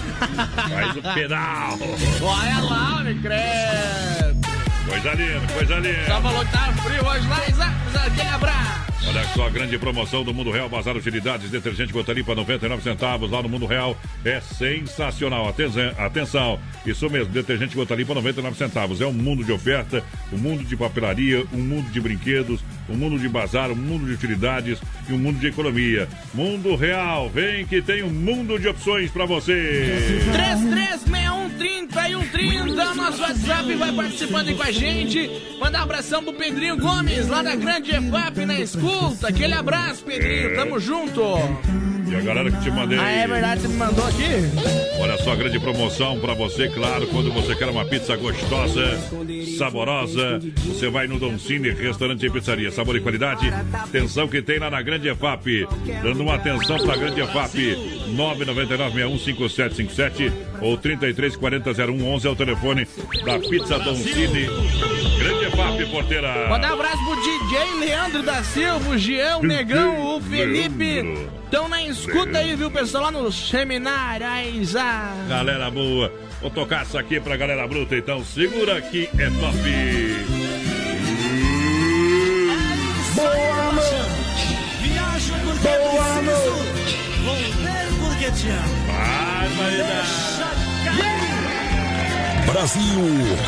Faz 0.68 0.96
o 0.96 1.14
pedal. 1.14 1.78
Olha 2.22 2.60
lá, 2.60 3.02
me 3.02 3.14
credo. 3.20 4.46
Coisa 4.88 5.14
linda, 5.14 5.52
coisa 5.52 5.74
linda. 5.76 6.06
Só 6.06 6.20
falou 6.20 6.44
que 6.44 6.52
tá 6.52 6.72
frio 6.84 7.06
hoje 7.06 7.28
lá, 7.28 7.48
Isaac, 7.48 7.74
aquele 8.06 8.28
abraço. 8.28 8.95
Olha 9.04 9.24
só 9.34 9.46
a 9.46 9.50
grande 9.50 9.78
promoção 9.78 10.24
do 10.24 10.32
Mundo 10.32 10.50
Real, 10.50 10.68
Bazar 10.68 10.96
Utilidades, 10.96 11.50
detergente 11.50 11.92
gota 11.92 12.12
limpa 12.12 12.34
99 12.34 12.82
centavos 12.82 13.30
lá 13.30 13.42
no 13.42 13.48
Mundo 13.48 13.66
Real. 13.66 13.96
É 14.24 14.40
sensacional. 14.40 15.48
Atenção, 15.48 15.92
atenção. 15.98 16.60
Isso 16.84 17.08
mesmo, 17.10 17.32
detergente 17.32 17.74
gota 17.74 17.94
limpa 17.94 18.14
99 18.14 18.56
centavos. 18.56 19.00
É 19.00 19.06
um 19.06 19.12
mundo 19.12 19.44
de 19.44 19.52
oferta, 19.52 20.02
um 20.32 20.38
mundo 20.38 20.64
de 20.64 20.76
papelaria, 20.76 21.44
um 21.52 21.58
mundo 21.58 21.90
de 21.90 22.00
brinquedos, 22.00 22.60
um 22.88 22.96
mundo 22.96 23.18
de 23.18 23.28
bazar, 23.28 23.70
um 23.70 23.76
mundo 23.76 24.06
de 24.06 24.12
utilidades 24.12 24.78
e 25.08 25.12
um 25.12 25.18
mundo 25.18 25.38
de 25.38 25.46
economia. 25.46 26.08
Mundo 26.34 26.74
Real, 26.74 27.28
vem 27.28 27.66
que 27.66 27.82
tem 27.82 28.02
um 28.02 28.10
mundo 28.10 28.58
de 28.58 28.68
opções 28.68 29.10
para 29.10 29.26
você. 29.26 30.22
336130 30.32 32.08
e 32.08 32.16
130, 32.16 32.94
nosso 32.94 33.22
WhatsApp 33.22 33.74
vai 33.74 33.92
participando 33.92 34.48
aí 34.48 34.54
com 34.54 34.62
a 34.62 34.70
gente. 34.70 35.30
Mandar 35.58 35.80
um 35.80 35.82
abração 35.84 36.22
pro 36.22 36.32
Pedrinho 36.32 36.76
Gomes, 36.76 37.28
lá 37.28 37.42
da 37.42 37.54
Grande 37.54 37.94
EFAP, 37.94 38.44
na 38.44 38.60
escuta. 38.86 39.28
Aquele 39.28 39.54
abraço, 39.54 40.04
Pedrinho, 40.04 40.54
tamo 40.54 40.78
junto. 40.78 41.22
E 42.06 42.14
a 42.14 42.20
galera 42.20 42.50
que 42.50 42.60
te 42.62 42.70
mandei. 42.70 42.98
Ah, 42.98 43.10
é 43.10 43.26
verdade, 43.26 43.62
você 43.62 43.68
me 43.68 43.74
mandou 43.74 44.06
aqui? 44.06 45.00
Olha 45.00 45.18
só 45.18 45.32
a 45.32 45.36
grande 45.36 45.58
promoção 45.58 46.18
para 46.20 46.34
você, 46.34 46.68
claro, 46.68 47.06
quando 47.08 47.32
você 47.32 47.54
quer 47.54 47.68
uma 47.68 47.84
pizza 47.84 48.16
gostosa, 48.16 48.98
saborosa, 49.58 50.40
você 50.66 50.88
vai 50.88 51.06
no 51.06 51.18
Don 51.18 51.38
Cine, 51.38 51.70
restaurante 51.70 52.24
e 52.24 52.30
pizzaria, 52.30 52.70
sabor 52.70 52.96
e 52.96 53.00
qualidade. 53.00 53.52
Atenção 53.72 54.28
que 54.28 54.40
tem 54.40 54.58
lá 54.58 54.70
na 54.70 54.80
Grande 54.82 55.08
EFAP. 55.08 55.66
Dando 56.02 56.22
uma 56.22 56.34
atenção 56.36 56.78
para 56.78 56.94
a 56.94 56.96
Grande 56.96 57.20
EFAP. 57.20 57.76
999-615757 58.16 60.32
ou 60.60 60.78
3340-0111 60.78 62.24
é 62.24 62.28
o 62.28 62.36
telefone 62.36 62.86
da 63.24 63.38
Pizza 63.38 63.78
Don 63.80 63.94
Cine. 63.96 64.46
Grande 65.18 65.44
EFAP, 65.46 65.86
porteira. 65.90 66.48
Mandar 66.48 66.70
um 66.70 66.74
abraço 66.74 67.04
pro 67.04 67.16
DJ 67.16 67.80
Leandro 67.80 68.22
da 68.22 68.42
Silva, 68.44 68.90
o 68.90 68.98
Jean, 68.98 69.38
o 69.38 69.42
Negão, 69.42 70.16
o 70.16 70.20
Felipe. 70.20 71.02
Estão 71.46 71.68
na 71.68 71.80
escuta 71.84 72.38
aí, 72.38 72.56
viu, 72.56 72.68
pessoal, 72.72 73.04
lá 73.04 73.10
no 73.12 73.30
seminário. 73.30 74.26
Aí, 74.26 74.64
já. 74.64 75.14
Galera 75.28 75.70
boa. 75.70 76.12
Vou 76.40 76.50
tocar 76.50 76.84
isso 76.84 76.98
aqui 76.98 77.20
pra 77.20 77.36
galera 77.36 77.66
bruta, 77.68 77.96
então 77.96 78.24
segura 78.24 78.82
que 78.82 79.08
é 79.16 79.30
top. 79.30 79.56
Boa 83.14 83.72
noite. 83.72 84.58
Viajo 84.82 85.34
porque 85.44 85.68
Boa 85.68 86.04
preciso. 86.18 86.50
Volver 87.24 87.86
porque 88.00 88.30
te 88.32 88.48
amo. 88.50 88.86
Brasil 92.52 93.00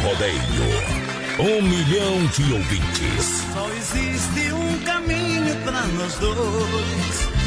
Rodeio. 0.03 0.99
Um 1.41 1.63
milhão 1.63 2.27
de 2.29 2.53
ouvintes. 2.53 3.45
Só 3.53 3.69
existe 3.71 4.53
um 4.53 4.79
caminho 4.85 5.57
pra 5.65 5.83
nós 5.83 6.15
dois. 6.15 7.38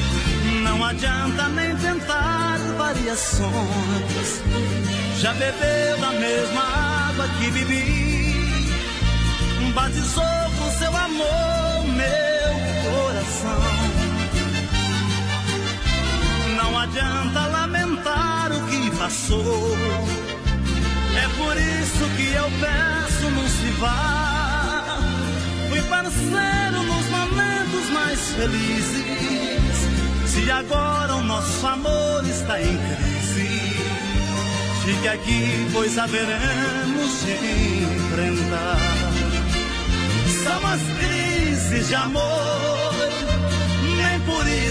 Não 0.72 0.86
adianta 0.86 1.50
nem 1.50 1.76
tentar 1.76 2.58
variações. 2.78 4.42
Já 5.18 5.34
bebeu 5.34 5.98
da 6.00 6.12
mesma 6.14 6.62
água 7.10 7.28
que 7.28 7.52
bebi. 7.52 8.72
batizou 9.74 10.24
com 10.58 10.72
seu 10.80 10.96
amor 10.96 11.88
meu 11.88 12.54
coração. 12.86 13.64
Não 16.56 16.80
adianta 16.80 17.48
lamentar 17.48 18.54
o 18.54 18.66
que 18.68 18.92
passou. 18.92 19.76
É 21.18 21.28
por 21.38 21.58
isso 21.58 22.10
que 22.16 22.32
eu 22.32 22.50
peço, 22.62 23.30
não 23.30 23.48
se 23.50 23.72
vá. 23.78 24.86
Fui 25.68 25.82
parceiro 25.82 26.84
nos 26.84 27.10
momentos 27.10 27.90
mais 27.90 28.20
felizes. 28.38 29.71
Se 30.32 30.50
agora 30.50 31.16
o 31.16 31.24
nosso 31.24 31.68
amor 31.68 32.26
está 32.26 32.62
em 32.62 32.78
crise, 32.78 33.50
fique 34.86 35.08
aqui, 35.10 35.68
pois 35.74 35.98
haveremos 35.98 37.26
de 37.26 37.34
enfrentar. 37.84 38.78
São 40.42 40.68
as 40.68 40.82
crises 41.00 41.88
de 41.90 41.96
amor, 41.96 42.94
nem 43.98 44.20
por 44.22 44.48
isso 44.48 44.71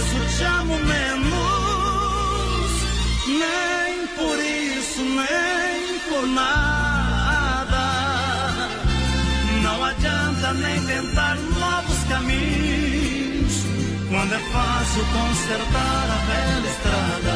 quando 14.31 14.35
é 14.35 14.39
fácil 14.39 15.05
consertar 15.07 16.07
a 16.09 16.19
velha 16.27 16.69
estrada. 16.69 17.35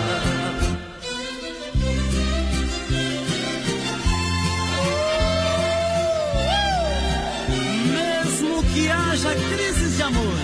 Mesmo 7.91 8.63
que 8.73 8.91
haja 8.91 9.35
crises 9.35 9.97
de 9.97 10.03
amor, 10.03 10.39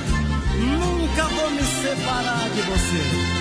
nunca 0.59 1.24
vou 1.24 1.51
me 1.52 1.62
separar 1.62 2.51
de 2.51 2.62
você. 2.62 3.40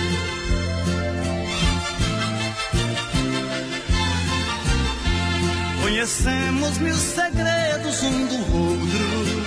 Conhecemos 5.82 6.78
mil 6.78 6.96
segredos 6.96 8.02
um 8.04 8.26
do 8.26 8.56
outro. 8.56 9.39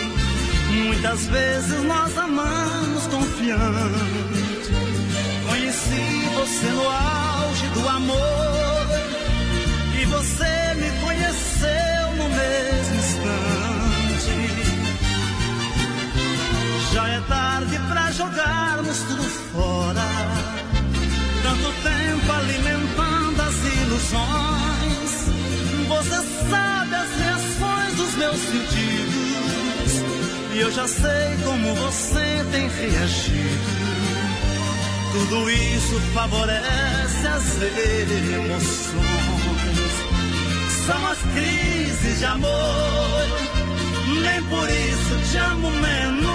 Muitas 1.03 1.27
vezes 1.27 1.83
nós 1.83 2.17
amamos 2.17 3.07
confiante. 3.07 4.71
Conheci 5.49 6.29
você 6.33 6.67
no 6.67 6.89
auge 6.89 7.67
do 7.73 7.89
amor. 7.89 8.87
E 10.01 10.05
você 10.05 10.73
me 10.75 10.89
conheceu 11.01 12.15
no 12.17 12.29
mesmo 12.29 12.95
instante. 12.95 14.37
Já 16.93 17.05
é 17.09 17.19
tarde 17.27 17.79
pra 17.89 18.11
jogarmos 18.11 18.97
tudo 18.99 19.23
fora. 19.51 20.07
Tanto 21.43 21.73
tempo 21.83 22.31
alimentando 22.31 23.41
as 23.41 23.55
ilusões. 23.83 25.11
Você 25.89 26.15
sabe 26.49 26.95
as 26.95 27.09
reações 27.19 27.93
dos 27.97 28.15
meus 28.15 28.39
sentidos. 28.39 28.92
E 30.53 30.59
eu 30.59 30.71
já 30.71 30.87
sei 30.87 31.35
como 31.43 31.73
você 31.73 32.45
tem 32.51 32.69
reagido. 32.69 33.83
Tudo 35.11 35.49
isso 35.49 35.99
favorece 36.13 37.27
as 37.27 37.61
emoções. 38.35 38.93
São 40.85 41.07
as 41.07 41.17
crises 41.33 42.19
de 42.19 42.25
amor. 42.25 43.27
Nem 44.21 44.43
por 44.43 44.69
isso 44.69 45.31
te 45.31 45.37
amo 45.37 45.71
menos. 45.71 46.33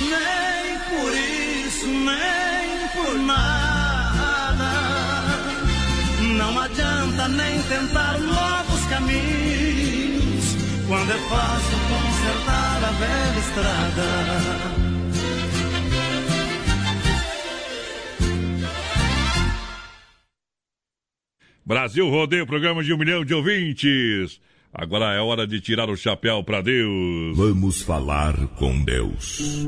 Nem 0.00 0.78
por 0.90 1.12
isso, 1.14 1.86
nem 1.86 2.88
por 2.94 3.18
nada. 3.20 4.72
Não 6.36 6.60
adianta 6.60 7.28
nem 7.28 7.62
tentar 7.62 8.18
novos 8.18 8.84
caminhos, 8.86 10.56
quando 10.88 11.12
é 11.12 11.18
fácil 11.28 11.78
consertar 12.34 12.84
a 12.84 12.90
velha 12.92 13.38
estrada. 13.38 14.04
Brasil 21.66 22.10
Rodeio, 22.10 22.46
programa 22.46 22.82
de 22.82 22.92
um 22.92 22.98
milhão 22.98 23.24
de 23.24 23.32
ouvintes. 23.32 24.40
Agora 24.72 25.14
é 25.14 25.20
hora 25.20 25.46
de 25.46 25.60
tirar 25.60 25.88
o 25.88 25.96
chapéu 25.96 26.42
para 26.42 26.60
Deus. 26.60 27.36
Vamos 27.36 27.80
falar 27.80 28.34
com 28.58 28.84
Deus. 28.84 29.64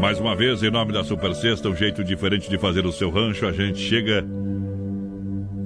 Mais 0.00 0.18
uma 0.18 0.34
vez, 0.34 0.62
em 0.62 0.70
nome 0.70 0.94
da 0.94 1.04
Super 1.04 1.34
Sexta, 1.34 1.68
um 1.68 1.76
jeito 1.76 2.02
diferente 2.02 2.48
de 2.48 2.56
fazer 2.56 2.86
o 2.86 2.92
seu 2.92 3.10
rancho, 3.10 3.46
a 3.46 3.52
gente 3.52 3.78
chega 3.78 4.24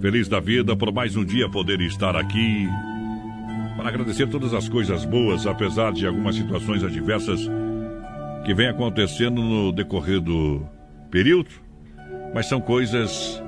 feliz 0.04 0.28
da 0.28 0.38
vida 0.38 0.76
por 0.76 0.92
mais 0.92 1.16
um 1.16 1.24
dia 1.24 1.48
poder 1.48 1.80
estar 1.80 2.14
aqui 2.14 2.68
para 3.74 3.88
agradecer 3.88 4.28
todas 4.28 4.52
as 4.52 4.68
coisas 4.68 5.02
boas, 5.06 5.46
apesar 5.46 5.94
de 5.94 6.06
algumas 6.06 6.36
situações 6.36 6.84
adversas 6.84 7.40
que 8.44 8.52
vem 8.52 8.68
acontecendo 8.68 9.40
no 9.40 9.72
decorrer 9.72 10.20
do 10.20 10.60
período, 11.10 11.48
mas 12.34 12.44
são 12.44 12.60
coisas 12.60 13.42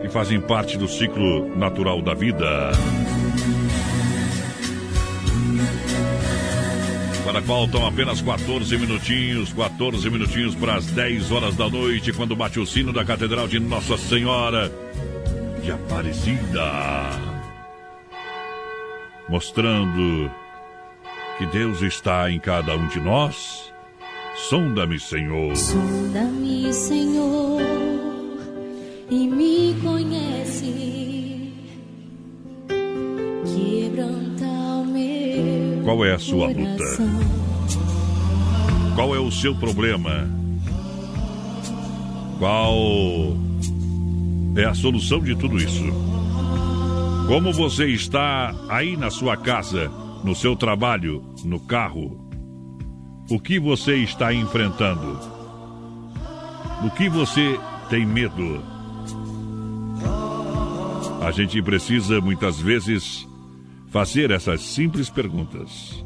que 0.00 0.08
fazem 0.08 0.40
parte 0.40 0.78
do 0.78 0.88
ciclo 0.88 1.54
natural 1.54 2.00
da 2.00 2.14
vida. 2.14 2.70
Agora 7.20 7.42
faltam 7.42 7.86
apenas 7.86 8.22
14 8.22 8.78
minutinhos, 8.78 9.52
14 9.52 10.08
minutinhos 10.08 10.54
para 10.54 10.76
as 10.76 10.86
10 10.86 11.30
horas 11.30 11.54
da 11.54 11.68
noite, 11.68 12.10
quando 12.14 12.34
bate 12.34 12.58
o 12.58 12.64
sino 12.64 12.90
da 12.90 13.04
Catedral 13.04 13.46
de 13.46 13.60
Nossa 13.60 13.98
Senhora 13.98 14.72
de 15.66 15.72
Aparecida. 15.72 17.10
Mostrando 19.28 20.30
que 21.36 21.46
Deus 21.46 21.82
está 21.82 22.30
em 22.30 22.38
cada 22.38 22.76
um 22.76 22.86
de 22.86 23.00
nós. 23.00 23.72
Sonda-me, 24.36 25.00
Senhor. 25.00 25.56
Sonda-me, 25.56 26.72
Senhor, 26.72 27.60
e 29.10 29.26
me 29.26 29.74
conhece. 29.82 31.52
Quebranta 33.44 34.46
o 34.46 34.84
meu 34.84 35.82
Qual 35.82 36.04
é 36.04 36.14
a 36.14 36.18
sua 36.20 36.46
luta? 36.46 36.84
Qual 38.94 39.16
é 39.16 39.18
o 39.18 39.32
seu 39.32 39.56
problema? 39.56 40.30
Qual 42.38 43.36
é 44.56 44.64
a 44.64 44.74
solução 44.74 45.20
de 45.20 45.36
tudo 45.36 45.58
isso? 45.58 45.84
Como 47.28 47.52
você 47.52 47.86
está 47.88 48.54
aí 48.68 48.96
na 48.96 49.10
sua 49.10 49.36
casa, 49.36 49.90
no 50.24 50.34
seu 50.34 50.56
trabalho, 50.56 51.22
no 51.44 51.60
carro? 51.60 52.26
O 53.28 53.38
que 53.38 53.58
você 53.58 53.96
está 53.96 54.32
enfrentando? 54.32 55.18
O 56.84 56.90
que 56.90 57.08
você 57.08 57.58
tem 57.90 58.06
medo? 58.06 58.62
A 61.20 61.30
gente 61.32 61.60
precisa 61.60 62.20
muitas 62.20 62.58
vezes 62.60 63.26
fazer 63.88 64.30
essas 64.30 64.62
simples 64.62 65.10
perguntas. 65.10 66.02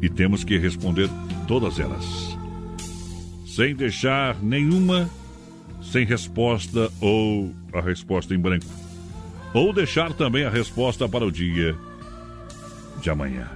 E 0.00 0.08
temos 0.08 0.44
que 0.44 0.56
responder 0.56 1.10
todas 1.46 1.78
elas. 1.80 2.04
Sem 3.46 3.74
deixar 3.74 4.40
nenhuma 4.42 5.10
sem 5.90 6.04
resposta 6.04 6.90
ou 7.00 7.54
a 7.72 7.80
resposta 7.80 8.34
em 8.34 8.38
branco. 8.38 8.66
Ou 9.54 9.72
deixar 9.72 10.12
também 10.12 10.44
a 10.44 10.50
resposta 10.50 11.08
para 11.08 11.24
o 11.24 11.30
dia 11.30 11.76
de 13.00 13.10
amanhã. 13.10 13.48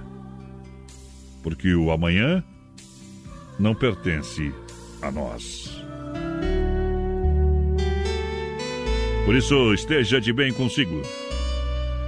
Porque 1.43 1.73
o 1.75 1.91
amanhã 1.91 2.43
não 3.59 3.75
pertence 3.75 4.53
a 5.01 5.11
nós. 5.11 5.81
Por 9.25 9.35
isso, 9.35 9.73
esteja 9.73 10.19
de 10.19 10.33
bem 10.33 10.51
consigo. 10.51 11.01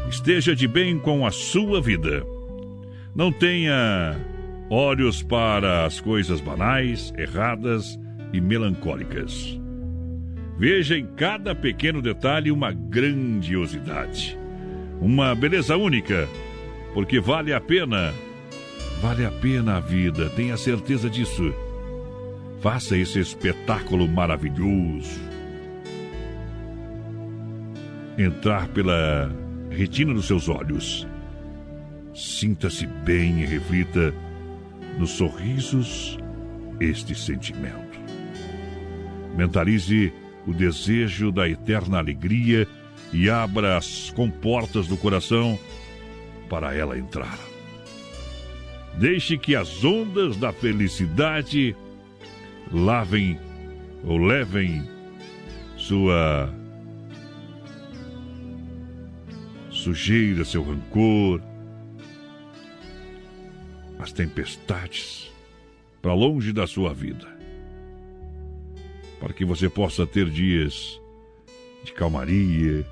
Esteja 0.09 0.55
de 0.55 0.67
bem 0.67 0.97
com 0.97 1.25
a 1.25 1.31
sua 1.31 1.81
vida. 1.81 2.23
Não 3.15 3.31
tenha 3.31 4.17
olhos 4.69 5.21
para 5.21 5.85
as 5.85 6.01
coisas 6.01 6.41
banais, 6.41 7.13
erradas 7.15 7.99
e 8.31 8.41
melancólicas. 8.41 9.62
Veja 10.57 10.97
em 10.97 11.05
cada 11.15 11.55
pequeno 11.55 12.01
detalhe 12.01 12.51
uma 12.51 12.71
grandiosidade, 12.71 14.37
uma 15.01 15.33
beleza 15.33 15.75
única, 15.75 16.27
porque 16.93 17.19
vale 17.19 17.53
a 17.53 17.59
pena, 17.59 18.13
vale 19.01 19.25
a 19.25 19.31
pena 19.31 19.77
a 19.77 19.79
vida, 19.79 20.29
tenha 20.29 20.55
certeza 20.55 21.09
disso. 21.09 21.53
Faça 22.61 22.95
esse 22.95 23.19
espetáculo 23.19 24.07
maravilhoso 24.07 25.33
entrar 28.17 28.67
pela 28.69 29.31
retina 29.69 30.13
dos 30.13 30.25
seus 30.25 30.47
olhos. 30.49 31.07
Sinta-se 32.13 32.85
bem 32.85 33.41
e 33.41 33.45
reflita 33.45 34.13
nos 34.99 35.11
sorrisos 35.11 36.17
este 36.79 37.15
sentimento. 37.15 37.99
Mentalize 39.35 40.13
o 40.45 40.53
desejo 40.53 41.31
da 41.31 41.47
eterna 41.47 41.99
alegria 41.99 42.67
e 43.11 43.29
abra 43.29 43.77
as 43.77 44.09
comportas 44.11 44.87
do 44.87 44.97
coração 44.97 45.57
para 46.49 46.75
ela 46.75 46.97
entrar. 46.97 47.37
Deixe 48.97 49.37
que 49.37 49.55
as 49.55 49.83
ondas 49.83 50.37
da 50.37 50.51
felicidade 50.51 51.75
lavem 52.71 53.39
ou 54.03 54.17
levem 54.17 54.87
sua 55.77 56.53
sujeira, 59.69 60.45
seu 60.45 60.63
rancor, 60.63 61.41
as 63.99 64.11
tempestades 64.11 65.31
para 66.01 66.13
longe 66.13 66.51
da 66.51 66.67
sua 66.67 66.93
vida. 66.93 67.32
Para 69.23 69.31
que 69.31 69.45
você 69.45 69.69
possa 69.69 70.05
ter 70.05 70.29
dias 70.29 71.01
de 71.81 71.93
calmaria, 71.93 72.85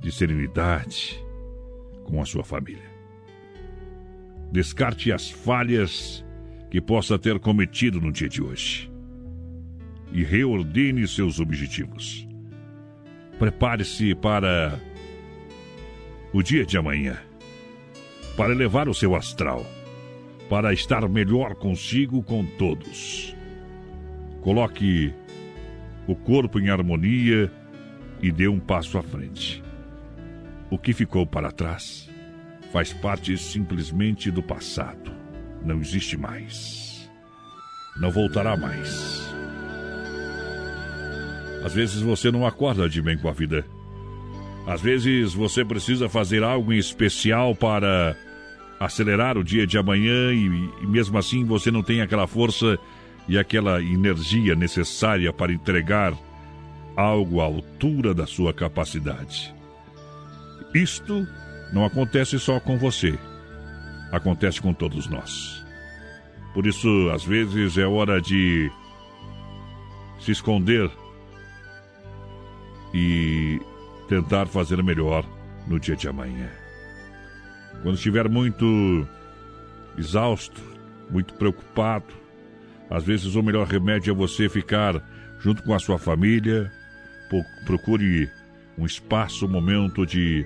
de 0.00 0.10
serenidade 0.10 1.22
com 2.02 2.22
a 2.22 2.24
sua 2.24 2.42
família. 2.42 2.90
Descarte 4.50 5.12
as 5.12 5.30
falhas 5.30 6.24
que 6.70 6.80
possa 6.80 7.18
ter 7.18 7.38
cometido 7.38 8.00
no 8.00 8.10
dia 8.10 8.26
de 8.26 8.42
hoje 8.42 8.90
e 10.10 10.24
reordene 10.24 11.06
seus 11.06 11.38
objetivos. 11.38 12.26
Prepare-se 13.38 14.14
para 14.14 14.80
o 16.32 16.42
dia 16.42 16.64
de 16.64 16.78
amanhã, 16.78 17.18
para 18.34 18.54
elevar 18.54 18.88
o 18.88 18.94
seu 18.94 19.14
astral, 19.14 19.66
para 20.48 20.72
estar 20.72 21.06
melhor 21.06 21.54
consigo 21.54 22.22
com 22.22 22.46
todos. 22.46 23.36
Coloque 24.40 25.12
o 26.10 26.16
corpo 26.16 26.58
em 26.58 26.68
harmonia 26.68 27.52
e 28.20 28.32
dê 28.32 28.48
um 28.48 28.58
passo 28.58 28.98
à 28.98 29.02
frente. 29.02 29.62
O 30.68 30.76
que 30.76 30.92
ficou 30.92 31.24
para 31.24 31.52
trás 31.52 32.10
faz 32.72 32.92
parte 32.92 33.38
simplesmente 33.38 34.28
do 34.28 34.42
passado. 34.42 35.12
Não 35.64 35.78
existe 35.80 36.16
mais. 36.16 37.08
Não 38.00 38.10
voltará 38.10 38.56
mais. 38.56 39.32
Às 41.64 41.74
vezes 41.74 42.00
você 42.00 42.28
não 42.28 42.44
acorda 42.44 42.88
de 42.88 43.00
bem 43.00 43.16
com 43.16 43.28
a 43.28 43.32
vida. 43.32 43.64
Às 44.66 44.80
vezes 44.80 45.32
você 45.32 45.64
precisa 45.64 46.08
fazer 46.08 46.42
algo 46.42 46.72
em 46.72 46.78
especial 46.78 47.54
para 47.54 48.16
acelerar 48.80 49.38
o 49.38 49.44
dia 49.44 49.64
de 49.64 49.78
amanhã 49.78 50.32
e, 50.32 50.70
e 50.82 50.86
mesmo 50.88 51.16
assim 51.16 51.44
você 51.44 51.70
não 51.70 51.84
tem 51.84 52.00
aquela 52.00 52.26
força 52.26 52.76
e 53.30 53.38
aquela 53.38 53.80
energia 53.80 54.56
necessária 54.56 55.32
para 55.32 55.52
entregar 55.52 56.12
algo 56.96 57.40
à 57.40 57.44
altura 57.44 58.12
da 58.12 58.26
sua 58.26 58.52
capacidade. 58.52 59.54
Isto 60.74 61.24
não 61.72 61.84
acontece 61.84 62.40
só 62.40 62.58
com 62.58 62.76
você, 62.76 63.16
acontece 64.10 64.60
com 64.60 64.74
todos 64.74 65.06
nós. 65.06 65.64
Por 66.52 66.66
isso, 66.66 66.88
às 67.14 67.24
vezes 67.24 67.78
é 67.78 67.86
hora 67.86 68.20
de 68.20 68.68
se 70.18 70.32
esconder 70.32 70.90
e 72.92 73.60
tentar 74.08 74.46
fazer 74.46 74.82
melhor 74.82 75.24
no 75.68 75.78
dia 75.78 75.94
de 75.94 76.08
amanhã. 76.08 76.50
Quando 77.84 77.94
estiver 77.94 78.28
muito 78.28 79.06
exausto, 79.96 80.60
muito 81.08 81.32
preocupado, 81.34 82.19
às 82.90 83.04
vezes 83.04 83.34
o 83.34 83.42
melhor 83.42 83.66
remédio 83.66 84.10
é 84.10 84.14
você 84.14 84.48
ficar 84.48 85.00
junto 85.38 85.62
com 85.62 85.72
a 85.72 85.78
sua 85.78 85.98
família, 85.98 86.70
procure 87.64 88.28
um 88.76 88.84
espaço, 88.84 89.46
um 89.46 89.50
momento 89.50 90.04
de 90.04 90.44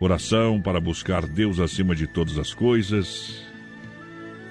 oração 0.00 0.60
para 0.60 0.80
buscar 0.80 1.26
Deus 1.26 1.58
acima 1.58 1.94
de 1.94 2.06
todas 2.06 2.38
as 2.38 2.54
coisas. 2.54 3.42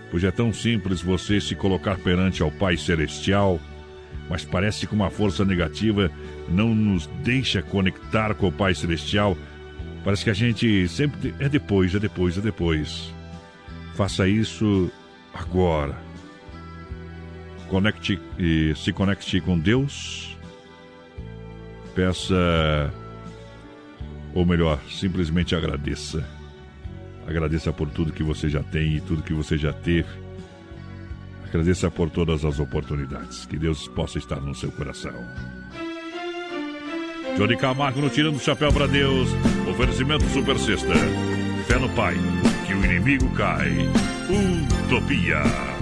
Pois 0.10 0.24
é 0.24 0.32
tão 0.32 0.52
simples 0.52 1.02
você 1.02 1.40
se 1.40 1.56
colocar 1.56 1.98
perante 1.98 2.42
ao 2.42 2.52
Pai 2.52 2.76
Celestial 2.76 3.60
mas 4.30 4.44
parece 4.44 4.86
que 4.86 4.94
uma 4.94 5.10
força 5.10 5.46
negativa 5.46 6.12
não 6.50 6.76
nos 6.76 7.08
deixa 7.24 7.62
conectar 7.62 8.34
com 8.36 8.48
o 8.48 8.52
Pai 8.52 8.76
Celestial. 8.76 9.38
Parece 10.04 10.24
que 10.24 10.30
a 10.30 10.34
gente 10.34 10.88
sempre 10.88 11.34
é 11.40 11.48
depois, 11.48 11.96
é 11.96 12.00
depois, 12.00 12.38
é 12.38 12.42
depois. 12.42 13.14
Faça 13.96 14.28
isso 14.28 14.92
agora. 15.34 16.07
Conecte 17.70 18.20
e 18.38 18.74
se 18.76 18.94
conecte 18.94 19.42
com 19.42 19.60
Deus. 19.60 20.36
Peça 21.94 22.94
ou 24.34 24.46
melhor, 24.46 24.80
simplesmente 24.90 25.56
agradeça. 25.56 26.28
Agradeça 27.28 27.74
por 27.74 27.90
tudo 27.90 28.14
que 28.14 28.24
você 28.24 28.50
já 28.50 28.64
tem 28.64 28.98
e 28.98 29.02
tudo 29.02 29.24
que 29.24 29.34
você 29.34 29.58
já 29.58 29.74
teve 29.74 30.28
Agradeça 31.48 31.90
por 31.90 32.10
todas 32.10 32.44
as 32.44 32.60
oportunidades. 32.60 33.46
Que 33.46 33.58
Deus 33.58 33.88
possa 33.88 34.18
estar 34.18 34.42
no 34.42 34.54
seu 34.54 34.72
coração. 34.72 35.14
Johnny 37.38 37.56
Camargo 37.56 38.02
no 38.02 38.10
Tirando 38.10 38.36
o 38.36 38.40
Chapéu 38.40 38.72
para 38.72 38.88
Deus. 38.88 39.30
Oferecimento 39.70 40.26
Super 40.26 40.58
Sexta. 40.60 40.94
Fé 41.66 41.80
no 41.80 41.90
Pai. 41.90 42.16
Que 42.66 42.74
o 42.74 42.84
inimigo 42.84 43.30
cai. 43.34 43.72
Utopia. 44.86 45.77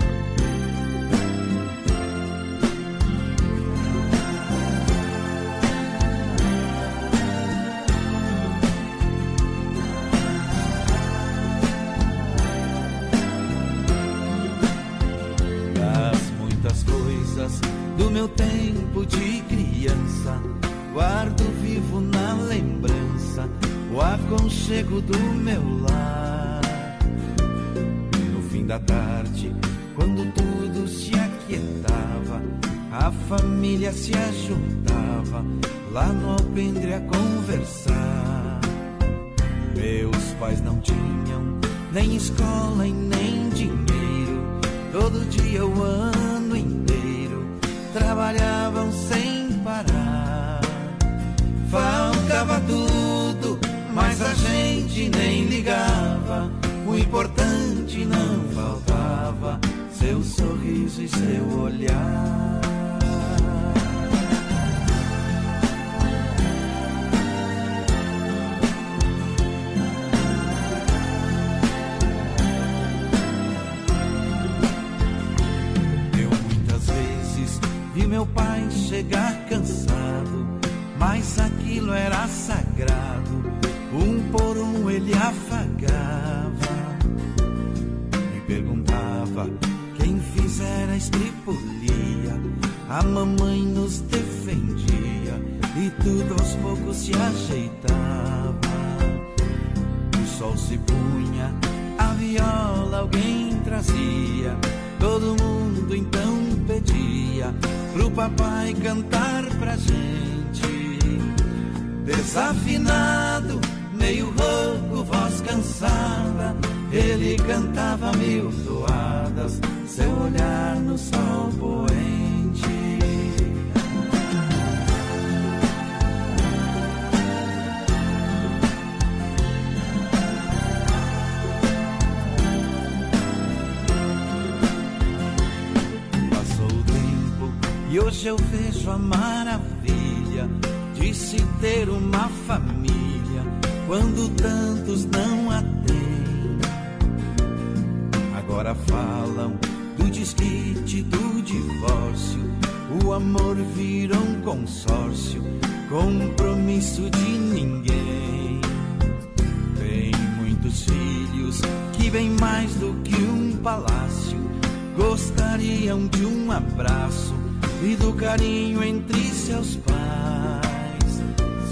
Entre 169.46 169.54
seus 169.54 169.76
pais. 169.78 171.24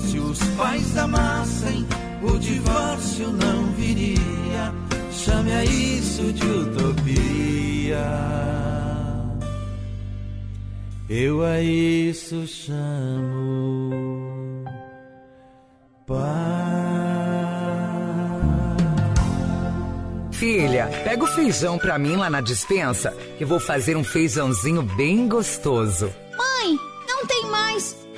Se 0.06 0.20
os 0.20 0.40
pais 0.56 0.98
amassem, 0.98 1.86
o 2.22 2.38
divórcio 2.38 3.28
não 3.32 3.66
viria. 3.74 4.74
Chame 5.12 5.52
a 5.52 5.66
isso 5.66 6.32
de 6.34 6.46
utopia. 6.46 7.98
Eu 11.10 11.44
a 11.44 11.62
isso 11.62 12.48
chamo 12.48 14.14
Filha, 20.32 20.90
pega 21.06 21.24
o 21.24 21.28
feijão 21.28 21.78
pra 21.78 21.98
mim 21.98 22.18
lá 22.18 22.30
na 22.30 22.42
dispensa, 22.42 23.12
que 23.38 23.46
vou 23.46 23.60
fazer 23.60 23.96
um 23.96 24.04
feijãozinho 24.04 24.82
bem 24.82 25.28
gostoso. 25.28 26.14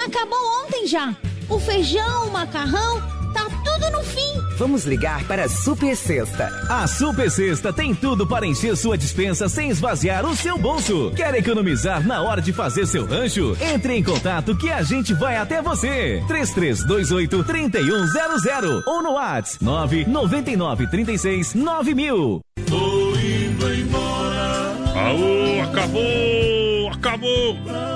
Acabou 0.06 0.64
ontem 0.64 0.86
já. 0.86 1.16
O 1.50 1.60
feijão, 1.60 2.28
o 2.28 2.32
macarrão, 2.32 3.02
tá 3.34 3.46
tudo 3.64 3.92
no 3.92 4.04
fim. 4.04 4.36
Vamos 4.58 4.86
ligar 4.86 5.24
para 5.26 5.46
a 5.46 5.50
Super 5.50 5.96
Sexta. 5.96 6.48
A 6.70 6.88
Super 6.88 7.30
Sexta 7.30 7.74
tem 7.74 7.94
tudo 7.94 8.26
para 8.28 8.46
encher 8.46 8.78
sua 8.78 8.98
dispensa 8.98 9.50
sem 9.50 9.70
esvaziar 9.70 10.26
o 10.26 10.36
seu 10.36 10.58
bolso. 10.58 11.12
Quer 11.16 11.34
economizar 11.36 12.06
na 12.06 12.22
hora 12.22 12.42
de 12.42 12.54
fazer 12.54 12.86
seu 12.86 13.06
rancho? 13.06 13.58
Entre 13.60 13.96
em 13.96 14.04
contato 14.04 14.56
que 14.56 14.70
a 14.70 14.84
gente 14.84 15.14
vai 15.14 15.38
até 15.38 15.62
você. 15.62 16.24
3328 16.28 17.44
3100 17.44 18.84
ou 18.86 19.02
no 19.02 19.14
WhatsApp 19.14 19.64
999 19.64 20.88
36 20.88 21.56
9000. 21.56 22.42
Tô 22.68 23.16
indo 23.18 23.74
embora. 23.74 24.76
Aô, 24.96 25.62
acabou! 25.64 26.92
Acabou! 26.94 27.95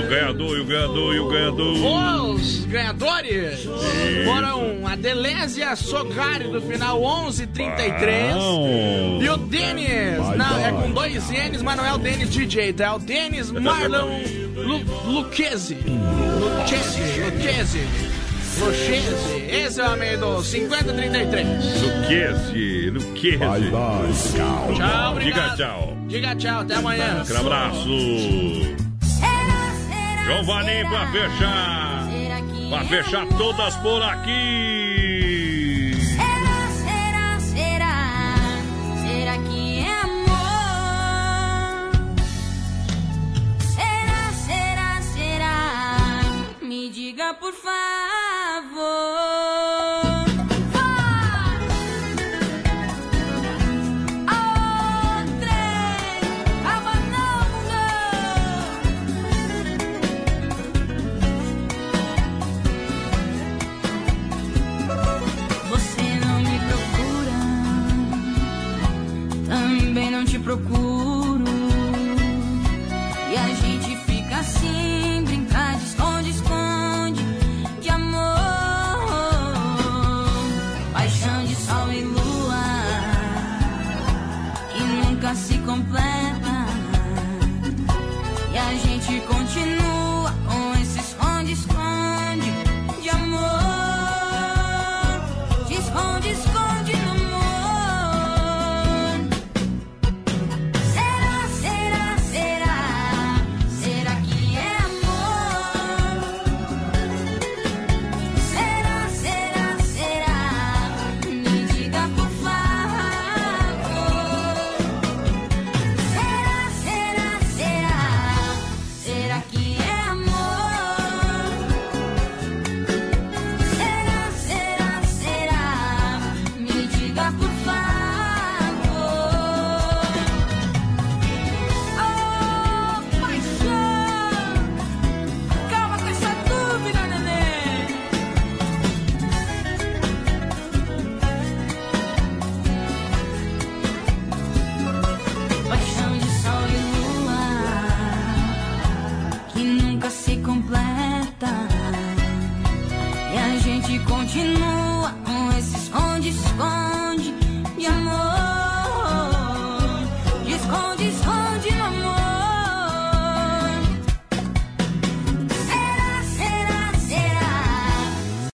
O 0.00 0.08
ganhador, 0.08 0.56
e 0.56 0.60
o 0.60 0.64
ganhador, 0.64 1.14
e 1.14 1.20
o 1.20 1.28
ganhador. 1.28 2.30
Os 2.34 2.64
ganhadores 2.66 3.64
foram 4.24 4.86
a 4.86 4.96
Delésia 4.96 5.74
Sogari 5.76 6.48
do 6.48 6.60
final 6.62 7.00
1133 7.00 8.34
Bom. 8.34 9.18
e 9.22 9.28
o 9.28 9.36
Denis, 9.36 10.18
Vai, 10.18 10.36
não, 10.36 10.58
é 10.58 10.72
com 10.72 10.90
dois 10.90 11.30
N's, 11.30 11.62
mas 11.62 11.76
não 11.76 11.84
é 11.86 11.92
o 11.92 11.98
Denis 11.98 12.30
DJ, 12.30 12.72
tá? 12.72 12.86
É 12.86 12.90
o 12.92 12.98
Denis 12.98 13.50
Marlon 13.50 14.20
Lu, 14.56 14.78
Lucchese. 15.06 15.74
Lucchese, 15.74 17.20
Lucchese. 17.20 17.80
Lucchese, 18.58 19.46
esse 19.48 19.80
é 19.80 19.84
o 19.84 19.92
amigo 19.92 20.16
do 20.18 20.42
5033. 20.42 21.46
Luqueze, 21.82 22.90
Luqueze. 22.90 23.36
Vai, 23.38 23.60
vai. 23.70 24.12
Tchau, 24.76 25.12
obrigado. 25.12 25.20
Diga 25.20 25.56
tchau. 25.56 25.96
Diga 26.08 26.36
tchau, 26.36 26.60
até 26.60 26.74
amanhã. 26.74 27.22
Aquele 27.22 27.38
abraço. 27.38 28.89
Valim 30.38 30.88
pra 30.88 31.06
fechar. 31.12 32.08
Pra 32.70 32.84
fechar 32.84 33.26
todas 33.36 33.76
por 33.78 34.02
aqui. 34.02 35.92
Será, 36.16 36.68
será, 36.70 37.40
será? 37.40 37.96
Será 39.02 39.38
que 39.38 39.80
é 39.80 39.90
amor? 40.02 40.30
Será, 43.58 44.32
será, 44.46 45.02
será? 45.02 46.22
Me 46.62 46.88
diga 46.90 47.34
por 47.34 47.52
favor. 47.52 49.29
Também 70.42 71.09